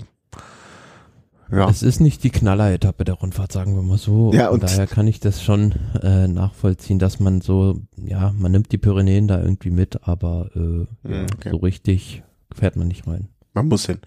ja. 1.51 1.67
Es 1.67 1.81
ist 1.81 1.99
nicht 1.99 2.23
die 2.23 2.29
Knaller-Etappe 2.29 3.03
der 3.05 3.15
Rundfahrt, 3.15 3.51
sagen 3.51 3.75
wir 3.75 3.81
mal 3.81 3.97
so. 3.97 4.31
Ja, 4.33 4.49
und, 4.49 4.61
und 4.61 4.63
daher 4.63 4.85
kann 4.85 5.07
ich 5.07 5.19
das 5.19 5.41
schon 5.41 5.73
äh, 6.01 6.27
nachvollziehen, 6.27 6.99
dass 6.99 7.19
man 7.19 7.41
so, 7.41 7.81
ja, 7.97 8.33
man 8.37 8.51
nimmt 8.51 8.71
die 8.71 8.77
Pyrenäen 8.77 9.27
da 9.27 9.41
irgendwie 9.41 9.71
mit, 9.71 10.07
aber 10.07 10.51
äh, 10.55 11.11
ja, 11.11 11.23
okay. 11.23 11.49
so 11.49 11.57
richtig 11.57 12.23
fährt 12.53 12.75
man 12.75 12.87
nicht 12.87 13.07
rein. 13.07 13.29
Man 13.53 13.67
muss 13.67 13.85
hin. 13.85 13.99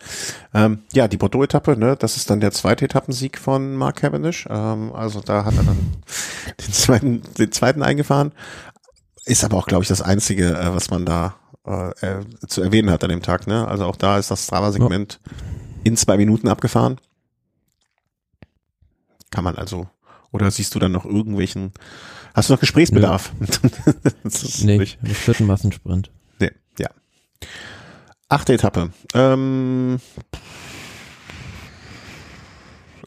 Ähm, 0.54 0.82
ja, 0.92 1.08
die 1.08 1.16
Bordeaux-Etappe, 1.16 1.76
ne, 1.76 1.96
das 1.96 2.16
ist 2.16 2.30
dann 2.30 2.40
der 2.40 2.52
zweite 2.52 2.84
Etappensieg 2.84 3.38
von 3.38 3.74
Mark 3.74 3.96
Cavendish. 3.96 4.46
Ähm, 4.48 4.92
also 4.92 5.20
da 5.20 5.44
hat 5.44 5.56
er 5.56 5.64
dann 5.64 5.78
den 6.66 6.72
zweiten, 6.72 7.22
den 7.38 7.52
zweiten 7.52 7.82
eingefahren. 7.82 8.32
Ist 9.24 9.44
aber 9.44 9.56
auch, 9.56 9.66
glaube 9.66 9.82
ich, 9.82 9.88
das 9.88 10.02
Einzige, 10.02 10.56
äh, 10.56 10.74
was 10.74 10.90
man 10.90 11.04
da 11.04 11.36
äh, 11.66 11.90
äh, 12.06 12.24
zu 12.48 12.62
erwähnen 12.62 12.90
hat 12.90 13.04
an 13.04 13.10
dem 13.10 13.22
Tag. 13.22 13.46
Ne? 13.46 13.66
Also 13.66 13.84
auch 13.86 13.96
da 13.96 14.18
ist 14.18 14.30
das 14.30 14.44
Strava-Segment 14.44 15.20
ja. 15.24 15.32
in 15.84 15.96
zwei 15.96 16.16
Minuten 16.16 16.48
abgefahren. 16.48 16.98
Kann 19.30 19.44
man 19.44 19.56
also. 19.56 19.88
Oder 20.32 20.50
siehst 20.50 20.74
du 20.74 20.78
dann 20.78 20.92
noch 20.92 21.04
irgendwelchen, 21.04 21.72
hast 22.34 22.48
du 22.48 22.54
noch 22.54 22.60
Gesprächsbedarf? 22.60 23.32
nee, 24.62 24.78
nicht. 24.78 25.26
wird 25.26 25.40
ein 25.40 25.46
Massensprint. 25.46 26.10
Nee, 26.40 26.50
ja. 26.78 26.88
Achte 28.32 28.54
Etappe. 28.54 28.88
Ähm, 29.12 29.98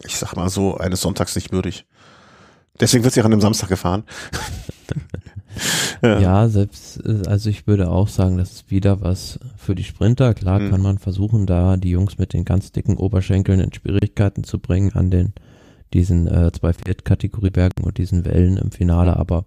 ich 0.05 0.17
sag 0.17 0.35
mal 0.35 0.49
so, 0.49 0.77
eines 0.77 1.01
Sonntags 1.01 1.33
nicht 1.33 1.51
würdig. 1.51 1.87
Deswegen 2.79 3.03
wird 3.03 3.15
sie 3.15 3.21
auch 3.21 3.25
an 3.25 3.33
einem 3.33 3.41
Samstag 3.41 3.69
gefahren. 3.69 4.03
ja. 6.03 6.19
ja. 6.19 6.47
selbst, 6.47 7.03
also 7.25 7.49
ich 7.49 7.65
würde 7.65 7.89
auch 7.89 8.07
sagen, 8.07 8.37
das 8.37 8.51
ist 8.51 8.69
wieder 8.69 9.01
was 9.01 9.39
für 9.57 9.73
die 9.73 9.83
Sprinter. 9.83 10.35
Klar 10.35 10.59
mhm. 10.59 10.69
kann 10.69 10.81
man 10.83 10.99
versuchen, 10.99 11.47
da 11.47 11.75
die 11.75 11.89
Jungs 11.89 12.19
mit 12.19 12.33
den 12.33 12.45
ganz 12.45 12.71
dicken 12.71 12.95
Oberschenkeln 12.95 13.59
in 13.59 13.73
Schwierigkeiten 13.73 14.43
zu 14.43 14.59
bringen 14.59 14.93
an 14.93 15.09
den 15.09 15.33
diesen 15.91 16.27
äh, 16.27 16.51
zwei 16.51 16.73
Viertkategoriebergen 16.73 17.83
und 17.83 17.97
diesen 17.97 18.25
Wellen 18.25 18.57
im 18.57 18.71
Finale, 18.71 19.17
aber 19.17 19.45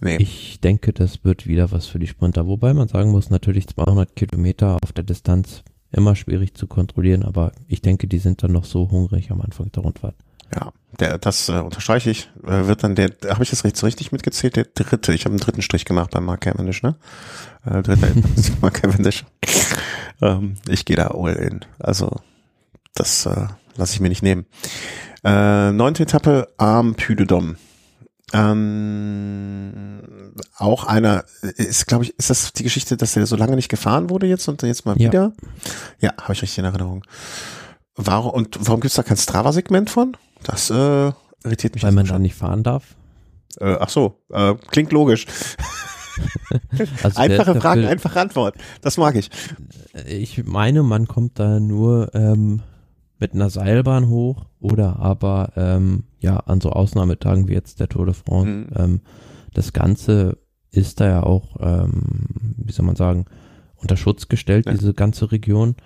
Nee. 0.00 0.16
Ich 0.16 0.60
denke, 0.60 0.92
das 0.92 1.24
wird 1.24 1.46
wieder 1.46 1.72
was 1.72 1.86
für 1.86 1.98
die 1.98 2.06
Sprinter. 2.06 2.46
Wobei 2.46 2.74
man 2.74 2.88
sagen 2.88 3.10
muss, 3.10 3.30
natürlich 3.30 3.66
200 3.68 4.14
Kilometer 4.14 4.78
auf 4.82 4.92
der 4.92 5.04
Distanz 5.04 5.62
immer 5.90 6.14
schwierig 6.14 6.54
zu 6.54 6.66
kontrollieren, 6.66 7.22
aber 7.22 7.52
ich 7.68 7.80
denke, 7.80 8.06
die 8.06 8.18
sind 8.18 8.42
dann 8.42 8.52
noch 8.52 8.64
so 8.64 8.90
hungrig 8.90 9.30
am 9.30 9.40
Anfang 9.40 9.72
der 9.72 9.82
Rundfahrt. 9.82 10.14
Ja, 10.54 10.72
der, 11.00 11.18
das 11.18 11.48
äh, 11.48 11.58
unterstreiche 11.58 12.10
ich. 12.10 12.30
Äh, 12.46 12.66
wird 12.66 12.84
dann 12.84 12.94
der, 12.94 13.10
habe 13.28 13.42
ich 13.42 13.50
das 13.50 13.64
richtig, 13.64 13.82
richtig 13.82 14.12
mitgezählt? 14.12 14.56
Der 14.56 14.64
dritte. 14.64 15.12
Ich 15.12 15.24
habe 15.24 15.32
einen 15.32 15.40
dritten 15.40 15.62
Strich 15.62 15.84
gemacht 15.84 16.10
bei 16.12 16.20
Mark 16.20 16.42
Cavendish, 16.42 16.82
ne? 16.82 16.94
Äh, 17.64 17.82
dritter 17.82 18.08
Mark 18.60 18.74
Cavendish. 18.74 19.24
ähm, 20.22 20.54
ich 20.68 20.84
gehe 20.84 20.96
da 20.96 21.08
all 21.08 21.34
in. 21.34 21.64
Also 21.78 22.20
das 22.94 23.26
äh, 23.26 23.46
lasse 23.76 23.94
ich 23.94 24.00
mir 24.00 24.08
nicht 24.08 24.22
nehmen. 24.22 24.46
Äh, 25.24 25.72
neunte 25.72 26.04
Etappe 26.04 26.48
am 26.58 26.94
Puy 26.94 27.16
de 27.16 27.26
Dôme. 27.26 27.56
Ähm, 28.32 30.02
auch 30.56 30.84
einer 30.84 31.24
ist, 31.42 31.86
glaube 31.86 32.04
ich, 32.04 32.18
ist 32.18 32.30
das 32.30 32.52
die 32.52 32.64
Geschichte, 32.64 32.96
dass 32.96 33.16
er 33.16 33.26
so 33.26 33.36
lange 33.36 33.54
nicht 33.54 33.68
gefahren 33.68 34.10
wurde 34.10 34.26
jetzt 34.26 34.48
und 34.48 34.62
jetzt 34.62 34.84
mal 34.84 35.00
ja. 35.00 35.08
wieder? 35.08 35.32
Ja, 36.00 36.12
habe 36.20 36.32
ich 36.32 36.42
richtig 36.42 36.58
in 36.58 36.64
Erinnerung. 36.64 37.04
Warum 37.94 38.32
und 38.32 38.58
warum 38.60 38.80
gibt's 38.80 38.96
da 38.96 39.02
kein 39.02 39.16
Strava-Segment 39.16 39.90
von? 39.90 40.16
Das 40.42 40.70
äh, 40.70 41.12
irritiert 41.44 41.74
mich. 41.74 41.84
Weil 41.84 41.92
man 41.92 42.06
da 42.06 42.18
nicht 42.18 42.34
fahren 42.34 42.62
darf. 42.62 42.96
Äh, 43.60 43.76
ach 43.80 43.88
so, 43.88 44.20
äh, 44.30 44.54
klingt 44.70 44.92
logisch. 44.92 45.26
also 47.02 47.20
Einfache 47.20 47.54
Fragen, 47.54 47.84
einfache 47.86 48.20
Antwort. 48.20 48.56
Das 48.80 48.96
mag 48.98 49.14
ich. 49.14 49.30
Ich 50.06 50.44
meine, 50.44 50.82
man 50.82 51.06
kommt 51.06 51.38
da 51.38 51.60
nur 51.60 52.14
ähm, 52.14 52.62
mit 53.18 53.32
einer 53.34 53.50
Seilbahn 53.50 54.08
hoch 54.08 54.46
oder 54.60 54.98
aber 54.98 55.52
ähm, 55.56 56.04
ja 56.26 56.38
an 56.38 56.60
so 56.60 56.70
Ausnahmetagen 56.70 57.48
wie 57.48 57.54
jetzt 57.54 57.80
der 57.80 57.88
Tour 57.88 58.06
de 58.06 58.14
France. 58.14 58.50
Mhm. 58.50 58.66
Ähm, 58.76 59.00
das 59.54 59.72
Ganze 59.72 60.38
ist 60.70 61.00
da 61.00 61.06
ja 61.06 61.22
auch, 61.22 61.56
ähm, 61.60 62.54
wie 62.58 62.72
soll 62.72 62.84
man 62.84 62.96
sagen, 62.96 63.24
unter 63.76 63.96
Schutz 63.96 64.28
gestellt, 64.28 64.66
ja. 64.66 64.72
diese 64.72 64.94
ganze 64.94 65.32
Region. 65.32 65.76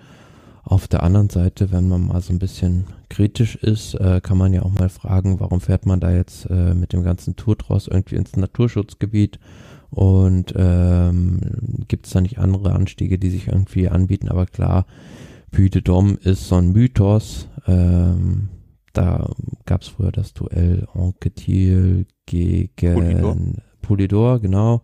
Auf 0.63 0.87
der 0.87 1.03
anderen 1.03 1.29
Seite, 1.29 1.71
wenn 1.71 1.87
man 1.87 2.07
mal 2.07 2.21
so 2.21 2.33
ein 2.33 2.39
bisschen 2.39 2.85
kritisch 3.09 3.55
ist, 3.55 3.95
äh, 3.95 4.21
kann 4.21 4.37
man 4.37 4.53
ja 4.53 4.61
auch 4.61 4.71
mal 4.71 4.89
fragen, 4.89 5.39
warum 5.39 5.59
fährt 5.59 5.85
man 5.85 5.99
da 5.99 6.11
jetzt 6.11 6.45
äh, 6.49 6.75
mit 6.75 6.93
dem 6.93 7.03
ganzen 7.03 7.35
Tourtross 7.35 7.87
irgendwie 7.87 8.15
ins 8.15 8.35
Naturschutzgebiet 8.35 9.39
und 9.89 10.53
ähm, 10.55 11.39
gibt 11.87 12.05
es 12.05 12.13
da 12.13 12.21
nicht 12.21 12.37
andere 12.37 12.73
Anstiege, 12.73 13.17
die 13.17 13.29
sich 13.29 13.47
irgendwie 13.47 13.89
anbieten? 13.89 14.29
Aber 14.29 14.45
klar, 14.45 14.85
Puy 15.51 15.69
de 15.69 15.81
Dôme 15.81 16.17
ist 16.19 16.47
so 16.47 16.55
ein 16.55 16.71
Mythos. 16.71 17.47
Ähm, 17.67 18.49
da 18.93 19.29
gab 19.65 19.81
es 19.81 19.89
früher 19.89 20.11
das 20.11 20.33
Duell 20.33 20.87
Anquetil 20.93 22.05
gegen 22.25 22.93
Polidor. 22.93 23.37
Polidor, 23.81 24.39
genau. 24.39 24.81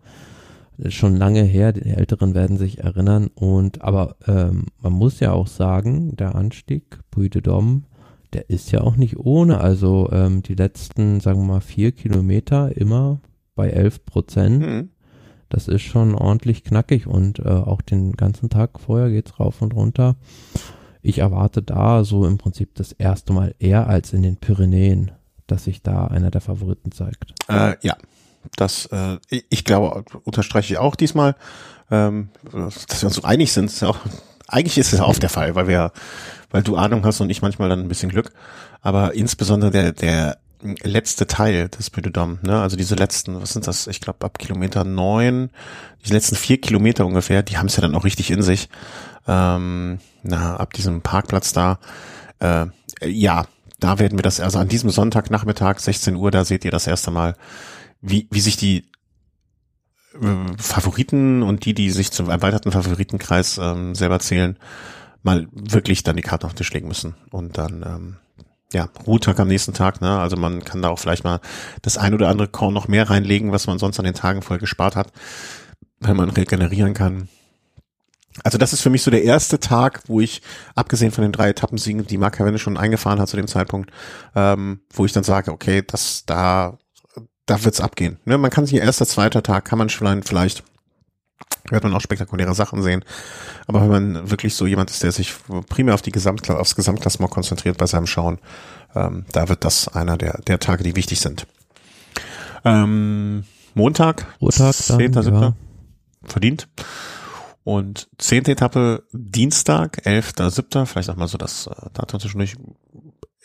Schon 0.88 1.16
lange 1.16 1.42
her, 1.42 1.72
die 1.72 1.88
Älteren 1.88 2.34
werden 2.34 2.56
sich 2.56 2.78
erinnern. 2.78 3.28
Und 3.34 3.82
aber 3.82 4.16
ähm, 4.26 4.66
man 4.80 4.92
muss 4.92 5.20
ja 5.20 5.32
auch 5.32 5.48
sagen, 5.48 6.16
der 6.16 6.34
Anstieg 6.34 7.00
Puy 7.10 7.28
de 7.28 7.42
Dôme, 7.42 7.82
der 8.32 8.48
ist 8.48 8.70
ja 8.70 8.82
auch 8.82 8.96
nicht 8.96 9.18
ohne. 9.18 9.60
Also 9.60 10.08
ähm, 10.12 10.42
die 10.42 10.54
letzten, 10.54 11.20
sagen 11.20 11.40
wir 11.40 11.54
mal, 11.54 11.60
vier 11.60 11.92
Kilometer 11.92 12.76
immer 12.76 13.20
bei 13.54 13.70
11 13.70 14.04
Prozent. 14.04 14.60
Mhm. 14.60 14.88
Das 15.48 15.66
ist 15.66 15.82
schon 15.82 16.14
ordentlich 16.14 16.62
knackig 16.62 17.06
und 17.06 17.38
äh, 17.38 17.48
auch 17.48 17.80
den 17.80 18.12
ganzen 18.12 18.50
Tag 18.50 18.78
vorher 18.78 19.10
geht's 19.10 19.40
rauf 19.40 19.62
und 19.62 19.74
runter. 19.74 20.16
Ich 21.02 21.18
erwarte 21.18 21.62
da 21.62 22.04
so 22.04 22.26
im 22.26 22.38
Prinzip 22.38 22.74
das 22.74 22.92
erste 22.92 23.32
Mal 23.32 23.54
eher 23.58 23.88
als 23.88 24.12
in 24.12 24.22
den 24.22 24.36
Pyrenäen, 24.36 25.12
dass 25.46 25.64
sich 25.64 25.82
da 25.82 26.06
einer 26.06 26.30
der 26.30 26.40
Favoriten 26.40 26.92
zeigt. 26.92 27.34
Äh, 27.48 27.76
ja, 27.82 27.96
das, 28.56 28.86
äh, 28.86 29.18
ich 29.28 29.64
glaube, 29.64 30.04
unterstreiche 30.24 30.74
ich 30.74 30.78
auch 30.78 30.96
diesmal, 30.96 31.34
ähm, 31.90 32.28
dass 32.52 33.02
wir 33.02 33.06
uns 33.06 33.16
so 33.16 33.22
einig 33.22 33.52
sind. 33.52 33.66
Ist 33.66 33.82
auch, 33.82 33.98
eigentlich 34.46 34.78
ist 34.78 34.92
es 34.92 35.00
auch 35.00 35.18
der 35.18 35.30
Fall, 35.30 35.54
weil 35.54 35.68
wir, 35.68 35.92
weil 36.50 36.62
du 36.62 36.76
Ahnung 36.76 37.04
hast 37.04 37.20
und 37.20 37.30
ich 37.30 37.42
manchmal 37.42 37.68
dann 37.68 37.80
ein 37.80 37.88
bisschen 37.88 38.10
Glück. 38.10 38.32
Aber 38.80 39.14
insbesondere 39.14 39.70
der, 39.70 39.92
der 39.92 40.38
letzte 40.82 41.26
Teil 41.26 41.68
des 41.68 41.90
Bödedom, 41.90 42.38
ne? 42.42 42.60
Also 42.60 42.76
diese 42.76 42.96
letzten, 42.96 43.40
was 43.40 43.52
sind 43.52 43.66
das? 43.66 43.86
Ich 43.86 44.00
glaube 44.00 44.24
ab 44.24 44.38
Kilometer 44.38 44.84
neun, 44.84 45.50
die 46.04 46.12
letzten 46.12 46.34
vier 46.34 46.60
Kilometer 46.60 47.06
ungefähr, 47.06 47.42
die 47.42 47.58
haben 47.58 47.66
es 47.66 47.76
ja 47.76 47.82
dann 47.82 47.94
auch 47.94 48.04
richtig 48.04 48.30
in 48.30 48.42
sich. 48.42 48.68
Ähm, 49.28 49.98
na, 50.22 50.56
ab 50.56 50.72
diesem 50.72 51.02
Parkplatz 51.02 51.52
da. 51.52 51.78
Äh, 52.40 52.66
ja, 53.04 53.46
da 53.78 53.98
werden 53.98 54.18
wir 54.18 54.22
das, 54.22 54.40
also 54.40 54.58
an 54.58 54.68
diesem 54.68 54.90
Sonntagnachmittag, 54.90 55.78
16 55.78 56.16
Uhr, 56.16 56.30
da 56.30 56.44
seht 56.44 56.64
ihr 56.64 56.70
das 56.70 56.86
erste 56.86 57.10
Mal, 57.10 57.36
wie, 58.00 58.26
wie 58.30 58.40
sich 58.40 58.56
die 58.56 58.84
äh, 60.20 60.56
Favoriten 60.58 61.42
und 61.42 61.64
die, 61.64 61.74
die 61.74 61.90
sich 61.90 62.10
zum 62.10 62.30
erweiterten 62.30 62.72
Favoritenkreis 62.72 63.58
ähm, 63.58 63.94
selber 63.94 64.18
zählen, 64.18 64.58
mal 65.22 65.46
wirklich 65.52 66.02
dann 66.02 66.16
die 66.16 66.22
Karten 66.22 66.46
auf 66.46 66.54
den 66.54 66.58
Tisch 66.58 66.72
legen 66.72 66.88
müssen. 66.88 67.14
Und 67.30 67.58
dann 67.58 67.82
ähm, 67.86 68.16
ja, 68.72 68.88
Ruhetag 69.06 69.38
am 69.40 69.48
nächsten 69.48 69.72
Tag, 69.72 70.00
ne? 70.00 70.18
Also 70.18 70.36
man 70.36 70.62
kann 70.62 70.82
da 70.82 70.90
auch 70.90 70.98
vielleicht 70.98 71.24
mal 71.24 71.40
das 71.82 71.96
ein 71.96 72.14
oder 72.14 72.28
andere 72.28 72.48
Korn 72.48 72.74
noch 72.74 72.88
mehr 72.88 73.08
reinlegen, 73.08 73.52
was 73.52 73.66
man 73.66 73.78
sonst 73.78 73.98
an 73.98 74.04
den 74.04 74.14
Tagen 74.14 74.42
vorher 74.42 74.60
gespart 74.60 74.94
hat, 74.96 75.12
weil 76.00 76.14
man 76.14 76.30
regenerieren 76.30 76.94
kann. 76.94 77.28
Also 78.44 78.58
das 78.58 78.72
ist 78.72 78.82
für 78.82 78.90
mich 78.90 79.02
so 79.02 79.10
der 79.10 79.24
erste 79.24 79.60
Tag, 79.60 80.02
wo 80.06 80.20
ich, 80.20 80.42
abgesehen 80.74 81.12
von 81.12 81.22
den 81.22 81.32
drei 81.32 81.50
Etappensiegen, 81.50 82.06
die 82.06 82.18
Mark 82.18 82.36
Cavendish 82.36 82.62
schon 82.62 82.76
eingefahren 82.76 83.20
hat 83.20 83.28
zu 83.28 83.36
dem 83.36 83.48
Zeitpunkt, 83.48 83.90
ähm, 84.34 84.80
wo 84.92 85.04
ich 85.04 85.12
dann 85.12 85.24
sage, 85.24 85.52
okay, 85.52 85.82
das 85.86 86.24
da, 86.26 86.78
da 87.46 87.64
wird's 87.64 87.80
abgehen. 87.80 88.18
Ne? 88.24 88.38
Man 88.38 88.50
kann 88.50 88.66
sich 88.66 88.76
erster, 88.76 89.06
zweiter 89.06 89.42
Tag, 89.42 89.64
kann 89.64 89.78
man 89.78 89.88
schon 89.88 90.22
vielleicht 90.22 90.64
wird 91.70 91.82
man 91.82 91.94
auch 91.94 92.00
spektakuläre 92.00 92.54
Sachen 92.54 92.82
sehen. 92.82 93.04
Aber 93.66 93.82
wenn 93.82 93.90
man 94.14 94.30
wirklich 94.30 94.54
so 94.54 94.66
jemand 94.66 94.90
ist, 94.90 95.02
der 95.02 95.12
sich 95.12 95.34
primär 95.68 95.94
auf 95.94 96.02
die 96.02 96.12
Gesamt 96.12 96.48
aufs 96.50 96.74
Gesamtklassement 96.74 97.30
konzentriert 97.30 97.76
bei 97.76 97.86
seinem 97.86 98.06
Schauen, 98.06 98.38
ähm, 98.94 99.26
da 99.32 99.48
wird 99.48 99.64
das 99.64 99.88
einer 99.88 100.16
der, 100.16 100.40
der 100.46 100.60
Tage, 100.60 100.82
die 100.82 100.96
wichtig 100.96 101.20
sind. 101.20 101.46
Ähm, 102.64 103.44
Montag, 103.74 104.26
Montag 104.40 104.74
10. 104.74 105.12
Ja. 105.12 105.54
verdient. 106.24 106.68
Und 107.68 108.08
zehnte 108.16 108.52
Etappe 108.52 109.04
Dienstag, 109.12 110.00
11.7., 110.06 110.86
vielleicht 110.86 111.10
auch 111.10 111.16
mal 111.16 111.28
so 111.28 111.36
das 111.36 111.66
äh, 111.66 111.90
Datum 111.92 112.18
zwischendurch, 112.18 112.56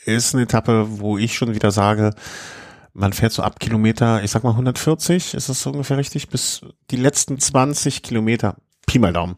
ist 0.06 0.34
eine 0.34 0.44
Etappe, 0.44 0.86
wo 1.02 1.18
ich 1.18 1.36
schon 1.36 1.54
wieder 1.54 1.72
sage, 1.72 2.12
man 2.94 3.12
fährt 3.12 3.34
so 3.34 3.44
ab 3.44 3.60
Kilometer, 3.60 4.24
ich 4.24 4.32
sag 4.32 4.46
mal 4.46 4.52
140, 4.52 5.34
ist 5.34 5.50
das 5.50 5.62
so 5.62 5.72
ungefähr 5.72 5.98
richtig, 5.98 6.30
bis 6.30 6.62
die 6.90 6.96
letzten 6.96 7.38
20 7.38 8.02
Kilometer, 8.02 8.56
Pi 8.88 8.98
mal 8.98 9.12
Daumen, 9.12 9.36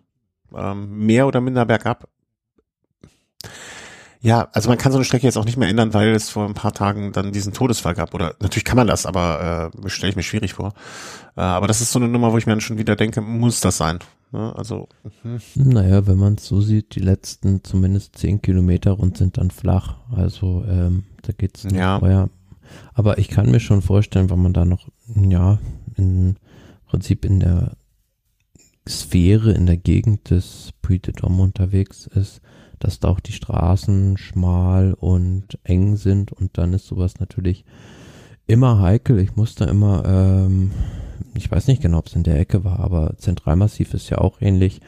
ähm, 0.56 1.04
mehr 1.04 1.26
oder 1.26 1.42
minder 1.42 1.66
bergab. 1.66 2.08
Ja, 4.22 4.50
also 4.52 4.70
man 4.70 4.78
kann 4.78 4.92
so 4.92 5.00
eine 5.00 5.06
Strecke 5.06 5.26
jetzt 5.26 5.38
auch 5.38 5.46
nicht 5.46 5.58
mehr 5.58 5.70
ändern, 5.70 5.96
weil 5.96 6.10
es 6.10 6.30
vor 6.30 6.46
ein 6.46 6.54
paar 6.54 6.74
Tagen 6.74 7.12
dann 7.12 7.32
diesen 7.32 7.54
Todesfall 7.54 7.96
gab. 7.96 8.14
Oder 8.14 8.36
natürlich 8.40 8.66
kann 8.66 8.78
man 8.78 8.86
das, 8.86 9.08
aber 9.08 9.72
äh, 9.84 9.90
stelle 9.90 10.12
ich 10.12 10.16
mir 10.16 10.22
schwierig 10.22 10.54
vor. 10.54 10.76
Äh, 11.36 11.42
aber 11.42 11.66
das 11.66 11.82
ist 11.82 11.92
so 11.92 11.98
eine 11.98 12.08
Nummer, 12.08 12.32
wo 12.32 12.38
ich 12.38 12.46
mir 12.46 12.52
dann 12.52 12.62
schon 12.62 12.78
wieder 12.78 12.96
denke, 12.96 13.22
muss 13.22 13.62
das 13.62 13.78
sein? 13.78 13.98
Ne? 14.32 14.56
Also. 14.56 14.88
Mh. 15.24 15.40
Naja, 15.56 16.08
wenn 16.08 16.18
man 16.18 16.36
es 16.36 16.46
so 16.48 16.62
sieht, 16.62 16.96
die 16.96 17.02
letzten 17.02 17.64
zumindest 17.64 18.18
zehn 18.18 18.42
Kilometer 18.42 18.92
rund 18.92 19.18
sind 19.18 19.38
dann 19.38 19.52
flach. 19.52 19.98
Also 20.12 20.64
ähm, 20.68 21.04
da 21.24 21.34
geht's 21.34 21.66
ja. 21.72 22.00
vorher 22.00 22.30
aber 22.94 23.18
ich 23.18 23.28
kann 23.28 23.52
mir 23.52 23.60
schon 23.60 23.82
vorstellen, 23.82 24.30
wenn 24.30 24.42
man 24.42 24.54
da 24.54 24.66
noch, 24.66 24.90
ja, 25.16 25.60
im 25.96 26.36
Prinzip 26.86 27.26
in 27.26 27.40
der 27.40 27.78
Sphäre 28.88 29.52
in 29.52 29.66
der 29.66 29.78
Gegend 29.78 30.30
des 30.30 30.72
Puy 30.82 31.00
de 31.00 31.14
Dôme 31.14 31.42
unterwegs 31.42 32.06
ist, 32.08 32.42
dass 32.80 33.00
da 33.00 33.10
auch 33.10 33.20
die 33.20 33.32
Straßen 33.32 34.18
schmal 34.18 34.94
und 34.94 35.58
eng 35.64 35.96
sind 35.96 36.32
und 36.32 36.58
dann 36.58 36.74
ist 36.74 36.86
sowas 36.86 37.20
natürlich 37.20 37.66
immer 38.46 38.80
heikel. 38.80 39.18
Ich 39.20 39.36
musste 39.36 39.66
immer, 39.66 40.04
ähm, 40.06 40.72
ich 41.36 41.52
weiß 41.52 41.68
nicht 41.68 41.82
genau, 41.82 42.00
ob 42.00 42.08
es 42.08 42.16
in 42.16 42.24
der 42.24 42.40
Ecke 42.40 42.64
war, 42.64 42.80
aber 42.80 43.18
Zentralmassiv 43.18 43.94
ist 43.94 44.10
ja 44.10 44.20
auch 44.20 44.42
ähnlich 44.42 44.82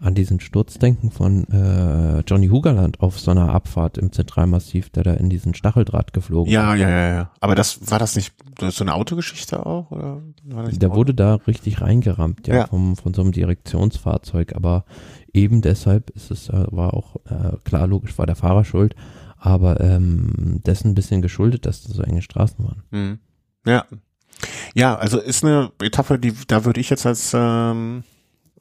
an 0.00 0.14
diesen 0.14 0.38
Sturz 0.40 0.78
denken 0.78 1.10
von 1.10 1.48
äh, 1.48 2.20
Johnny 2.26 2.48
Hugerland 2.48 3.00
auf 3.00 3.18
so 3.18 3.30
einer 3.30 3.48
Abfahrt 3.50 3.96
im 3.96 4.12
Zentralmassiv, 4.12 4.90
der 4.90 5.02
da 5.02 5.14
in 5.14 5.30
diesen 5.30 5.54
Stacheldraht 5.54 6.12
geflogen 6.12 6.52
Ja, 6.52 6.74
ja, 6.74 6.90
ja, 6.90 7.08
ja. 7.14 7.30
Aber 7.40 7.54
das 7.54 7.90
war 7.90 7.98
das 7.98 8.14
nicht 8.14 8.34
so 8.58 8.84
eine 8.84 8.94
Autogeschichte 8.94 9.64
auch? 9.64 9.90
Oder 9.92 10.20
war 10.44 10.64
Der 10.64 10.90
Auto? 10.90 10.98
wurde 10.98 11.14
da 11.14 11.36
richtig 11.46 11.80
reingerammt, 11.80 12.46
ja, 12.48 12.54
Ja. 12.54 12.66
Vom, 12.66 12.96
von 12.96 13.14
so 13.14 13.22
einem 13.22 13.32
Direktionsfahrzeug. 13.32 14.54
Aber 14.56 14.84
eben 15.32 15.62
deshalb 15.62 16.10
ist 16.10 16.30
es, 16.30 16.50
äh, 16.50 16.66
war 16.70 16.92
auch, 16.92 17.16
äh, 17.26 17.56
klar, 17.64 17.86
logisch 17.86 18.18
war 18.18 18.26
der 18.26 18.36
Fahrer 18.36 18.64
schuld, 18.64 18.94
aber 19.38 19.80
ähm, 19.80 20.60
dessen 20.66 20.88
ein 20.90 20.94
bisschen 20.94 21.22
geschuldet, 21.22 21.64
dass 21.64 21.82
da 21.82 21.94
so 21.94 22.02
enge 22.02 22.20
Straßen 22.20 22.62
waren. 22.64 22.82
Mhm. 22.90 23.18
Ja. 23.66 23.86
Ja, 24.74 24.96
also 24.96 25.18
ist 25.18 25.44
eine 25.44 25.70
Etappe, 25.82 26.18
die 26.18 26.34
da 26.46 26.64
würde 26.64 26.80
ich 26.80 26.90
jetzt 26.90 27.06
als 27.06 27.32
ähm, 27.34 28.04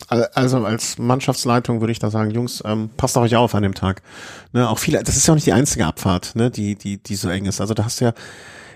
al- 0.07 0.29
also 0.33 0.63
als 0.65 0.97
Mannschaftsleitung 0.97 1.79
würde 1.81 1.91
ich 1.91 1.99
da 1.99 2.09
sagen, 2.09 2.31
Jungs, 2.31 2.61
ähm, 2.65 2.89
passt 2.97 3.17
auf 3.17 3.23
euch 3.23 3.35
auf 3.35 3.55
an 3.55 3.63
dem 3.63 3.73
Tag. 3.73 4.01
Ne, 4.51 4.69
auch 4.69 4.79
viele, 4.79 5.01
das 5.03 5.17
ist 5.17 5.27
ja 5.27 5.33
auch 5.33 5.35
nicht 5.35 5.47
die 5.47 5.53
einzige 5.53 5.85
Abfahrt, 5.85 6.35
ne, 6.35 6.51
die 6.51 6.75
die 6.75 7.01
die 7.01 7.15
so 7.15 7.29
eng 7.29 7.45
ist. 7.45 7.61
Also 7.61 7.73
da 7.73 7.85
hast 7.85 8.01
du 8.01 8.05
ja 8.05 8.13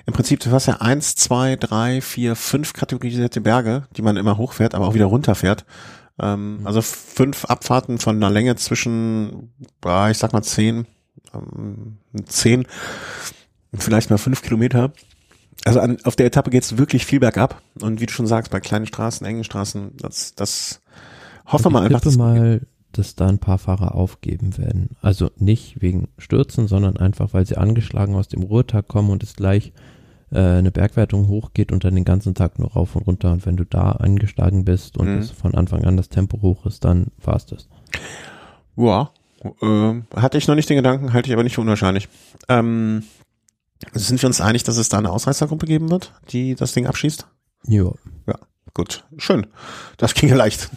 im 0.05 0.13
Prinzip, 0.13 0.39
du 0.39 0.51
hast 0.51 0.67
ja 0.67 0.77
eins, 0.77 1.15
zwei, 1.15 1.57
drei, 1.57 1.99
vier, 1.99 2.35
fünf 2.37 2.71
kategorisierte 2.73 3.41
Berge, 3.41 3.87
die 3.97 4.01
man 4.01 4.15
immer 4.15 4.37
hochfährt, 4.37 4.73
aber 4.73 4.87
auch 4.87 4.93
wieder 4.93 5.05
runterfährt. 5.07 5.65
Ähm, 6.19 6.61
Also 6.63 6.81
fünf 6.81 7.43
Abfahrten 7.45 7.99
von 7.99 8.15
einer 8.15 8.29
Länge 8.29 8.55
zwischen, 8.55 9.51
ich 10.09 10.17
sag 10.17 10.31
mal 10.33 10.43
zehn, 10.43 10.87
ähm, 11.33 11.97
zehn, 12.25 12.65
vielleicht 13.77 14.09
mal 14.09 14.17
fünf 14.17 14.41
Kilometer. 14.41 14.93
Also 15.65 15.79
an, 15.81 15.97
auf 16.03 16.15
der 16.15 16.25
Etappe 16.27 16.49
geht's 16.49 16.77
wirklich 16.77 17.05
viel 17.05 17.19
bergab. 17.19 17.61
Und 17.81 17.99
wie 17.99 18.05
du 18.05 18.13
schon 18.13 18.27
sagst, 18.27 18.51
bei 18.51 18.59
kleinen 18.59 18.85
Straßen, 18.85 19.25
engen 19.25 19.43
Straßen, 19.43 19.91
das, 19.97 20.33
das 20.35 20.81
hoffen 21.45 21.65
wir 21.65 21.69
mal 21.71 21.79
ich 21.81 21.85
einfach. 21.87 22.01
dass- 22.01 22.17
mal, 22.17 22.61
dass 22.93 23.15
da 23.15 23.27
ein 23.27 23.39
paar 23.39 23.57
Fahrer 23.57 23.95
aufgeben 23.95 24.57
werden. 24.57 24.91
Also 25.01 25.29
nicht 25.37 25.81
wegen 25.81 26.07
Stürzen, 26.17 26.67
sondern 26.67 26.97
einfach, 26.97 27.33
weil 27.33 27.45
sie 27.45 27.57
angeschlagen 27.57 28.15
aus 28.15 28.27
dem 28.27 28.43
Ruhetag 28.43 28.87
kommen 28.87 29.09
und 29.09 29.23
es 29.23 29.35
gleich 29.35 29.73
äh, 30.31 30.39
eine 30.39 30.71
Bergwertung 30.71 31.27
hochgeht 31.27 31.71
und 31.71 31.83
dann 31.83 31.95
den 31.95 32.03
ganzen 32.05 32.33
Tag 32.35 32.59
nur 32.59 32.71
rauf 32.71 32.95
und 32.95 33.07
runter. 33.07 33.31
Und 33.31 33.45
wenn 33.45 33.55
du 33.57 33.65
da 33.65 33.91
angeschlagen 33.93 34.65
bist 34.65 34.97
und 34.97 35.07
Mhm. 35.13 35.19
es 35.19 35.31
von 35.31 35.53
Anfang 35.55 35.85
an 35.85 35.95
das 35.97 36.09
Tempo 36.09 36.41
hoch 36.41 36.65
ist, 36.65 36.83
dann 36.85 37.07
war's 37.23 37.45
das. 37.45 37.67
Ja, 38.75 39.11
äh, 39.61 39.93
hatte 40.15 40.37
ich 40.37 40.47
noch 40.47 40.55
nicht 40.55 40.69
den 40.69 40.77
Gedanken, 40.77 41.13
halte 41.13 41.29
ich 41.29 41.33
aber 41.33 41.43
nicht 41.43 41.55
für 41.55 41.61
unwahrscheinlich. 41.61 42.09
Ähm, 42.49 43.03
sind 43.93 44.21
wir 44.21 44.27
uns 44.27 44.41
einig, 44.41 44.63
dass 44.63 44.77
es 44.77 44.89
da 44.89 44.97
eine 44.97 45.11
Ausreißergruppe 45.11 45.65
geben 45.65 45.89
wird, 45.89 46.13
die 46.29 46.55
das 46.55 46.73
Ding 46.73 46.87
abschießt? 46.87 47.27
Ja. 48.25 48.35
Gut, 48.73 49.05
schön. 49.17 49.47
Das 49.97 50.13
ging 50.13 50.29
ja 50.29 50.35
leicht. 50.35 50.69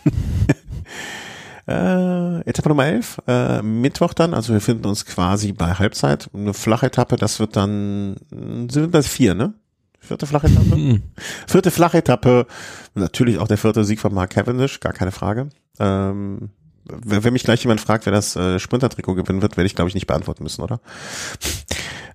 äh, 1.68 2.40
Etappe 2.40 2.68
Nummer 2.68 2.86
11, 2.86 3.18
äh, 3.26 3.62
Mittwoch 3.62 4.14
dann, 4.14 4.32
also 4.32 4.52
wir 4.52 4.60
finden 4.60 4.86
uns 4.86 5.04
quasi 5.04 5.52
bei 5.52 5.74
Halbzeit. 5.74 6.30
Eine 6.32 6.54
flache 6.54 6.86
Etappe, 6.86 7.16
das 7.16 7.40
wird 7.40 7.56
dann, 7.56 8.16
sind 8.30 8.94
das 8.94 9.06
vier, 9.06 9.34
ne? 9.34 9.54
Vierte 9.98 10.26
flache 10.26 10.46
Etappe? 10.46 10.74
Hm. 10.74 11.02
Vierte 11.46 11.70
flache 11.70 11.98
Etappe, 11.98 12.46
natürlich 12.94 13.38
auch 13.38 13.48
der 13.48 13.58
vierte 13.58 13.84
Sieg 13.84 14.00
von 14.00 14.14
Mark 14.14 14.30
Cavendish, 14.30 14.80
gar 14.80 14.94
keine 14.94 15.12
Frage. 15.12 15.50
Ähm, 15.78 16.48
wenn, 16.86 17.22
wenn 17.22 17.32
mich 17.32 17.44
gleich 17.44 17.62
jemand 17.62 17.80
fragt, 17.80 18.06
wer 18.06 18.12
das 18.12 18.34
äh, 18.34 18.58
Sprinter-Trikot 18.58 19.14
gewinnen 19.14 19.42
wird, 19.42 19.56
werde 19.56 19.66
ich, 19.66 19.74
glaube 19.74 19.88
ich, 19.88 19.94
nicht 19.94 20.06
beantworten 20.06 20.42
müssen, 20.42 20.62
oder? 20.62 20.80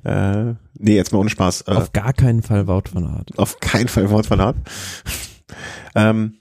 Äh, 0.05 0.53
nee, 0.75 0.95
jetzt 0.95 1.11
mal 1.11 1.19
ohne 1.19 1.29
Spaß. 1.29 1.61
Äh, 1.67 1.71
Auf 1.71 1.91
gar 1.93 2.13
keinen 2.13 2.41
Fall 2.43 2.67
Wout 2.67 2.83
von 2.91 3.05
Art. 3.07 3.37
auf 3.37 3.59
keinen 3.59 3.87
Fall 3.89 4.09
Wort 4.09 4.27
von 4.27 4.39
Art. 4.39 4.55
ähm, 5.95 6.35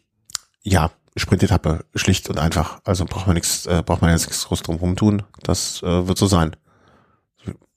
ja, 0.62 0.90
Sprintetappe, 1.16 1.84
schlicht 1.94 2.28
und 2.28 2.38
einfach. 2.38 2.80
Also 2.84 3.04
braucht 3.04 3.26
man 3.26 3.34
nichts, 3.34 3.66
äh, 3.66 3.82
braucht 3.84 4.02
man 4.02 4.10
jetzt 4.10 4.26
nichts 4.26 4.46
groß 4.46 4.62
drum 4.62 4.76
rum 4.76 4.96
tun. 4.96 5.22
Das 5.42 5.82
äh, 5.82 6.06
wird 6.08 6.18
so 6.18 6.26
sein. 6.26 6.56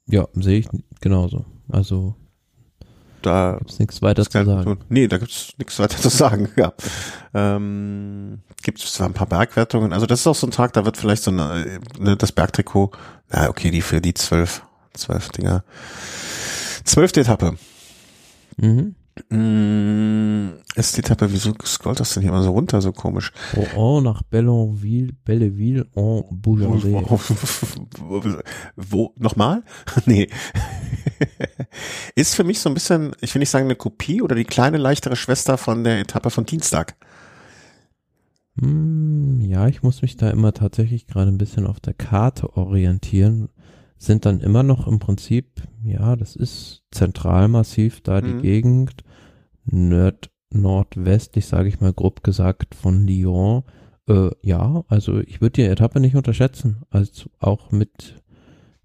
Ja, 0.08 0.26
sehe 0.34 0.60
ich 0.60 0.68
genauso. 1.02 1.46
Also 1.70 2.16
Da 3.22 3.58
gibt's 3.60 3.78
nichts 3.80 4.02
weiter 4.02 4.24
zu 4.24 4.46
sagen. 4.46 4.80
Nee, 4.90 5.08
da 5.08 5.18
gibt's 5.18 5.54
nichts 5.58 5.80
weiter 5.80 5.98
zu 5.98 6.10
sagen. 6.10 6.50
Ja. 6.58 6.74
Ähm, 7.34 8.42
gibt 8.64 8.80
es 8.80 8.94
zwar 8.94 9.08
ein 9.08 9.14
paar 9.14 9.28
Bergwertungen, 9.28 9.94
also 9.94 10.06
das 10.06 10.22
ist 10.22 10.28
auch 10.28 10.36
so 10.36 10.48
ein 10.48 10.52
Tag, 10.52 10.74
da 10.74 10.86
wird 10.86 10.98
vielleicht 10.98 11.24
so 11.24 11.32
eine, 11.32 11.80
ne, 12.00 12.16
das 12.18 12.32
Bergtrikot, 12.32 12.92
na 13.30 13.50
okay, 13.50 13.70
die 13.70 13.82
für 13.82 14.02
die 14.02 14.14
zwölf, 14.14 14.64
zwölf 14.98 15.30
Dinger. 15.30 15.64
Zwölfte 16.84 17.22
Etappe. 17.22 17.58
Mhm. 18.58 18.96
Mm, 19.30 20.60
ist 20.76 20.96
die 20.96 21.00
Etappe, 21.00 21.32
wieso 21.32 21.54
scrollt 21.66 22.00
das 22.00 22.14
denn 22.14 22.24
hier 22.24 22.32
mal 22.32 22.44
so 22.44 22.52
runter, 22.52 22.82
so 22.82 22.92
komisch? 22.92 23.32
Oh, 23.76 24.00
nach 24.00 24.22
Belleville, 24.24 25.14
Belleville 25.26 25.88
en 25.96 26.24
Bougerie. 26.30 26.94
Wo, 28.76 29.14
nochmal? 29.18 29.64
nee. 30.06 30.30
ist 32.16 32.36
für 32.36 32.44
mich 32.44 32.60
so 32.60 32.70
ein 32.70 32.74
bisschen, 32.74 33.16
ich 33.22 33.34
will 33.34 33.40
nicht 33.40 33.50
sagen 33.50 33.66
eine 33.66 33.76
Kopie 33.76 34.22
oder 34.22 34.36
die 34.36 34.46
kleine 34.46 34.78
leichtere 34.78 35.16
Schwester 35.16 35.58
von 35.58 35.84
der 35.84 36.00
Etappe 36.00 36.30
von 36.30 36.46
Dienstag. 36.46 36.96
Hm, 38.60 39.42
ja, 39.42 39.68
ich 39.68 39.84
muss 39.84 40.02
mich 40.02 40.18
da 40.18 40.30
immer 40.30 40.54
tatsächlich 40.54 41.08
gerade 41.08 41.32
ein 41.32 41.38
bisschen 41.38 41.68
auf 41.68 41.80
der 41.80 41.94
Karte 41.94 42.56
orientieren. 42.58 43.50
Sind 43.98 44.26
dann 44.26 44.42
immer 44.42 44.64
noch 44.64 44.88
im 44.88 45.00
Prinzip, 45.00 45.64
ja, 45.84 46.16
das 46.16 46.36
ist 46.36 46.84
zentralmassiv 46.92 48.02
da 48.02 48.22
die 48.22 48.34
Mhm. 48.34 48.42
Gegend, 48.42 49.04
nord 49.66 50.30
nordwestlich, 50.50 51.46
sage 51.46 51.68
ich 51.68 51.82
mal 51.82 51.94
grob 51.94 52.24
gesagt, 52.24 52.74
von 52.76 53.06
Lyon. 53.06 53.64
Äh, 54.08 54.30
ja, 54.42 54.84
also 54.88 55.20
ich 55.20 55.42
würde 55.42 55.62
die 55.62 55.64
Etappe 55.64 56.00
nicht 56.00 56.16
unterschätzen. 56.16 56.78
Also 56.90 57.30
auch 57.40 57.72
mit 57.72 58.24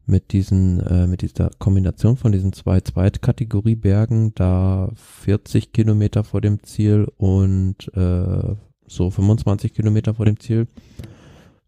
mit 0.05 0.33
diesen 0.33 0.81
äh, 0.81 1.07
mit 1.07 1.23
dieser 1.23 1.51
Kombination 1.59 2.17
von 2.17 2.33
diesen 2.33 2.53
zwei 2.53 2.81
Zweitkategoriebergen, 2.81 4.35
da 4.35 4.91
40 4.97 5.73
Kilometer 5.73 6.25
vor 6.25 6.41
dem 6.41 6.63
Ziel 6.65 7.07
und 7.19 7.89
äh, 7.95 8.57
so 8.87 9.11
25 9.11 9.73
Kilometer 9.73 10.15
vor 10.15 10.27
dem 10.27 10.41
Ziel. 10.41 10.67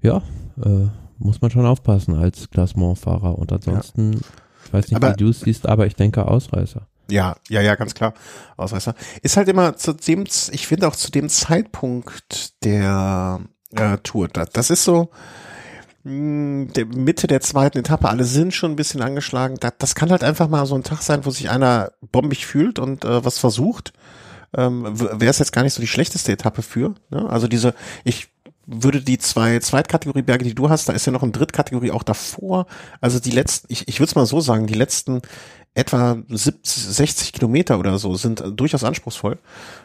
Ja, 0.03 0.23
äh, 0.61 0.89
muss 1.19 1.41
man 1.41 1.51
schon 1.51 1.67
aufpassen 1.67 2.15
als 2.15 2.51
Klassementfahrer. 2.51 3.39
Und 3.39 3.53
ansonsten, 3.53 4.21
ich 4.67 4.73
weiß 4.73 4.89
nicht, 4.89 4.97
Aber- 4.97 5.13
wie 5.13 5.17
du 5.17 5.29
es 5.31 5.41
siehst, 5.41 5.67
aber 5.67 5.87
ich 5.87 5.95
denke 5.97 6.27
Ausreißer. 6.27 6.87
Ja, 7.11 7.37
ja, 7.51 7.61
ja, 7.61 7.75
ganz 7.75 7.95
klar. 7.95 8.15
Ausreißer. 8.57 8.95
Ist 9.23 9.37
halt 9.37 9.49
immer 9.49 9.77
zu 9.77 9.93
dem, 9.93 10.25
ich 10.25 10.67
finde 10.67 10.89
auch 10.89 10.97
zu 10.97 11.11
dem 11.11 11.29
Zeitpunkt 11.29 12.65
der 12.65 13.41
äh, 13.77 13.99
Tour, 13.99 14.29
das, 14.29 14.49
das 14.51 14.71
ist 14.71 14.85
so 14.85 15.11
mh, 16.05 16.73
der 16.73 16.87
Mitte 16.87 17.27
der 17.27 17.41
zweiten 17.43 17.79
Etappe, 17.79 18.09
alle 18.09 18.25
sind 18.25 18.55
schon 18.55 18.73
ein 18.73 18.77
bisschen 18.77 19.03
angeschlagen. 19.03 19.57
Das, 19.61 19.73
das 19.79 19.95
kann 19.95 20.11
halt 20.11 20.25
einfach 20.25 20.49
mal 20.49 20.65
so 20.67 20.75
ein 20.77 20.83
Tag 20.83 21.03
sein, 21.03 21.25
wo 21.27 21.31
sich 21.31 21.51
einer 21.51 21.93
bombig 22.11 22.47
fühlt 22.47 22.79
und 22.79 23.05
äh, 23.05 23.25
was 23.25 23.39
versucht. 23.39 23.93
Ähm, 24.57 24.85
Wäre 24.99 25.31
es 25.31 25.41
jetzt 25.41 25.53
gar 25.53 25.63
nicht 25.63 25.75
so 25.75 25.81
die 25.83 25.89
schlechteste 25.89 26.33
Etappe 26.33 26.63
für. 26.63 26.95
Ne? 27.11 27.29
Also 27.29 27.49
diese, 27.49 27.75
ich 28.05 28.29
würde 28.67 29.01
die 29.01 29.19
zwei 29.19 29.59
Zweitkategorie-Berge, 29.59 30.45
die 30.45 30.55
du 30.55 30.69
hast, 30.69 30.89
da 30.89 30.93
ist 30.93 31.07
ja 31.07 31.13
noch 31.13 31.23
eine 31.23 31.33
Drittkategorie 31.33 31.91
auch 31.91 32.03
davor. 32.03 32.67
Also 33.01 33.21
die 33.21 33.31
letzten, 33.31 33.73
ich, 33.73 33.89
ich 33.89 34.01
würde 34.01 34.11
es 34.11 34.15
mal 34.15 34.27
so 34.27 34.41
sagen, 34.41 34.67
die 34.67 34.75
letzten 34.75 35.23
etwa 35.75 36.17
70, 36.29 36.85
60 36.85 37.33
Kilometer 37.33 37.79
oder 37.79 37.99
so 37.99 38.15
sind 38.15 38.41
äh, 38.41 38.53
durchaus 38.53 38.85
anspruchsvoll. 38.85 39.39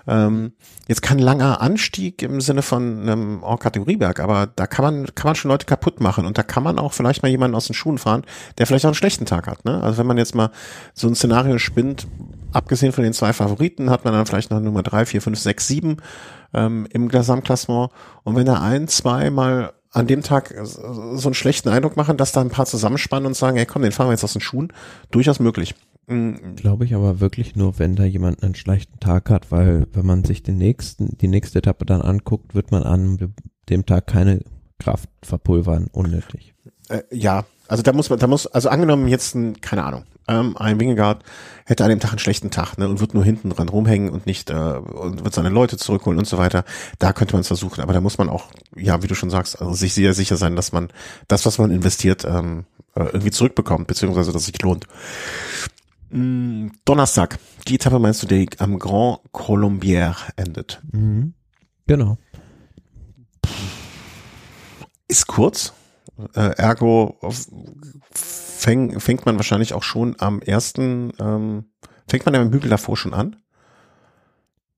Ähm, 0.08 0.54
jetzt 0.88 1.02
kein 1.02 1.18
langer 1.18 1.62
Anstieg 1.62 2.22
im 2.22 2.42
Sinne 2.42 2.62
von 2.62 3.02
einem 3.02 3.42
Kategorieberg, 3.60 4.20
aber 4.20 4.48
da 4.56 4.68
kann 4.68 4.86
man, 4.86 5.16
kann 5.16 5.30
man 5.30 5.36
schon 5.36 5.50
Leute 5.50 5.66
kaputt 5.66 6.00
machen 6.00 6.26
und 6.26 6.38
da 6.38 6.44
kann 6.44 6.64
man 6.64 6.78
auch 6.78 6.94
vielleicht 6.94 7.24
mal 7.24 7.30
jemanden 7.30 7.56
aus 7.56 7.66
den 7.66 7.74
Schuhen 7.74 7.98
fahren, 7.98 8.24
der 8.58 8.68
vielleicht 8.68 8.86
auch 8.86 8.90
einen 8.90 8.96
schlechten 8.96 9.26
Tag 9.26 9.48
hat. 9.48 9.66
Ne? 9.66 9.82
Also 9.82 9.98
wenn 9.98 10.08
man 10.08 10.18
jetzt 10.18 10.36
mal 10.36 10.52
so 10.94 11.08
ein 11.08 11.16
Szenario 11.16 11.58
spinnt, 11.58 12.08
abgesehen 12.54 12.92
von 12.92 13.04
den 13.04 13.14
zwei 13.14 13.34
Favoriten, 13.34 13.90
hat 13.90 14.06
man 14.06 14.14
dann 14.14 14.28
vielleicht 14.28 14.52
noch 14.52 14.60
Nummer 14.60 14.84
drei, 14.84 15.06
vier, 15.06 15.22
fünf, 15.24 15.40
sechs, 15.40 15.68
sieben 15.68 15.98
ähm, 16.54 16.88
im 16.92 17.10
Gesamtklassement. 17.10 17.92
Und 18.24 18.36
wenn 18.36 18.46
da 18.46 18.62
ein, 18.62 18.88
zwei 18.88 19.30
mal 19.30 19.74
an 19.92 20.08
dem 20.08 20.22
Tag 20.22 20.54
so 20.64 21.28
einen 21.28 21.34
schlechten 21.34 21.70
Eindruck 21.70 21.98
machen, 21.98 22.18
dass 22.18 22.32
da 22.32 22.42
ein 22.42 22.50
paar 22.50 22.66
zusammenspannen 22.66 23.26
und 23.26 23.36
sagen, 23.36 23.58
ey 23.58 23.66
komm, 23.66 23.82
den 23.82 23.92
fahren 23.92 24.08
wir 24.08 24.14
jetzt 24.14 24.24
aus 24.24 24.34
den 24.34 24.42
Schuhen, 24.42 24.72
durchaus 25.10 25.40
möglich. 25.40 25.76
Mm, 26.08 26.56
Glaube 26.56 26.86
ich 26.86 26.94
aber 26.94 27.20
wirklich 27.20 27.56
nur, 27.56 27.80
wenn 27.80 27.96
da 27.96 28.04
jemand 28.04 28.44
einen 28.44 28.56
schlechten 28.56 29.00
Tag 29.00 29.30
hat, 29.30 29.52
weil 29.52 29.88
wenn 29.94 30.06
man 30.06 30.24
sich 30.24 30.44
den 30.44 30.58
nächsten, 30.58 31.18
die 31.18 31.28
nächste 31.28 31.60
Etappe 31.60 31.86
dann 31.86 32.02
anguckt, 32.02 32.56
wird 32.56 32.72
man 32.72 32.84
an 32.84 33.34
dem 33.70 33.86
Tag 33.86 34.08
keine 34.08 34.42
Kraft 34.80 35.10
verpulvern, 35.24 35.88
unnötig. 35.92 36.54
Äh, 36.88 37.02
ja, 37.12 37.46
Also 37.70 37.84
da 37.84 37.94
muss 37.94 38.10
man, 38.10 38.18
da 38.18 38.26
muss, 38.26 38.48
also 38.48 38.68
angenommen 38.70 39.08
jetzt 39.08 39.36
ein, 39.36 39.62
keine 39.62 39.86
Ahnung, 39.86 40.04
ähm, 40.28 40.58
ein 40.58 40.80
Wingegaard 40.80 41.24
hätte 41.66 41.84
an 41.84 41.92
dem 41.92 42.00
Tag 42.00 42.10
einen 42.10 42.20
schlechten 42.20 42.50
Tag, 42.50 42.80
ne, 42.80 42.90
und 42.90 43.00
wird 43.00 43.14
nur 43.14 43.24
hinten 43.24 43.52
dran 43.52 43.70
rumhängen 43.70 44.10
und 44.10 44.26
nicht, 44.26 44.50
äh, 44.50 44.54
und 44.54 45.24
wird 45.24 45.34
seine 45.36 45.50
Leute 45.50 45.78
zurückholen 45.78 46.18
und 46.18 46.26
so 46.26 46.40
weiter. 46.40 46.66
Da 46.98 47.14
könnte 47.14 47.34
man 47.34 47.42
es 47.42 47.48
versuchen, 47.48 47.82
aber 47.82 47.94
da 47.94 48.02
muss 48.02 48.18
man 48.18 48.28
auch, 48.28 48.46
ja, 48.76 49.04
wie 49.04 49.08
du 49.08 49.14
schon 49.14 49.30
sagst, 49.30 49.62
also 49.62 49.72
sich 49.74 49.94
sehr 49.94 50.16
sicher 50.16 50.36
sein, 50.36 50.56
dass 50.56 50.72
man 50.72 50.90
das, 51.28 51.46
was 51.46 51.60
man 51.60 51.70
investiert, 51.70 52.26
ähm, 52.26 52.66
äh, 52.96 53.04
irgendwie 53.04 53.32
zurückbekommt, 53.32 53.86
beziehungsweise 53.86 54.32
dass 54.32 54.42
es 54.42 54.48
sich 54.48 54.62
lohnt. 54.64 54.88
Mm, 56.10 56.70
Donnerstag, 56.86 57.38
die 57.68 57.76
Etappe 57.76 58.00
meinst 58.00 58.24
du, 58.24 58.28
die 58.28 58.50
am 58.58 58.80
Grand 58.80 59.20
Colombier 59.32 60.16
endet? 60.38 60.82
Mhm. 60.92 61.36
Genau. 61.86 62.18
Ist 65.08 65.28
kurz, 65.28 65.74
äh, 66.36 66.52
ergo 66.58 67.18
fäng, 68.12 69.00
fängt 69.00 69.26
man 69.26 69.36
wahrscheinlich 69.38 69.74
auch 69.74 69.84
schon 69.84 70.16
am 70.20 70.42
ersten, 70.42 71.12
ähm, 71.20 71.66
fängt 72.08 72.26
man 72.26 72.34
ja 72.36 72.42
am 72.42 72.52
Hügel 72.52 72.70
davor 72.70 72.98
schon 72.98 73.14
an? 73.14 73.36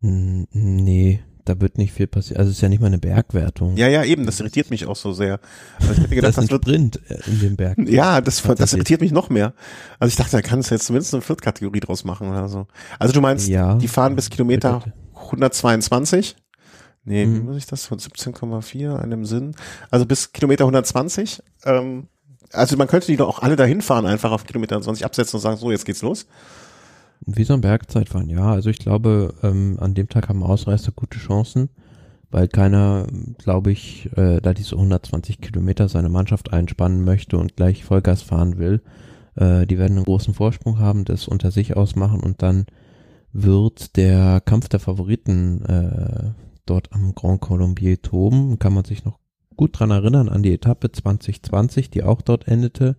N- 0.04 0.48
Nee, 0.52 1.24
da 1.46 1.60
wird 1.60 1.78
nicht 1.78 1.94
viel 1.94 2.08
passieren. 2.08 2.40
Also 2.40 2.52
es 2.52 2.58
ist 2.58 2.62
ja 2.62 2.70
nicht 2.70 2.82
mal 2.82 2.88
eine 2.88 3.00
Bergwertung. 3.00 3.76
Ja, 3.78 3.88
ja, 3.88 4.04
eben, 4.04 4.26
das 4.26 4.40
irritiert 4.40 4.70
mich 4.70 4.86
auch 4.86 4.96
so 4.96 5.12
sehr. 5.14 5.40
Also 5.80 5.94
ich 5.94 5.98
hätte 6.00 6.16
gedacht, 6.16 6.38
das 6.38 6.44
ist 6.46 6.52
ein 6.52 6.56
Sprint 6.58 7.00
in 7.28 7.40
dem 7.40 7.56
Berg. 7.56 7.78
ja, 7.90 8.22
das, 8.22 8.44
das 8.44 8.74
irritiert 8.74 9.02
mich 9.02 9.12
noch 9.12 9.30
mehr. 9.30 9.54
Also 10.00 10.10
ich 10.10 10.16
dachte, 10.18 10.32
da 10.38 10.42
kannst 10.42 10.70
du 10.70 10.76
jetzt 10.76 10.86
zumindest 10.86 11.14
eine 11.14 11.22
Viertkategorie 11.24 11.80
draus 11.80 12.04
machen 12.04 12.30
oder 12.30 12.48
so. 12.48 12.68
Also 13.00 13.14
du 13.14 13.22
meinst, 13.22 13.48
Ja. 13.48 13.76
die 13.76 13.88
fahren 13.88 14.16
bis 14.16 14.30
Kilometer 14.30 14.84
122? 15.16 16.36
Nee, 17.04 17.24
wie 17.26 17.40
Mhm. 17.40 17.46
muss 17.46 17.58
ich 17.58 17.66
das? 17.66 17.86
Von 17.86 18.00
17,4 18.00 18.96
an 18.96 19.10
dem 19.10 19.26
Sinn. 19.26 19.56
Also 19.90 20.06
bis 20.06 20.34
Kilometer 20.34 20.66
120. 20.66 21.42
Ähm, 21.66 22.08
also 22.54 22.78
man 22.78 22.88
könnte 22.88 23.08
die 23.08 23.18
doch 23.18 23.28
auch 23.28 23.40
alle 23.42 23.56
dahin 23.56 23.82
fahren, 23.82 24.06
einfach 24.06 24.32
auf 24.32 24.46
Kilometer 24.46 24.80
20 24.82 25.06
absetzen 25.06 25.38
und 25.38 25.42
sagen, 25.42 25.58
so, 25.58 25.72
jetzt 25.72 25.86
geht's 25.86 26.02
los. 26.02 26.28
Wie 27.26 27.44
so 27.44 27.54
ein 27.54 27.62
Bergzeitfahren, 27.62 28.30
ja. 28.30 28.52
Also 28.52 28.70
ich 28.70 28.80
glaube, 28.80 29.34
ähm, 29.44 29.78
an 29.80 29.94
dem 29.94 30.10
Tag 30.10 30.28
haben 30.30 30.44
Ausreißer 30.44 30.92
gute 30.92 31.18
Chancen, 31.20 31.70
weil 32.30 32.48
keiner, 32.48 33.08
glaube 33.38 33.72
ich, 33.72 34.10
äh, 34.18 34.40
da 34.42 34.54
diese 34.54 34.76
120 34.76 35.40
Kilometer 35.42 35.88
seine 35.90 36.10
Mannschaft 36.10 36.52
einspannen 36.54 37.04
möchte 37.04 37.38
und 37.38 37.56
gleich 37.56 37.84
Vollgas 37.84 38.22
fahren 38.22 38.58
will. 38.58 38.82
Äh, 39.36 39.66
die 39.68 39.78
werden 39.78 39.98
einen 39.98 40.06
großen 40.06 40.34
Vorsprung 40.34 40.80
haben, 40.80 41.06
das 41.06 41.28
unter 41.28 41.52
sich 41.52 41.78
ausmachen 41.78 42.22
und 42.22 42.42
dann 42.42 42.66
wird 43.34 43.96
der 43.98 44.42
Kampf 44.42 44.68
der 44.68 44.80
Favoriten 44.82 45.64
äh, 45.66 46.32
dort 46.66 46.92
am 46.94 47.14
Grand 47.16 47.42
Colombier 47.42 48.02
toben. 48.02 48.60
Kann 48.60 48.74
man 48.74 48.86
sich 48.86 49.06
noch 49.06 49.20
gut 49.58 49.80
dran 49.80 49.92
erinnern 49.92 50.30
an 50.30 50.44
die 50.44 50.54
Etappe 50.54 50.92
2020, 50.92 51.90
die 51.90 52.04
auch 52.04 52.22
dort 52.22 52.48
endete. 52.48 52.96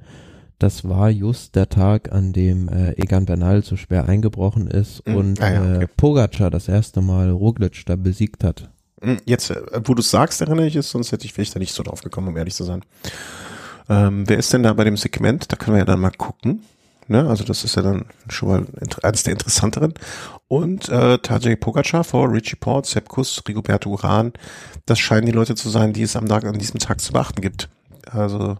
Das 0.59 0.89
war 0.89 1.11
just 1.11 1.57
der 1.57 1.69
Tag, 1.69 2.13
an 2.13 2.33
dem 2.33 2.69
äh, 2.69 2.93
Egan 2.93 3.25
Bernal 3.27 3.65
so 3.65 3.77
schwer 3.77 4.09
eingebrochen 4.09 4.69
ist 4.69 5.07
Mhm. 5.09 5.15
und 5.17 5.41
Ah 5.43 5.53
ja, 5.53 5.61
okay. 5.75 5.85
äh, 5.85 5.89
Pogacar 5.97 6.51
das 6.51 6.69
erste 6.69 7.01
Mal 7.01 7.31
Roglic 7.31 7.85
da 7.87 7.97
besiegt 7.97 8.45
hat. 8.45 8.71
Hm, 9.01 9.17
Jetzt, 9.25 9.51
äh, 9.51 9.57
wo 9.85 9.95
du 9.95 10.01
es 10.01 10.11
sagst, 10.11 10.41
erinnere 10.41 10.67
ich 10.69 10.77
es, 10.77 10.89
sonst 10.91 11.11
hätte 11.11 11.25
ich 11.25 11.33
vielleicht 11.33 11.57
da 11.57 11.59
nicht 11.59 11.75
so 11.75 11.83
drauf 11.83 12.03
gekommen, 12.03 12.29
um 12.29 12.37
ehrlich 12.37 12.55
zu 12.55 12.63
sein. 12.63 12.85
Ähm, 13.89 14.29
wer 14.29 14.39
ist 14.39 14.53
denn 14.53 14.63
da 14.63 14.73
bei 14.75 14.85
dem 14.85 14.97
Segment? 14.97 15.51
Da 15.51 15.57
können 15.57 15.75
wir 15.75 15.81
ja 15.81 15.85
dann 15.85 15.99
mal 16.01 16.11
gucken. 16.13 16.63
Ne? 17.13 17.29
Also 17.29 17.45
das 17.45 17.63
ist 17.63 17.77
ja 17.77 17.83
dann 17.83 18.07
schon 18.29 18.49
mal 18.49 18.67
eines 19.03 19.23
der 19.23 19.35
interessanteren. 19.35 19.95
Und 20.49 20.89
äh, 20.89 21.19
Tadej 21.19 21.57
Pogacar 21.57 22.03
vor 22.03 22.33
Richie 22.33 22.57
Port, 22.57 22.87
Sepp 22.87 23.09
Kuss, 23.09 23.43
Rigoberto 23.47 23.91
Uran. 23.91 24.33
Das 24.87 24.99
scheinen 24.99 25.27
die 25.27 25.33
Leute 25.33 25.55
zu 25.55 25.71
sein, 25.71 25.93
die 25.93 26.03
es 26.03 26.17
am 26.17 26.27
Tag, 26.27 26.45
an 26.45 26.59
diesem 26.59 26.81
Tag 26.81 27.01
zu 27.01 27.13
beachten 27.13 27.41
gibt. 27.41 27.69
Also 28.11 28.57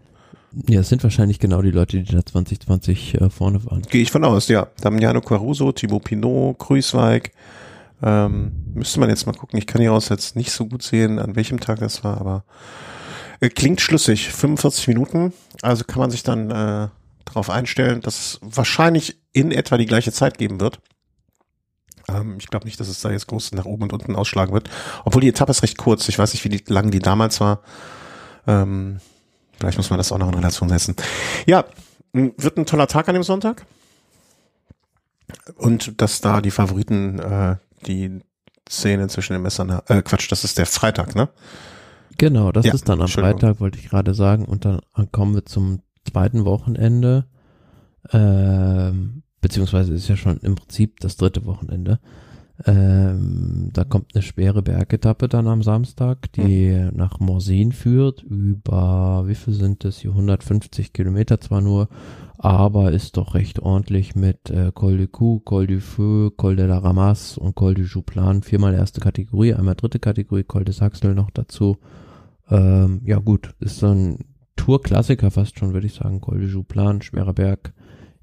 Ja, 0.69 0.79
es 0.79 0.89
sind 0.89 1.03
wahrscheinlich 1.03 1.39
genau 1.39 1.61
die 1.61 1.71
Leute, 1.71 2.01
die 2.01 2.11
da 2.15 2.25
2020 2.25 3.19
äh, 3.19 3.29
vorne 3.29 3.65
waren. 3.65 3.81
gehe 3.81 4.01
ich 4.01 4.11
von 4.11 4.23
aus, 4.23 4.47
ja. 4.47 4.67
Damiano 4.81 5.19
Caruso, 5.21 5.71
Thibaut 5.73 6.05
Pinot, 6.05 6.57
Grüßweig. 6.59 7.31
Ähm, 8.01 8.51
müsste 8.73 8.99
man 8.99 9.09
jetzt 9.09 9.25
mal 9.25 9.33
gucken. 9.33 9.57
Ich 9.57 9.67
kann 9.67 9.81
hier 9.81 9.93
aus 9.93 10.09
jetzt 10.09 10.35
nicht 10.35 10.51
so 10.51 10.65
gut 10.65 10.83
sehen, 10.83 11.19
an 11.19 11.35
welchem 11.35 11.59
Tag 11.59 11.79
das 11.79 12.03
war, 12.03 12.19
aber 12.19 12.43
äh, 13.39 13.49
klingt 13.49 13.81
schlüssig. 13.81 14.29
45 14.29 14.87
Minuten. 14.87 15.33
Also 15.61 15.83
kann 15.85 15.99
man 15.99 16.11
sich 16.11 16.23
dann 16.23 16.51
äh, 16.51 16.87
darauf 17.25 17.49
einstellen, 17.49 18.01
dass 18.01 18.19
es 18.19 18.39
wahrscheinlich 18.41 19.21
in 19.31 19.51
etwa 19.51 19.77
die 19.77 19.85
gleiche 19.85 20.11
Zeit 20.11 20.37
geben 20.37 20.59
wird. 20.59 20.79
Ähm, 22.07 22.37
ich 22.39 22.47
glaube 22.47 22.65
nicht, 22.65 22.79
dass 22.79 22.87
es 22.87 23.01
da 23.01 23.11
jetzt 23.11 23.27
groß 23.27 23.53
nach 23.53 23.65
oben 23.65 23.83
und 23.83 23.93
unten 23.93 24.15
ausschlagen 24.15 24.53
wird. 24.53 24.69
Obwohl 25.05 25.21
die 25.21 25.29
Etappe 25.29 25.51
ist 25.51 25.63
recht 25.63 25.77
kurz. 25.77 26.07
Ich 26.09 26.19
weiß 26.19 26.33
nicht, 26.33 26.43
wie 26.43 26.49
die, 26.49 26.63
lang 26.67 26.91
die 26.91 26.99
damals 26.99 27.39
war. 27.39 27.61
Ähm, 28.45 28.99
vielleicht 29.57 29.77
muss 29.77 29.89
man 29.89 29.97
das 29.97 30.11
auch 30.11 30.17
noch 30.17 30.27
in 30.29 30.35
Relation 30.35 30.69
setzen. 30.69 30.95
Ja, 31.45 31.65
wird 32.13 32.57
ein 32.57 32.65
toller 32.65 32.87
Tag 32.87 33.07
an 33.07 33.13
dem 33.15 33.23
Sonntag. 33.23 33.65
Und 35.55 36.01
dass 36.01 36.21
da 36.21 36.41
die 36.41 36.51
Favoriten 36.51 37.19
äh, 37.19 37.55
die 37.87 38.19
Szene 38.69 39.07
zwischen 39.07 39.33
den 39.33 39.41
Messern, 39.41 39.81
äh, 39.87 40.01
Quatsch, 40.01 40.31
das 40.31 40.43
ist 40.43 40.57
der 40.57 40.65
Freitag, 40.65 41.15
ne? 41.15 41.29
Genau, 42.17 42.51
das 42.51 42.65
Ja, 42.65 42.73
ist 42.73 42.87
dann 42.87 43.01
am. 43.01 43.07
Freitag, 43.07 43.59
wollte 43.59 43.79
ich 43.79 43.89
gerade 43.89 44.13
sagen. 44.13 44.45
Und 44.45 44.65
dann 44.65 44.81
kommen 45.11 45.33
wir 45.33 45.45
zum 45.45 45.81
zweiten 46.09 46.45
Wochenende. 46.45 47.25
Ähm, 48.11 49.23
beziehungsweise 49.41 49.93
ist 49.93 50.07
ja 50.07 50.17
schon 50.17 50.37
im 50.37 50.55
Prinzip 50.55 50.99
das 50.99 51.17
dritte 51.17 51.45
Wochenende. 51.45 51.99
Ähm, 52.65 53.69
da 53.73 53.83
kommt 53.83 54.13
eine 54.13 54.21
schwere 54.21 54.61
Bergetappe 54.61 55.27
dann 55.27 55.47
am 55.47 55.63
Samstag, 55.63 56.31
die 56.33 56.87
nach 56.93 57.19
Morsin 57.19 57.71
führt, 57.71 58.21
über, 58.21 59.23
wie 59.25 59.35
viel 59.35 59.53
sind 59.53 59.83
das 59.83 59.97
hier, 59.97 60.11
150 60.11 60.93
Kilometer 60.93 61.41
zwar 61.41 61.61
nur, 61.61 61.89
aber 62.37 62.91
ist 62.91 63.17
doch 63.17 63.33
recht 63.33 63.59
ordentlich 63.59 64.15
mit 64.15 64.51
äh, 64.51 64.71
Col 64.71 64.97
du 64.97 65.07
Cou, 65.07 65.39
Col 65.39 65.65
du 65.65 65.81
Feu, 65.81 66.29
Col 66.29 66.55
de 66.55 66.67
la 66.67 66.77
Ramasse 66.77 67.39
und 67.39 67.55
Col 67.55 67.73
du 67.73 67.81
Jouplan, 67.81 68.43
viermal 68.43 68.75
erste 68.75 69.01
Kategorie, 69.01 69.55
einmal 69.55 69.75
dritte 69.75 69.99
Kategorie, 69.99 70.43
Col 70.43 70.63
de 70.63 70.73
Saxel 70.73 71.15
noch 71.15 71.31
dazu. 71.31 71.77
Ähm, 72.49 73.01
ja 73.03 73.17
gut, 73.17 73.55
ist 73.61 73.83
ein 73.83 74.19
Tour-Klassiker 74.55 75.31
fast 75.31 75.59
schon, 75.59 75.73
würde 75.73 75.87
ich 75.87 75.95
sagen, 75.95 76.21
Col 76.21 76.39
du 76.39 76.45
Jouplan, 76.45 77.01
schwerer 77.01 77.33
Berg, 77.33 77.73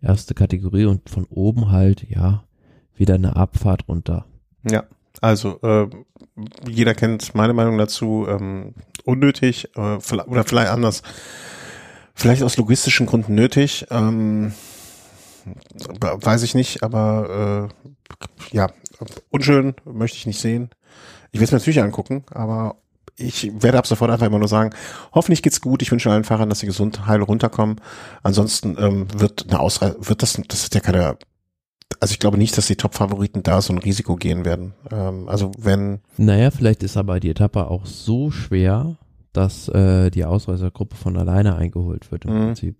erste 0.00 0.34
Kategorie 0.34 0.86
und 0.86 1.08
von 1.10 1.24
oben 1.24 1.70
halt, 1.70 2.08
ja, 2.08 2.44
wieder 2.94 3.14
eine 3.14 3.36
Abfahrt 3.36 3.88
runter. 3.88 4.26
Ja, 4.68 4.84
also 5.20 5.60
äh, 5.62 5.88
jeder 6.68 6.94
kennt 6.94 7.34
meine 7.34 7.52
Meinung 7.52 7.78
dazu. 7.78 8.26
Ähm, 8.28 8.74
unnötig 9.04 9.68
äh, 9.76 9.98
oder 10.26 10.44
vielleicht 10.44 10.70
anders. 10.70 11.02
Vielleicht 12.14 12.42
aus 12.42 12.56
logistischen 12.56 13.06
Gründen 13.06 13.34
nötig. 13.34 13.86
Ähm, 13.90 14.52
weiß 16.00 16.42
ich 16.42 16.54
nicht, 16.54 16.82
aber 16.82 17.70
äh, 17.70 18.56
ja, 18.56 18.68
unschön 19.30 19.74
möchte 19.84 20.18
ich 20.18 20.26
nicht 20.26 20.40
sehen. 20.40 20.70
Ich 21.32 21.40
will 21.40 21.44
es 21.44 21.52
mir 21.52 21.58
natürlich 21.58 21.82
angucken, 21.82 22.24
aber 22.30 22.76
ich 23.20 23.62
werde 23.62 23.78
ab 23.78 23.86
sofort 23.86 24.10
einfach 24.10 24.26
immer 24.26 24.38
nur 24.38 24.48
sagen, 24.48 24.70
hoffentlich 25.12 25.42
geht's 25.42 25.60
gut. 25.60 25.82
Ich 25.82 25.90
wünsche 25.92 26.10
allen 26.10 26.24
Fahrern, 26.24 26.48
dass 26.48 26.60
sie 26.60 26.66
gesund 26.66 27.06
heil 27.06 27.22
runterkommen. 27.22 27.76
Ansonsten 28.22 28.76
ähm, 28.78 29.06
wird 29.14 29.46
eine 29.48 29.60
Ausreise, 29.60 29.96
wird 30.00 30.22
das, 30.22 30.40
das 30.48 30.62
ist 30.64 30.74
ja 30.74 30.80
keine, 30.80 31.16
also 32.00 32.12
ich 32.12 32.18
glaube 32.18 32.38
nicht, 32.38 32.56
dass 32.56 32.66
die 32.66 32.76
Top-Favoriten 32.76 33.42
da 33.42 33.60
so 33.62 33.72
ein 33.72 33.78
Risiko 33.78 34.16
gehen 34.16 34.44
werden. 34.44 34.74
Ähm, 34.90 35.28
also 35.28 35.52
wenn, 35.58 36.00
Naja, 36.16 36.50
vielleicht 36.50 36.82
ist 36.82 36.96
aber 36.96 37.20
die 37.20 37.30
Etappe 37.30 37.68
auch 37.68 37.86
so 37.86 38.30
schwer, 38.30 38.96
dass 39.32 39.68
äh, 39.68 40.10
die 40.10 40.24
Ausreißergruppe 40.24 40.96
von 40.96 41.16
alleine 41.16 41.56
eingeholt 41.56 42.10
wird 42.10 42.24
im 42.24 42.32
Mhm. 42.34 42.46
Prinzip. 42.46 42.76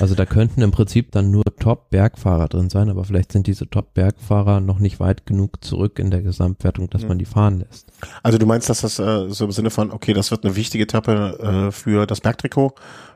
Also 0.00 0.14
da 0.14 0.26
könnten 0.26 0.60
im 0.62 0.70
Prinzip 0.70 1.12
dann 1.12 1.30
nur 1.30 1.44
Top-Bergfahrer 1.44 2.48
drin 2.48 2.68
sein, 2.68 2.90
aber 2.90 3.04
vielleicht 3.04 3.32
sind 3.32 3.46
diese 3.46 3.68
Top-Bergfahrer 3.70 4.60
noch 4.60 4.78
nicht 4.80 5.00
weit 5.00 5.24
genug 5.24 5.64
zurück 5.64 5.98
in 5.98 6.10
der 6.10 6.20
Gesamtwertung, 6.22 6.90
dass 6.90 7.02
Mhm. 7.02 7.08
man 7.08 7.18
die 7.18 7.24
fahren 7.24 7.60
lässt. 7.60 7.86
also 8.22 8.36
du 8.38 8.44
meinst, 8.46 8.68
dass 8.68 8.82
das 8.82 8.98
äh, 8.98 9.28
so 9.30 9.46
im 9.46 9.52
Sinne 9.52 9.70
von, 9.70 9.90
okay, 9.90 10.12
das 10.12 10.30
wird 10.30 10.44
eine 10.44 10.54
wichtige 10.56 10.84
Etappe 10.84 11.68
äh, 11.68 11.72
für 11.72 12.06
das 12.06 12.20
Bergtrikot, 12.20 12.74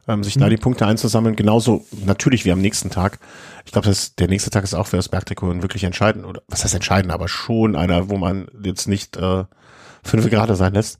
ähm, 0.09 0.25
sich 0.25 0.39
da 0.39 0.47
Mhm. 0.47 0.51
die 0.51 0.57
Punkte 0.57 0.87
einzusammeln, 0.87 1.37
genauso 1.37 1.85
natürlich 2.07 2.45
wie 2.47 2.53
am 2.53 2.61
nächsten 2.61 2.89
Tag. 2.91 3.19
Ich 3.67 3.73
glaube, 3.73 3.93
der 4.19 4.29
nächste 4.29 4.51
Tag 4.51 4.65
ist 4.65 4.75
auch 4.75 4.87
für 4.87 4.97
das 4.97 5.09
Bergtrikot 5.11 5.63
wirklich 5.63 5.85
entscheidend, 5.85 6.25
oder 6.25 6.41
was 6.49 6.65
heißt 6.65 6.75
entscheidend, 6.75 7.13
aber 7.13 7.29
schon 7.29 7.77
einer, 7.77 8.09
wo 8.09 8.17
man 8.17 8.47
jetzt 8.65 8.89
nicht 8.89 9.17
äh, 9.19 9.45
fünf 10.03 10.29
gerade 10.31 10.57
sein 10.57 10.73
lässt. 10.73 10.99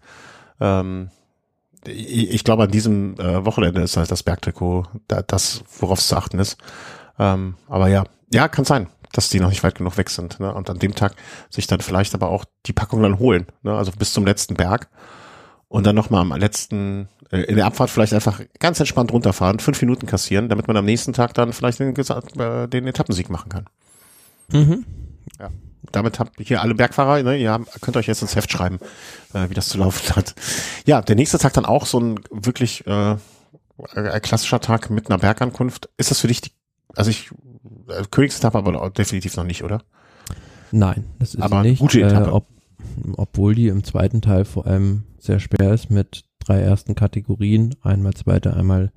Ähm, 0.61 1.09
ich, 1.87 2.45
glaube, 2.45 2.65
an 2.65 2.71
diesem 2.71 3.19
äh, 3.19 3.45
Wochenende 3.45 3.83
ist 3.83 3.97
halt 3.97 4.11
das 4.11 4.23
Bergtrikot 4.23 4.85
da, 5.09 5.23
das, 5.23 5.65
worauf 5.79 5.99
es 5.99 6.09
zu 6.09 6.17
achten 6.17 6.39
ist. 6.39 6.57
Ähm, 7.19 7.57
aber 7.69 7.89
ja, 7.89 8.05
ja, 8.33 8.49
kann 8.49 8.65
sein, 8.65 8.89
dass 9.13 9.29
die 9.29 9.41
noch 9.41 9.51
nicht 9.51 9.63
weit 9.63 9.75
genug 9.75 9.97
weg 9.99 10.11
sind. 10.11 10.41
Ne? 10.41 10.53
Und 10.53 10.71
an 10.71 10.79
dem 10.79 10.95
Tag 10.95 11.15
sich 11.51 11.67
dann 11.67 11.81
vielleicht 11.81 12.15
aber 12.15 12.29
auch 12.29 12.45
die 12.67 12.73
Packung 12.73 13.03
dann 13.03 13.19
holen. 13.19 13.47
Ne? 13.63 13.75
Also 13.75 13.93
bis 13.99 14.13
zum 14.13 14.25
letzten 14.25 14.55
Berg. 14.55 14.89
Und 15.69 15.87
dann 15.87 15.97
nochmal 15.97 16.21
am 16.21 16.33
letzten, 16.33 17.09
äh, 17.31 17.41
in 17.43 17.57
der 17.57 17.67
Abfahrt 17.67 17.91
vielleicht 17.91 18.15
einfach 18.15 18.41
ganz 18.59 18.79
entspannt 18.79 19.13
runterfahren, 19.13 19.59
fünf 19.59 19.81
Minuten 19.81 20.07
kassieren, 20.07 20.49
damit 20.49 20.69
man 20.69 20.77
am 20.77 20.85
nächsten 20.85 21.13
Tag 21.13 21.35
dann 21.35 21.53
vielleicht 21.53 21.81
den, 21.81 21.95
äh, 21.95 22.69
den 22.69 22.87
Etappensieg 22.87 23.31
machen 23.31 23.49
kann. 23.49 23.67
Mhm. 24.51 24.85
Damit 25.91 26.19
habt 26.19 26.39
ihr 26.39 26.47
hier 26.47 26.63
alle 26.63 26.75
Bergfahrer, 26.75 27.23
ne, 27.23 27.37
ihr 27.37 27.51
habt, 27.51 27.81
könnt 27.81 27.97
euch 27.97 28.07
jetzt 28.07 28.23
ins 28.23 28.37
Heft 28.37 28.51
schreiben, 28.53 28.79
äh, 29.35 29.49
wie 29.49 29.55
das 29.55 29.69
zu 29.69 29.79
laufen 29.79 30.15
hat. 30.15 30.35
Ja, 30.87 31.03
der 31.03 31.17
nächste 31.17 31.39
Tag 31.39 31.53
dann 31.55 31.65
auch 31.65 31.87
so 31.87 31.99
ein 31.99 32.21
wirklich, 32.31 32.87
äh, 32.87 33.13
äh, 33.13 33.17
ein 33.95 34.23
klassischer 34.23 34.61
Tag 34.61 34.91
mit 34.91 35.11
einer 35.11 35.19
Bergankunft. 35.19 35.89
Ist 35.97 36.11
das 36.11 36.21
für 36.21 36.29
dich 36.29 36.41
die, 36.41 36.53
also 36.95 37.11
ich, 37.11 37.31
äh, 37.89 38.05
Königsetappe 38.11 38.59
aber 38.59 38.91
definitiv 38.91 39.37
noch 39.37 39.45
nicht, 39.45 39.65
oder? 39.65 39.83
Nein, 40.71 41.05
das 41.19 41.35
ist 41.35 41.43
Aber 41.43 41.63
nicht. 41.63 41.81
gute 41.81 42.01
Etappe. 42.01 42.31
Äh, 42.31 42.33
ob, 42.33 42.47
obwohl 43.17 43.55
die 43.55 43.69
im 43.69 43.85
zweiten 43.85 44.23
Teil 44.23 44.45
vor 44.45 44.67
allem 44.67 45.05
sehr 45.19 45.39
schwer 45.39 45.73
ist 45.73 45.91
mit 45.91 46.25
drei 46.39 46.61
ersten 46.61 46.95
Kategorien, 46.95 47.77
einmal 47.83 48.15
zweite, 48.15 48.55
einmal 48.55 48.93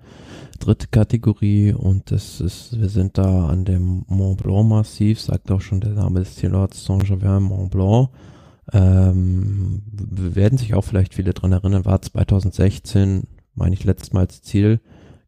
dritte 0.59 0.87
Kategorie 0.87 1.73
und 1.73 2.11
das 2.11 2.41
ist, 2.41 2.79
wir 2.79 2.89
sind 2.89 3.17
da 3.17 3.47
an 3.47 3.65
dem 3.65 4.05
Mont 4.07 4.41
Blanc 4.41 4.67
Massiv, 4.69 5.19
sagt 5.19 5.51
auch 5.51 5.61
schon 5.61 5.81
der 5.81 5.91
Name 5.93 6.19
des 6.19 6.35
Zielorts 6.35 6.85
Saint-Germain 6.85 7.43
Mont 7.43 7.71
Blanc. 7.71 8.09
Ähm, 8.73 9.83
werden 9.91 10.57
sich 10.57 10.73
auch 10.73 10.83
vielleicht 10.83 11.13
viele 11.13 11.33
dran 11.33 11.51
erinnern, 11.51 11.85
war 11.85 12.01
2016, 12.01 13.27
meine 13.53 13.75
ich, 13.75 13.83
letztmals 13.83 14.41
Ziel, 14.41 14.79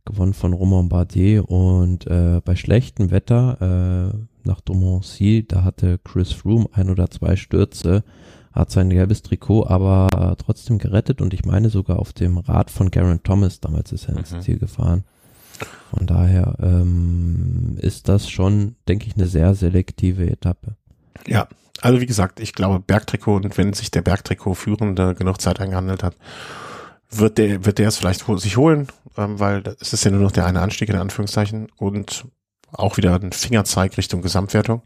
gewonnen 0.06 0.34
von 0.34 0.54
Romain 0.54 0.90
Bardet 0.90 1.44
und 1.46 2.08
äh, 2.08 2.42
bei 2.44 2.56
schlechtem 2.56 3.12
Wetter 3.12 4.14
äh, 4.16 4.48
nach 4.48 4.62
Domoncy, 4.62 5.46
da 5.48 5.64
hatte 5.64 6.00
Chris 6.04 6.32
Froome 6.32 6.68
ein 6.72 6.90
oder 6.90 7.10
zwei 7.12 7.36
Stürze, 7.36 8.04
hat 8.54 8.72
sein 8.72 8.90
gelbes 8.90 9.22
Trikot 9.22 9.68
aber 9.68 10.08
äh, 10.32 10.36
trotzdem 10.42 10.80
gerettet 10.80 11.22
und 11.22 11.34
ich 11.34 11.46
meine 11.46 11.70
sogar 11.70 12.00
auf 12.00 12.14
dem 12.14 12.38
Rad 12.38 12.72
von 12.72 12.90
Garen 12.90 13.22
Thomas, 13.22 13.60
damals 13.60 13.92
ist 13.92 14.08
er 14.08 14.18
ins 14.18 14.32
Mhm. 14.32 14.42
Ziel 14.42 14.58
gefahren. 14.58 15.04
Von 15.96 16.08
daher 16.08 16.56
ähm, 16.60 17.78
ist 17.80 18.10
das 18.10 18.30
schon, 18.30 18.76
denke 18.88 19.08
ich, 19.08 19.16
eine 19.16 19.28
sehr 19.28 19.56
selektive 19.56 20.30
Etappe. 20.30 20.76
Ja, 21.26 21.48
also 21.82 22.02
wie 22.02 22.06
gesagt, 22.06 22.40
ich 22.40 22.54
glaube 22.54 22.80
Bergtrikot 22.80 23.36
und 23.36 23.58
wenn 23.58 23.74
sich 23.74 23.92
der 23.92 24.02
Bergtrikot-Führende 24.02 25.16
genug 25.16 25.42
Zeit 25.42 25.60
eingehandelt 25.60 26.04
hat, 26.04 26.16
wird 27.10 27.38
der, 27.38 27.66
wird 27.66 27.78
der 27.78 27.88
es 27.88 27.98
vielleicht 27.98 28.26
sich 28.26 28.58
holen, 28.58 28.88
ähm, 29.18 29.40
weil 29.40 29.64
es 29.80 29.94
ist 29.94 30.04
ja 30.04 30.12
nur 30.12 30.22
noch 30.22 30.32
der 30.32 30.46
eine 30.46 30.62
Anstieg 30.62 30.90
in 30.90 30.98
Anführungszeichen 30.98 31.70
und 31.78 32.26
auch 32.72 32.98
wieder 32.98 33.16
ein 33.16 33.32
Fingerzeig 33.32 33.98
Richtung 33.98 34.22
Gesamtwertung. 34.22 34.82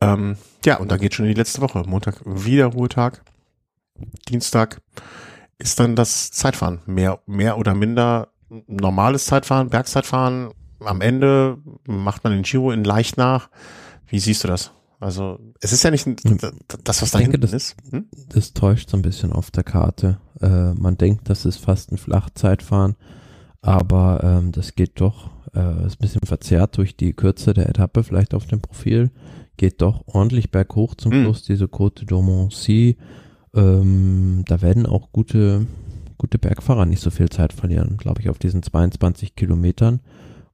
Ähm, 0.00 0.36
ja, 0.64 0.78
und 0.78 0.90
dann 0.90 1.00
geht 1.00 1.14
schon 1.14 1.26
in 1.26 1.34
die 1.34 1.38
letzte 1.38 1.60
Woche. 1.60 1.82
Montag 1.86 2.22
wieder 2.24 2.66
Ruhetag. 2.66 3.22
Dienstag 4.28 4.80
ist 5.58 5.78
dann 5.78 5.96
das 5.96 6.30
Zeitfahren. 6.30 6.80
Mehr, 6.86 7.20
mehr 7.26 7.58
oder 7.58 7.74
minder 7.74 8.28
normales 8.66 9.26
Zeitfahren, 9.26 9.68
Bergzeitfahren. 9.70 10.50
Am 10.80 11.00
Ende 11.00 11.58
macht 11.86 12.24
man 12.24 12.32
den 12.32 12.42
Giro 12.42 12.70
in 12.72 12.84
leicht 12.84 13.16
nach. 13.16 13.48
Wie 14.06 14.18
siehst 14.18 14.44
du 14.44 14.48
das? 14.48 14.72
Also, 14.98 15.38
es 15.60 15.72
ist 15.72 15.82
ja 15.82 15.90
nicht 15.90 16.06
ein, 16.06 16.16
das, 16.84 17.00
was 17.00 17.10
da 17.10 17.18
hinten 17.18 17.40
das- 17.40 17.52
ist. 17.54 17.76
Hm? 17.90 18.06
Das 18.28 18.52
täuscht 18.52 18.90
so 18.90 18.96
ein 18.98 19.02
bisschen 19.02 19.32
auf 19.32 19.50
der 19.50 19.64
Karte. 19.64 20.18
Äh, 20.40 20.74
man 20.74 20.98
denkt, 20.98 21.28
das 21.30 21.44
ist 21.46 21.56
fast 21.58 21.90
ein 21.92 21.96
Flachzeitfahren, 21.98 22.96
aber 23.62 24.20
ähm, 24.22 24.52
das 24.52 24.74
geht 24.74 25.00
doch, 25.00 25.30
äh, 25.54 25.86
ist 25.86 25.94
ein 25.96 26.02
bisschen 26.02 26.26
verzerrt 26.26 26.76
durch 26.76 26.96
die 26.96 27.14
Kürze 27.14 27.54
der 27.54 27.68
Etappe, 27.68 28.02
vielleicht 28.04 28.34
auf 28.34 28.46
dem 28.46 28.60
Profil, 28.60 29.10
geht 29.56 29.80
doch 29.80 30.02
ordentlich 30.06 30.50
berghoch 30.50 30.94
zum. 30.94 31.12
Schluss, 31.12 31.42
diese 31.44 31.66
Côte 31.66 32.04
d'Ormoncy. 32.06 32.96
Ähm, 33.54 34.44
da 34.46 34.60
werden 34.62 34.86
auch 34.86 35.12
gute, 35.12 35.66
gute 36.20 36.38
Bergfahrer 36.38 36.84
nicht 36.84 37.00
so 37.00 37.10
viel 37.10 37.30
Zeit 37.30 37.54
verlieren, 37.54 37.96
glaube 37.96 38.20
ich, 38.20 38.28
auf 38.28 38.38
diesen 38.38 38.62
22 38.62 39.36
Kilometern. 39.36 40.00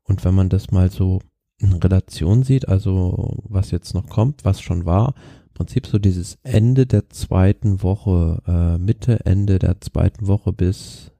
Und 0.04 0.24
wenn 0.24 0.34
man 0.34 0.48
das 0.48 0.70
mal 0.70 0.90
so 0.92 1.20
in 1.58 1.72
Relation 1.72 2.44
sieht, 2.44 2.68
also 2.68 3.42
was 3.48 3.72
jetzt 3.72 3.92
noch 3.92 4.08
kommt, 4.08 4.44
was 4.44 4.60
schon 4.60 4.86
war, 4.86 5.14
im 5.48 5.54
Prinzip 5.54 5.88
so 5.88 5.98
dieses 5.98 6.38
Ende 6.44 6.86
der 6.86 7.10
zweiten 7.10 7.82
Woche, 7.82 8.42
äh, 8.46 8.78
Mitte, 8.78 9.26
Ende 9.26 9.58
der 9.58 9.80
zweiten 9.80 10.28
Woche 10.28 10.52
bis, 10.52 11.10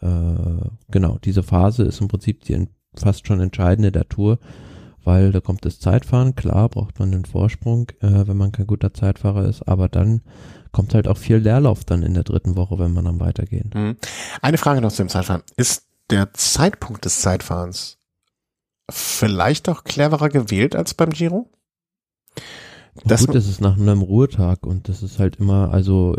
äh, 0.00 0.68
genau, 0.90 1.18
diese 1.24 1.42
Phase 1.42 1.84
ist 1.84 2.02
im 2.02 2.08
Prinzip 2.08 2.44
die 2.44 2.68
fast 2.94 3.26
schon 3.26 3.40
entscheidende 3.40 3.90
der 3.90 4.08
Tour, 4.10 4.38
weil 5.02 5.32
da 5.32 5.40
kommt 5.40 5.64
das 5.64 5.80
Zeitfahren, 5.80 6.34
klar 6.34 6.68
braucht 6.68 6.98
man 6.98 7.10
den 7.10 7.24
Vorsprung, 7.24 7.88
äh, 8.00 8.26
wenn 8.26 8.36
man 8.36 8.52
kein 8.52 8.66
guter 8.66 8.92
Zeitfahrer 8.92 9.46
ist, 9.46 9.62
aber 9.62 9.88
dann 9.88 10.20
kommt 10.74 10.92
halt 10.92 11.08
auch 11.08 11.16
viel 11.16 11.36
Leerlauf 11.36 11.84
dann 11.84 12.02
in 12.02 12.12
der 12.12 12.24
dritten 12.24 12.56
Woche, 12.56 12.78
wenn 12.78 12.92
man 12.92 13.06
dann 13.06 13.20
weitergehen. 13.20 13.70
Hm. 13.72 13.96
Eine 14.42 14.58
Frage 14.58 14.82
noch 14.82 14.90
zu 14.92 15.02
dem 15.02 15.08
Zeitfahren. 15.08 15.42
Ist 15.56 15.86
der 16.10 16.34
Zeitpunkt 16.34 17.06
des 17.06 17.20
Zeitfahrens 17.22 17.96
vielleicht 18.90 19.68
auch 19.70 19.84
cleverer 19.84 20.28
gewählt 20.28 20.76
als 20.76 20.92
beim 20.92 21.10
Giro? 21.10 21.48
Das- 23.04 23.26
Gut, 23.26 23.34
das 23.34 23.48
ist 23.48 23.60
nach 23.60 23.78
einem 23.78 24.02
Ruhetag 24.02 24.66
und 24.66 24.88
das 24.88 25.02
ist 25.02 25.18
halt 25.18 25.36
immer, 25.36 25.72
also 25.72 26.16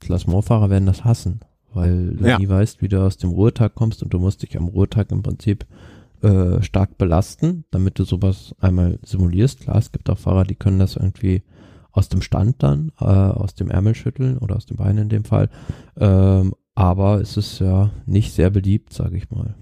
Klassementfahrer 0.00 0.70
werden 0.70 0.86
das 0.86 1.04
hassen, 1.04 1.40
weil 1.74 2.14
du 2.16 2.28
Ja. 2.28 2.38
nie 2.38 2.48
weißt, 2.48 2.80
wie 2.82 2.88
du 2.88 3.02
aus 3.04 3.16
dem 3.16 3.30
Ruhetag 3.30 3.74
kommst 3.74 4.02
und 4.02 4.12
du 4.14 4.18
musst 4.18 4.42
dich 4.42 4.56
am 4.56 4.68
Ruhetag 4.68 5.10
im 5.10 5.22
Prinzip 5.22 5.66
äh, 6.22 6.62
stark 6.62 6.98
belasten, 6.98 7.64
damit 7.72 7.98
du 7.98 8.04
sowas 8.04 8.54
einmal 8.60 9.00
simulierst. 9.04 9.60
Klar, 9.62 9.76
es 9.78 9.90
gibt 9.90 10.08
auch 10.08 10.18
Fahrer, 10.18 10.44
die 10.44 10.54
können 10.54 10.78
das 10.78 10.94
irgendwie 10.94 11.42
aus 11.92 12.08
dem 12.08 12.22
Stand 12.22 12.62
dann, 12.62 12.92
äh, 13.00 13.04
aus 13.04 13.54
dem 13.54 13.70
Ärmel 13.70 13.94
schütteln 13.94 14.38
oder 14.38 14.56
aus 14.56 14.66
dem 14.66 14.76
Bein 14.76 14.98
in 14.98 15.08
dem 15.08 15.24
Fall. 15.24 15.50
Ähm, 15.96 16.54
aber 16.74 17.20
es 17.20 17.36
ist 17.36 17.58
ja 17.58 17.90
nicht 18.06 18.32
sehr 18.32 18.48
beliebt, 18.48 18.94
sage 18.94 19.18
ich 19.18 19.30
mal. 19.30 19.54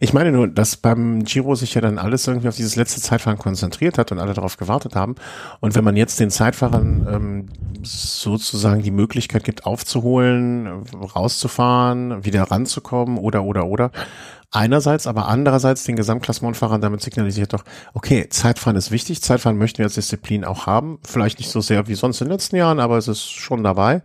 Ich 0.00 0.12
meine 0.12 0.32
nur, 0.32 0.48
dass 0.48 0.76
beim 0.76 1.24
Giro 1.24 1.54
sich 1.54 1.72
ja 1.72 1.80
dann 1.80 1.96
alles 1.96 2.26
irgendwie 2.26 2.48
auf 2.48 2.56
dieses 2.56 2.76
letzte 2.76 3.00
Zeitfahren 3.00 3.38
konzentriert 3.38 3.96
hat 3.96 4.12
und 4.12 4.18
alle 4.18 4.34
darauf 4.34 4.58
gewartet 4.58 4.94
haben. 4.94 5.14
Und 5.60 5.74
wenn 5.74 5.84
man 5.84 5.96
jetzt 5.96 6.20
den 6.20 6.30
Zeitfahrern 6.30 7.06
ähm, 7.10 7.46
sozusagen 7.82 8.82
die 8.82 8.90
Möglichkeit 8.90 9.44
gibt, 9.44 9.64
aufzuholen, 9.64 10.84
rauszufahren, 10.92 12.22
wieder 12.26 12.42
ranzukommen 12.42 13.16
oder 13.16 13.42
oder 13.42 13.66
oder. 13.66 13.90
Einerseits, 14.56 15.06
aber 15.06 15.28
andererseits 15.28 15.84
den 15.84 15.96
Gesamtklassementfahrern 15.96 16.80
damit 16.80 17.02
signalisiert 17.02 17.52
doch, 17.52 17.64
okay, 17.94 18.28
Zeitfahren 18.30 18.76
ist 18.76 18.90
wichtig, 18.90 19.22
Zeitfahren 19.22 19.58
möchten 19.58 19.78
wir 19.78 19.84
als 19.86 19.94
Disziplin 19.94 20.44
auch 20.44 20.66
haben. 20.66 20.98
Vielleicht 21.04 21.38
nicht 21.38 21.50
so 21.50 21.60
sehr 21.60 21.88
wie 21.88 21.94
sonst 21.94 22.20
in 22.20 22.26
den 22.28 22.32
letzten 22.32 22.56
Jahren, 22.56 22.80
aber 22.80 22.96
es 22.96 23.06
ist 23.06 23.22
schon 23.30 23.62
dabei. 23.62 24.02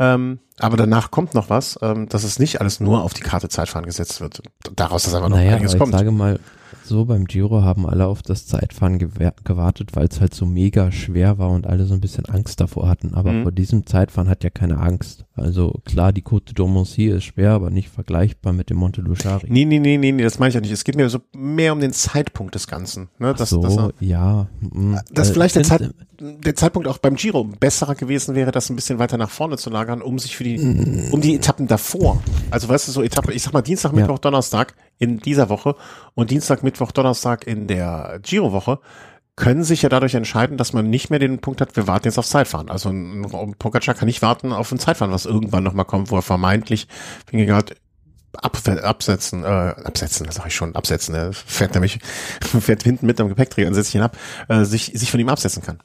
Ähm, 0.00 0.40
aber 0.58 0.76
danach 0.76 1.12
kommt 1.12 1.34
noch 1.34 1.50
was, 1.50 1.78
ähm, 1.80 2.08
dass 2.08 2.24
es 2.24 2.40
nicht 2.40 2.60
alles 2.60 2.80
nur 2.80 3.04
auf 3.04 3.14
die 3.14 3.22
Karte 3.22 3.48
Zeitfahren 3.48 3.86
gesetzt 3.86 4.20
wird. 4.20 4.42
Daraus 4.74 5.06
ist 5.06 5.14
aber 5.14 5.28
noch 5.28 5.36
naja, 5.36 5.52
einiges 5.52 5.74
ich 5.74 5.78
kommt. 5.78 5.92
sage 5.92 6.10
mal, 6.10 6.40
so 6.84 7.04
beim 7.04 7.26
Giro 7.26 7.62
haben 7.62 7.88
alle 7.88 8.06
auf 8.06 8.20
das 8.22 8.46
Zeitfahren 8.46 8.98
gewartet, 8.98 9.90
weil 9.94 10.08
es 10.08 10.20
halt 10.20 10.34
so 10.34 10.46
mega 10.46 10.90
schwer 10.90 11.38
war 11.38 11.50
und 11.50 11.68
alle 11.68 11.84
so 11.86 11.94
ein 11.94 12.00
bisschen 12.00 12.26
Angst 12.26 12.60
davor 12.60 12.88
hatten. 12.88 13.14
Aber 13.14 13.30
Mhm. 13.32 13.42
vor 13.44 13.52
diesem 13.52 13.86
Zeitfahren 13.86 14.28
hat 14.28 14.42
ja 14.42 14.50
keine 14.50 14.78
Angst. 14.80 15.24
Also 15.36 15.80
klar, 15.84 16.12
die 16.12 16.22
Côte 16.22 16.54
d'Ormoncy 16.54 17.12
ist 17.12 17.24
schwer, 17.24 17.50
aber 17.52 17.70
nicht 17.70 17.88
vergleichbar 17.88 18.52
mit 18.52 18.70
dem 18.70 18.76
Monte 18.76 19.00
Luchari. 19.00 19.46
Nee, 19.50 19.64
nee, 19.64 19.80
nee, 19.80 19.96
nee, 19.98 20.12
nee, 20.12 20.22
das 20.22 20.38
meine 20.38 20.50
ich 20.50 20.54
ja 20.54 20.60
nicht. 20.60 20.70
Es 20.70 20.84
geht 20.84 20.94
mir 20.94 21.08
so 21.08 21.18
mehr 21.34 21.72
um 21.72 21.80
den 21.80 21.92
Zeitpunkt 21.92 22.54
des 22.54 22.68
Ganzen. 22.68 23.08
Ne? 23.18 23.34
Dass, 23.34 23.50
so, 23.50 23.60
dass, 23.60 23.76
ja. 23.98 24.46
mm, 24.60 24.94
dass 25.12 25.30
äh, 25.30 25.32
vielleicht 25.32 25.56
der, 25.56 25.64
Zeit, 25.64 25.92
der 26.20 26.54
Zeitpunkt 26.54 26.86
auch 26.86 26.98
beim 26.98 27.16
Giro 27.16 27.42
besserer 27.42 27.96
gewesen 27.96 28.36
wäre, 28.36 28.52
das 28.52 28.70
ein 28.70 28.76
bisschen 28.76 29.00
weiter 29.00 29.16
nach 29.18 29.30
vorne 29.30 29.56
zu 29.56 29.70
lagern, 29.70 30.02
um 30.02 30.20
sich 30.20 30.36
für 30.36 30.44
die, 30.44 30.56
Mm. 30.58 31.12
um 31.12 31.20
die 31.20 31.34
Etappen 31.34 31.66
davor. 31.66 32.22
Also 32.52 32.68
weißt 32.68 32.86
du, 32.86 32.92
so 32.92 33.02
Etappe, 33.02 33.32
ich 33.32 33.42
sag 33.42 33.52
mal 33.52 33.62
Dienstag, 33.62 33.92
Ja. 33.92 33.96
Mittwoch, 34.02 34.20
Donnerstag 34.20 34.74
in 34.98 35.18
dieser 35.18 35.48
Woche 35.48 35.74
und 36.14 36.30
Dienstag, 36.30 36.62
Mittwoch, 36.62 36.92
Donnerstag 36.92 37.44
in 37.48 37.66
der 37.66 38.20
Giro-Woche 38.22 38.78
können 39.36 39.64
sich 39.64 39.82
ja 39.82 39.88
dadurch 39.88 40.14
entscheiden, 40.14 40.56
dass 40.56 40.72
man 40.72 40.88
nicht 40.88 41.10
mehr 41.10 41.18
den 41.18 41.40
Punkt 41.40 41.60
hat, 41.60 41.76
wir 41.76 41.86
warten 41.86 42.06
jetzt 42.06 42.18
aufs 42.18 42.30
Zeitfahren. 42.30 42.70
Also 42.70 42.90
ein 42.90 43.24
ein 43.24 43.54
Pogacar 43.58 43.94
kann 43.94 44.06
nicht 44.06 44.22
warten 44.22 44.52
auf 44.52 44.70
ein 44.70 44.78
Zeitfahren, 44.78 45.12
was 45.12 45.26
irgendwann 45.26 45.64
nochmal 45.64 45.84
kommt, 45.86 46.10
wo 46.10 46.16
er 46.16 46.22
vermeintlich, 46.22 46.86
Vingegaard 47.30 47.74
ab, 48.34 48.56
absetzen, 48.82 49.42
äh, 49.44 49.46
absetzen, 49.46 50.26
das 50.26 50.36
sag 50.36 50.46
ich 50.46 50.54
schon, 50.54 50.74
absetzen, 50.76 51.14
er 51.14 51.32
fährt 51.32 51.74
nämlich, 51.74 51.98
fährt 52.40 52.82
hinten 52.84 53.06
mit 53.06 53.20
am 53.20 53.28
Gepäckträger 53.28 53.68
und 53.68 53.74
setzt 53.74 53.86
sich 53.90 53.96
ihn 53.96 54.02
ab, 54.02 54.16
äh, 54.48 54.64
sich, 54.64 54.92
sich 54.94 55.10
von 55.10 55.20
ihm 55.20 55.28
absetzen 55.28 55.62
kann. 55.62 55.78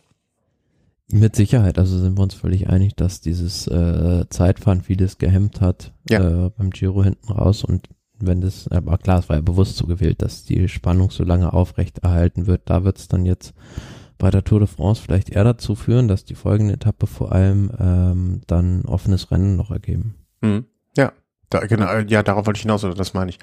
Mit 1.11 1.35
Sicherheit, 1.35 1.79
also 1.79 1.97
sind 1.97 2.17
wir 2.17 2.21
uns 2.21 2.35
völlig 2.35 2.69
einig, 2.69 2.95
dass 2.95 3.19
dieses 3.19 3.65
äh, 3.65 4.25
Zeitfahren 4.29 4.81
vieles 4.83 5.17
gehemmt 5.17 5.59
hat 5.59 5.91
Ja. 6.07 6.45
äh, 6.45 6.49
beim 6.55 6.69
Giro 6.69 7.03
hinten 7.03 7.31
raus 7.31 7.63
und 7.63 7.89
wenn 8.22 8.41
das, 8.41 8.67
aber 8.67 8.97
klar, 8.97 9.20
es 9.20 9.30
war 9.30 9.36
ja 9.38 9.41
bewusst 9.41 9.78
so 9.78 9.86
gewählt, 9.88 10.22
dass 10.22 10.43
die 10.43 10.67
Spannung 10.67 11.11
so 11.11 11.24
lange 11.24 11.53
aufrecht 11.53 11.99
erhalten 11.99 12.47
wird. 12.47 12.63
Da 12.65 12.84
wird 12.84 12.97
es 12.97 13.07
dann 13.07 13.26
jetzt 13.26 13.53
bei 14.17 14.30
der 14.30 14.43
Tour 14.43 14.59
de 14.59 14.67
France 14.67 15.01
vielleicht 15.01 15.30
eher 15.30 15.43
dazu 15.43 15.76
führen, 15.76 16.07
dass 16.07 16.26
die 16.26 16.36
folgende 16.36 16.74
Etappe 16.74 17.07
vor 17.07 17.32
allem 17.32 17.72
ähm, 17.80 18.41
dann 18.47 18.84
offenes 18.86 19.32
Rennen 19.32 19.55
noch 19.55 19.72
ergeben. 19.72 20.15
Mhm. 20.41 20.65
Ja, 20.95 21.13
da, 21.49 21.59
genau, 21.61 21.88
äh, 21.88 22.05
ja, 22.07 22.22
darauf 22.22 22.45
wollte 22.45 22.57
ich 22.57 22.63
hinaus, 22.63 22.84
oder 22.84 22.95
das 22.95 23.13
meine 23.13 23.32
ich. 23.32 23.39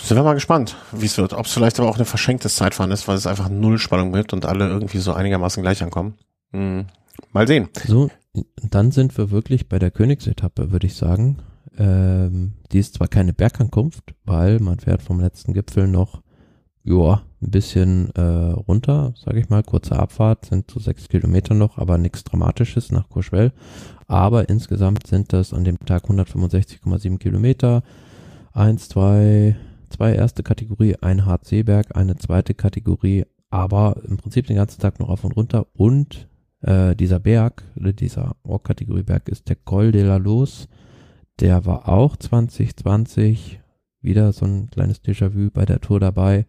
Sind 0.00 0.16
wir 0.16 0.22
mal 0.22 0.34
gespannt, 0.34 0.76
wie 0.92 1.06
es 1.06 1.18
wird. 1.18 1.32
Ob 1.32 1.46
es 1.46 1.52
vielleicht 1.52 1.80
aber 1.80 1.88
auch 1.88 1.98
ein 1.98 2.04
verschenktes 2.04 2.54
Zeitfahren 2.54 2.92
ist, 2.92 3.08
weil 3.08 3.16
es 3.16 3.26
einfach 3.26 3.48
null 3.48 3.78
Spannung 3.78 4.12
gibt 4.12 4.32
und 4.32 4.46
alle 4.46 4.68
irgendwie 4.68 4.98
so 4.98 5.12
einigermaßen 5.12 5.62
gleich 5.62 5.82
ankommen. 5.82 6.14
Mhm. 6.52 6.86
Mal 7.32 7.48
sehen. 7.48 7.68
So, 7.86 8.10
dann 8.62 8.92
sind 8.92 9.18
wir 9.18 9.32
wirklich 9.32 9.68
bei 9.68 9.80
der 9.80 9.90
Königsetappe, 9.90 10.70
würde 10.70 10.86
ich 10.86 10.94
sagen. 10.94 11.38
Ähm, 11.78 12.52
die 12.72 12.78
ist 12.78 12.94
zwar 12.94 13.08
keine 13.08 13.32
Bergankunft, 13.32 14.14
weil 14.24 14.60
man 14.60 14.78
fährt 14.78 15.02
vom 15.02 15.20
letzten 15.20 15.54
Gipfel 15.54 15.88
noch, 15.88 16.22
ja, 16.84 17.22
ein 17.42 17.50
bisschen 17.50 18.10
äh, 18.14 18.20
runter, 18.20 19.14
sage 19.16 19.40
ich 19.40 19.48
mal, 19.48 19.62
kurze 19.62 19.98
Abfahrt, 19.98 20.46
sind 20.46 20.70
so 20.70 20.80
sechs 20.80 21.08
Kilometer 21.08 21.54
noch, 21.54 21.78
aber 21.78 21.98
nichts 21.98 22.24
Dramatisches 22.24 22.92
nach 22.92 23.08
Courchevel. 23.08 23.52
Aber 24.06 24.48
insgesamt 24.48 25.06
sind 25.06 25.32
das 25.32 25.54
an 25.54 25.64
dem 25.64 25.78
Tag 25.80 26.04
165,7 26.04 27.18
Kilometer. 27.18 27.82
eins, 28.52 28.88
zwei, 28.88 29.56
zwei 29.90 30.14
erste 30.14 30.42
Kategorie, 30.42 30.96
ein 31.00 31.26
Hartseeberg, 31.26 31.96
eine 31.96 32.16
zweite 32.16 32.54
Kategorie, 32.54 33.24
aber 33.50 33.96
im 34.06 34.16
Prinzip 34.16 34.46
den 34.46 34.56
ganzen 34.56 34.80
Tag 34.80 35.00
noch 35.00 35.08
auf 35.08 35.24
und 35.24 35.32
runter 35.36 35.66
und 35.74 36.28
äh, 36.60 36.94
dieser 36.96 37.20
Berg, 37.20 37.62
dieser 37.76 38.36
Org-Kategorie-Berg 38.42 39.28
ist 39.28 39.48
der 39.48 39.56
Col 39.56 39.92
de 39.92 40.02
la 40.02 40.16
Luz. 40.16 40.68
Der 41.40 41.66
war 41.66 41.88
auch 41.88 42.16
2020 42.16 43.60
wieder 44.00 44.32
so 44.32 44.44
ein 44.44 44.70
kleines 44.70 45.02
Déjà-vu 45.02 45.50
bei 45.50 45.64
der 45.64 45.80
Tour 45.80 45.98
dabei 45.98 46.46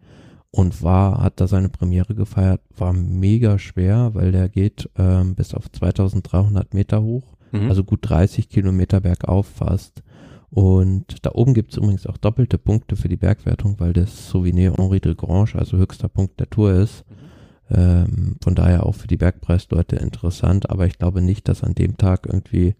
und 0.50 0.82
war, 0.82 1.22
hat 1.22 1.40
da 1.40 1.48
seine 1.48 1.68
Premiere 1.68 2.14
gefeiert, 2.14 2.60
war 2.76 2.92
mega 2.92 3.58
schwer, 3.58 4.10
weil 4.14 4.32
der 4.32 4.48
geht 4.48 4.88
ähm, 4.96 5.34
bis 5.34 5.54
auf 5.54 5.70
2300 5.70 6.72
Meter 6.74 7.02
hoch, 7.02 7.36
mhm. 7.52 7.68
also 7.68 7.82
gut 7.82 8.00
30 8.02 8.48
Kilometer 8.48 9.00
bergauf 9.00 9.46
fast. 9.46 10.02
Und 10.50 11.26
da 11.26 11.32
oben 11.34 11.54
gibt's 11.54 11.76
übrigens 11.76 12.06
auch 12.06 12.16
doppelte 12.16 12.56
Punkte 12.56 12.96
für 12.96 13.08
die 13.08 13.16
Bergwertung, 13.16 13.80
weil 13.80 13.92
das 13.92 14.30
Souvenir 14.30 14.74
Henri 14.74 15.00
de 15.00 15.14
Grange, 15.14 15.54
also 15.54 15.76
höchster 15.76 16.08
Punkt 16.08 16.38
der 16.38 16.48
Tour 16.48 16.72
ist. 16.72 17.04
Mhm. 17.08 17.26
Ähm, 17.68 18.36
von 18.42 18.54
daher 18.54 18.86
auch 18.86 18.94
für 18.94 19.08
die 19.08 19.16
Bergpreisleute 19.16 19.96
interessant, 19.96 20.70
aber 20.70 20.86
ich 20.86 20.98
glaube 20.98 21.20
nicht, 21.20 21.48
dass 21.48 21.64
an 21.64 21.74
dem 21.74 21.96
Tag 21.96 22.26
irgendwie 22.26 22.76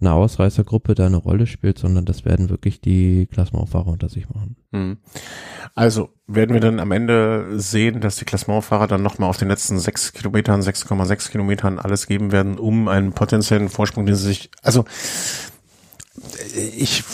eine 0.00 0.12
Ausreißergruppe 0.12 0.94
da 0.94 1.06
eine 1.06 1.16
Rolle 1.16 1.46
spielt, 1.46 1.78
sondern 1.78 2.04
das 2.04 2.24
werden 2.24 2.48
wirklich 2.48 2.80
die 2.80 3.26
Klassementfahrer 3.30 3.88
unter 3.88 4.08
sich 4.08 4.28
machen. 4.28 4.56
Mhm. 4.70 4.98
Also 5.74 6.10
werden 6.26 6.54
wir 6.54 6.60
dann 6.60 6.80
am 6.80 6.92
Ende 6.92 7.58
sehen, 7.58 8.00
dass 8.00 8.16
die 8.16 8.24
Klassementfahrer 8.24 8.86
dann 8.86 9.02
nochmal 9.02 9.28
auf 9.28 9.36
den 9.36 9.48
letzten 9.48 9.78
sechs 9.78 10.12
Kilometern, 10.12 10.60
6,6 10.60 11.30
Kilometern 11.30 11.78
alles 11.78 12.06
geben 12.06 12.32
werden, 12.32 12.58
um 12.58 12.88
einen 12.88 13.12
potenziellen 13.12 13.68
Vorsprung, 13.68 14.06
den 14.06 14.14
sie 14.14 14.26
sich, 14.26 14.50
also 14.62 14.84
ich 16.76 17.04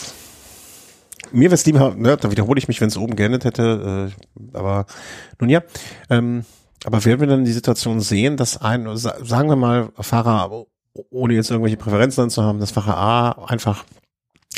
mir 1.32 1.44
wäre 1.44 1.54
es 1.54 1.66
lieber, 1.66 1.94
ne, 1.94 2.16
da 2.16 2.30
wiederhole 2.30 2.58
ich 2.58 2.68
mich, 2.68 2.80
wenn 2.80 2.88
es 2.88 2.96
oben 2.96 3.16
geendet 3.16 3.44
hätte, 3.44 4.12
äh, 4.12 4.56
aber 4.56 4.86
nun 5.40 5.50
ja, 5.50 5.62
ähm, 6.08 6.44
aber 6.84 7.04
werden 7.04 7.20
wir 7.20 7.26
dann 7.26 7.44
die 7.44 7.52
Situation 7.52 8.00
sehen, 8.00 8.36
dass 8.36 8.58
ein, 8.58 8.96
sagen 8.96 9.48
wir 9.48 9.56
mal, 9.56 9.90
Fahrer, 9.98 10.66
ohne 11.10 11.34
jetzt 11.34 11.50
irgendwelche 11.50 11.76
Präferenzen 11.76 12.30
zu 12.30 12.42
haben, 12.42 12.58
dass 12.58 12.70
Fahrer 12.70 12.96
A 12.96 13.30
einfach 13.46 13.84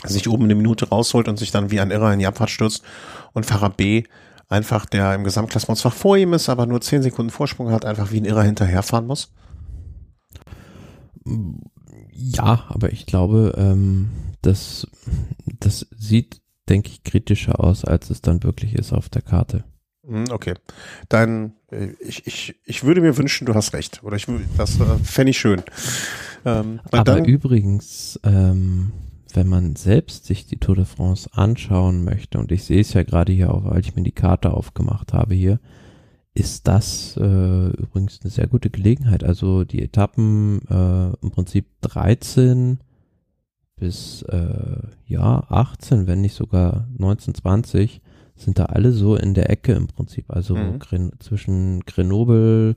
sich 0.04 0.28
oben 0.28 0.44
eine 0.44 0.54
Minute 0.54 0.88
rausholt 0.88 1.28
und 1.28 1.38
sich 1.38 1.50
dann 1.50 1.70
wie 1.70 1.80
ein 1.80 1.90
Irrer 1.90 2.12
in 2.12 2.20
die 2.20 2.26
Abfahrt 2.26 2.50
stürzt 2.50 2.82
und 3.32 3.46
Fahrer 3.46 3.70
B 3.70 4.04
einfach, 4.48 4.86
der 4.86 5.14
im 5.14 5.24
Gesamtklassement 5.24 5.78
zwar 5.78 5.92
vor 5.92 6.16
ihm 6.16 6.32
ist, 6.32 6.48
aber 6.48 6.66
nur 6.66 6.80
zehn 6.80 7.02
Sekunden 7.02 7.30
Vorsprung 7.30 7.70
hat, 7.70 7.84
einfach 7.84 8.12
wie 8.12 8.20
ein 8.20 8.24
Irrer 8.24 8.44
hinterherfahren 8.44 9.06
muss? 9.06 9.32
Ja, 12.12 12.64
aber 12.68 12.92
ich 12.92 13.06
glaube, 13.06 13.54
ähm, 13.56 14.10
das, 14.42 14.86
das 15.60 15.86
sieht, 15.96 16.40
denke 16.68 16.90
ich, 16.90 17.04
kritischer 17.04 17.62
aus, 17.62 17.84
als 17.84 18.10
es 18.10 18.22
dann 18.22 18.42
wirklich 18.42 18.74
ist 18.74 18.92
auf 18.92 19.08
der 19.08 19.22
Karte. 19.22 19.64
Hm, 20.06 20.24
okay. 20.30 20.54
Dann, 21.08 21.52
äh, 21.70 21.88
ich, 22.00 22.26
ich, 22.26 22.54
ich 22.64 22.84
würde 22.84 23.02
mir 23.02 23.16
wünschen, 23.18 23.46
du 23.46 23.54
hast 23.54 23.74
recht. 23.74 24.02
Oder 24.02 24.16
ich 24.16 24.26
das 24.56 24.80
äh, 24.80 24.98
fände 25.04 25.30
ich 25.30 25.38
schön. 25.38 25.62
Ähm, 26.44 26.80
Aber 26.84 27.04
dann, 27.04 27.24
übrigens, 27.24 28.18
ähm, 28.24 28.92
wenn 29.34 29.48
man 29.48 29.76
selbst 29.76 30.26
sich 30.26 30.46
die 30.46 30.58
Tour 30.58 30.76
de 30.76 30.84
France 30.84 31.28
anschauen 31.32 32.04
möchte, 32.04 32.38
und 32.38 32.52
ich 32.52 32.64
sehe 32.64 32.80
es 32.80 32.92
ja 32.92 33.02
gerade 33.02 33.32
hier 33.32 33.52
auch, 33.52 33.64
weil 33.64 33.80
ich 33.80 33.94
mir 33.94 34.02
die 34.02 34.12
Karte 34.12 34.52
aufgemacht 34.52 35.12
habe 35.12 35.34
hier, 35.34 35.60
ist 36.34 36.68
das 36.68 37.16
äh, 37.16 37.68
übrigens 37.68 38.20
eine 38.22 38.30
sehr 38.30 38.46
gute 38.46 38.70
Gelegenheit. 38.70 39.24
Also 39.24 39.64
die 39.64 39.82
Etappen 39.82 40.60
äh, 40.68 41.12
im 41.20 41.30
Prinzip 41.30 41.66
13 41.80 42.78
bis 43.76 44.22
äh, 44.22 44.78
ja 45.06 45.44
18, 45.48 46.06
wenn 46.06 46.20
nicht 46.20 46.34
sogar 46.34 46.86
19, 46.96 47.34
20 47.34 48.00
sind 48.36 48.58
da 48.58 48.66
alle 48.66 48.92
so 48.92 49.16
in 49.16 49.34
der 49.34 49.50
Ecke 49.50 49.72
im 49.72 49.88
Prinzip. 49.88 50.26
Also 50.28 50.54
mhm. 50.54 50.78
Zwischen 51.18 51.80
Grenoble, 51.86 52.76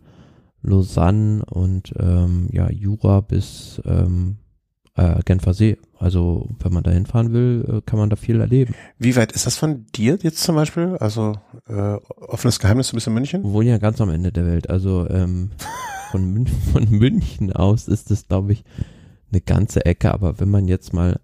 Lausanne 0.62 1.44
und 1.46 1.94
ähm, 2.00 2.48
ja, 2.52 2.70
Jura 2.70 3.22
bis 3.22 3.82
ähm, 3.86 4.38
äh, 4.96 5.20
Genfer 5.26 5.54
See. 5.54 5.78
Also 5.98 6.50
wenn 6.60 6.74
man 6.74 6.84
da 6.84 6.92
hinfahren 6.92 7.34
will, 7.34 7.66
äh, 7.68 7.82
kann 7.82 8.00
man 8.00 8.10
da 8.10 8.16
viel 8.16 8.40
erleben. 8.40 8.74
Wie 8.98 9.16
weit 9.16 9.32
ist 9.32 9.46
das 9.46 9.58
von 9.58 9.86
dir 9.96 10.18
jetzt 10.22 10.44
zum 10.44 10.56
Beispiel? 10.56 10.98
Also 11.00 11.36
äh, 11.68 11.98
offenes 12.28 12.60
Geheimnis, 12.60 12.90
du 12.90 12.96
bist 12.96 13.08
in 13.08 13.14
München? 13.14 13.44
Wir 13.44 13.54
wohnen 13.54 13.68
ja 13.68 13.78
ganz 13.78 14.02
am 14.02 14.10
Ende 14.10 14.32
der 14.32 14.46
Welt. 14.46 14.70
Also 14.70 15.08
ähm, 15.10 15.52
von, 16.12 16.26
Mün 16.32 16.48
von 16.48 16.90
München 16.90 17.54
aus 17.54 17.88
ist 17.88 18.12
das, 18.12 18.28
glaube 18.28 18.54
ich, 18.54 18.64
eine 19.32 19.42
ganze 19.42 19.86
Ecke. 19.86 20.14
Aber 20.14 20.40
wenn 20.40 20.50
man 20.50 20.68
jetzt 20.68 20.94
mal 20.94 21.20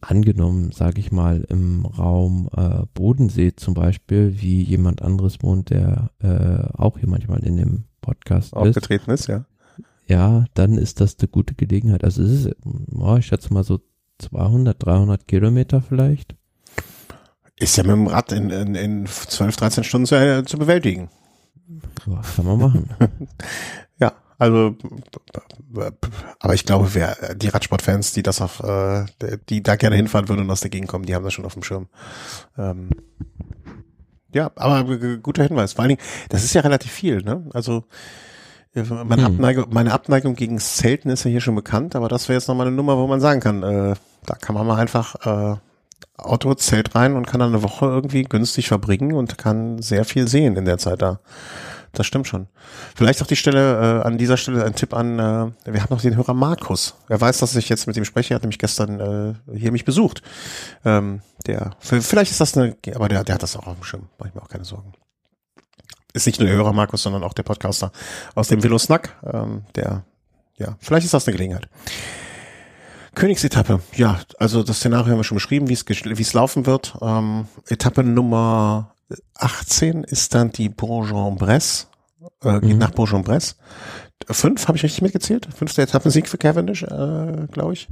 angenommen, 0.00 0.70
sage 0.72 1.00
ich 1.00 1.10
mal, 1.10 1.44
im 1.48 1.84
Raum 1.84 2.48
äh, 2.56 2.84
Bodensee 2.94 3.54
zum 3.56 3.74
Beispiel, 3.74 4.40
wie 4.40 4.62
jemand 4.62 5.02
anderes 5.02 5.42
wohnt, 5.42 5.70
der 5.70 6.10
äh, 6.20 6.78
auch 6.78 6.98
hier 6.98 7.08
manchmal 7.08 7.44
in 7.44 7.56
dem 7.56 7.84
Podcast 8.02 8.54
aufgetreten 8.54 9.10
ist, 9.10 9.20
ist 9.20 9.26
ja. 9.28 9.44
Ja, 10.06 10.44
dann 10.54 10.76
ist 10.76 11.00
das 11.00 11.16
eine 11.18 11.28
gute 11.28 11.54
Gelegenheit. 11.54 12.04
Also 12.04 12.22
es 12.22 12.44
ist, 12.44 12.56
oh, 12.94 13.16
ich 13.16 13.26
schätze 13.26 13.54
mal 13.54 13.64
so 13.64 13.80
200, 14.18 14.84
300 14.84 15.26
Kilometer 15.26 15.80
vielleicht. 15.80 16.36
Ist 17.56 17.76
ja 17.76 17.84
mit 17.84 17.92
dem 17.92 18.06
Rad 18.08 18.32
in, 18.32 18.50
in, 18.50 18.74
in 18.74 19.06
12, 19.06 19.56
13 19.56 19.84
Stunden 19.84 20.06
zu, 20.06 20.16
äh, 20.16 20.44
zu 20.44 20.58
bewältigen. 20.58 21.08
Ja, 22.06 22.20
kann 22.36 22.44
man 22.44 22.58
machen. 22.58 22.90
ja, 23.98 24.12
also, 24.38 24.76
aber 26.40 26.54
ich 26.54 26.64
glaube, 26.64 26.92
wer 26.94 27.34
die 27.36 27.48
Radsportfans, 27.48 28.12
die 28.12 28.22
das 28.24 28.40
auf, 28.40 28.60
äh, 28.60 29.06
die 29.48 29.62
da 29.62 29.76
gerne 29.76 29.96
hinfahren 29.96 30.28
würden 30.28 30.40
und 30.40 30.50
aus 30.50 30.60
der 30.60 30.70
Gegend 30.70 30.88
kommen, 30.88 31.06
die 31.06 31.14
haben 31.14 31.24
das 31.24 31.32
schon 31.32 31.44
auf 31.44 31.54
dem 31.54 31.62
Schirm. 31.62 31.88
Ähm, 32.58 32.90
ja, 34.32 34.50
aber 34.56 34.84
guter 35.18 35.44
Hinweis. 35.44 35.74
Vor 35.74 35.82
allen 35.82 35.90
Dingen, 35.90 36.02
das 36.28 36.44
ist 36.44 36.54
ja 36.54 36.62
relativ 36.62 36.90
viel, 36.90 37.22
ne? 37.22 37.44
Also 37.52 37.84
meine, 38.74 39.26
hm. 39.26 39.34
Abneigung, 39.34 39.66
meine 39.70 39.92
Abneigung 39.92 40.34
gegen 40.34 40.58
Zelten 40.58 41.10
ist 41.10 41.24
ja 41.24 41.30
hier 41.30 41.42
schon 41.42 41.54
bekannt, 41.54 41.94
aber 41.94 42.08
das 42.08 42.28
wäre 42.28 42.38
jetzt 42.38 42.48
nochmal 42.48 42.66
eine 42.66 42.76
Nummer, 42.76 42.96
wo 42.96 43.06
man 43.06 43.20
sagen 43.20 43.40
kann, 43.40 43.62
äh, 43.62 43.94
da 44.24 44.34
kann 44.34 44.54
man 44.54 44.66
mal 44.66 44.78
einfach 44.78 45.14
äh, 45.26 45.56
Auto, 46.16 46.54
Zelt 46.54 46.94
rein 46.94 47.14
und 47.14 47.26
kann 47.26 47.40
dann 47.40 47.50
eine 47.50 47.62
Woche 47.62 47.86
irgendwie 47.86 48.22
günstig 48.22 48.68
verbringen 48.68 49.12
und 49.12 49.36
kann 49.38 49.82
sehr 49.82 50.04
viel 50.04 50.28
sehen 50.28 50.56
in 50.56 50.64
der 50.64 50.78
Zeit 50.78 51.02
da 51.02 51.20
das 51.92 52.06
stimmt 52.06 52.26
schon. 52.26 52.48
Vielleicht 52.96 53.22
auch 53.22 53.26
die 53.26 53.36
Stelle, 53.36 54.00
äh, 54.02 54.06
an 54.06 54.18
dieser 54.18 54.36
Stelle 54.36 54.64
ein 54.64 54.74
Tipp 54.74 54.94
an, 54.94 55.18
äh, 55.18 55.72
wir 55.72 55.82
haben 55.82 55.90
noch 55.90 56.00
den 56.00 56.16
Hörer 56.16 56.34
Markus. 56.34 56.94
Er 57.08 57.20
weiß, 57.20 57.38
dass 57.38 57.54
ich 57.54 57.68
jetzt 57.68 57.86
mit 57.86 57.96
ihm 57.96 58.04
spreche, 58.04 58.34
er 58.34 58.36
hat 58.36 58.42
nämlich 58.42 58.58
gestern 58.58 59.00
äh, 59.46 59.56
hier 59.56 59.72
mich 59.72 59.84
besucht. 59.84 60.22
Ähm, 60.84 61.20
der, 61.46 61.72
vielleicht 61.80 62.30
ist 62.30 62.40
das 62.40 62.56
eine, 62.56 62.76
aber 62.94 63.08
der, 63.08 63.24
der 63.24 63.34
hat 63.34 63.42
das 63.42 63.56
auch 63.56 63.66
auf 63.66 63.74
dem 63.74 63.84
Schirm, 63.84 64.08
mach 64.18 64.26
ich 64.26 64.34
mir 64.34 64.42
auch 64.42 64.48
keine 64.48 64.64
Sorgen. 64.64 64.92
Ist 66.14 66.26
nicht 66.26 66.38
nur 66.40 66.48
der 66.48 66.56
Hörer 66.56 66.72
Markus, 66.72 67.02
sondern 67.02 67.24
auch 67.24 67.32
der 67.32 67.42
Podcaster 67.42 67.92
aus 68.34 68.48
dem 68.48 68.62
Velo 68.62 68.78
Snack, 68.78 69.16
ähm, 69.32 69.64
der, 69.74 70.04
ja, 70.58 70.76
vielleicht 70.78 71.04
ist 71.04 71.14
das 71.14 71.26
eine 71.26 71.36
Gelegenheit. 71.36 71.68
Königsetappe, 73.14 73.80
ja, 73.94 74.20
also 74.38 74.62
das 74.62 74.78
Szenario 74.78 75.12
haben 75.12 75.18
wir 75.18 75.24
schon 75.24 75.36
beschrieben, 75.36 75.68
wie 75.68 75.74
es 75.74 76.32
laufen 76.32 76.64
wird. 76.64 76.96
Ähm, 77.02 77.46
Etappe 77.68 78.02
Nummer 78.02 78.94
18 79.34 80.04
ist 80.04 80.34
dann 80.34 80.52
die 80.52 80.68
Bourg-en-Bresse, 80.68 81.86
äh, 82.42 82.60
geht 82.60 82.74
mhm. 82.74 82.78
nach 82.78 82.90
Bourg-en-Bresse. 82.90 83.56
Fünf, 84.28 84.68
habe 84.68 84.76
ich 84.76 84.84
richtig 84.84 85.02
mitgezählt? 85.02 85.48
Fünfter 85.54 85.82
Etappensieg 85.82 86.28
für 86.28 86.38
Cavendish, 86.38 86.84
äh, 86.84 87.46
glaube 87.50 87.72
ich. 87.72 87.88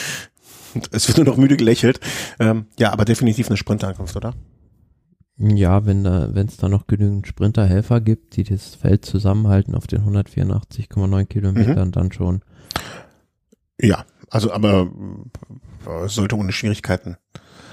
es 0.92 1.08
wird 1.08 1.18
nur 1.18 1.26
noch 1.26 1.36
müde 1.36 1.56
gelächelt. 1.56 2.00
Ähm, 2.38 2.66
ja, 2.78 2.92
aber 2.92 3.04
definitiv 3.04 3.48
eine 3.48 3.56
Sprinterankunft, 3.56 4.16
oder? 4.16 4.34
Ja, 5.38 5.86
wenn 5.86 6.04
da, 6.04 6.34
wenn 6.34 6.46
es 6.48 6.58
da 6.58 6.68
noch 6.68 6.86
genügend 6.86 7.26
Sprinterhelfer 7.26 8.00
gibt, 8.00 8.36
die 8.36 8.44
das 8.44 8.74
Feld 8.74 9.06
zusammenhalten 9.06 9.74
auf 9.74 9.86
den 9.86 10.02
184,9 10.02 11.24
Kilometern, 11.24 11.88
mhm. 11.88 11.92
dann 11.92 12.12
schon. 12.12 12.42
Ja, 13.80 14.04
also 14.28 14.52
aber 14.52 14.90
äh, 15.86 16.08
sollte 16.08 16.36
ohne 16.36 16.52
Schwierigkeiten 16.52 17.16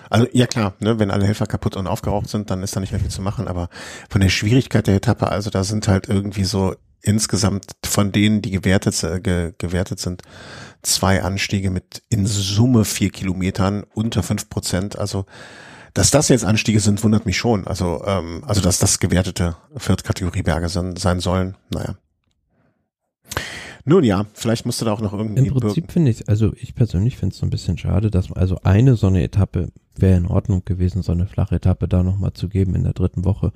also 0.09 0.27
ja 0.31 0.47
klar, 0.47 0.73
ne, 0.79 0.99
wenn 0.99 1.11
alle 1.11 1.25
Helfer 1.25 1.45
kaputt 1.45 1.75
und 1.75 1.87
aufgeraucht 1.87 2.29
sind, 2.29 2.49
dann 2.49 2.63
ist 2.63 2.75
da 2.75 2.79
nicht 2.79 2.91
mehr 2.91 3.01
viel 3.01 3.11
zu 3.11 3.21
machen. 3.21 3.47
Aber 3.47 3.69
von 4.09 4.21
der 4.21 4.29
Schwierigkeit 4.29 4.87
der 4.87 4.95
Etappe, 4.95 5.29
also 5.29 5.49
da 5.49 5.63
sind 5.63 5.87
halt 5.87 6.07
irgendwie 6.07 6.43
so 6.43 6.75
insgesamt 7.01 7.65
von 7.85 8.11
denen, 8.11 8.41
die 8.41 8.51
gewertet, 8.51 9.23
ge, 9.23 9.53
gewertet 9.57 9.99
sind, 9.99 10.23
zwei 10.81 11.23
Anstiege 11.23 11.69
mit 11.69 12.03
in 12.09 12.25
Summe 12.25 12.85
vier 12.85 13.09
Kilometern 13.09 13.83
unter 13.93 14.23
fünf 14.23 14.49
Prozent. 14.49 14.97
Also 14.97 15.25
dass 15.93 16.11
das 16.11 16.29
jetzt 16.29 16.45
Anstiege 16.45 16.79
sind, 16.79 17.03
wundert 17.03 17.25
mich 17.25 17.37
schon. 17.37 17.65
Also 17.65 18.03
ähm, 18.05 18.43
also 18.45 18.61
dass 18.61 18.77
das 18.77 18.99
gewertete 18.99 19.55
Viertkategorieberge 19.75 20.69
sein, 20.69 20.95
sein 20.95 21.19
sollen. 21.19 21.57
Naja. 21.71 21.95
Nun 23.89 24.03
ja, 24.03 24.25
vielleicht 24.33 24.65
musste 24.65 24.83
da 24.83 24.91
auch 24.91 24.99
noch 24.99 25.13
irgendwie. 25.13 25.47
Im 25.47 25.53
Prinzip 25.53 25.93
finde 25.93 26.11
ich, 26.11 26.27
also 26.27 26.51
ich 26.59 26.75
persönlich 26.75 27.15
finde 27.15 27.31
es 27.31 27.39
so 27.39 27.45
ein 27.45 27.49
bisschen 27.49 27.77
schade, 27.77 28.11
dass 28.11 28.29
also 28.33 28.57
eine 28.63 28.97
so 28.97 29.07
eine 29.07 29.23
Etappe 29.23 29.69
wäre 29.95 30.17
in 30.17 30.25
Ordnung 30.25 30.65
gewesen, 30.65 31.03
so 31.03 31.13
eine 31.13 31.25
flache 31.25 31.55
Etappe 31.55 31.87
da 31.87 32.03
nochmal 32.03 32.33
zu 32.33 32.49
geben 32.49 32.75
in 32.75 32.83
der 32.83 32.91
dritten 32.91 33.23
Woche. 33.23 33.53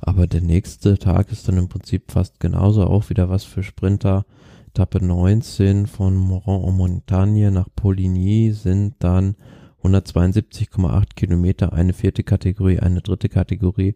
Aber 0.00 0.26
der 0.26 0.40
nächste 0.40 0.98
Tag 0.98 1.30
ist 1.30 1.46
dann 1.46 1.58
im 1.58 1.68
Prinzip 1.68 2.10
fast 2.10 2.40
genauso 2.40 2.88
auch 2.88 3.08
wieder 3.08 3.30
was 3.30 3.44
für 3.44 3.62
Sprinter. 3.62 4.26
Etappe 4.66 5.04
19 5.04 5.86
von 5.86 6.16
Moran 6.16 6.64
en 6.64 6.76
Montagne 6.76 7.52
nach 7.52 7.68
Poligny 7.76 8.50
sind 8.52 8.96
dann 8.98 9.36
172,8 9.84 11.14
Kilometer, 11.14 11.72
eine 11.72 11.92
vierte 11.92 12.24
Kategorie, 12.24 12.80
eine 12.80 13.00
dritte 13.00 13.28
Kategorie, 13.28 13.94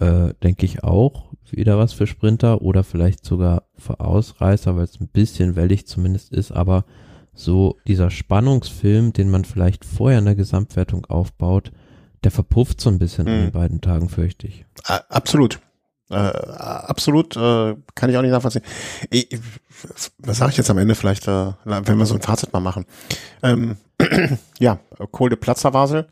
äh, 0.00 0.34
denke 0.42 0.66
ich 0.66 0.82
auch 0.82 1.30
wieder 1.50 1.78
was 1.78 1.92
für 1.92 2.06
Sprinter 2.06 2.62
oder 2.62 2.84
vielleicht 2.84 3.24
sogar 3.24 3.64
für 3.76 4.00
Ausreißer, 4.00 4.76
weil 4.76 4.84
es 4.84 5.00
ein 5.00 5.08
bisschen 5.08 5.56
wellig 5.56 5.86
zumindest 5.86 6.32
ist, 6.32 6.52
aber 6.52 6.84
so 7.34 7.76
dieser 7.86 8.10
Spannungsfilm, 8.10 9.12
den 9.12 9.30
man 9.30 9.44
vielleicht 9.44 9.84
vorher 9.84 10.18
in 10.18 10.24
der 10.24 10.34
Gesamtwertung 10.34 11.06
aufbaut, 11.06 11.72
der 12.24 12.30
verpufft 12.30 12.80
so 12.80 12.90
ein 12.90 12.98
bisschen 12.98 13.24
mhm. 13.24 13.30
an 13.30 13.40
den 13.40 13.52
beiden 13.52 13.80
Tagen, 13.80 14.08
fürchte 14.08 14.46
ich. 14.46 14.64
Absolut. 14.84 15.60
Äh, 16.10 16.14
absolut, 16.16 17.36
äh, 17.36 17.76
kann 17.94 18.10
ich 18.10 18.16
auch 18.16 18.22
nicht 18.22 18.32
nachvollziehen. 18.32 18.64
Ich, 19.10 19.28
was 20.18 20.38
sage 20.38 20.50
ich 20.50 20.56
jetzt 20.56 20.68
am 20.68 20.78
Ende 20.78 20.96
vielleicht, 20.96 21.28
äh, 21.28 21.52
wenn 21.64 21.98
wir 21.98 22.06
so 22.06 22.14
ein 22.14 22.20
Fazit 22.20 22.52
mal 22.52 22.60
machen? 22.60 22.84
Ähm, 23.44 23.76
ja, 24.58 24.80
Col 25.12 25.30
de 25.30 25.38
Platzerwasel, 25.38 26.08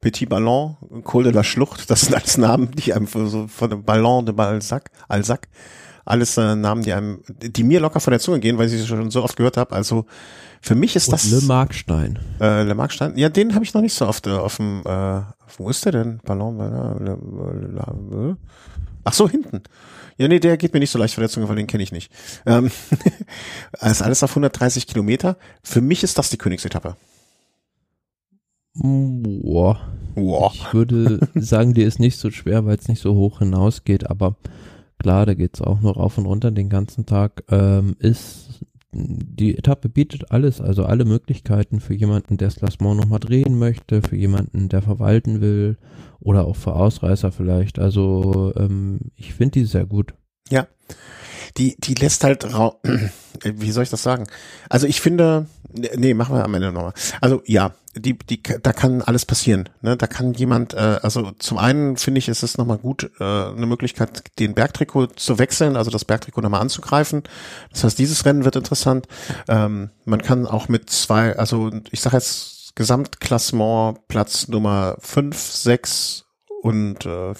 Petit 0.00 0.26
Ballon, 0.28 0.76
Col 1.04 1.24
de 1.24 1.32
la 1.32 1.44
Schlucht, 1.44 1.90
das 1.90 2.02
sind 2.02 2.14
alles 2.14 2.38
Namen, 2.38 2.70
die 2.72 2.94
einem 2.94 3.06
so 3.06 3.48
von 3.48 3.70
dem 3.70 3.84
Ballon 3.84 4.24
de 4.24 4.34
Balzac, 4.34 4.90
Alsac, 5.08 5.48
alles 6.04 6.36
äh, 6.36 6.56
Namen, 6.56 6.82
die 6.82 6.92
einem, 6.92 7.22
die 7.28 7.62
mir 7.62 7.80
locker 7.80 8.00
von 8.00 8.10
der 8.10 8.20
Zunge 8.20 8.40
gehen, 8.40 8.56
weil 8.58 8.66
ich 8.66 8.72
sie 8.72 8.86
schon 8.86 9.10
so 9.10 9.22
oft 9.22 9.36
gehört 9.36 9.56
habe. 9.56 9.74
Also 9.74 10.06
für 10.62 10.74
mich 10.74 10.96
ist 10.96 11.08
Und 11.08 11.12
das 11.12 11.30
Le 11.30 11.42
Markstein. 11.42 12.18
Äh, 12.40 12.62
Le 12.62 12.74
Markstein, 12.74 13.16
ja, 13.16 13.28
den 13.28 13.54
habe 13.54 13.64
ich 13.64 13.74
noch 13.74 13.82
nicht 13.82 13.94
so 13.94 14.06
oft 14.06 14.26
äh, 14.26 14.30
auf 14.30 14.56
dem. 14.56 14.82
Äh, 14.86 15.20
wo 15.58 15.68
ist 15.68 15.84
der 15.84 15.92
denn? 15.92 16.20
Ballon? 16.24 16.58
Le, 16.58 16.96
Le, 16.98 17.18
Le, 17.70 18.36
Ach 19.04 19.12
so, 19.12 19.28
hinten. 19.28 19.62
Ja, 20.16 20.28
nee, 20.28 20.38
der 20.38 20.56
geht 20.56 20.74
mir 20.74 20.80
nicht 20.80 20.90
so 20.90 20.98
leicht 20.98 21.14
von 21.14 21.22
der 21.22 21.30
Zunge, 21.30 21.48
weil 21.48 21.56
den 21.56 21.66
kenne 21.66 21.82
ich 21.82 21.92
nicht. 21.92 22.12
Ähm, 22.44 22.70
also 23.80 24.04
alles 24.04 24.22
auf 24.22 24.30
130 24.30 24.86
Kilometer. 24.86 25.36
Für 25.62 25.80
mich 25.80 26.02
ist 26.04 26.18
das 26.18 26.30
die 26.30 26.36
Königsetappe. 26.36 26.96
Boah. 28.74 29.80
Boah. 30.14 30.52
Ich 30.54 30.74
würde 30.74 31.28
sagen, 31.34 31.74
die 31.74 31.82
ist 31.82 31.98
nicht 31.98 32.18
so 32.18 32.30
schwer, 32.30 32.64
weil 32.66 32.76
es 32.76 32.88
nicht 32.88 33.00
so 33.00 33.14
hoch 33.14 33.38
hinausgeht, 33.40 34.10
aber 34.10 34.36
klar, 34.98 35.26
da 35.26 35.34
geht's 35.34 35.60
auch 35.60 35.80
noch 35.80 35.96
auf 35.96 36.18
und 36.18 36.26
runter 36.26 36.50
den 36.50 36.68
ganzen 36.68 37.06
Tag. 37.06 37.44
Ähm, 37.50 37.96
ist 37.98 38.64
die 38.92 39.56
Etappe 39.56 39.88
bietet 39.88 40.32
alles, 40.32 40.60
also 40.60 40.84
alle 40.84 41.04
Möglichkeiten 41.04 41.78
für 41.80 41.94
jemanden, 41.94 42.36
der 42.38 42.48
das 42.48 42.56
Klassement 42.56 43.00
nochmal 43.00 43.20
drehen 43.20 43.58
möchte, 43.58 44.02
für 44.02 44.16
jemanden, 44.16 44.68
der 44.68 44.82
verwalten 44.82 45.40
will 45.40 45.76
oder 46.18 46.44
auch 46.46 46.56
für 46.56 46.74
Ausreißer 46.74 47.30
vielleicht. 47.30 47.78
Also 47.78 48.52
ähm, 48.56 48.98
ich 49.14 49.32
finde 49.34 49.60
die 49.60 49.64
sehr 49.64 49.86
gut. 49.86 50.14
Ja, 50.50 50.66
die, 51.56 51.76
die 51.78 51.94
lässt 51.94 52.24
halt 52.24 52.52
rau 52.52 52.80
wie 53.42 53.70
soll 53.70 53.84
ich 53.84 53.90
das 53.90 54.02
sagen? 54.02 54.26
Also 54.68 54.86
ich 54.86 55.00
finde, 55.00 55.46
nee, 55.72 56.14
machen 56.14 56.34
wir 56.34 56.44
am 56.44 56.54
Ende 56.54 56.72
nochmal. 56.72 56.92
Also 57.20 57.42
ja, 57.46 57.72
die, 57.94 58.16
die, 58.18 58.42
da 58.42 58.72
kann 58.72 59.02
alles 59.02 59.26
passieren. 59.26 59.68
Ne? 59.80 59.96
Da 59.96 60.06
kann 60.06 60.32
jemand, 60.34 60.74
äh, 60.74 60.98
also 61.02 61.32
zum 61.38 61.58
einen 61.58 61.96
finde 61.96 62.18
ich, 62.18 62.28
ist 62.28 62.42
es 62.42 62.58
nochmal 62.58 62.78
gut, 62.78 63.10
äh, 63.18 63.24
eine 63.24 63.66
Möglichkeit, 63.66 64.24
den 64.38 64.54
Bergtrikot 64.54 65.08
zu 65.16 65.38
wechseln, 65.38 65.76
also 65.76 65.90
das 65.90 66.04
Bergtrikot 66.04 66.42
nochmal 66.42 66.60
anzugreifen. 66.60 67.22
Das 67.72 67.84
heißt, 67.84 67.98
dieses 67.98 68.24
Rennen 68.24 68.44
wird 68.44 68.56
interessant. 68.56 69.08
Ähm, 69.48 69.90
man 70.04 70.22
kann 70.22 70.46
auch 70.46 70.68
mit 70.68 70.90
zwei, 70.90 71.36
also 71.36 71.70
ich 71.90 72.00
sage 72.00 72.16
jetzt 72.16 72.76
Gesamtklassement 72.76 74.06
Platz 74.06 74.48
Nummer 74.48 74.96
fünf, 75.00 75.40
sechs 75.40 76.26
und 76.62 77.06
äh, 77.06 77.34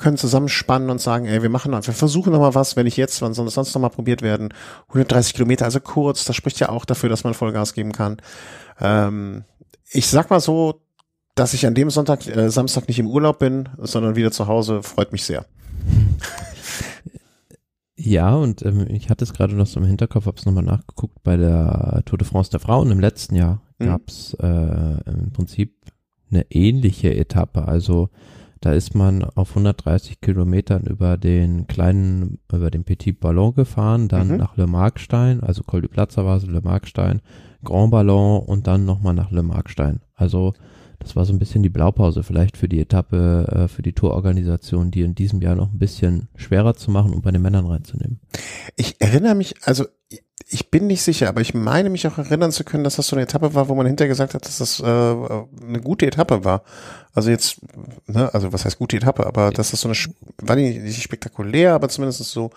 können 0.00 0.16
zusammenspannen 0.16 0.90
und 0.90 1.00
sagen, 1.00 1.26
ey, 1.26 1.42
wir 1.42 1.50
machen, 1.50 1.72
wir 1.72 1.82
versuchen 1.82 2.32
noch 2.32 2.40
mal 2.40 2.54
was, 2.54 2.74
wenn 2.74 2.84
nicht 2.84 2.96
jetzt, 2.96 3.22
wann 3.22 3.34
soll 3.34 3.44
das 3.44 3.54
sonst 3.54 3.74
noch 3.74 3.82
mal 3.82 3.90
probiert 3.90 4.22
werden? 4.22 4.52
130 4.88 5.34
Kilometer, 5.34 5.66
also 5.66 5.78
kurz, 5.78 6.24
das 6.24 6.34
spricht 6.34 6.58
ja 6.58 6.70
auch 6.70 6.84
dafür, 6.84 7.08
dass 7.08 7.22
man 7.22 7.34
Vollgas 7.34 7.74
geben 7.74 7.92
kann. 7.92 8.16
Ähm, 8.80 9.44
ich 9.90 10.08
sag 10.08 10.30
mal 10.30 10.40
so, 10.40 10.80
dass 11.34 11.54
ich 11.54 11.66
an 11.66 11.74
dem 11.74 11.90
Sonntag, 11.90 12.26
äh, 12.26 12.50
Samstag 12.50 12.88
nicht 12.88 12.98
im 12.98 13.06
Urlaub 13.06 13.38
bin, 13.38 13.68
sondern 13.78 14.16
wieder 14.16 14.32
zu 14.32 14.46
Hause, 14.46 14.82
freut 14.82 15.12
mich 15.12 15.24
sehr. 15.24 15.44
Ja, 17.94 18.34
und 18.34 18.64
ähm, 18.64 18.86
ich 18.88 19.10
hatte 19.10 19.24
es 19.24 19.34
gerade 19.34 19.54
noch 19.54 19.66
so 19.66 19.78
im 19.78 19.86
Hinterkopf, 19.86 20.24
habe 20.24 20.38
es 20.38 20.46
nochmal 20.46 20.64
nachgeguckt, 20.64 21.22
bei 21.22 21.36
der 21.36 22.02
Tour 22.06 22.16
de 22.16 22.26
France 22.26 22.50
der 22.50 22.60
Frauen 22.60 22.90
im 22.90 22.98
letzten 22.98 23.36
Jahr 23.36 23.60
mhm. 23.78 23.86
gab 23.86 24.08
es 24.08 24.34
äh, 24.40 24.46
im 24.46 25.32
Prinzip 25.34 25.74
eine 26.30 26.50
ähnliche 26.50 27.14
Etappe. 27.14 27.68
Also 27.68 28.08
da 28.60 28.72
ist 28.72 28.94
man 28.94 29.24
auf 29.24 29.50
130 29.50 30.20
Kilometern 30.20 30.82
über 30.82 31.16
den 31.16 31.66
kleinen, 31.66 32.38
über 32.52 32.70
den 32.70 32.84
Petit 32.84 33.18
Ballon 33.18 33.54
gefahren, 33.54 34.08
dann 34.08 34.28
mhm. 34.28 34.36
nach 34.36 34.56
Le 34.56 34.66
Markstein, 34.66 35.40
also 35.40 35.62
Col 35.62 35.80
du 35.82 35.88
Platzervase, 35.88 36.46
Le 36.46 36.60
Markstein, 36.60 37.22
Grand 37.64 37.90
Ballon 37.90 38.42
und 38.42 38.66
dann 38.66 38.84
nochmal 38.84 39.14
nach 39.14 39.30
Le 39.30 39.42
Markstein. 39.42 40.00
Also 40.14 40.52
das 40.98 41.16
war 41.16 41.24
so 41.24 41.32
ein 41.32 41.38
bisschen 41.38 41.62
die 41.62 41.70
Blaupause 41.70 42.22
vielleicht 42.22 42.58
für 42.58 42.68
die 42.68 42.80
Etappe, 42.80 43.46
äh, 43.50 43.68
für 43.68 43.80
die 43.80 43.94
Tourorganisation, 43.94 44.90
die 44.90 45.00
in 45.00 45.14
diesem 45.14 45.40
Jahr 45.40 45.56
noch 45.56 45.72
ein 45.72 45.78
bisschen 45.78 46.28
schwerer 46.36 46.74
zu 46.74 46.90
machen 46.90 47.14
und 47.14 47.22
bei 47.22 47.30
den 47.30 47.40
Männern 47.40 47.66
reinzunehmen. 47.66 48.20
Ich 48.76 49.00
erinnere 49.00 49.34
mich, 49.34 49.54
also 49.64 49.86
ich 50.48 50.70
bin 50.70 50.86
nicht 50.86 51.02
sicher, 51.02 51.28
aber 51.28 51.40
ich 51.40 51.54
meine 51.54 51.90
mich 51.90 52.06
auch 52.06 52.18
erinnern 52.18 52.52
zu 52.52 52.64
können, 52.64 52.84
dass 52.84 52.96
das 52.96 53.06
so 53.08 53.16
eine 53.16 53.22
Etappe 53.22 53.54
war, 53.54 53.68
wo 53.68 53.74
man 53.74 53.86
hinterher 53.86 54.08
gesagt 54.08 54.34
hat, 54.34 54.44
dass 54.46 54.58
das 54.58 54.80
äh, 54.80 54.84
eine 54.84 55.80
gute 55.82 56.06
Etappe 56.06 56.44
war. 56.44 56.62
Also 57.14 57.30
jetzt, 57.30 57.58
ne, 58.06 58.32
also 58.32 58.52
was 58.52 58.64
heißt 58.64 58.78
gute 58.78 58.96
Etappe, 58.96 59.26
aber 59.26 59.50
dass 59.50 59.70
das 59.70 59.80
so 59.80 59.88
eine, 59.88 59.96
war 60.38 60.56
nicht, 60.56 60.80
nicht 60.80 61.02
spektakulär, 61.02 61.74
aber 61.74 61.88
zumindest 61.88 62.24
so, 62.24 62.50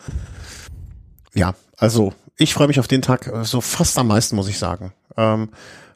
ja, 1.33 1.53
also 1.77 2.13
ich 2.37 2.53
freue 2.53 2.67
mich 2.67 2.79
auf 2.79 2.87
den 2.87 3.01
Tag 3.01 3.27
äh, 3.27 3.43
so 3.43 3.61
fast 3.61 3.97
am 3.97 4.07
meisten, 4.07 4.35
muss 4.35 4.49
ich 4.49 4.57
sagen. 4.57 4.93
Ähm, 5.17 5.49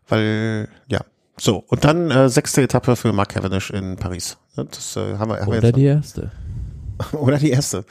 weil, 0.08 0.70
ja, 0.88 1.02
so, 1.40 1.64
und 1.68 1.84
dann 1.84 2.12
äh, 2.12 2.30
sechste 2.30 2.62
Etappe 2.62 2.96
für 2.96 3.14
Mark 3.14 3.30
Cavendish 3.30 3.72
in 3.72 3.96
Paris. 3.96 4.38
Das 4.56 4.96
äh, 4.96 5.18
haben 5.18 5.32
wir, 5.32 5.40
haben 5.40 5.48
Oder 5.48 5.62
wir 5.62 5.72
die 5.72 5.86
erste. 5.86 6.32
Oder 7.14 7.38
die 7.38 7.52
erste 7.52 7.86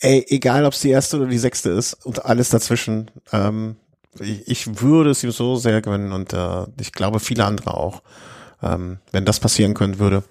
ey, 0.00 0.24
egal 0.28 0.64
ob 0.64 0.72
es 0.72 0.80
die 0.80 0.90
erste 0.90 1.18
oder 1.18 1.26
die 1.26 1.38
sechste 1.38 1.70
ist 1.70 1.94
und 2.04 2.24
alles 2.24 2.50
dazwischen, 2.50 3.10
ähm, 3.32 3.76
ich, 4.20 4.46
ich 4.48 4.80
würde 4.82 5.10
es 5.10 5.24
ihm 5.24 5.30
so 5.30 5.56
sehr 5.56 5.80
gewinnen 5.82 6.12
und 6.12 6.32
äh, 6.32 6.66
ich 6.80 6.92
glaube 6.92 7.20
viele 7.20 7.44
andere 7.44 7.74
auch, 7.74 8.02
ähm, 8.62 8.98
wenn 9.12 9.24
das 9.24 9.40
passieren 9.40 9.74
können 9.74 9.98
würde. 9.98 10.22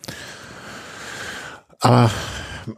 Aber 1.79 2.09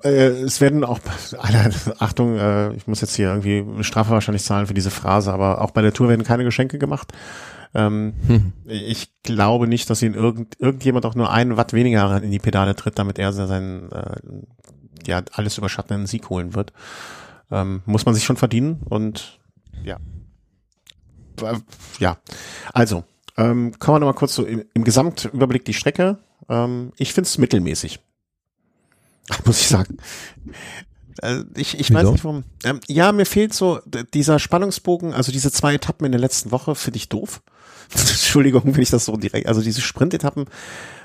äh, 0.03 0.09
es 0.41 0.61
werden 0.61 0.83
auch, 0.83 0.99
Alter, 1.38 1.71
Achtung, 1.99 2.38
äh, 2.38 2.73
ich 2.73 2.88
muss 2.88 3.01
jetzt 3.01 3.15
hier 3.15 3.27
irgendwie 3.27 3.59
eine 3.59 3.83
Strafe 3.83 4.11
wahrscheinlich 4.11 4.43
zahlen 4.43 4.67
für 4.67 4.73
diese 4.73 4.91
Phrase, 4.91 5.31
aber 5.31 5.61
auch 5.61 5.71
bei 5.71 5.81
der 5.81 5.93
Tour 5.93 6.09
werden 6.09 6.25
keine 6.25 6.43
Geschenke 6.43 6.79
gemacht. 6.79 7.13
Ähm, 7.75 8.13
hm. 8.25 8.53
Ich 8.65 9.09
glaube 9.23 9.67
nicht, 9.67 9.89
dass 9.89 10.01
ihn 10.01 10.13
irgend, 10.13 10.59
irgendjemand 10.59 11.05
auch 11.05 11.13
nur 11.13 11.29
einen 11.29 11.57
Watt 11.57 11.73
weniger 11.73 12.21
in 12.23 12.31
die 12.31 12.39
Pedale 12.39 12.75
tritt, 12.75 12.97
damit 12.97 13.19
er 13.19 13.33
seinen 13.33 13.91
äh, 13.91 14.15
ja 15.07 15.23
alles 15.33 15.57
überschattenden 15.57 16.07
Sieg 16.07 16.29
holen 16.29 16.53
wird. 16.55 16.73
Ähm, 17.51 17.81
muss 17.85 18.05
man 18.05 18.15
sich 18.15 18.23
schon 18.23 18.37
verdienen 18.37 18.81
und 18.85 19.39
ja. 19.83 19.97
Ja, 21.99 22.17
also, 22.73 23.03
ähm, 23.37 23.77
kommen 23.77 23.95
wir 23.95 23.99
nochmal 23.99 24.15
kurz 24.15 24.35
so 24.35 24.45
im, 24.45 24.63
im 24.73 24.83
Gesamtüberblick 24.83 25.65
die 25.65 25.73
Strecke. 25.73 26.17
Ähm, 26.49 26.91
ich 26.97 27.13
finde 27.13 27.27
es 27.27 27.37
mittelmäßig. 27.37 27.99
Muss 29.45 29.59
ich 29.59 29.67
sagen. 29.67 29.97
Äh, 31.21 31.43
ich 31.55 31.79
ich 31.79 31.93
weiß 31.93 32.09
nicht 32.11 32.23
warum. 32.23 32.43
Ähm, 32.63 32.79
ja, 32.87 33.11
mir 33.11 33.25
fehlt 33.25 33.53
so 33.53 33.79
dieser 34.13 34.39
Spannungsbogen, 34.39 35.13
also 35.13 35.31
diese 35.31 35.51
zwei 35.51 35.75
Etappen 35.75 36.05
in 36.05 36.11
der 36.11 36.21
letzten 36.21 36.51
Woche 36.51 36.75
finde 36.75 36.97
ich 36.97 37.09
doof. 37.09 37.41
Entschuldigung, 37.91 38.63
wenn 38.65 38.81
ich 38.81 38.89
das 38.89 39.05
so 39.05 39.15
direkt, 39.17 39.47
also 39.47 39.61
diese 39.61 39.81
Sprintetappen, 39.81 40.45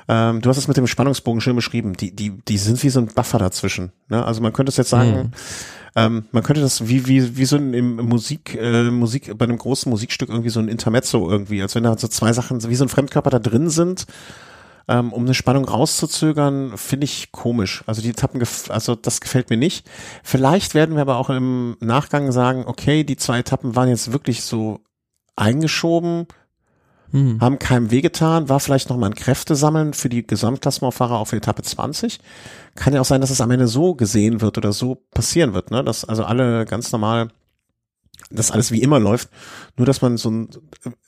ähm, 0.08 0.40
du 0.40 0.48
hast 0.48 0.58
es 0.58 0.68
mit 0.68 0.76
dem 0.76 0.86
Spannungsbogen 0.86 1.40
schön 1.40 1.56
beschrieben, 1.56 1.94
die, 1.94 2.14
die, 2.14 2.30
die 2.30 2.58
sind 2.58 2.82
wie 2.82 2.90
so 2.90 3.00
ein 3.00 3.06
Buffer 3.06 3.38
dazwischen. 3.38 3.92
Ne? 4.08 4.24
Also 4.24 4.40
man 4.40 4.52
könnte 4.52 4.70
es 4.70 4.76
jetzt 4.76 4.90
sagen, 4.90 5.10
mhm. 5.10 5.30
ähm, 5.96 6.24
man 6.32 6.42
könnte 6.42 6.60
das 6.60 6.88
wie, 6.88 7.06
wie, 7.06 7.36
wie 7.36 7.44
so 7.44 7.56
ein 7.56 7.74
im 7.74 7.96
Musik, 7.96 8.56
äh, 8.60 8.90
Musik, 8.90 9.36
bei 9.36 9.44
einem 9.44 9.58
großen 9.58 9.90
Musikstück 9.90 10.28
irgendwie 10.28 10.50
so 10.50 10.60
ein 10.60 10.68
Intermezzo 10.68 11.30
irgendwie, 11.30 11.62
als 11.62 11.74
wenn 11.74 11.84
da 11.84 11.96
so 11.96 12.08
zwei 12.08 12.32
Sachen, 12.32 12.68
wie 12.68 12.74
so 12.74 12.84
ein 12.84 12.88
Fremdkörper 12.88 13.30
da 13.30 13.38
drin 13.38 13.70
sind, 13.70 14.06
ähm, 14.88 15.12
um 15.12 15.24
eine 15.24 15.34
Spannung 15.34 15.64
rauszuzögern, 15.66 16.76
finde 16.76 17.04
ich 17.04 17.30
komisch. 17.30 17.84
Also 17.86 18.02
die 18.02 18.10
Etappen, 18.10 18.42
also 18.68 18.96
das 18.96 19.20
gefällt 19.20 19.48
mir 19.48 19.56
nicht. 19.56 19.88
Vielleicht 20.24 20.74
werden 20.74 20.96
wir 20.96 21.02
aber 21.02 21.16
auch 21.16 21.30
im 21.30 21.76
Nachgang 21.80 22.32
sagen, 22.32 22.64
okay, 22.66 23.04
die 23.04 23.16
zwei 23.16 23.38
Etappen 23.38 23.76
waren 23.76 23.88
jetzt 23.88 24.12
wirklich 24.12 24.42
so 24.42 24.80
eingeschoben, 25.36 26.26
mhm. 27.12 27.40
haben 27.40 27.58
keinem 27.58 27.90
wehgetan, 27.90 28.48
war 28.48 28.60
vielleicht 28.60 28.90
nochmal 28.90 29.10
ein 29.10 29.14
Kräftesammeln 29.14 29.94
für 29.94 30.08
die 30.08 30.26
Gesamtklassementfahrer 30.26 31.18
auf 31.18 31.32
Etappe 31.32 31.62
20. 31.62 32.20
Kann 32.74 32.94
ja 32.94 33.00
auch 33.00 33.06
sein, 33.06 33.20
dass 33.20 33.30
es 33.30 33.40
am 33.40 33.50
Ende 33.50 33.68
so 33.68 33.94
gesehen 33.94 34.40
wird 34.40 34.58
oder 34.58 34.72
so 34.72 34.96
passieren 35.12 35.54
wird, 35.54 35.70
ne? 35.70 35.84
dass 35.84 36.04
also 36.04 36.24
alle 36.24 36.64
ganz 36.64 36.92
normal 36.92 37.28
dass 38.30 38.52
alles 38.52 38.70
wie 38.70 38.82
immer 38.82 39.00
läuft, 39.00 39.28
nur 39.76 39.86
dass 39.86 40.02
man 40.02 40.16
so 40.16 40.30
ein, 40.30 40.48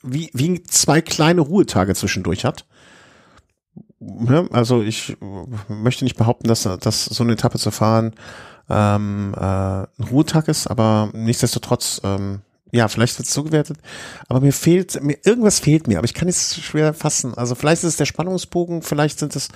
wie, 0.01 0.29
wie 0.33 0.61
zwei 0.63 1.01
kleine 1.01 1.41
Ruhetage 1.41 1.95
zwischendurch 1.95 2.43
hat. 2.43 2.65
Ja, 3.99 4.45
also 4.51 4.81
ich 4.81 5.15
möchte 5.69 6.03
nicht 6.03 6.17
behaupten, 6.17 6.49
dass, 6.49 6.63
dass 6.63 7.05
so 7.05 7.23
eine 7.23 7.33
Etappe 7.33 7.57
zu 7.57 7.71
fahren 7.71 8.13
ähm, 8.69 9.33
äh, 9.37 9.39
ein 9.39 10.03
Ruhetag 10.11 10.47
ist, 10.47 10.67
aber 10.67 11.09
nichtsdestotrotz 11.13 12.01
ähm, 12.03 12.41
Ja, 12.73 12.87
vielleicht 12.87 13.19
wird 13.19 13.27
es 13.27 13.33
so 13.33 13.43
gewertet. 13.43 13.77
Aber 14.27 14.41
mir 14.41 14.51
fehlt, 14.51 15.01
mir, 15.03 15.17
irgendwas 15.23 15.59
fehlt 15.59 15.87
mir, 15.87 15.99
aber 15.99 16.05
ich 16.05 16.15
kann 16.15 16.27
es 16.27 16.59
schwer 16.59 16.95
fassen. 16.95 17.35
Also 17.35 17.53
vielleicht 17.53 17.83
ist 17.83 17.89
es 17.89 17.97
der 17.97 18.05
Spannungsbogen, 18.05 18.81
vielleicht 18.81 19.19
sind 19.19 19.35
es 19.35 19.49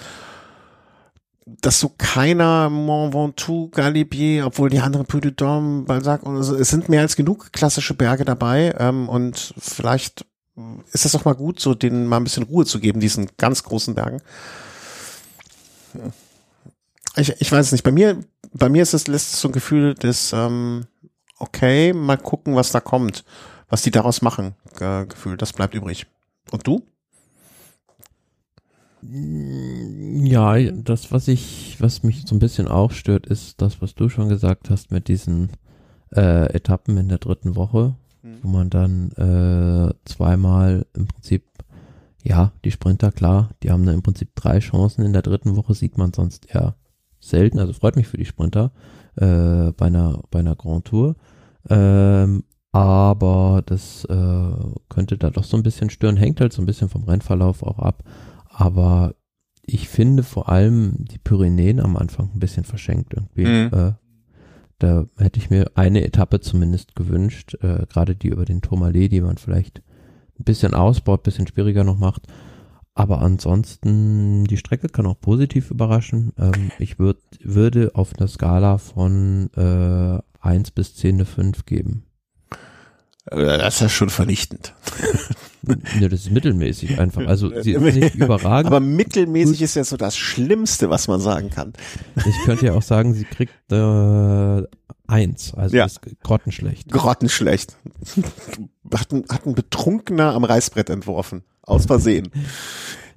dass 1.61 1.79
so 1.79 1.93
keiner 1.97 2.69
Mont 2.69 3.13
Ventoux, 3.13 3.69
Galibier, 3.71 4.45
obwohl 4.45 4.69
die 4.69 4.79
anderen 4.79 5.05
Puy 5.05 5.21
de 5.21 5.31
Dôme, 5.31 5.85
Balzac 5.85 6.23
und 6.23 6.43
so, 6.43 6.55
es 6.55 6.69
sind 6.69 6.89
mehr 6.89 6.99
als 6.99 7.15
genug 7.15 7.53
klassische 7.53 7.93
Berge 7.93 8.25
dabei 8.25 8.75
ähm, 8.77 9.07
und 9.07 9.53
vielleicht 9.57 10.25
ist 10.91 11.05
es 11.05 11.15
auch 11.15 11.23
mal 11.23 11.35
gut, 11.35 11.61
so 11.61 11.73
denen 11.73 12.05
mal 12.05 12.17
ein 12.17 12.25
bisschen 12.25 12.43
Ruhe 12.43 12.65
zu 12.65 12.79
geben, 12.81 12.99
diesen 12.99 13.29
ganz 13.37 13.63
großen 13.63 13.95
Bergen. 13.95 14.21
Ich, 17.15 17.33
ich 17.39 17.51
weiß 17.51 17.67
es 17.67 17.71
nicht. 17.71 17.85
Bei 17.85 17.91
mir, 17.91 18.19
bei 18.51 18.67
mir 18.67 18.83
ist 18.83 18.93
es 18.93 19.07
lässt 19.07 19.33
es 19.33 19.39
so 19.39 19.47
ein 19.47 19.53
Gefühl 19.53 19.95
des 19.95 20.33
ähm, 20.33 20.85
okay, 21.39 21.93
mal 21.93 22.17
gucken, 22.17 22.55
was 22.55 22.71
da 22.71 22.79
kommt, 22.79 23.23
was 23.69 23.81
die 23.81 23.91
daraus 23.91 24.21
machen. 24.21 24.55
Äh, 24.79 25.05
Gefühl, 25.05 25.37
das 25.37 25.53
bleibt 25.53 25.73
übrig. 25.73 26.07
Und 26.51 26.65
du? 26.65 26.83
Ja, 29.01 30.57
das, 30.71 31.11
was 31.11 31.27
ich, 31.27 31.77
was 31.79 32.03
mich 32.03 32.23
so 32.25 32.35
ein 32.35 32.39
bisschen 32.39 32.67
auch 32.67 32.91
stört, 32.91 33.27
ist 33.27 33.61
das, 33.61 33.81
was 33.81 33.95
du 33.95 34.09
schon 34.09 34.27
gesagt 34.27 34.69
hast 34.69 34.91
mit 34.91 35.07
diesen 35.07 35.51
äh, 36.15 36.51
Etappen 36.53 36.97
in 36.97 37.07
der 37.07 37.19
dritten 37.19 37.55
Woche, 37.55 37.95
mhm. 38.23 38.39
wo 38.41 38.47
man 38.49 38.69
dann 38.69 39.11
äh, 39.11 39.93
zweimal 40.05 40.85
im 40.95 41.07
Prinzip, 41.07 41.45
ja, 42.23 42.51
die 42.65 42.71
Sprinter, 42.71 43.11
klar, 43.11 43.51
die 43.61 43.71
haben 43.71 43.85
dann 43.85 43.95
im 43.95 44.03
Prinzip 44.03 44.35
drei 44.35 44.59
Chancen 44.59 45.05
in 45.05 45.13
der 45.13 45.21
dritten 45.21 45.55
Woche, 45.55 45.73
sieht 45.73 45.97
man 45.97 46.11
sonst 46.11 46.53
eher 46.53 46.75
selten, 47.19 47.59
also 47.59 47.73
freut 47.73 47.95
mich 47.95 48.07
für 48.07 48.17
die 48.17 48.25
Sprinter 48.25 48.71
äh, 49.17 49.71
bei 49.73 49.87
einer, 49.87 50.23
bei 50.31 50.39
einer 50.39 50.55
Grand 50.55 50.85
Tour. 50.85 51.15
Ähm, 51.69 52.43
aber 52.71 53.63
das 53.65 54.05
äh, 54.05 54.53
könnte 54.89 55.17
da 55.17 55.29
doch 55.29 55.43
so 55.43 55.57
ein 55.57 55.63
bisschen 55.63 55.89
stören, 55.89 56.17
hängt 56.17 56.41
halt 56.41 56.53
so 56.53 56.61
ein 56.61 56.65
bisschen 56.65 56.89
vom 56.89 57.03
Rennverlauf 57.03 57.63
auch 57.63 57.79
ab. 57.79 58.03
Aber 58.45 59.15
ich 59.65 59.89
finde 59.89 60.23
vor 60.23 60.49
allem 60.49 60.93
die 60.99 61.17
Pyrenäen 61.17 61.79
am 61.79 61.97
Anfang 61.97 62.31
ein 62.33 62.39
bisschen 62.39 62.63
verschenkt 62.63 63.13
irgendwie. 63.13 63.45
Mhm. 63.45 63.69
Äh, 63.73 63.93
da 64.79 65.05
hätte 65.17 65.39
ich 65.39 65.49
mir 65.49 65.71
eine 65.75 66.05
Etappe 66.05 66.39
zumindest 66.39 66.95
gewünscht, 66.95 67.55
äh, 67.61 67.85
gerade 67.87 68.15
die 68.15 68.29
über 68.29 68.45
den 68.45 68.61
Tourmalet, 68.61 69.11
die 69.11 69.21
man 69.21 69.37
vielleicht 69.37 69.81
ein 70.39 70.43
bisschen 70.43 70.73
ausbaut, 70.73 71.21
ein 71.21 71.23
bisschen 71.23 71.47
schwieriger 71.47 71.83
noch 71.83 71.97
macht. 71.97 72.27
Aber 72.97 73.21
ansonsten, 73.21 74.45
die 74.45 74.57
Strecke 74.57 74.89
kann 74.89 75.05
auch 75.05 75.19
positiv 75.21 75.69
überraschen. 75.69 76.33
Ähm, 76.39 76.71
ich 76.79 76.97
würd, 76.97 77.19
würde 77.43 77.91
auf 77.93 78.17
einer 78.17 78.27
Skala 78.27 78.79
von 78.79 79.51
äh, 79.55 80.19
1 80.43 80.71
bis 80.71 80.95
10 80.95 81.15
eine 81.15 81.25
5 81.25 81.67
geben. 81.67 82.07
Das 83.25 83.75
ist 83.75 83.81
ja 83.81 83.89
schon 83.89 84.09
vernichtend. 84.09 84.73
Ja, 85.99 86.07
das 86.07 86.21
ist 86.21 86.31
mittelmäßig 86.31 86.97
einfach. 86.97 87.27
Also 87.27 87.51
sie 87.61 87.73
ist 87.73 87.81
nicht 87.81 88.15
überragend. 88.15 88.67
Aber 88.67 88.79
mittelmäßig 88.79 89.61
ist 89.61 89.75
ja 89.75 89.83
so 89.83 89.97
das 89.97 90.17
Schlimmste, 90.17 90.89
was 90.89 91.07
man 91.07 91.19
sagen 91.19 91.51
kann. 91.51 91.73
Ich 92.15 92.45
könnte 92.45 92.65
ja 92.65 92.73
auch 92.73 92.81
sagen, 92.81 93.13
sie 93.13 93.25
kriegt 93.25 93.53
äh, 93.71 94.63
eins, 95.05 95.53
also 95.53 95.77
ja. 95.77 95.85
ist 95.85 96.01
grottenschlecht. 96.23 96.89
Grottenschlecht. 96.89 97.75
Hat 98.91 99.11
ein, 99.11 99.25
hat 99.29 99.45
ein 99.45 99.53
Betrunkener 99.53 100.33
am 100.33 100.45
Reißbrett 100.45 100.89
entworfen. 100.89 101.43
Aus 101.67 101.85
Versehen. 101.85 102.29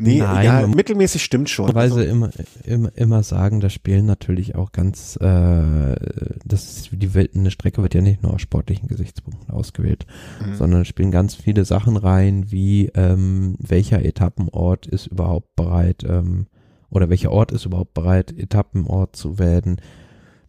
Nee, 0.03 0.19
Nein, 0.19 0.45
ja, 0.45 0.67
mittelmäßig 0.67 1.23
stimmt 1.23 1.51
schon. 1.51 1.75
Weil 1.75 1.83
also, 1.83 1.99
sie 1.99 2.07
immer, 2.07 2.31
immer, 2.65 2.91
immer 2.97 3.23
sagen, 3.23 3.61
das 3.61 3.75
Spielen 3.75 4.07
natürlich 4.07 4.55
auch 4.55 4.73
ganz, 4.73 5.17
äh, 5.21 5.95
das 6.45 6.89
die 6.91 7.15
Welt, 7.15 7.37
eine 7.37 7.51
Strecke 7.51 7.83
wird 7.83 7.95
ja 7.95 8.01
nicht 8.01 8.23
nur 8.23 8.33
aus 8.33 8.41
sportlichen 8.41 8.89
Gesichtspunkten 8.89 9.51
ausgewählt, 9.51 10.07
mhm. 10.45 10.55
sondern 10.55 10.85
spielen 10.87 11.11
ganz 11.11 11.35
viele 11.35 11.67
Sachen 11.67 11.99
rein, 11.99 12.51
wie 12.51 12.87
ähm, 12.95 13.57
welcher 13.59 14.03
Etappenort 14.03 14.87
ist 14.87 15.07
überhaupt 15.07 15.55
bereit, 15.55 16.03
ähm, 16.09 16.47
oder 16.89 17.11
welcher 17.11 17.31
Ort 17.31 17.53
ist 17.53 17.67
überhaupt 17.67 17.93
bereit, 17.93 18.33
Etappenort 18.37 19.15
zu 19.15 19.39
werden, 19.39 19.83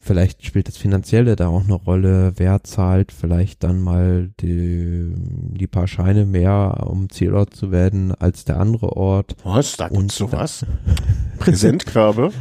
Vielleicht 0.04 0.43
spielt 0.43 0.68
das 0.68 0.78
Finanzielle 0.78 1.36
da 1.36 1.49
auch 1.49 1.64
eine 1.64 1.76
Rolle. 1.76 2.34
Wer 2.36 2.64
zahlt 2.64 3.12
vielleicht 3.12 3.64
dann 3.64 3.80
mal 3.80 4.32
die, 4.39 5.14
die 5.16 5.68
paar 5.68 5.88
Scheine 5.88 6.26
mehr, 6.26 6.88
um 6.88 7.08
Zielort 7.10 7.56
zu 7.56 7.72
werden, 7.72 8.12
als 8.16 8.43
der 8.43 8.60
andere 8.60 8.97
Ort? 8.97 9.36
Was? 9.43 9.78
Da 9.78 9.89
gibt's 9.89 10.16
sowas? 10.16 10.66
Präsentkörbe? 11.38 12.32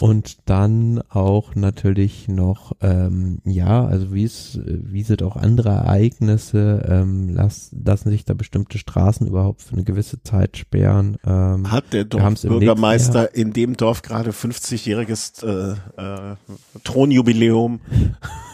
Und 0.00 0.36
dann 0.44 1.02
auch 1.08 1.54
natürlich 1.56 2.28
noch, 2.28 2.72
ähm, 2.80 3.38
ja, 3.44 3.84
also 3.84 4.14
wie 4.14 4.24
es, 4.24 4.60
wie 4.64 5.02
sind 5.02 5.22
auch 5.22 5.36
andere 5.36 5.70
Ereignisse, 5.70 6.84
ähm, 6.88 7.30
las, 7.30 7.70
lassen 7.72 8.10
sich 8.10 8.24
da 8.24 8.34
bestimmte 8.34 8.78
Straßen 8.78 9.26
überhaupt 9.26 9.62
für 9.62 9.72
eine 9.72 9.84
gewisse 9.84 10.22
Zeit 10.22 10.56
sperren. 10.56 11.16
Ähm, 11.26 11.70
Hat 11.70 11.92
der 11.92 12.04
Dorfbürgermeister 12.04 13.34
in 13.34 13.52
dem 13.52 13.76
Dorf 13.76 14.02
gerade 14.02 14.30
50-jähriges 14.30 15.44
äh, 15.44 15.72
äh, 15.96 16.36
Thronjubiläum? 16.84 17.80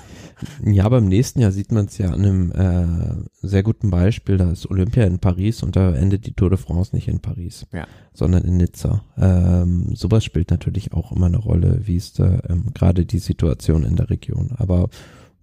Ja, 0.65 0.89
beim 0.89 1.07
nächsten 1.07 1.41
Jahr 1.41 1.53
sieht 1.53 1.73
man 1.73 1.87
es 1.87 1.99
ja 1.99 2.11
an 2.11 2.25
einem 2.25 2.53
äh, 2.53 3.47
sehr 3.47 3.63
guten 3.63 3.91
Beispiel. 3.91 4.37
Da 4.37 4.51
ist 4.51 4.71
Olympia 4.71 5.05
in 5.05 5.19
Paris 5.19 5.63
und 5.63 5.77
da 5.77 5.95
endet 5.95 6.27
die 6.27 6.33
Tour 6.33 6.51
de 6.51 6.59
France 6.59 6.95
nicht 6.95 7.09
in 7.09 7.21
Paris, 7.21 7.67
ja. 7.73 7.87
sondern 8.13 8.45
in 8.45 8.57
Nizza. 8.57 9.03
Ähm, 9.19 9.95
sowas 9.95 10.25
spielt 10.25 10.51
natürlich 10.51 10.93
auch 10.93 11.13
immer 11.13 11.27
eine 11.27 11.39
Rolle, 11.39 11.81
wie 11.85 11.97
ist 11.97 12.19
da 12.19 12.41
ähm, 12.49 12.73
gerade 12.75 13.07
die 13.07 13.19
Situation 13.19 13.85
in 13.85 13.97
der 13.97 14.11
Region. 14.11 14.51
Aber 14.57 14.89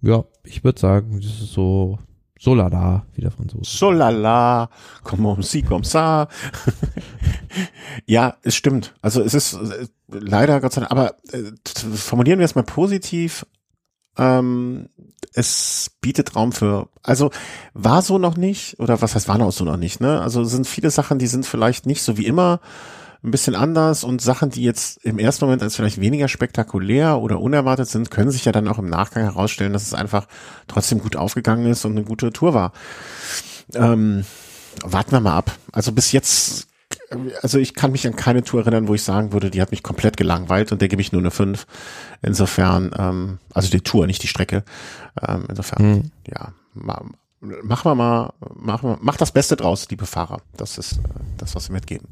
ja, 0.00 0.24
ich 0.44 0.64
würde 0.64 0.80
sagen, 0.80 1.20
das 1.20 1.30
ist 1.30 1.52
so 1.52 1.98
so 2.38 2.54
lala, 2.54 3.04
wie 3.14 3.20
der 3.20 3.32
Franzose. 3.32 3.64
So 3.64 3.90
lala, 3.90 4.70
comme 5.02 5.42
si, 5.42 5.62
comme 5.62 5.84
ça. 5.84 6.28
ja, 8.06 8.36
es 8.42 8.54
stimmt. 8.54 8.94
Also 9.02 9.22
es 9.22 9.34
ist 9.34 9.54
äh, 9.54 9.88
leider 10.08 10.60
Gott 10.60 10.72
sei 10.72 10.82
Dank, 10.82 10.92
aber 10.92 11.16
äh, 11.32 11.50
formulieren 11.96 12.38
wir 12.38 12.44
es 12.44 12.54
mal 12.54 12.62
positiv. 12.62 13.44
Ähm, 14.18 14.88
es 15.32 15.90
bietet 16.00 16.34
Raum 16.34 16.52
für, 16.52 16.88
also 17.02 17.30
war 17.74 18.02
so 18.02 18.18
noch 18.18 18.36
nicht, 18.36 18.78
oder 18.80 19.00
was 19.00 19.14
heißt 19.14 19.28
war 19.28 19.38
noch 19.38 19.52
so 19.52 19.64
noch 19.64 19.76
nicht, 19.76 20.00
ne? 20.00 20.20
Also 20.20 20.44
sind 20.44 20.66
viele 20.66 20.90
Sachen, 20.90 21.18
die 21.18 21.26
sind 21.26 21.46
vielleicht 21.46 21.86
nicht 21.86 22.02
so 22.02 22.16
wie 22.16 22.26
immer 22.26 22.60
ein 23.22 23.30
bisschen 23.32 23.54
anders 23.56 24.04
und 24.04 24.22
Sachen, 24.22 24.50
die 24.50 24.62
jetzt 24.62 25.04
im 25.04 25.18
ersten 25.18 25.44
Moment 25.44 25.62
als 25.62 25.74
vielleicht 25.74 26.00
weniger 26.00 26.28
spektakulär 26.28 27.18
oder 27.18 27.40
unerwartet 27.40 27.88
sind, 27.88 28.10
können 28.10 28.30
sich 28.30 28.44
ja 28.44 28.52
dann 28.52 28.68
auch 28.68 28.78
im 28.78 28.88
Nachgang 28.88 29.24
herausstellen, 29.24 29.72
dass 29.72 29.82
es 29.82 29.94
einfach 29.94 30.26
trotzdem 30.68 31.00
gut 31.00 31.16
aufgegangen 31.16 31.66
ist 31.66 31.84
und 31.84 31.92
eine 31.92 32.04
gute 32.04 32.32
Tour 32.32 32.54
war. 32.54 32.72
Ähm, 33.74 34.24
warten 34.84 35.12
wir 35.12 35.20
mal 35.20 35.36
ab. 35.36 35.52
Also 35.72 35.90
bis 35.90 36.12
jetzt 36.12 36.67
also 37.42 37.58
ich 37.58 37.74
kann 37.74 37.92
mich 37.92 38.06
an 38.06 38.16
keine 38.16 38.42
Tour 38.42 38.60
erinnern, 38.60 38.88
wo 38.88 38.94
ich 38.94 39.02
sagen 39.02 39.32
würde, 39.32 39.50
die 39.50 39.60
hat 39.60 39.70
mich 39.70 39.82
komplett 39.82 40.16
gelangweilt 40.16 40.72
und 40.72 40.80
der 40.80 40.88
gebe 40.88 41.02
ich 41.02 41.12
nur 41.12 41.20
eine 41.20 41.30
5. 41.30 41.66
Insofern, 42.22 42.90
ähm, 42.98 43.38
also 43.52 43.70
die 43.70 43.80
Tour, 43.80 44.06
nicht 44.06 44.22
die 44.22 44.28
Strecke. 44.28 44.64
Ähm, 45.26 45.44
insofern, 45.48 45.78
hm. 45.78 46.10
ja, 46.26 46.52
ma, 46.74 47.02
machen 47.40 47.90
wir 47.90 47.94
mal, 47.94 48.32
machen 48.54 48.90
wir, 48.90 48.98
mach 49.00 49.16
das 49.16 49.32
Beste 49.32 49.56
draus, 49.56 49.88
liebe 49.90 50.06
Fahrer. 50.06 50.40
Das 50.56 50.78
ist 50.78 50.98
äh, 50.98 51.20
das, 51.36 51.54
was 51.54 51.68
wir 51.68 51.74
mitgeben. 51.74 52.08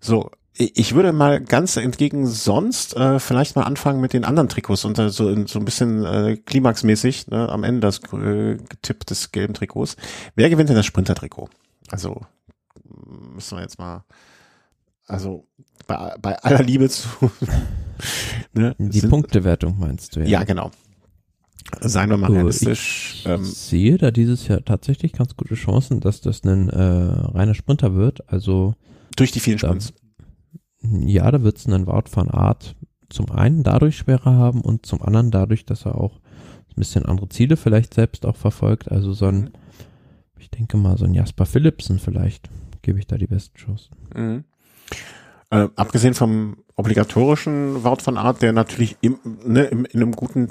So, 0.00 0.30
ich 0.54 0.94
würde 0.94 1.12
mal 1.12 1.40
ganz 1.40 1.76
entgegen 1.76 2.26
sonst 2.26 2.94
äh, 2.96 3.18
vielleicht 3.18 3.56
mal 3.56 3.62
anfangen 3.62 4.00
mit 4.00 4.12
den 4.12 4.24
anderen 4.24 4.48
Trikots 4.48 4.84
und 4.84 4.98
äh, 4.98 5.08
so, 5.08 5.46
so 5.46 5.58
ein 5.58 5.64
bisschen 5.64 6.04
äh, 6.04 6.36
klimaxmäßig 6.36 7.28
ne, 7.28 7.48
am 7.48 7.64
Ende 7.64 7.80
das 7.80 8.00
äh, 8.12 8.58
Tipp 8.82 9.06
des 9.06 9.32
gelben 9.32 9.54
Trikots. 9.54 9.96
Wer 10.34 10.50
gewinnt 10.50 10.68
denn 10.68 10.76
das 10.76 10.86
Sprinter-Trikot? 10.86 11.48
Also 11.90 12.22
müssen 13.34 13.58
wir 13.58 13.62
jetzt 13.62 13.78
mal, 13.78 14.04
also 15.06 15.46
bei, 15.86 16.14
bei 16.20 16.38
aller 16.38 16.62
Liebe 16.62 16.88
zu. 16.88 17.08
ne, 18.52 18.74
Die 18.78 19.00
sind, 19.00 19.10
Punktewertung 19.10 19.78
meinst 19.78 20.16
du, 20.16 20.20
ja? 20.20 20.26
Ja, 20.26 20.44
genau. 20.44 20.70
Seien 21.80 22.10
wir 22.10 22.16
mal 22.16 22.28
so, 22.28 22.34
realistisch. 22.34 23.20
Ich 23.20 23.26
ähm, 23.26 23.44
sehe 23.44 23.98
da 23.98 24.10
dieses 24.10 24.46
Jahr 24.48 24.64
tatsächlich 24.64 25.12
ganz 25.12 25.36
gute 25.36 25.54
Chancen, 25.54 26.00
dass 26.00 26.20
das 26.20 26.44
ein 26.44 26.68
äh, 26.68 26.82
reiner 26.82 27.54
Sprinter 27.54 27.94
wird. 27.94 28.28
Also 28.30 28.74
durch 29.16 29.32
die 29.32 29.40
vielen 29.40 29.58
Sprints. 29.58 29.94
Ja, 30.82 31.30
da 31.30 31.42
wird 31.42 31.58
es 31.58 31.66
einen 31.66 31.86
Wort 31.86 32.08
von 32.08 32.30
Art 32.30 32.74
zum 33.08 33.30
einen 33.30 33.62
dadurch 33.62 33.98
schwerer 33.98 34.34
haben 34.34 34.60
und 34.62 34.86
zum 34.86 35.02
anderen 35.02 35.30
dadurch, 35.30 35.64
dass 35.64 35.84
er 35.84 35.96
auch 36.00 36.20
ein 36.70 36.76
bisschen 36.76 37.04
andere 37.06 37.28
Ziele 37.28 37.56
vielleicht 37.56 37.94
selbst 37.94 38.26
auch 38.26 38.36
verfolgt. 38.36 38.90
Also 38.90 39.12
so 39.12 39.26
ein, 39.26 39.40
mhm. 39.40 39.50
ich 40.38 40.50
denke 40.50 40.76
mal, 40.76 40.96
so 40.98 41.04
ein 41.04 41.14
Jasper 41.14 41.46
Philipsen 41.46 41.98
vielleicht 41.98 42.48
gebe 42.82 42.98
ich 42.98 43.06
da 43.06 43.16
die 43.16 43.26
besten 43.26 43.56
Chancen. 43.56 43.96
Mhm. 44.14 44.44
Äh, 45.50 45.68
abgesehen 45.76 46.14
vom 46.14 46.58
obligatorischen 46.76 47.84
Wort 47.84 48.02
von 48.02 48.18
Art, 48.18 48.42
der 48.42 48.52
natürlich 48.52 48.96
im, 49.00 49.18
ne, 49.44 49.64
im, 49.64 49.84
in 49.84 50.02
einem 50.02 50.12
guten, 50.12 50.50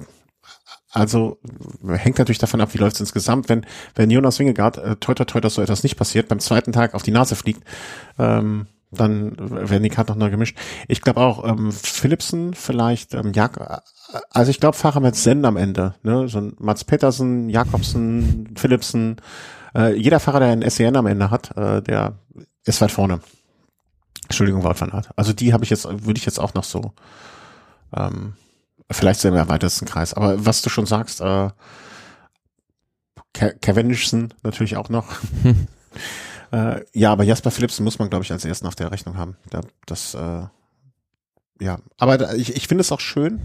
also 0.92 1.40
hängt 1.88 2.18
natürlich 2.20 2.38
davon 2.40 2.62
ab, 2.62 2.74
wie 2.74 2.78
läuft 2.78 2.96
es 2.96 3.02
insgesamt. 3.02 3.50
Wenn, 3.50 3.66
wenn 3.96 4.12
Jonas 4.12 4.40
Wingegaard, 4.40 4.78
äh, 4.78 4.96
toi 4.98 5.14
toi 5.14 5.26
toi, 5.26 5.42
dass 5.42 5.56
so 5.56 5.62
etwas 5.62 5.84
nicht 5.84 5.98
passiert, 5.98 6.28
beim 6.28 6.40
zweiten 6.40 6.72
Tag 6.72 6.94
auf 6.94 7.04
die 7.04 7.12
Nase 7.12 7.36
fliegt, 7.36 7.64
ähm, 8.20 8.68
Dann 8.92 9.38
werden 9.40 9.84
die 9.84 9.90
Karten 9.90 10.12
noch 10.12 10.18
neu 10.18 10.30
gemischt. 10.30 10.58
Ich 10.90 11.02
glaube 11.02 11.22
auch 11.22 11.48
ähm, 11.48 11.72
Philipsen 11.72 12.54
vielleicht, 12.54 13.14
ähm, 13.14 13.32
Jak 13.34 13.82
also 14.30 14.52
ich 14.52 14.60
glaube 14.60 14.76
Fahrer 14.76 15.00
mit 15.00 15.16
Zen 15.16 15.46
am 15.46 15.56
Ende. 15.56 15.96
Ne? 16.04 16.28
So 16.28 16.40
ein 16.40 16.54
Mats 16.60 16.84
Petersen, 16.84 17.50
Jakobsen, 17.50 18.54
Philipsen. 18.58 19.16
Äh, 19.76 19.96
jeder 19.96 20.20
Fahrer, 20.20 20.40
der 20.40 20.50
ein 20.50 20.70
SEN 20.70 20.96
am 20.96 21.08
Ende 21.08 21.30
hat, 21.32 21.56
äh, 21.58 21.82
der 21.82 22.14
ist 22.66 22.82
weit 22.82 22.92
vorne. 22.92 23.20
Entschuldigung, 24.24 24.64
Wort 24.64 24.78
von 24.78 24.92
Art. 24.92 25.10
Also 25.16 25.34
die 25.34 25.54
habe 25.54 25.64
ich 25.64 25.70
jetzt, 25.70 25.86
würde 25.86 26.18
ich 26.18 26.26
jetzt 26.26 26.40
auch 26.40 26.54
noch 26.54 26.64
so, 26.64 26.94
ähm, 27.96 28.34
vielleicht 28.90 29.20
sehr 29.20 29.32
im 29.32 29.38
erweiterten 29.38 29.86
Kreis. 29.86 30.14
Aber 30.14 30.46
was 30.46 30.62
du 30.62 30.70
schon 30.70 30.86
sagst, 30.86 31.22
äh, 31.22 31.50
Cavendishson 33.34 34.34
natürlich 34.44 34.78
auch 34.78 34.90
noch. 34.90 35.08
Äh, 36.54 36.84
ja, 36.94 37.14
aber 37.14 37.24
Jasper 37.24 37.50
Philipsen 37.50 37.86
muss 37.86 37.98
man, 37.98 38.10
glaube 38.10 38.26
ich, 38.26 38.32
als 38.34 38.44
ersten 38.44 38.68
auf 38.68 38.76
der 38.76 38.92
Rechnung 38.92 39.16
haben. 39.16 39.38
Da, 39.50 39.62
das, 39.86 40.14
äh, 40.14 40.44
ja, 41.62 41.80
aber 41.98 42.18
da, 42.18 42.34
ich, 42.34 42.56
ich 42.56 42.68
finde 42.68 42.82
es 42.82 42.92
auch 42.92 43.00
schön. 43.00 43.40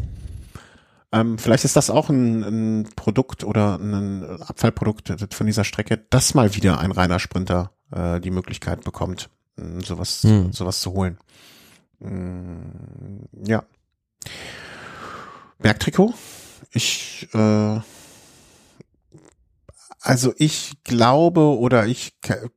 Ähm, 1.12 1.38
vielleicht 1.38 1.64
ist 1.64 1.76
das 1.76 1.90
auch 1.90 2.08
ein, 2.08 2.42
ein 2.42 2.88
Produkt 2.96 3.44
oder 3.44 3.76
ein 3.78 4.24
Abfallprodukt 4.42 5.14
von 5.32 5.46
dieser 5.46 5.64
Strecke, 5.64 5.98
dass 6.10 6.34
mal 6.34 6.54
wieder 6.54 6.80
ein 6.80 6.92
reiner 6.92 7.18
Sprinter 7.18 7.72
äh, 7.92 8.20
die 8.20 8.30
Möglichkeit 8.30 8.84
bekommt, 8.84 9.30
sowas, 9.56 10.22
hm. 10.22 10.52
sowas 10.52 10.80
zu 10.80 10.92
holen. 10.92 11.18
Mm, 12.00 13.46
ja. 13.46 13.64
Bergtrikot. 15.58 16.12
Ich 16.72 17.28
äh, 17.32 17.80
also 20.06 20.32
ich 20.38 20.84
glaube 20.84 21.58
oder 21.58 21.86
ich 21.86 22.12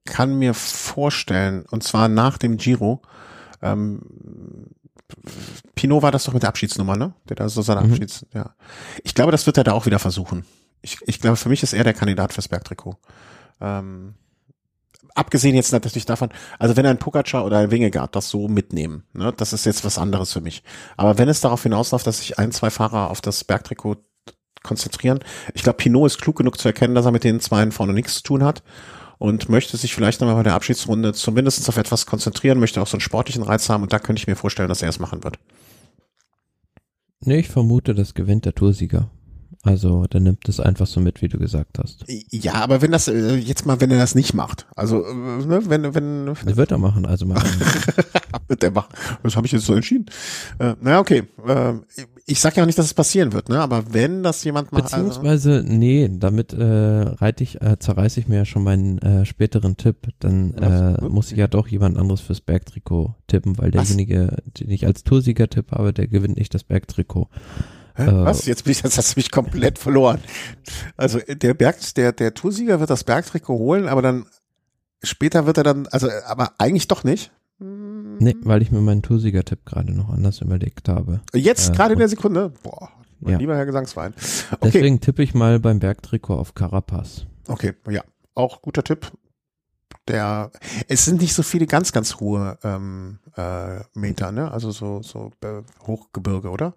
kann 0.05 0.37
mir 0.37 0.53
vorstellen, 0.53 1.65
und 1.71 1.83
zwar 1.83 2.07
nach 2.07 2.37
dem 2.37 2.57
Giro, 2.57 3.01
ähm, 3.63 4.01
Pinot 5.75 6.01
war 6.01 6.11
das 6.11 6.23
doch 6.25 6.33
mit 6.33 6.43
der 6.43 6.49
Abschiedsnummer, 6.49 6.95
ne? 6.95 7.13
Der 7.27 7.35
da 7.35 7.49
so 7.49 7.61
seine 7.61 7.81
mhm. 7.81 7.93
Abschieds, 7.93 8.25
ja. 8.33 8.53
Ich 9.03 9.15
glaube, 9.15 9.31
das 9.31 9.45
wird 9.45 9.57
er 9.57 9.63
da 9.63 9.73
auch 9.73 9.85
wieder 9.85 9.99
versuchen. 9.99 10.45
Ich, 10.81 10.97
ich 11.05 11.19
glaube, 11.19 11.37
für 11.37 11.49
mich 11.49 11.63
ist 11.63 11.73
er 11.73 11.83
der 11.83 11.93
Kandidat 11.93 12.33
fürs 12.33 12.47
Bergtrikot. 12.47 12.97
Ähm, 13.59 14.15
abgesehen 15.15 15.55
jetzt 15.55 15.71
natürlich 15.71 16.05
davon, 16.05 16.29
also 16.57 16.77
wenn 16.77 16.85
ein 16.85 16.99
Pogacar 16.99 17.45
oder 17.45 17.57
ein 17.57 17.71
Wingegaard 17.71 18.15
das 18.15 18.29
so 18.29 18.47
mitnehmen, 18.47 19.03
ne, 19.13 19.33
das 19.35 19.53
ist 19.53 19.65
jetzt 19.65 19.83
was 19.83 19.97
anderes 19.97 20.31
für 20.31 20.41
mich. 20.41 20.63
Aber 20.95 21.17
wenn 21.17 21.27
es 21.27 21.41
darauf 21.41 21.63
hinausläuft, 21.63 22.07
dass 22.07 22.19
sich 22.19 22.39
ein, 22.39 22.51
zwei 22.51 22.69
Fahrer 22.69 23.09
auf 23.09 23.21
das 23.21 23.43
Bergtrikot 23.43 23.97
konzentrieren. 24.61 25.19
Ich 25.53 25.63
glaube, 25.63 25.77
Pinot 25.77 26.07
ist 26.07 26.21
klug 26.21 26.35
genug 26.35 26.59
zu 26.59 26.67
erkennen, 26.67 26.93
dass 26.93 27.05
er 27.05 27.13
mit 27.13 27.23
den 27.23 27.39
Zweien 27.39 27.71
vorne 27.71 27.93
nichts 27.93 28.15
zu 28.15 28.23
tun 28.23 28.43
hat 28.43 28.61
und 29.19 29.49
möchte 29.49 29.77
sich 29.77 29.93
vielleicht 29.93 30.21
nochmal 30.21 30.37
bei 30.37 30.43
der 30.43 30.55
Abschiedsrunde 30.55 31.13
zumindest 31.13 31.69
auf 31.69 31.77
etwas 31.77 32.07
konzentrieren, 32.07 32.59
möchte 32.59 32.81
auch 32.81 32.87
so 32.87 32.95
einen 32.95 33.01
sportlichen 33.01 33.43
Reiz 33.43 33.69
haben 33.69 33.83
und 33.83 33.93
da 33.93 33.99
könnte 33.99 34.19
ich 34.21 34.27
mir 34.27 34.35
vorstellen, 34.35 34.69
dass 34.69 34.81
er 34.81 34.89
es 34.89 34.97
machen 34.97 35.23
wird. 35.23 35.37
Nee, 37.19 37.39
ich 37.39 37.49
vermute, 37.49 37.93
das 37.93 38.13
gewinnt 38.13 38.45
der 38.45 38.55
Toursieger. 38.55 39.11
Also, 39.63 40.05
der 40.05 40.21
nimmt 40.21 40.47
es 40.47 40.61
einfach 40.61 40.87
so 40.87 41.01
mit, 41.01 41.21
wie 41.21 41.27
du 41.27 41.37
gesagt 41.37 41.79
hast. 41.79 42.05
Ja, 42.07 42.53
aber 42.53 42.81
wenn 42.81 42.91
das, 42.91 43.09
äh, 43.09 43.35
jetzt 43.35 43.65
mal, 43.65 43.81
wenn 43.81 43.91
er 43.91 43.97
das 43.97 44.15
nicht 44.15 44.33
macht. 44.33 44.65
Also, 44.73 45.05
äh, 45.05 45.13
ne, 45.13 45.61
wenn, 45.65 45.93
wenn. 45.93 46.27
Das 46.27 46.55
wird 46.55 46.71
er 46.71 46.77
machen, 46.77 47.05
also 47.05 47.25
machen. 47.25 47.49
wird 48.47 48.63
er 48.63 48.71
machen. 48.71 48.93
Das 49.21 49.35
habe 49.35 49.47
ich 49.47 49.51
jetzt 49.51 49.65
so 49.65 49.73
entschieden. 49.73 50.05
Äh, 50.59 50.75
naja, 50.79 50.99
okay. 50.99 51.23
Äh, 51.45 51.73
ich 52.25 52.39
sag 52.39 52.55
ja 52.55 52.63
auch 52.63 52.67
nicht, 52.67 52.79
dass 52.79 52.85
es 52.85 52.93
passieren 52.93 53.33
wird, 53.33 53.49
ne? 53.49 53.59
Aber 53.59 53.93
wenn 53.93 54.23
das 54.23 54.41
jemand 54.45 54.71
macht. 54.71 54.93
Also 54.93 54.95
Beziehungsweise, 54.95 55.55
also, 55.55 55.67
nee, 55.67 56.09
damit 56.09 56.53
äh, 56.53 56.63
reite 56.63 57.43
ich, 57.43 57.61
äh, 57.61 57.77
zerreiße 57.79 58.21
ich 58.21 58.29
mir 58.29 58.37
ja 58.37 58.45
schon 58.45 58.63
meinen 58.63 58.99
äh, 58.99 59.25
späteren 59.25 59.75
Tipp. 59.75 60.07
Dann 60.19 60.53
äh, 60.53 61.01
muss 61.03 61.33
ich 61.33 61.37
ja 61.37 61.47
doch 61.47 61.67
jemand 61.67 61.97
anderes 61.97 62.21
fürs 62.21 62.39
Bergtrikot 62.39 63.15
tippen, 63.27 63.57
weil 63.57 63.71
derjenige, 63.71 64.29
Was? 64.31 64.53
den 64.53 64.69
ich 64.69 64.85
als 64.85 65.03
Toursieger 65.03 65.49
tipp 65.49 65.71
habe, 65.71 65.91
der 65.91 66.07
gewinnt 66.07 66.37
nicht 66.37 66.53
das 66.53 66.63
Bergtrikot. 66.63 67.27
Hä? 67.99 68.09
Äh, 68.09 68.25
Was? 68.25 68.45
Jetzt, 68.45 68.63
bin 68.63 68.71
ich, 68.71 68.81
jetzt 68.81 68.97
hast 68.97 69.15
du 69.15 69.19
mich 69.19 69.31
komplett 69.31 69.77
verloren. 69.77 70.19
Also 70.97 71.19
der 71.19 71.53
Berg, 71.53 71.77
der, 71.95 72.13
der 72.13 72.33
Toursieger 72.33 72.79
wird 72.79 72.89
das 72.89 73.03
Bergtrikot 73.03 73.57
holen, 73.57 73.87
aber 73.87 74.01
dann 74.01 74.25
später 75.03 75.45
wird 75.45 75.57
er 75.57 75.63
dann, 75.63 75.87
also 75.87 76.09
aber 76.25 76.53
eigentlich 76.57 76.87
doch 76.87 77.03
nicht. 77.03 77.31
Nee, 77.59 78.35
weil 78.41 78.61
ich 78.61 78.71
mir 78.71 78.79
meinen 78.79 79.01
Toursieger-Tipp 79.01 79.65
gerade 79.65 79.93
noch 79.93 80.09
anders 80.09 80.41
überlegt 80.41 80.87
habe. 80.87 81.21
Jetzt, 81.33 81.69
äh, 81.69 81.73
gerade 81.73 81.93
in 81.93 81.99
der 81.99 82.07
Sekunde? 82.07 82.53
Boah, 82.63 82.89
mein 83.19 83.33
ja. 83.33 83.39
lieber 83.39 83.55
Herr 83.55 83.65
Gesangsverein. 83.65 84.13
Okay. 84.51 84.71
Deswegen 84.71 85.01
tippe 85.01 85.23
ich 85.23 85.33
mal 85.33 85.59
beim 85.59 85.79
Bergtrikot 85.79 86.35
auf 86.35 86.55
Carapaz. 86.55 87.25
Okay, 87.47 87.73
ja, 87.89 88.03
auch 88.33 88.61
guter 88.61 88.83
Tipp. 88.83 89.11
Der, 90.07 90.51
es 90.87 91.05
sind 91.05 91.21
nicht 91.21 91.33
so 91.33 91.43
viele 91.43 91.67
ganz, 91.67 91.91
ganz 91.91 92.15
hohe 92.15 92.57
ähm, 92.63 93.19
äh, 93.35 93.81
Meter, 93.93 94.31
ne? 94.31 94.51
Also 94.51 94.71
so, 94.71 95.03
so 95.03 95.31
äh, 95.41 95.61
Hochgebirge, 95.85 96.49
oder? 96.49 96.73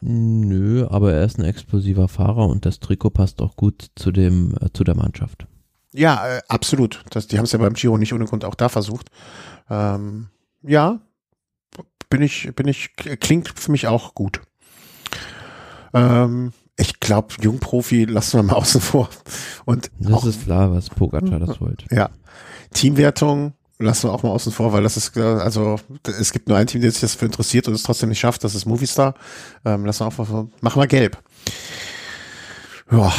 Nö, 0.00 0.86
aber 0.88 1.12
er 1.12 1.24
ist 1.24 1.38
ein 1.38 1.44
explosiver 1.44 2.08
Fahrer 2.08 2.46
und 2.48 2.66
das 2.66 2.80
Trikot 2.80 3.10
passt 3.10 3.40
auch 3.40 3.56
gut 3.56 3.90
zu 3.94 4.12
dem, 4.12 4.54
äh, 4.60 4.70
zu 4.72 4.84
der 4.84 4.96
Mannschaft. 4.96 5.46
Ja, 5.92 6.26
äh, 6.26 6.40
absolut. 6.48 7.04
Das, 7.10 7.28
die 7.28 7.38
haben 7.38 7.44
es 7.44 7.52
ja 7.52 7.58
beim 7.58 7.74
Giro 7.74 7.96
nicht 7.96 8.12
ohne 8.12 8.24
Grund 8.24 8.44
auch 8.44 8.56
da 8.56 8.68
versucht. 8.68 9.10
Ähm, 9.70 10.28
ja, 10.62 11.00
bin 12.10 12.22
ich, 12.22 12.50
bin 12.54 12.68
ich, 12.68 12.94
klingt 12.96 13.48
für 13.48 13.70
mich 13.70 13.86
auch 13.86 14.14
gut. 14.14 14.40
Ähm, 15.92 16.52
ich 16.76 17.00
glaube, 17.00 17.34
Jungprofi 17.40 18.04
lassen 18.04 18.38
wir 18.38 18.42
mal 18.42 18.54
außen 18.56 18.80
vor. 18.80 19.08
Und 19.64 19.90
das 19.98 20.12
auch, 20.12 20.26
ist 20.26 20.44
klar, 20.44 20.72
was 20.72 20.90
Pogacar 20.90 21.38
das 21.38 21.60
wollte. 21.60 21.86
Ja. 21.94 22.10
Teamwertung 22.72 23.54
lassen 23.78 24.08
wir 24.08 24.12
auch 24.12 24.22
mal 24.22 24.30
außen 24.30 24.52
vor, 24.52 24.72
weil 24.72 24.82
das 24.82 24.96
ist, 24.96 25.16
also 25.16 25.80
es 26.04 26.32
gibt 26.32 26.48
nur 26.48 26.56
ein 26.56 26.66
Team, 26.66 26.80
der 26.80 26.90
sich 26.90 27.00
das 27.00 27.14
für 27.14 27.26
interessiert 27.26 27.68
und 27.68 27.74
es 27.74 27.82
trotzdem 27.82 28.08
nicht 28.08 28.20
schafft, 28.20 28.44
das 28.44 28.54
ist 28.54 28.66
Movistar. 28.66 29.14
Ähm, 29.64 29.84
lassen 29.84 30.00
wir 30.00 30.06
auch 30.06 30.18
mal, 30.18 30.48
machen 30.60 30.80
wir 30.80 30.86
gelb. 30.86 31.18
Ja. 32.90 33.12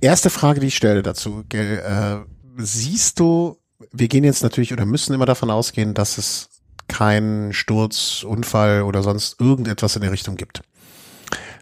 Erste 0.00 0.30
Frage, 0.30 0.60
die 0.60 0.68
ich 0.68 0.76
stelle 0.76 1.02
dazu. 1.02 1.44
Äh, 1.52 2.18
siehst 2.58 3.20
du 3.20 3.58
wir 3.92 4.08
gehen 4.08 4.24
jetzt 4.24 4.42
natürlich 4.42 4.72
oder 4.72 4.86
müssen 4.86 5.14
immer 5.14 5.26
davon 5.26 5.50
ausgehen, 5.50 5.94
dass 5.94 6.18
es 6.18 6.48
keinen 6.88 7.52
Sturz, 7.52 8.22
Unfall 8.22 8.82
oder 8.82 9.02
sonst 9.02 9.40
irgendetwas 9.40 9.96
in 9.96 10.02
der 10.02 10.12
Richtung 10.12 10.36
gibt. 10.36 10.62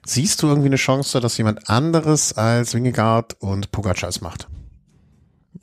Siehst 0.04 0.42
du 0.42 0.48
irgendwie 0.48 0.68
eine 0.68 0.76
Chance, 0.76 1.20
dass 1.20 1.38
jemand 1.38 1.70
anderes 1.70 2.34
als 2.34 2.74
Wingegaard 2.74 3.40
und 3.40 3.72
Pogacar 3.72 4.10
es 4.10 4.20
macht? 4.20 4.48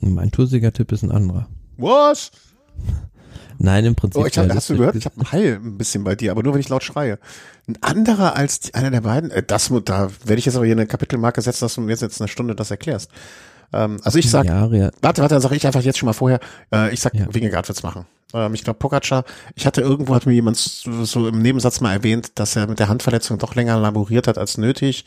Mein 0.00 0.30
Toursiger-Tipp 0.30 0.92
ist 0.92 1.02
ein 1.02 1.12
anderer. 1.12 1.48
Was? 1.76 2.30
Nein, 3.58 3.84
im 3.84 3.94
Prinzip. 3.94 4.20
Oh, 4.20 4.26
ich 4.26 4.36
hab, 4.38 4.52
hast 4.52 4.70
du 4.70 4.76
gehört? 4.76 4.96
Ich 4.96 5.04
habe 5.04 5.16
einen 5.16 5.32
Heil 5.32 5.60
ein 5.62 5.78
bisschen 5.78 6.02
bei 6.02 6.16
dir, 6.16 6.32
aber 6.32 6.42
nur 6.42 6.52
wenn 6.52 6.60
ich 6.60 6.68
laut 6.68 6.82
schreie. 6.82 7.18
Ein 7.68 7.78
anderer 7.80 8.34
als 8.34 8.60
die, 8.60 8.74
einer 8.74 8.90
der 8.90 9.02
beiden? 9.02 9.30
Äh, 9.30 9.42
das, 9.42 9.72
da 9.84 10.10
werde 10.24 10.38
ich 10.38 10.46
jetzt 10.46 10.56
aber 10.56 10.64
hier 10.64 10.74
eine 10.74 10.86
Kapitelmarke 10.86 11.40
setzen, 11.40 11.64
dass 11.64 11.74
du 11.76 11.80
mir 11.80 11.94
jetzt 11.94 12.20
eine 12.20 12.28
Stunde 12.28 12.56
das 12.56 12.70
erklärst. 12.70 13.10
Ähm, 13.72 14.00
also 14.02 14.18
ich 14.18 14.28
sag, 14.28 14.44
ja, 14.44 14.66
ja. 14.66 14.90
warte, 15.00 15.22
warte, 15.22 15.34
dann 15.34 15.40
sage 15.40 15.56
ich 15.56 15.66
einfach 15.66 15.82
jetzt 15.82 15.98
schon 15.98 16.06
mal 16.06 16.12
vorher, 16.12 16.40
äh, 16.72 16.92
ich 16.92 17.00
sag, 17.00 17.14
ja. 17.14 17.32
Wingegaard 17.32 17.68
wird's 17.68 17.82
machen. 17.82 18.06
Ähm, 18.34 18.54
ich 18.54 18.64
glaube, 18.64 18.78
Pogacar, 18.78 19.24
ich 19.54 19.66
hatte 19.66 19.80
irgendwo, 19.80 20.14
hat 20.14 20.26
mir 20.26 20.32
jemand 20.32 20.56
so, 20.56 21.04
so 21.04 21.28
im 21.28 21.40
Nebensatz 21.40 21.80
mal 21.80 21.92
erwähnt, 21.92 22.32
dass 22.34 22.56
er 22.56 22.66
mit 22.66 22.78
der 22.78 22.88
Handverletzung 22.88 23.38
doch 23.38 23.54
länger 23.54 23.78
laboriert 23.78 24.26
hat 24.26 24.38
als 24.38 24.58
nötig 24.58 25.04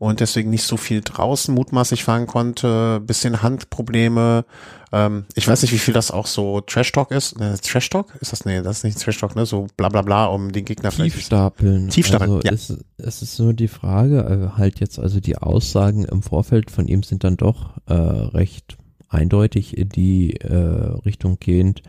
und 0.00 0.20
deswegen 0.20 0.48
nicht 0.48 0.62
so 0.62 0.78
viel 0.78 1.02
draußen 1.02 1.54
mutmaßlich 1.54 2.04
fahren 2.04 2.26
konnte, 2.26 3.00
bisschen 3.00 3.42
Handprobleme. 3.42 4.46
Ähm, 4.92 5.26
ich 5.34 5.46
weiß 5.46 5.60
nicht, 5.60 5.72
wie 5.72 5.78
viel 5.78 5.92
das 5.92 6.10
auch 6.10 6.26
so 6.26 6.62
Trash 6.62 6.90
Talk 6.92 7.10
ist. 7.10 7.38
Ne, 7.38 7.54
Trash 7.62 7.90
Talk? 7.90 8.16
Ist 8.18 8.32
das? 8.32 8.46
Nee, 8.46 8.62
das 8.62 8.78
ist 8.78 8.84
nicht 8.84 8.98
Trash 8.98 9.18
Talk, 9.18 9.36
ne? 9.36 9.44
So 9.44 9.66
bla 9.76 9.90
bla 9.90 10.00
bla, 10.00 10.24
um 10.24 10.52
den 10.52 10.64
Gegner 10.64 10.88
Tiefstapeln. 10.88 11.90
Tiefstapeln, 11.90 12.30
also 12.30 12.40
ja. 12.48 12.52
Es, 12.52 12.78
es 12.96 13.20
ist 13.20 13.38
nur 13.38 13.52
die 13.52 13.68
Frage, 13.68 14.20
äh, 14.54 14.56
halt 14.56 14.80
jetzt, 14.80 14.98
also 14.98 15.20
die 15.20 15.36
Aussagen 15.36 16.06
im 16.06 16.22
Vorfeld 16.22 16.70
von 16.70 16.88
ihm 16.88 17.02
sind 17.02 17.22
dann 17.22 17.36
doch 17.36 17.76
äh, 17.86 17.92
recht 17.92 18.78
eindeutig 19.10 19.76
in 19.76 19.90
die 19.90 20.36
äh, 20.36 20.54
Richtung 21.04 21.36
gehend. 21.40 21.82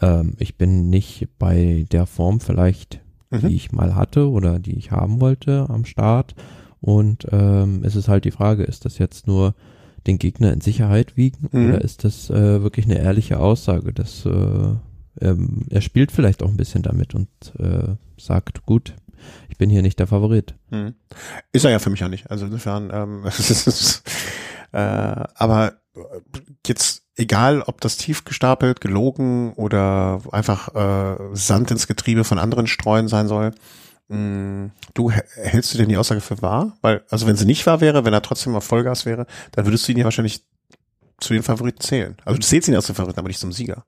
Ähm, 0.00 0.34
ich 0.38 0.56
bin 0.56 0.88
nicht 0.88 1.26
bei 1.40 1.84
der 1.90 2.06
Form 2.06 2.38
vielleicht, 2.38 3.00
mhm. 3.30 3.48
die 3.48 3.56
ich 3.56 3.72
mal 3.72 3.96
hatte 3.96 4.30
oder 4.30 4.60
die 4.60 4.78
ich 4.78 4.92
haben 4.92 5.20
wollte 5.20 5.66
am 5.68 5.84
Start 5.84 6.36
und 6.86 7.26
ähm, 7.32 7.82
es 7.82 7.96
ist 7.96 8.06
halt 8.06 8.24
die 8.24 8.30
Frage, 8.30 8.62
ist 8.62 8.84
das 8.84 8.98
jetzt 8.98 9.26
nur 9.26 9.56
den 10.06 10.18
Gegner 10.18 10.52
in 10.52 10.60
Sicherheit 10.60 11.16
wiegen 11.16 11.48
mhm. 11.50 11.68
oder 11.68 11.80
ist 11.80 12.04
das 12.04 12.30
äh, 12.30 12.62
wirklich 12.62 12.86
eine 12.86 13.00
ehrliche 13.00 13.40
Aussage, 13.40 13.92
dass 13.92 14.24
äh, 14.24 14.74
ähm, 15.20 15.66
er 15.68 15.80
spielt 15.80 16.12
vielleicht 16.12 16.44
auch 16.44 16.48
ein 16.48 16.56
bisschen 16.56 16.84
damit 16.84 17.12
und 17.16 17.28
äh, 17.58 17.96
sagt, 18.16 18.64
gut, 18.66 18.94
ich 19.48 19.56
bin 19.56 19.68
hier 19.68 19.82
nicht 19.82 19.98
der 19.98 20.06
Favorit. 20.06 20.54
Mhm. 20.70 20.94
Ist 21.50 21.64
er 21.64 21.72
ja 21.72 21.80
für 21.80 21.90
mich 21.90 22.04
auch 22.04 22.08
nicht. 22.08 22.30
Also 22.30 22.46
insofern, 22.46 22.90
ähm, 22.92 23.24
äh, 24.72 25.24
aber 25.34 25.72
jetzt 26.68 27.02
egal, 27.16 27.62
ob 27.62 27.80
das 27.80 27.96
tief 27.96 28.24
gestapelt, 28.24 28.80
gelogen 28.80 29.54
oder 29.54 30.20
einfach 30.30 30.72
äh, 30.76 31.16
Sand 31.32 31.72
ins 31.72 31.88
Getriebe 31.88 32.22
von 32.22 32.38
anderen 32.38 32.68
streuen 32.68 33.08
sein 33.08 33.26
soll, 33.26 33.50
du 34.08 35.10
hältst 35.10 35.74
du 35.74 35.78
denn 35.78 35.88
die 35.88 35.96
Aussage 35.96 36.20
für 36.20 36.40
wahr? 36.42 36.76
Weil, 36.80 37.02
also 37.10 37.26
wenn 37.26 37.36
sie 37.36 37.44
nicht 37.44 37.66
wahr 37.66 37.80
wäre, 37.80 38.04
wenn 38.04 38.14
er 38.14 38.22
trotzdem 38.22 38.54
auf 38.54 38.64
Vollgas 38.64 39.04
wäre, 39.04 39.26
dann 39.52 39.66
würdest 39.66 39.86
du 39.86 39.92
ihn 39.92 39.98
ja 39.98 40.04
wahrscheinlich 40.04 40.44
zu 41.18 41.32
den 41.32 41.42
Favoriten 41.42 41.80
zählen. 41.80 42.16
Also 42.24 42.38
du 42.38 42.46
zählst 42.46 42.68
ihn 42.68 42.76
als 42.76 42.86
den 42.86 42.94
Favoriten, 42.94 43.18
aber 43.18 43.28
nicht 43.28 43.40
zum 43.40 43.52
Sieger. 43.52 43.84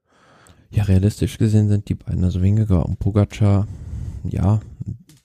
Ja, 0.71 0.85
realistisch 0.85 1.39
gesehen 1.39 1.69
sind 1.69 1.89
die 1.89 1.95
beiden, 1.95 2.25
also 2.25 2.43
Wingegaard 2.43 2.87
und 2.87 2.99
Pogacar, 2.99 3.67
ja, 4.25 4.61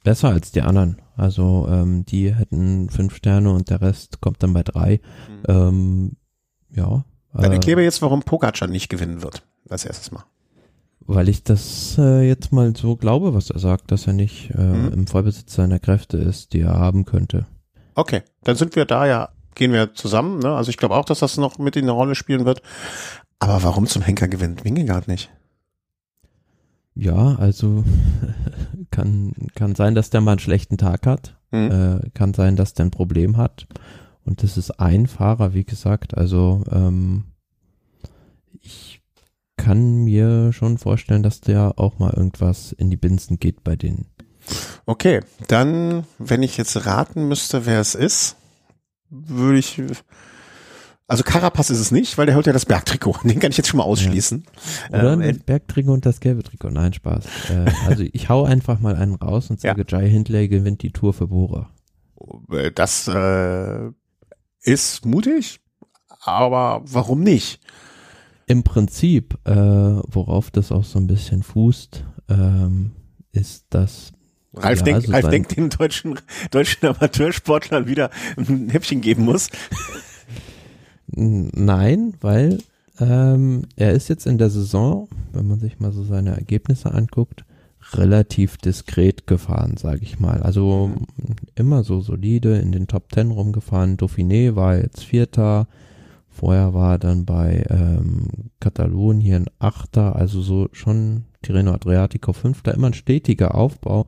besser 0.03 0.29
als 0.29 0.51
die 0.51 0.61
anderen. 0.61 1.01
Also 1.15 1.67
ähm, 1.69 2.05
die 2.05 2.33
hätten 2.33 2.89
fünf 2.89 3.15
Sterne 3.15 3.51
und 3.51 3.69
der 3.69 3.81
Rest 3.81 4.21
kommt 4.21 4.41
dann 4.41 4.53
bei 4.53 4.63
drei. 4.63 5.01
Mhm. 5.29 5.43
Ähm, 5.47 6.11
ja. 6.69 7.05
Dann 7.33 7.51
äh, 7.51 7.55
erkläre 7.55 7.81
jetzt, 7.81 8.01
warum 8.01 8.23
Pogacar 8.23 8.67
nicht 8.67 8.89
gewinnen 8.89 9.21
wird, 9.21 9.43
als 9.69 9.85
erstes 9.85 10.11
Mal. 10.11 10.23
Weil 11.05 11.29
ich 11.29 11.43
das 11.43 11.97
äh, 11.97 12.27
jetzt 12.27 12.51
mal 12.51 12.75
so 12.75 12.95
glaube, 12.95 13.33
was 13.33 13.49
er 13.49 13.59
sagt, 13.59 13.91
dass 13.91 14.07
er 14.07 14.13
nicht 14.13 14.51
äh, 14.51 14.61
mhm. 14.61 14.93
im 14.93 15.07
Vollbesitz 15.07 15.53
seiner 15.53 15.79
Kräfte 15.79 16.17
ist, 16.17 16.53
die 16.53 16.61
er 16.61 16.77
haben 16.77 17.05
könnte. 17.05 17.45
Okay, 17.95 18.21
dann 18.43 18.55
sind 18.55 18.75
wir 18.75 18.85
da 18.85 19.05
ja, 19.05 19.29
gehen 19.55 19.73
wir 19.73 19.93
zusammen. 19.93 20.39
Ne? 20.39 20.55
Also 20.55 20.69
ich 20.69 20.77
glaube 20.77 20.95
auch, 20.95 21.05
dass 21.05 21.19
das 21.19 21.37
noch 21.37 21.57
mit 21.57 21.75
in 21.75 21.85
der 21.85 21.95
Rolle 21.95 22.15
spielen 22.15 22.45
wird. 22.45 22.61
Aber 23.39 23.63
warum 23.63 23.87
zum 23.87 24.01
Henker 24.01 24.27
gewinnt 24.27 24.63
Wingegaard 24.63 25.07
nicht? 25.07 25.29
Ja, 26.95 27.35
also 27.35 27.83
kann, 28.91 29.33
kann 29.55 29.75
sein, 29.75 29.95
dass 29.95 30.09
der 30.09 30.21
mal 30.21 30.31
einen 30.31 30.39
schlechten 30.39 30.77
Tag 30.77 31.05
hat. 31.05 31.35
Mhm. 31.51 32.01
Äh, 32.05 32.09
kann 32.11 32.33
sein, 32.33 32.55
dass 32.55 32.73
der 32.73 32.85
ein 32.85 32.91
Problem 32.91 33.37
hat. 33.37 33.67
Und 34.25 34.43
das 34.43 34.57
ist 34.57 34.79
ein 34.79 35.07
Fahrer, 35.07 35.53
wie 35.53 35.65
gesagt. 35.65 36.17
Also 36.17 36.63
ähm, 36.71 37.25
ich 38.61 38.92
kann 39.57 40.03
mir 40.03 40.51
schon 40.53 40.77
vorstellen, 40.77 41.23
dass 41.23 41.41
der 41.41 41.73
auch 41.77 41.99
mal 41.99 42.13
irgendwas 42.13 42.71
in 42.71 42.89
die 42.89 42.97
Binsen 42.97 43.39
geht 43.39 43.63
bei 43.63 43.75
denen. 43.75 44.07
Okay, 44.85 45.21
dann, 45.47 46.05
wenn 46.17 46.43
ich 46.43 46.57
jetzt 46.57 46.85
raten 46.85 47.27
müsste, 47.27 47.65
wer 47.65 47.79
es 47.79 47.95
ist, 47.95 48.35
würde 49.09 49.59
ich 49.59 49.81
also 51.05 51.23
Carapaz 51.23 51.69
ist 51.69 51.79
es 51.79 51.91
nicht, 51.91 52.17
weil 52.17 52.25
der 52.25 52.35
hält 52.35 52.47
ja 52.47 52.53
das 52.53 52.65
Bergtrikot. 52.65 53.19
Den 53.23 53.39
kann 53.39 53.51
ich 53.51 53.57
jetzt 53.57 53.67
schon 53.67 53.77
mal 53.77 53.83
ausschließen. 53.83 54.45
Ja. 54.91 54.99
Oder 54.99 55.13
ähm, 55.21 55.41
Bergtrikot 55.45 55.91
und 55.93 56.05
das 56.05 56.19
gelbe 56.21 56.43
Trikot. 56.43 56.69
Nein, 56.69 56.93
Spaß. 56.93 57.25
Äh, 57.51 57.71
also 57.85 58.03
ich 58.11 58.29
hau 58.29 58.45
einfach 58.45 58.79
mal 58.79 58.95
einen 58.95 59.15
raus 59.15 59.49
und 59.49 59.59
sage, 59.59 59.85
ja. 59.87 59.99
Jai 59.99 60.09
Hindley 60.09 60.47
gewinnt 60.47 60.81
die 60.81 60.91
Tour 60.91 61.13
für 61.13 61.27
Bora. 61.27 61.69
Äh, 62.51 62.71
das 62.71 63.07
äh, 63.09 63.89
ist 64.61 65.05
mutig, 65.05 65.59
aber 66.21 66.81
warum 66.85 67.21
nicht? 67.21 67.59
Im 68.47 68.63
Prinzip, 68.63 69.37
äh, 69.45 69.53
worauf 69.53 70.51
das 70.51 70.71
auch 70.71 70.83
so 70.83 70.99
ein 70.99 71.07
bisschen 71.07 71.43
fußt, 71.43 72.03
ähm, 72.29 72.91
ist, 73.31 73.65
dass 73.69 74.11
Ralf, 74.53 74.79
ja, 74.79 74.85
denkt, 74.85 75.01
also 75.01 75.11
Ralf 75.13 75.29
denkt 75.29 75.57
den 75.57 75.69
deutschen, 75.69 76.19
deutschen 76.51 76.87
Amateursportlern 76.87 77.87
wieder 77.87 78.11
ein 78.37 78.69
Häppchen 78.69 79.01
geben 79.01 79.23
muss. 79.25 79.49
Nein, 81.07 82.13
weil 82.21 82.59
ähm, 82.99 83.63
er 83.75 83.93
ist 83.93 84.09
jetzt 84.09 84.27
in 84.27 84.37
der 84.37 84.49
Saison, 84.49 85.07
wenn 85.31 85.47
man 85.47 85.59
sich 85.59 85.79
mal 85.79 85.91
so 85.91 86.03
seine 86.03 86.31
Ergebnisse 86.31 86.93
anguckt, 86.93 87.45
relativ 87.93 88.57
diskret 88.57 89.27
gefahren, 89.27 89.77
sage 89.77 90.01
ich 90.03 90.19
mal. 90.19 90.41
Also 90.41 90.91
immer 91.55 91.83
so 91.83 92.01
solide 92.01 92.57
in 92.57 92.71
den 92.71 92.87
Top 92.87 93.09
Ten 93.09 93.31
rumgefahren. 93.31 93.97
Dauphiné 93.97 94.55
war 94.55 94.77
jetzt 94.77 95.03
Vierter. 95.03 95.67
Vorher 96.33 96.73
war 96.73 96.93
er 96.93 96.99
dann 96.99 97.25
bei 97.25 97.65
ähm, 97.69 98.27
Katalonien 98.59 99.45
Achter, 99.59 100.15
also 100.15 100.41
so 100.41 100.67
schon 100.71 101.25
Tirreno 101.41 101.73
Adriatico 101.73 102.33
Fünfter. 102.33 102.73
Immer 102.73 102.87
ein 102.87 102.93
stetiger 102.93 103.55
Aufbau. 103.55 104.07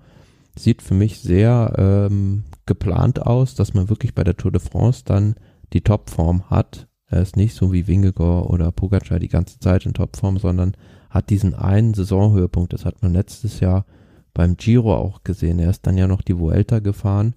Sieht 0.58 0.82
für 0.82 0.96
mich 0.96 1.20
sehr 1.20 1.74
ähm, 1.78 2.44
geplant 2.66 3.22
aus, 3.22 3.56
dass 3.56 3.74
man 3.74 3.90
wirklich 3.90 4.16
bei 4.16 4.24
der 4.24 4.38
Tour 4.38 4.52
de 4.52 4.62
France 4.62 5.04
dann 5.06 5.36
die 5.74 5.82
Topform 5.82 6.50
hat 6.50 6.88
er 7.08 7.22
ist 7.22 7.38
nicht 7.38 7.56
so 7.56 7.72
wie 7.72 7.88
Wingegor 7.88 8.50
oder 8.50 8.72
Pogacar 8.72 9.20
die 9.20 9.30
ganze 9.30 9.60
Zeit 9.60 9.86
in 9.86 9.94
Topform, 9.94 10.38
sondern 10.38 10.76
hat 11.10 11.30
diesen 11.30 11.54
einen 11.54 11.94
Saisonhöhepunkt. 11.94 12.74
Das 12.74 12.86
hat 12.86 13.02
man 13.02 13.14
letztes 13.14 13.60
Jahr 13.60 13.86
beim 14.34 14.58
Giro 14.58 14.96
auch 14.96 15.24
gesehen. 15.24 15.60
Er 15.60 15.70
ist 15.70 15.86
dann 15.86 15.98
ja 15.98 16.08
noch 16.08 16.22
die 16.22 16.38
Vuelta 16.38 16.80
gefahren, 16.80 17.36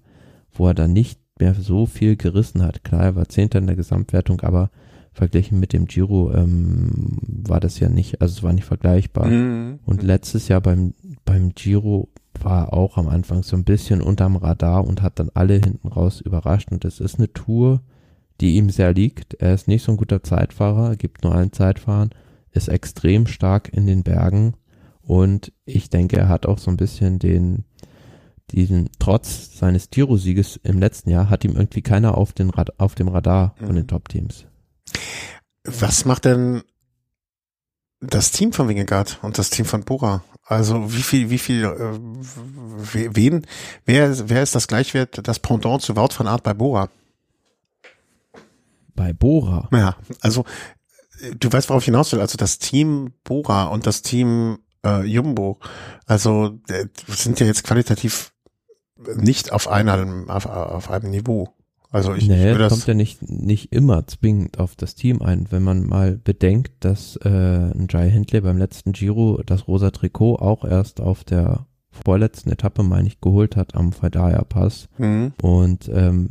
wo 0.51 0.67
er 0.67 0.73
dann 0.73 0.93
nicht 0.93 1.18
mehr 1.39 1.53
so 1.53 1.85
viel 1.85 2.15
gerissen 2.15 2.63
hat. 2.63 2.83
Klar, 2.83 3.03
er 3.03 3.15
war 3.15 3.29
Zehnter 3.29 3.59
in 3.59 3.67
der 3.67 3.75
Gesamtwertung, 3.75 4.41
aber 4.41 4.69
verglichen 5.13 5.59
mit 5.59 5.73
dem 5.73 5.85
Giro 5.85 6.31
ähm, 6.33 7.17
war 7.21 7.59
das 7.59 7.79
ja 7.79 7.89
nicht, 7.89 8.21
also 8.21 8.37
es 8.37 8.43
war 8.43 8.53
nicht 8.53 8.65
vergleichbar. 8.65 9.27
Mhm. 9.27 9.79
Und 9.85 10.03
letztes 10.03 10.47
Jahr 10.47 10.61
beim, 10.61 10.93
beim 11.25 11.53
Giro 11.55 12.09
war 12.39 12.67
er 12.67 12.73
auch 12.73 12.97
am 12.97 13.07
Anfang 13.07 13.43
so 13.43 13.55
ein 13.55 13.63
bisschen 13.63 14.01
unterm 14.01 14.35
Radar 14.35 14.85
und 14.85 15.01
hat 15.01 15.19
dann 15.19 15.31
alle 15.33 15.55
hinten 15.55 15.87
raus 15.87 16.21
überrascht. 16.21 16.71
Und 16.71 16.85
es 16.85 16.99
ist 16.99 17.17
eine 17.17 17.33
Tour, 17.33 17.81
die 18.39 18.55
ihm 18.55 18.69
sehr 18.69 18.93
liegt. 18.93 19.33
Er 19.35 19.53
ist 19.53 19.67
nicht 19.67 19.83
so 19.83 19.91
ein 19.91 19.97
guter 19.97 20.23
Zeitfahrer, 20.23 20.95
gibt 20.95 21.23
nur 21.23 21.35
ein 21.35 21.51
Zeitfahren, 21.51 22.11
ist 22.51 22.69
extrem 22.69 23.27
stark 23.27 23.69
in 23.73 23.85
den 23.85 24.03
Bergen 24.03 24.53
und 25.09 25.51
ich 25.65 25.89
denke, 25.89 26.17
er 26.17 26.29
hat 26.29 26.45
auch 26.45 26.59
so 26.59 26.69
ein 26.69 26.77
bisschen 26.77 27.17
den, 27.17 27.63
diesen, 28.51 28.89
trotz 28.99 29.57
seines 29.57 29.89
Tiro-Sieges 29.89 30.59
im 30.63 30.79
letzten 30.79 31.09
Jahr, 31.09 31.29
hat 31.29 31.43
ihm 31.43 31.55
irgendwie 31.55 31.81
keiner 31.81 32.17
auf, 32.17 32.33
den 32.33 32.49
Rad, 32.49 32.79
auf 32.79 32.95
dem 32.95 33.07
Radar 33.07 33.55
von 33.57 33.75
den 33.75 33.83
mhm. 33.83 33.87
Top-Teams. 33.87 34.45
Was 35.65 36.05
macht 36.05 36.25
denn 36.25 36.63
das 37.99 38.31
Team 38.31 38.53
von 38.53 38.67
Wingegaard 38.69 39.19
und 39.21 39.37
das 39.37 39.49
Team 39.49 39.65
von 39.65 39.83
Bora? 39.83 40.23
Also 40.45 40.93
wie 40.93 41.03
viel, 41.03 41.29
wie 41.29 41.37
viel, 41.37 41.63
äh, 41.63 41.99
wen, 43.15 43.45
wer, 43.85 44.29
wer 44.29 44.41
ist 44.43 44.55
das 44.55 44.67
Gleichwert, 44.67 45.27
das 45.27 45.39
Pendant 45.39 45.81
zu 45.81 45.95
Wout 45.95 46.13
von 46.13 46.27
Art 46.27 46.43
bei 46.43 46.53
Bora? 46.53 46.89
bei 48.99 49.13
Bora. 49.13 49.69
Ja, 49.71 49.95
also 50.19 50.43
du 51.39 51.51
weißt, 51.51 51.69
worauf 51.69 51.83
ich 51.83 51.85
hinaus 51.85 52.11
will. 52.11 52.19
Also 52.19 52.35
das 52.35 52.59
Team 52.59 53.13
Bora 53.23 53.67
und 53.67 53.87
das 53.87 54.01
Team 54.01 54.59
äh, 54.85 55.05
Jumbo, 55.05 55.57
also 56.05 56.59
äh, 56.67 56.85
sind 57.07 57.39
ja 57.39 57.45
jetzt 57.45 57.63
qualitativ 57.63 58.33
nicht 59.15 59.51
auf 59.51 59.67
einem, 59.67 60.29
auf, 60.29 60.45
auf 60.45 60.89
einem 60.91 61.11
Niveau. 61.11 61.49
Also 61.91 62.13
ich, 62.13 62.27
nee, 62.27 62.51
ich 62.51 62.57
das 62.57 62.71
kommt 62.71 62.87
ja 62.87 62.93
nicht, 62.93 63.27
nicht 63.29 63.73
immer 63.73 64.05
zwingend 64.05 64.59
auf 64.59 64.75
das 64.75 64.93
Team 64.93 65.21
ein. 65.21 65.47
Wenn 65.49 65.63
man 65.63 65.85
mal 65.87 66.17
bedenkt, 66.17 66.85
dass 66.85 67.15
äh, 67.17 67.29
ein 67.29 67.87
Jai 67.89 68.09
Hindley 68.11 68.41
beim 68.41 68.57
letzten 68.57 68.91
Giro 68.91 69.41
das 69.43 69.67
rosa 69.67 69.89
Trikot 69.89 70.35
auch 70.35 70.65
erst 70.65 71.01
auf 71.01 71.23
der 71.23 71.65
vorletzten 71.89 72.51
Etappe, 72.51 72.83
meine 72.83 73.07
ich, 73.07 73.21
geholt 73.21 73.55
hat 73.55 73.73
am 73.73 73.91
Fadaya 73.91 74.43
Pass. 74.43 74.87
Mhm. 74.99 75.33
Und 75.41 75.89
ähm, 75.91 76.29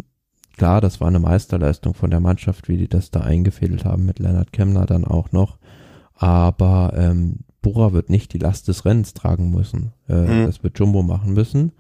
klar, 0.57 0.81
das 0.81 1.01
war 1.01 1.09
eine 1.09 1.19
Meisterleistung 1.19 1.95
von 1.95 2.11
der 2.11 2.20
Mannschaft, 2.20 2.69
wie 2.69 2.77
die 2.77 2.89
das 2.89 3.11
da 3.11 3.20
eingefädelt 3.20 3.85
haben 3.85 4.05
mit 4.05 4.20
Leonard 4.20 4.53
Kemner 4.53 4.86
dann 4.86 5.05
auch 5.05 5.32
noch. 5.32 5.59
Aber 6.15 6.93
ähm, 6.97 7.40
Bora 7.62 7.93
wird 7.93 8.11
nicht 8.11 8.32
die 8.32 8.39
Last 8.39 8.69
des 8.69 8.85
Rennens 8.85 9.12
tragen 9.15 9.51
müssen. 9.51 9.93
Äh, 10.09 10.15
mhm. 10.15 10.47
Das 10.47 10.62
wird 10.62 10.78
Jumbo 10.78 11.03
machen 11.03 11.35
müssen. 11.35 11.73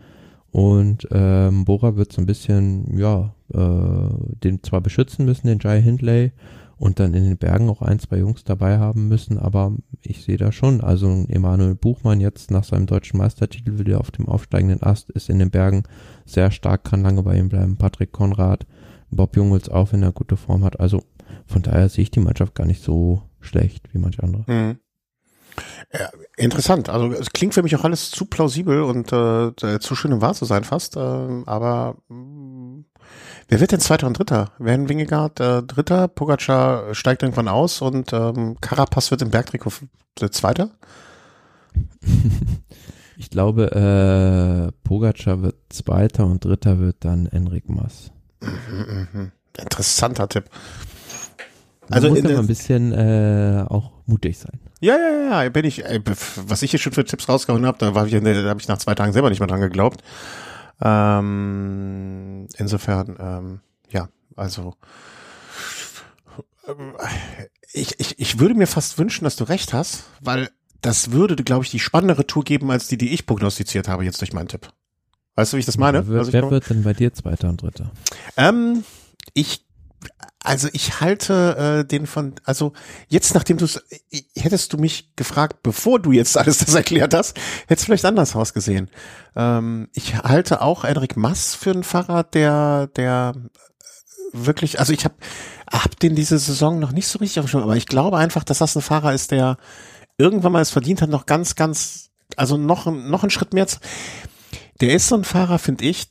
Und 0.50 1.06
ähm, 1.10 1.64
Bora 1.64 1.96
wird 1.96 2.12
so 2.12 2.22
ein 2.22 2.26
bisschen, 2.26 2.96
ja, 2.96 3.34
äh, 3.52 4.38
den 4.42 4.62
zwar 4.62 4.80
beschützen 4.80 5.24
müssen, 5.24 5.46
den 5.46 5.58
Jai 5.60 5.82
Hindley, 5.82 6.32
und 6.78 7.00
dann 7.00 7.12
in 7.12 7.24
den 7.24 7.36
Bergen 7.36 7.68
auch 7.68 7.82
ein, 7.82 7.98
zwei 7.98 8.18
Jungs 8.18 8.44
dabei 8.44 8.78
haben 8.78 9.08
müssen, 9.08 9.38
aber 9.38 9.72
ich 10.00 10.22
sehe 10.22 10.36
da 10.36 10.52
schon, 10.52 10.80
also 10.80 11.26
Emanuel 11.28 11.74
Buchmann 11.74 12.20
jetzt 12.20 12.50
nach 12.50 12.64
seinem 12.64 12.86
deutschen 12.86 13.18
Meistertitel 13.18 13.78
wieder 13.78 14.00
auf 14.00 14.12
dem 14.12 14.28
aufsteigenden 14.28 14.82
Ast, 14.82 15.10
ist 15.10 15.28
in 15.28 15.40
den 15.40 15.50
Bergen 15.50 15.82
sehr 16.24 16.50
stark, 16.50 16.84
kann 16.84 17.02
lange 17.02 17.22
bei 17.24 17.36
ihm 17.36 17.48
bleiben, 17.48 17.76
Patrick 17.76 18.12
Konrad, 18.12 18.64
Bob 19.10 19.36
Jungels 19.36 19.68
auch, 19.68 19.92
wenn 19.92 20.02
er 20.02 20.12
gute 20.12 20.36
Form 20.36 20.62
hat, 20.62 20.78
also 20.78 21.02
von 21.46 21.62
daher 21.62 21.88
sehe 21.88 22.02
ich 22.02 22.10
die 22.10 22.20
Mannschaft 22.20 22.54
gar 22.54 22.66
nicht 22.66 22.82
so 22.82 23.22
schlecht 23.40 23.92
wie 23.92 23.98
manche 23.98 24.22
andere. 24.22 24.44
Mhm. 24.46 24.78
Ja, 25.92 26.10
interessant. 26.36 26.88
Also 26.88 27.12
es 27.12 27.30
klingt 27.30 27.54
für 27.54 27.62
mich 27.62 27.74
auch 27.76 27.84
alles 27.84 28.10
zu 28.10 28.26
plausibel 28.26 28.82
und 28.82 29.12
äh, 29.12 29.78
zu 29.80 29.94
schön 29.94 30.12
um 30.12 30.20
wahr 30.20 30.34
zu 30.34 30.44
sein 30.44 30.64
fast. 30.64 30.96
Äh, 30.96 31.00
aber 31.00 31.96
mh, 32.08 32.84
wer 33.48 33.60
wird 33.60 33.72
denn 33.72 33.80
Zweiter 33.80 34.06
und 34.06 34.18
Dritter? 34.18 34.52
Werden 34.58 34.88
Wingegaard 34.88 35.40
äh, 35.40 35.62
Dritter, 35.62 36.08
Pogacar 36.08 36.94
steigt 36.94 37.22
irgendwann 37.22 37.48
aus 37.48 37.80
und 37.80 38.12
ähm, 38.12 38.56
Carapaz 38.60 39.10
wird 39.10 39.22
im 39.22 39.30
Bergtrikot 39.30 39.72
Zweiter? 40.30 40.70
ich 43.16 43.30
glaube, 43.30 43.72
äh, 43.72 44.72
Pogacar 44.86 45.42
wird 45.42 45.56
Zweiter 45.70 46.26
und 46.26 46.44
Dritter 46.44 46.78
wird 46.78 46.96
dann 47.00 47.26
Enric 47.26 47.68
Mas. 47.68 48.10
Mhm, 48.40 49.08
mh. 49.12 49.30
Interessanter 49.58 50.28
Tipp. 50.28 50.44
Also 51.90 52.10
muss 52.10 52.24
aber 52.24 52.38
ein 52.38 52.46
bisschen 52.46 52.92
äh, 52.92 53.64
auch 53.68 53.92
mutig 54.06 54.38
sein. 54.38 54.60
Ja, 54.80 54.96
ja, 54.96 55.42
ja, 55.42 55.48
bin 55.50 55.64
ich, 55.64 55.84
ey, 55.84 56.00
was 56.46 56.62
ich 56.62 56.70
hier 56.70 56.80
schon 56.80 56.92
für 56.92 57.04
Tipps 57.04 57.28
rausgehauen 57.28 57.66
habe, 57.66 57.78
da 57.78 57.88
ich, 58.04 58.12
da 58.12 58.48
habe 58.48 58.60
ich 58.60 58.68
nach 58.68 58.78
zwei 58.78 58.94
Tagen 58.94 59.12
selber 59.12 59.30
nicht 59.30 59.40
mehr 59.40 59.48
dran 59.48 59.60
geglaubt. 59.60 60.02
Ähm, 60.80 62.46
insofern, 62.56 63.16
ähm, 63.18 63.60
ja, 63.90 64.08
also 64.36 64.74
ich, 67.72 67.98
ich, 67.98 68.18
ich 68.18 68.38
würde 68.38 68.54
mir 68.54 68.66
fast 68.66 68.98
wünschen, 68.98 69.24
dass 69.24 69.36
du 69.36 69.44
recht 69.44 69.72
hast, 69.72 70.04
weil 70.20 70.50
das 70.80 71.10
würde, 71.10 71.36
glaube 71.36 71.64
ich, 71.64 71.70
die 71.70 71.80
spannendere 71.80 72.26
Tour 72.26 72.44
geben, 72.44 72.70
als 72.70 72.88
die, 72.88 72.98
die 72.98 73.12
ich 73.12 73.26
prognostiziert 73.26 73.88
habe 73.88 74.04
jetzt 74.04 74.20
durch 74.20 74.32
meinen 74.32 74.48
Tipp. 74.48 74.68
Weißt 75.34 75.52
du, 75.52 75.56
wie 75.56 75.60
ich 75.60 75.66
das 75.66 75.78
meine? 75.78 76.06
Wer, 76.08 76.18
also 76.20 76.32
wer 76.32 76.50
wird 76.50 76.68
denn 76.70 76.82
bei 76.82 76.92
dir 76.92 77.12
Zweiter 77.12 77.48
und 77.48 77.62
Dritter? 77.62 77.90
Ähm, 78.36 78.84
ich 79.34 79.64
also 80.48 80.68
ich 80.72 81.02
halte 81.02 81.82
äh, 81.82 81.84
den 81.86 82.06
von, 82.06 82.32
also 82.42 82.72
jetzt 83.08 83.34
nachdem 83.34 83.58
du 83.58 83.66
es, 83.66 83.84
hättest 84.34 84.72
du 84.72 84.78
mich 84.78 85.14
gefragt, 85.14 85.62
bevor 85.62 86.00
du 86.00 86.10
jetzt 86.10 86.38
alles 86.38 86.56
das 86.56 86.74
erklärt 86.74 87.12
hast, 87.12 87.36
hätte 87.66 87.74
es 87.74 87.84
vielleicht 87.84 88.06
anders 88.06 88.34
ausgesehen. 88.34 88.88
Ähm, 89.36 89.90
ich 89.92 90.16
halte 90.16 90.62
auch 90.62 90.84
Enrik 90.84 91.18
Mass 91.18 91.54
für 91.54 91.72
einen 91.72 91.84
Fahrer, 91.84 92.24
der, 92.24 92.86
der 92.96 93.34
wirklich, 94.32 94.80
also 94.80 94.94
ich 94.94 95.04
habe 95.04 95.16
hab 95.70 96.00
den 96.00 96.14
diese 96.14 96.38
Saison 96.38 96.78
noch 96.78 96.92
nicht 96.92 97.08
so 97.08 97.18
richtig 97.18 97.44
auf 97.44 97.54
aber 97.54 97.76
ich 97.76 97.86
glaube 97.86 98.16
einfach, 98.16 98.42
dass 98.42 98.56
das 98.56 98.74
ein 98.74 98.80
Fahrer 98.80 99.12
ist, 99.12 99.32
der 99.32 99.58
irgendwann 100.16 100.52
mal 100.52 100.62
es 100.62 100.70
verdient 100.70 101.02
hat, 101.02 101.10
noch 101.10 101.26
ganz, 101.26 101.56
ganz, 101.56 102.08
also 102.36 102.56
noch, 102.56 102.86
noch 102.86 103.22
einen 103.22 103.30
Schritt 103.30 103.52
mehr 103.52 103.66
zu, 103.66 103.80
der 104.80 104.94
ist 104.94 105.08
so 105.08 105.14
ein 105.14 105.24
Fahrer, 105.24 105.58
finde 105.58 105.84
ich, 105.84 106.06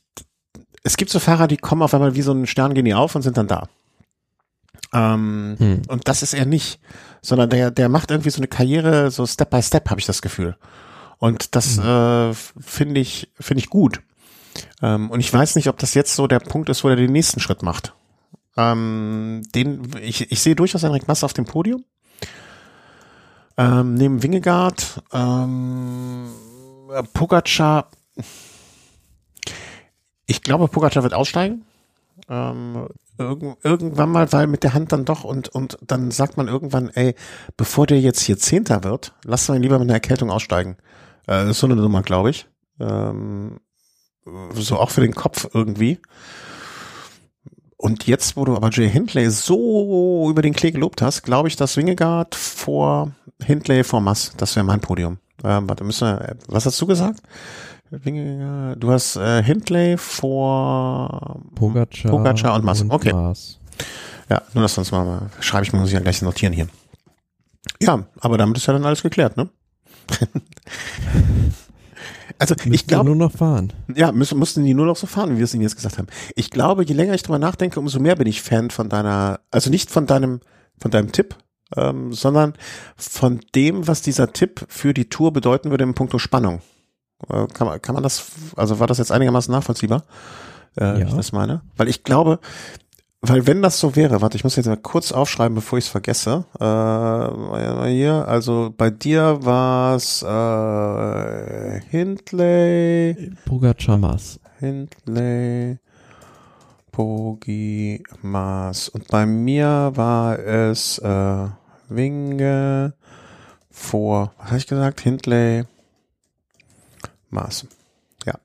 es 0.84 0.96
gibt 0.96 1.10
so 1.10 1.18
Fahrer, 1.18 1.48
die 1.48 1.56
kommen 1.56 1.82
auf 1.82 1.92
einmal 1.92 2.14
wie 2.14 2.22
so 2.22 2.30
ein 2.30 2.46
Stern, 2.46 2.74
gehen 2.74 2.84
die 2.84 2.94
auf 2.94 3.16
und 3.16 3.22
sind 3.22 3.36
dann 3.36 3.48
da. 3.48 3.68
Ähm, 4.92 5.56
hm. 5.58 5.82
Und 5.88 6.08
das 6.08 6.22
ist 6.22 6.34
er 6.34 6.46
nicht, 6.46 6.80
sondern 7.20 7.50
der, 7.50 7.70
der 7.70 7.88
macht 7.88 8.10
irgendwie 8.10 8.30
so 8.30 8.38
eine 8.38 8.48
Karriere, 8.48 9.10
so 9.10 9.26
Step 9.26 9.50
by 9.50 9.62
Step, 9.62 9.90
habe 9.90 10.00
ich 10.00 10.06
das 10.06 10.22
Gefühl. 10.22 10.56
Und 11.18 11.54
das 11.56 11.78
hm. 11.78 11.84
äh, 11.84 12.34
finde 12.34 13.00
ich, 13.00 13.30
finde 13.38 13.60
ich 13.60 13.70
gut. 13.70 14.00
Ähm, 14.82 15.10
und 15.10 15.20
ich 15.20 15.32
weiß 15.32 15.56
nicht, 15.56 15.68
ob 15.68 15.78
das 15.78 15.94
jetzt 15.94 16.14
so 16.14 16.26
der 16.26 16.40
Punkt 16.40 16.68
ist, 16.68 16.84
wo 16.84 16.88
er 16.88 16.96
den 16.96 17.12
nächsten 17.12 17.40
Schritt 17.40 17.62
macht. 17.62 17.94
Ähm, 18.56 19.42
den, 19.54 19.90
ich, 20.02 20.32
ich 20.32 20.40
sehe 20.40 20.56
durchaus 20.56 20.82
Henrik 20.82 21.06
Mass 21.06 21.24
auf 21.24 21.32
dem 21.32 21.44
Podium. 21.44 21.84
Ähm, 23.56 23.94
neben 23.94 24.22
Wingegaard, 24.22 25.02
ähm, 25.12 26.28
Pogacar, 27.12 27.90
ich 30.26 30.42
glaube, 30.42 30.68
Pogacar 30.68 31.02
wird 31.02 31.14
aussteigen. 31.14 31.64
Ähm, 32.28 32.88
irgend, 33.18 33.58
irgendwann 33.64 34.10
mal, 34.10 34.32
weil 34.32 34.46
mit 34.46 34.62
der 34.62 34.74
Hand 34.74 34.92
dann 34.92 35.04
doch 35.04 35.24
und, 35.24 35.48
und 35.48 35.78
dann 35.86 36.10
sagt 36.10 36.36
man 36.36 36.48
irgendwann, 36.48 36.90
ey, 36.90 37.14
bevor 37.56 37.86
der 37.86 38.00
jetzt 38.00 38.20
hier 38.20 38.38
Zehnter 38.38 38.84
wird, 38.84 39.14
lass 39.24 39.48
ihn 39.48 39.62
lieber 39.62 39.78
mit 39.78 39.86
einer 39.86 39.94
Erkältung 39.94 40.30
aussteigen. 40.30 40.76
Äh, 41.26 41.42
das 41.42 41.50
ist 41.50 41.60
so 41.60 41.66
eine 41.66 41.76
Nummer, 41.76 42.02
glaube 42.02 42.30
ich. 42.30 42.46
Ähm, 42.80 43.58
so 44.54 44.78
auch 44.78 44.90
für 44.90 45.00
den 45.00 45.14
Kopf 45.14 45.48
irgendwie. 45.52 46.00
Und 47.76 48.06
jetzt, 48.06 48.36
wo 48.36 48.44
du 48.44 48.56
aber 48.56 48.70
Jay 48.70 48.90
Hindley 48.90 49.30
so 49.30 50.28
über 50.28 50.42
den 50.42 50.52
Klee 50.52 50.72
gelobt 50.72 51.00
hast, 51.00 51.22
glaube 51.22 51.48
ich, 51.48 51.56
dass 51.56 51.76
Wingegaard 51.76 52.34
vor 52.34 53.12
Hindley 53.40 53.84
vor 53.84 54.00
Mass, 54.00 54.32
das 54.36 54.56
wäre 54.56 54.66
mein 54.66 54.80
Podium. 54.80 55.18
Ähm, 55.44 55.68
warte, 55.68 55.84
müssen 55.84 56.08
wir, 56.08 56.36
was 56.48 56.66
hast 56.66 56.80
du 56.80 56.86
gesagt? 56.86 57.20
Du 57.90 58.90
hast 58.90 59.16
äh, 59.16 59.42
Hindley 59.42 59.96
vor 59.96 61.40
Pogacar, 61.54 62.10
Pogacar 62.10 62.54
und 62.54 62.64
Mass. 62.64 62.84
okay. 62.88 63.12
Mars. 63.12 63.58
Ja, 64.28 64.42
nur 64.52 64.62
das 64.62 64.74
sonst 64.74 64.92
mal, 64.92 65.30
schreibe 65.40 65.64
ich 65.64 65.72
mir, 65.72 65.78
muss 65.78 65.88
ich 65.88 65.94
ja 65.94 66.00
gleich 66.00 66.20
notieren 66.20 66.52
hier. 66.52 66.68
Ja, 67.80 68.04
aber 68.20 68.36
damit 68.36 68.58
ist 68.58 68.66
ja 68.66 68.74
dann 68.74 68.84
alles 68.84 69.02
geklärt, 69.02 69.36
ne? 69.38 69.48
also 72.38 72.54
müssen 72.56 72.74
ich 72.74 72.86
glaube 72.86 73.06
nur 73.06 73.16
noch 73.16 73.32
fahren. 73.32 73.72
Ja, 73.94 74.12
müssen, 74.12 74.38
mussten 74.38 74.64
die 74.64 74.74
nur 74.74 74.86
noch 74.86 74.96
so 74.96 75.06
fahren, 75.06 75.32
wie 75.32 75.38
wir 75.38 75.44
es 75.44 75.54
ihnen 75.54 75.62
jetzt 75.62 75.76
gesagt 75.76 75.96
haben. 75.96 76.08
Ich 76.34 76.50
glaube, 76.50 76.84
je 76.84 76.94
länger 76.94 77.14
ich 77.14 77.22
drüber 77.22 77.38
nachdenke, 77.38 77.80
umso 77.80 78.00
mehr 78.00 78.16
bin 78.16 78.26
ich 78.26 78.42
Fan 78.42 78.70
von 78.70 78.90
deiner, 78.90 79.40
also 79.50 79.70
nicht 79.70 79.90
von 79.90 80.06
deinem, 80.06 80.40
von 80.78 80.90
deinem 80.90 81.12
Tipp, 81.12 81.36
ähm, 81.76 82.12
sondern 82.12 82.52
von 82.96 83.40
dem, 83.54 83.86
was 83.86 84.02
dieser 84.02 84.32
Tipp 84.32 84.66
für 84.68 84.92
die 84.92 85.08
Tour 85.08 85.32
bedeuten 85.32 85.70
würde 85.70 85.84
im 85.84 85.94
Punkto 85.94 86.18
Spannung. 86.18 86.60
Äh, 87.28 87.46
kann, 87.48 87.66
man, 87.66 87.82
kann 87.82 87.94
man 87.94 88.02
das, 88.02 88.30
also 88.56 88.78
war 88.80 88.86
das 88.86 88.98
jetzt 88.98 89.12
einigermaßen 89.12 89.52
nachvollziehbar, 89.52 90.04
äh, 90.78 91.00
ja. 91.00 91.06
ich 91.06 91.14
das 91.14 91.32
meine? 91.32 91.62
Weil 91.76 91.88
ich 91.88 92.04
glaube, 92.04 92.38
weil 93.20 93.48
wenn 93.48 93.62
das 93.62 93.80
so 93.80 93.96
wäre, 93.96 94.20
warte, 94.20 94.36
ich 94.36 94.44
muss 94.44 94.54
jetzt 94.54 94.66
mal 94.66 94.76
kurz 94.76 95.10
aufschreiben, 95.10 95.56
bevor 95.56 95.78
ich 95.78 95.86
es 95.86 95.90
vergesse. 95.90 96.44
Äh, 96.60 97.88
hier, 97.90 98.28
also 98.28 98.72
bei 98.76 98.90
dir 98.90 99.38
war 99.42 99.96
es 99.96 100.22
äh, 100.22 101.80
Hindley. 101.90 103.32
Pogacar 103.44 103.98
Maas. 103.98 104.38
Hindley. 104.60 105.78
Pogi 106.92 108.04
Maas. 108.22 108.88
Und 108.88 109.08
bei 109.08 109.26
mir 109.26 109.92
war 109.94 110.38
es 110.38 110.98
äh, 110.98 111.46
Winge 111.88 112.94
vor, 113.70 114.32
was 114.38 114.46
habe 114.46 114.58
ich 114.58 114.66
gesagt? 114.68 115.00
Hindley. 115.00 115.64
Maß. 117.30 117.66
Ja. 118.26 118.38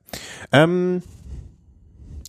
Ähm, 0.51 1.01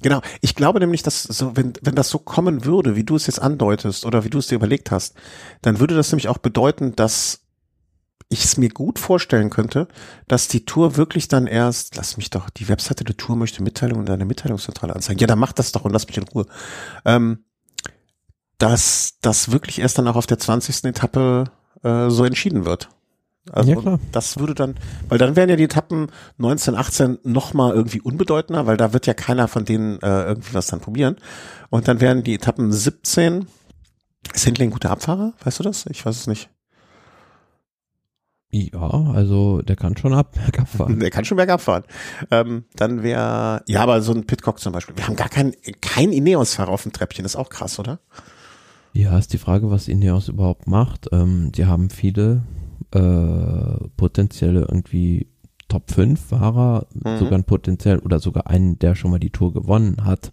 genau. 0.03 0.21
Ich 0.41 0.55
glaube 0.55 0.81
nämlich, 0.81 1.03
dass 1.03 1.23
so, 1.23 1.57
wenn, 1.57 1.75
wenn 1.83 1.95
das 1.95 2.09
so 2.09 2.19
kommen 2.19 2.65
würde, 2.65 2.97
wie 2.97 3.05
du 3.05 3.17
es 3.17 3.27
jetzt 3.27 3.41
andeutest 3.41 4.05
oder 4.05 4.25
wie 4.25 4.31
du 4.31 4.39
es 4.39 4.49
dir 4.49 4.57
überlegt 4.57 4.91
hast, 4.91 5.15
dann 5.63 5.81
würde 5.81 5.95
das 5.95 6.11
nämlich 6.11 6.29
auch 6.29 6.39
bedeuten, 6.39 6.97
dass 6.97 7.41
ich 8.29 8.45
es 8.45 8.57
mir 8.57 8.71
gut 8.71 8.99
vorstellen 8.99 9.51
könnte, 9.51 9.87
dass 10.29 10.49
die 10.49 10.65
Tour 10.65 10.97
wirklich 10.97 11.29
dann 11.29 11.47
erst, 11.47 11.97
lass 11.97 12.17
mich 12.17 12.31
doch, 12.31 12.51
die 12.51 12.69
Webseite 12.69 13.05
der 13.05 13.17
Tour 13.17 13.37
möchte 13.37 13.63
Mitteilungen 13.63 14.03
in 14.03 14.07
deine 14.07 14.25
Mitteilungszentrale 14.25 14.95
anzeigen. 14.95 15.21
Ja, 15.21 15.27
dann 15.27 15.39
mach 15.39 15.53
das 15.53 15.73
doch 15.73 15.85
und 15.85 15.93
lass 15.93 16.07
mich 16.07 16.17
in 16.17 16.25
Ruhe. 16.25 16.47
Ähm, 17.05 17.45
dass 18.59 19.19
das 19.21 19.53
wirklich 19.53 19.81
erst 19.81 19.99
dann 19.99 20.09
auch 20.09 20.17
auf 20.17 20.27
der 20.27 20.39
20. 20.39 20.85
Etappe 20.85 21.45
äh, 21.83 22.09
so 22.09 22.25
entschieden 22.25 22.65
wird. 22.65 22.89
Also 23.53 23.73
ja, 23.73 23.81
klar. 23.81 24.01
das 24.11 24.39
würde 24.39 24.55
dann, 24.55 24.75
weil 25.09 25.19
dann 25.19 25.37
wären 25.37 25.51
ja 25.51 25.57
die 25.57 25.65
Etappen 25.65 26.09
19, 26.39 26.75
18 26.75 27.19
nochmal 27.25 27.75
irgendwie 27.75 28.01
unbedeutender, 28.01 28.67
weil 28.67 28.77
da 28.77 28.93
wird 28.93 29.07
ja 29.07 29.15
keiner 29.15 29.49
von 29.49 29.65
denen 29.65 30.01
äh, 30.01 30.25
irgendwie 30.25 30.55
was 30.55 30.67
dann 30.69 30.81
probieren. 30.81 31.17
Und 31.69 31.89
dann 31.89 32.01
wären 32.01 32.23
die 32.23 32.35
Etappen 32.35 32.73
17, 32.73 33.47
ist 34.33 34.45
Hindley 34.45 34.67
ein 34.67 34.71
guter 34.71 34.91
Abfahrer? 34.91 35.35
Weißt 35.45 35.59
du 35.59 35.63
das? 35.63 35.85
Ich 35.87 36.05
weiß 36.07 36.17
es 36.17 36.27
nicht. 36.27 36.49
Ja, 38.51 38.89
also 39.13 39.63
der 39.63 39.75
kann 39.75 39.97
schon 39.97 40.15
ab, 40.15 40.33
bergab 40.45 40.69
fahren. 40.69 41.01
Der 41.01 41.11
kann 41.11 41.25
schon 41.25 41.37
bergab 41.37 41.61
fahren. 41.61 41.83
Ähm, 42.31 42.65
dann 42.77 43.03
wäre, 43.03 43.63
ja, 43.67 43.81
aber 43.81 44.01
so 44.01 44.13
ein 44.13 44.27
Pitcock 44.27 44.61
zum 44.61 44.73
Beispiel. 44.73 44.97
Wir 44.97 45.07
haben 45.07 45.17
gar 45.17 45.29
kein, 45.29 45.53
kein 45.81 46.13
Ineos-Fahrer 46.13 46.71
auf 46.71 46.85
dem 46.85 46.93
Treppchen. 46.93 47.25
Das 47.25 47.33
ist 47.33 47.41
auch 47.41 47.51
krass, 47.51 47.79
oder? 47.79 47.99
Ja, 48.93 49.19
ist 49.19 49.33
die 49.33 49.39
Frage, 49.39 49.71
was 49.71 49.89
Ineos 49.89 50.29
überhaupt 50.29 50.69
macht. 50.69 51.09
Ähm, 51.11 51.51
die 51.51 51.67
haben 51.67 51.91
viele 51.91 52.43
äh, 52.95 53.89
potenzielle 53.97 54.61
irgendwie 54.61 55.29
Top 55.69 55.91
5 55.91 56.21
Fahrer, 56.21 56.87
mhm. 56.95 57.19
sogar 57.19 57.39
ein 57.39 57.45
potenziell 57.45 57.99
oder 57.99 58.21
sogar 58.21 58.49
einen, 58.49 58.79
der 58.79 58.95
schon 58.95 59.11
mal 59.11 59.19
die 59.19 59.31
Tour 59.31 59.53
gewonnen 59.53 60.05
hat, 60.05 60.33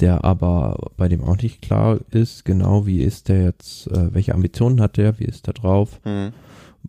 der 0.00 0.24
aber 0.24 0.90
bei 0.96 1.08
dem 1.08 1.22
auch 1.22 1.36
nicht 1.36 1.62
klar 1.62 2.00
ist, 2.10 2.44
genau 2.44 2.86
wie 2.86 3.00
ist 3.02 3.28
der 3.28 3.44
jetzt, 3.44 3.86
äh, 3.88 4.12
welche 4.12 4.34
Ambitionen 4.34 4.80
hat 4.80 4.96
der, 4.96 5.18
wie 5.20 5.24
ist 5.24 5.46
der 5.46 5.54
drauf, 5.54 6.00
mhm. 6.04 6.32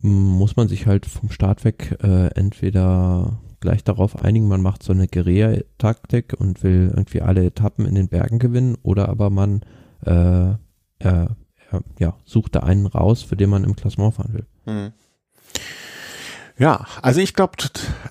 muss 0.02 0.56
man 0.56 0.68
sich 0.68 0.88
halt 0.88 1.06
vom 1.06 1.30
Start 1.30 1.64
weg 1.64 1.98
äh, 2.02 2.28
entweder 2.34 3.40
gleich 3.60 3.84
darauf 3.84 4.24
einigen, 4.24 4.48
man 4.48 4.62
macht 4.62 4.82
so 4.82 4.92
eine 4.92 5.08
Guerilla-Taktik 5.08 6.34
und 6.40 6.64
will 6.64 6.92
irgendwie 6.96 7.22
alle 7.22 7.46
Etappen 7.46 7.86
in 7.86 7.94
den 7.94 8.08
Bergen 8.08 8.40
gewinnen 8.40 8.78
oder 8.82 9.10
aber 9.10 9.30
man 9.30 9.62
äh, 10.06 10.54
äh, 11.00 11.28
ja, 12.00 12.18
sucht 12.26 12.56
da 12.56 12.62
einen 12.62 12.88
raus, 12.88 13.22
für 13.22 13.36
den 13.36 13.50
man 13.50 13.64
im 13.64 13.76
Klassement 13.76 14.16
fahren 14.16 14.34
will. 14.34 14.46
Mhm. 14.66 14.94
Ja, 16.58 16.86
also 17.02 17.22
ich 17.22 17.34
glaube, 17.34 17.54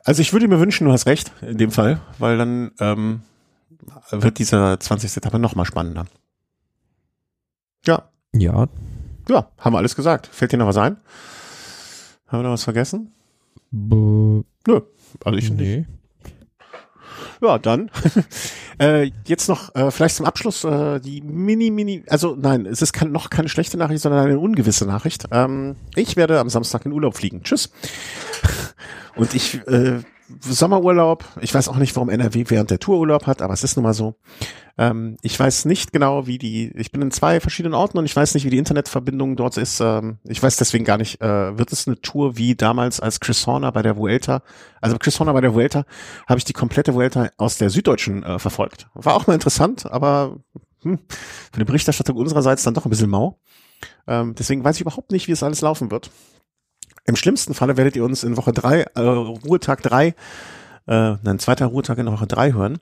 also 0.04 0.22
ich 0.22 0.32
würde 0.32 0.48
mir 0.48 0.58
wünschen, 0.58 0.86
du 0.86 0.92
hast 0.92 1.06
recht 1.06 1.30
in 1.40 1.58
dem 1.58 1.70
Fall, 1.70 2.00
weil 2.18 2.36
dann 2.36 2.72
ähm, 2.80 3.22
wird 4.10 4.38
diese 4.38 4.76
20. 4.78 5.16
Etappe 5.16 5.38
noch 5.38 5.54
mal 5.54 5.64
spannender. 5.64 6.06
Ja. 7.86 8.08
Ja. 8.32 8.68
Ja, 9.28 9.50
haben 9.58 9.74
wir 9.74 9.78
alles 9.78 9.94
gesagt. 9.94 10.26
Fällt 10.26 10.52
dir 10.52 10.56
noch 10.56 10.66
was 10.66 10.76
ein? 10.76 10.96
Haben 12.26 12.40
wir 12.40 12.42
noch 12.44 12.52
was 12.52 12.64
vergessen? 12.64 13.12
B 13.70 14.42
Nö, 14.66 14.80
also 15.24 15.38
ich 15.38 15.50
nee. 15.50 15.78
nicht. 15.78 15.88
Ja, 17.42 17.58
dann. 17.58 17.90
äh, 18.80 19.10
jetzt 19.26 19.48
noch 19.48 19.74
äh, 19.74 19.90
vielleicht 19.90 20.16
zum 20.16 20.26
Abschluss 20.26 20.64
äh, 20.64 21.00
die 21.00 21.22
mini, 21.22 21.70
mini, 21.70 22.04
also 22.08 22.36
nein, 22.38 22.66
es 22.66 22.82
ist 22.82 22.92
kein, 22.92 23.12
noch 23.12 23.30
keine 23.30 23.48
schlechte 23.48 23.78
Nachricht, 23.78 24.02
sondern 24.02 24.26
eine 24.26 24.38
ungewisse 24.38 24.86
Nachricht. 24.86 25.24
Ähm, 25.30 25.76
ich 25.94 26.16
werde 26.16 26.38
am 26.38 26.50
Samstag 26.50 26.84
in 26.84 26.92
Urlaub 26.92 27.16
fliegen. 27.16 27.42
Tschüss. 27.42 27.70
Und 29.16 29.34
ich 29.34 29.66
äh, 29.66 30.00
Sommerurlaub. 30.40 31.24
Ich 31.40 31.52
weiß 31.52 31.68
auch 31.68 31.76
nicht, 31.76 31.96
warum 31.96 32.08
NRW 32.08 32.44
während 32.48 32.70
der 32.70 32.78
Tour 32.78 32.98
Urlaub 32.98 33.26
hat, 33.26 33.42
aber 33.42 33.54
es 33.54 33.64
ist 33.64 33.76
nun 33.76 33.84
mal 33.84 33.94
so. 33.94 34.14
Ähm, 34.80 35.18
ich 35.20 35.38
weiß 35.38 35.66
nicht 35.66 35.92
genau, 35.92 36.26
wie 36.26 36.38
die, 36.38 36.72
ich 36.74 36.90
bin 36.90 37.02
in 37.02 37.10
zwei 37.10 37.38
verschiedenen 37.38 37.74
Orten 37.74 37.98
und 37.98 38.06
ich 38.06 38.16
weiß 38.16 38.32
nicht, 38.32 38.46
wie 38.46 38.50
die 38.50 38.56
Internetverbindung 38.56 39.36
dort 39.36 39.58
ist. 39.58 39.78
Ähm, 39.80 40.16
ich 40.24 40.42
weiß 40.42 40.56
deswegen 40.56 40.86
gar 40.86 40.96
nicht, 40.96 41.20
äh, 41.20 41.58
wird 41.58 41.70
es 41.70 41.86
eine 41.86 42.00
Tour 42.00 42.38
wie 42.38 42.54
damals 42.54 42.98
als 42.98 43.20
Chris 43.20 43.46
Horner 43.46 43.72
bei 43.72 43.82
der 43.82 43.98
Vuelta, 43.98 44.42
also 44.80 44.96
Chris 44.96 45.20
Horner 45.20 45.34
bei 45.34 45.42
der 45.42 45.52
Vuelta, 45.52 45.84
habe 46.26 46.38
ich 46.38 46.46
die 46.46 46.54
komplette 46.54 46.94
Vuelta 46.94 47.28
aus 47.36 47.58
der 47.58 47.68
Süddeutschen 47.68 48.22
äh, 48.22 48.38
verfolgt. 48.38 48.88
War 48.94 49.16
auch 49.16 49.26
mal 49.26 49.34
interessant, 49.34 49.84
aber 49.84 50.38
hm, 50.80 50.98
für 51.52 51.58
die 51.58 51.66
Berichterstattung 51.66 52.16
unsererseits 52.16 52.62
dann 52.62 52.72
doch 52.72 52.86
ein 52.86 52.90
bisschen 52.90 53.10
mau. 53.10 53.38
Ähm, 54.06 54.34
deswegen 54.34 54.64
weiß 54.64 54.76
ich 54.76 54.80
überhaupt 54.80 55.12
nicht, 55.12 55.28
wie 55.28 55.32
es 55.32 55.42
alles 55.42 55.60
laufen 55.60 55.90
wird. 55.90 56.10
Im 57.04 57.16
schlimmsten 57.16 57.52
Falle 57.52 57.76
werdet 57.76 57.96
ihr 57.96 58.04
uns 58.04 58.24
in 58.24 58.38
Woche 58.38 58.54
drei, 58.54 58.86
äh, 58.94 59.00
Ruhetag 59.00 59.82
drei, 59.82 60.14
äh, 60.86 61.16
nein, 61.22 61.38
zweiter 61.38 61.66
Ruhetag 61.66 61.98
in 61.98 62.06
Woche 62.06 62.26
drei 62.26 62.54
hören. 62.54 62.78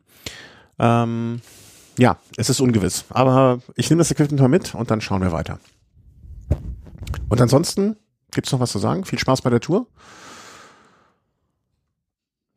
Ähm, 0.79 1.41
Ja, 1.99 2.17
es 2.37 2.49
ist 2.49 2.61
ungewiss. 2.61 3.05
Aber 3.11 3.61
ich 3.75 3.91
nehme 3.91 3.99
das 3.99 4.11
Equipment 4.11 4.41
mal 4.41 4.49
mit 4.49 4.75
und 4.75 4.91
dann 4.91 5.01
schauen 5.01 5.21
wir 5.21 5.33
weiter. 5.33 5.59
Und 7.29 7.41
ansonsten 7.41 7.97
gibt's 8.31 8.53
noch 8.53 8.61
was 8.61 8.71
zu 8.71 8.79
sagen? 8.79 9.05
Viel 9.05 9.19
Spaß 9.19 9.43
bei 9.43 9.51
der 9.51 9.61
Tour. 9.61 9.87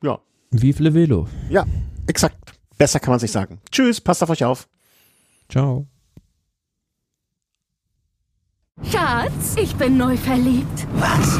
Ja. 0.04 0.20
Vive 0.52 0.84
le 0.84 0.94
Velo. 0.94 1.28
Ja, 1.50 1.66
exakt. 2.08 2.38
Besser 2.78 3.00
kann 3.00 3.12
man 3.12 3.20
sich 3.20 3.32
sagen. 3.32 3.60
Tschüss, 3.72 4.00
passt 4.00 4.24
auf 4.24 4.30
euch 4.30 4.46
auf. 4.46 4.68
Ciao. 5.50 5.88
Schatz, 8.84 9.56
ich 9.58 9.76
bin 9.76 9.98
neu 9.98 10.18
verliebt. 10.18 10.88
Was? 10.96 11.40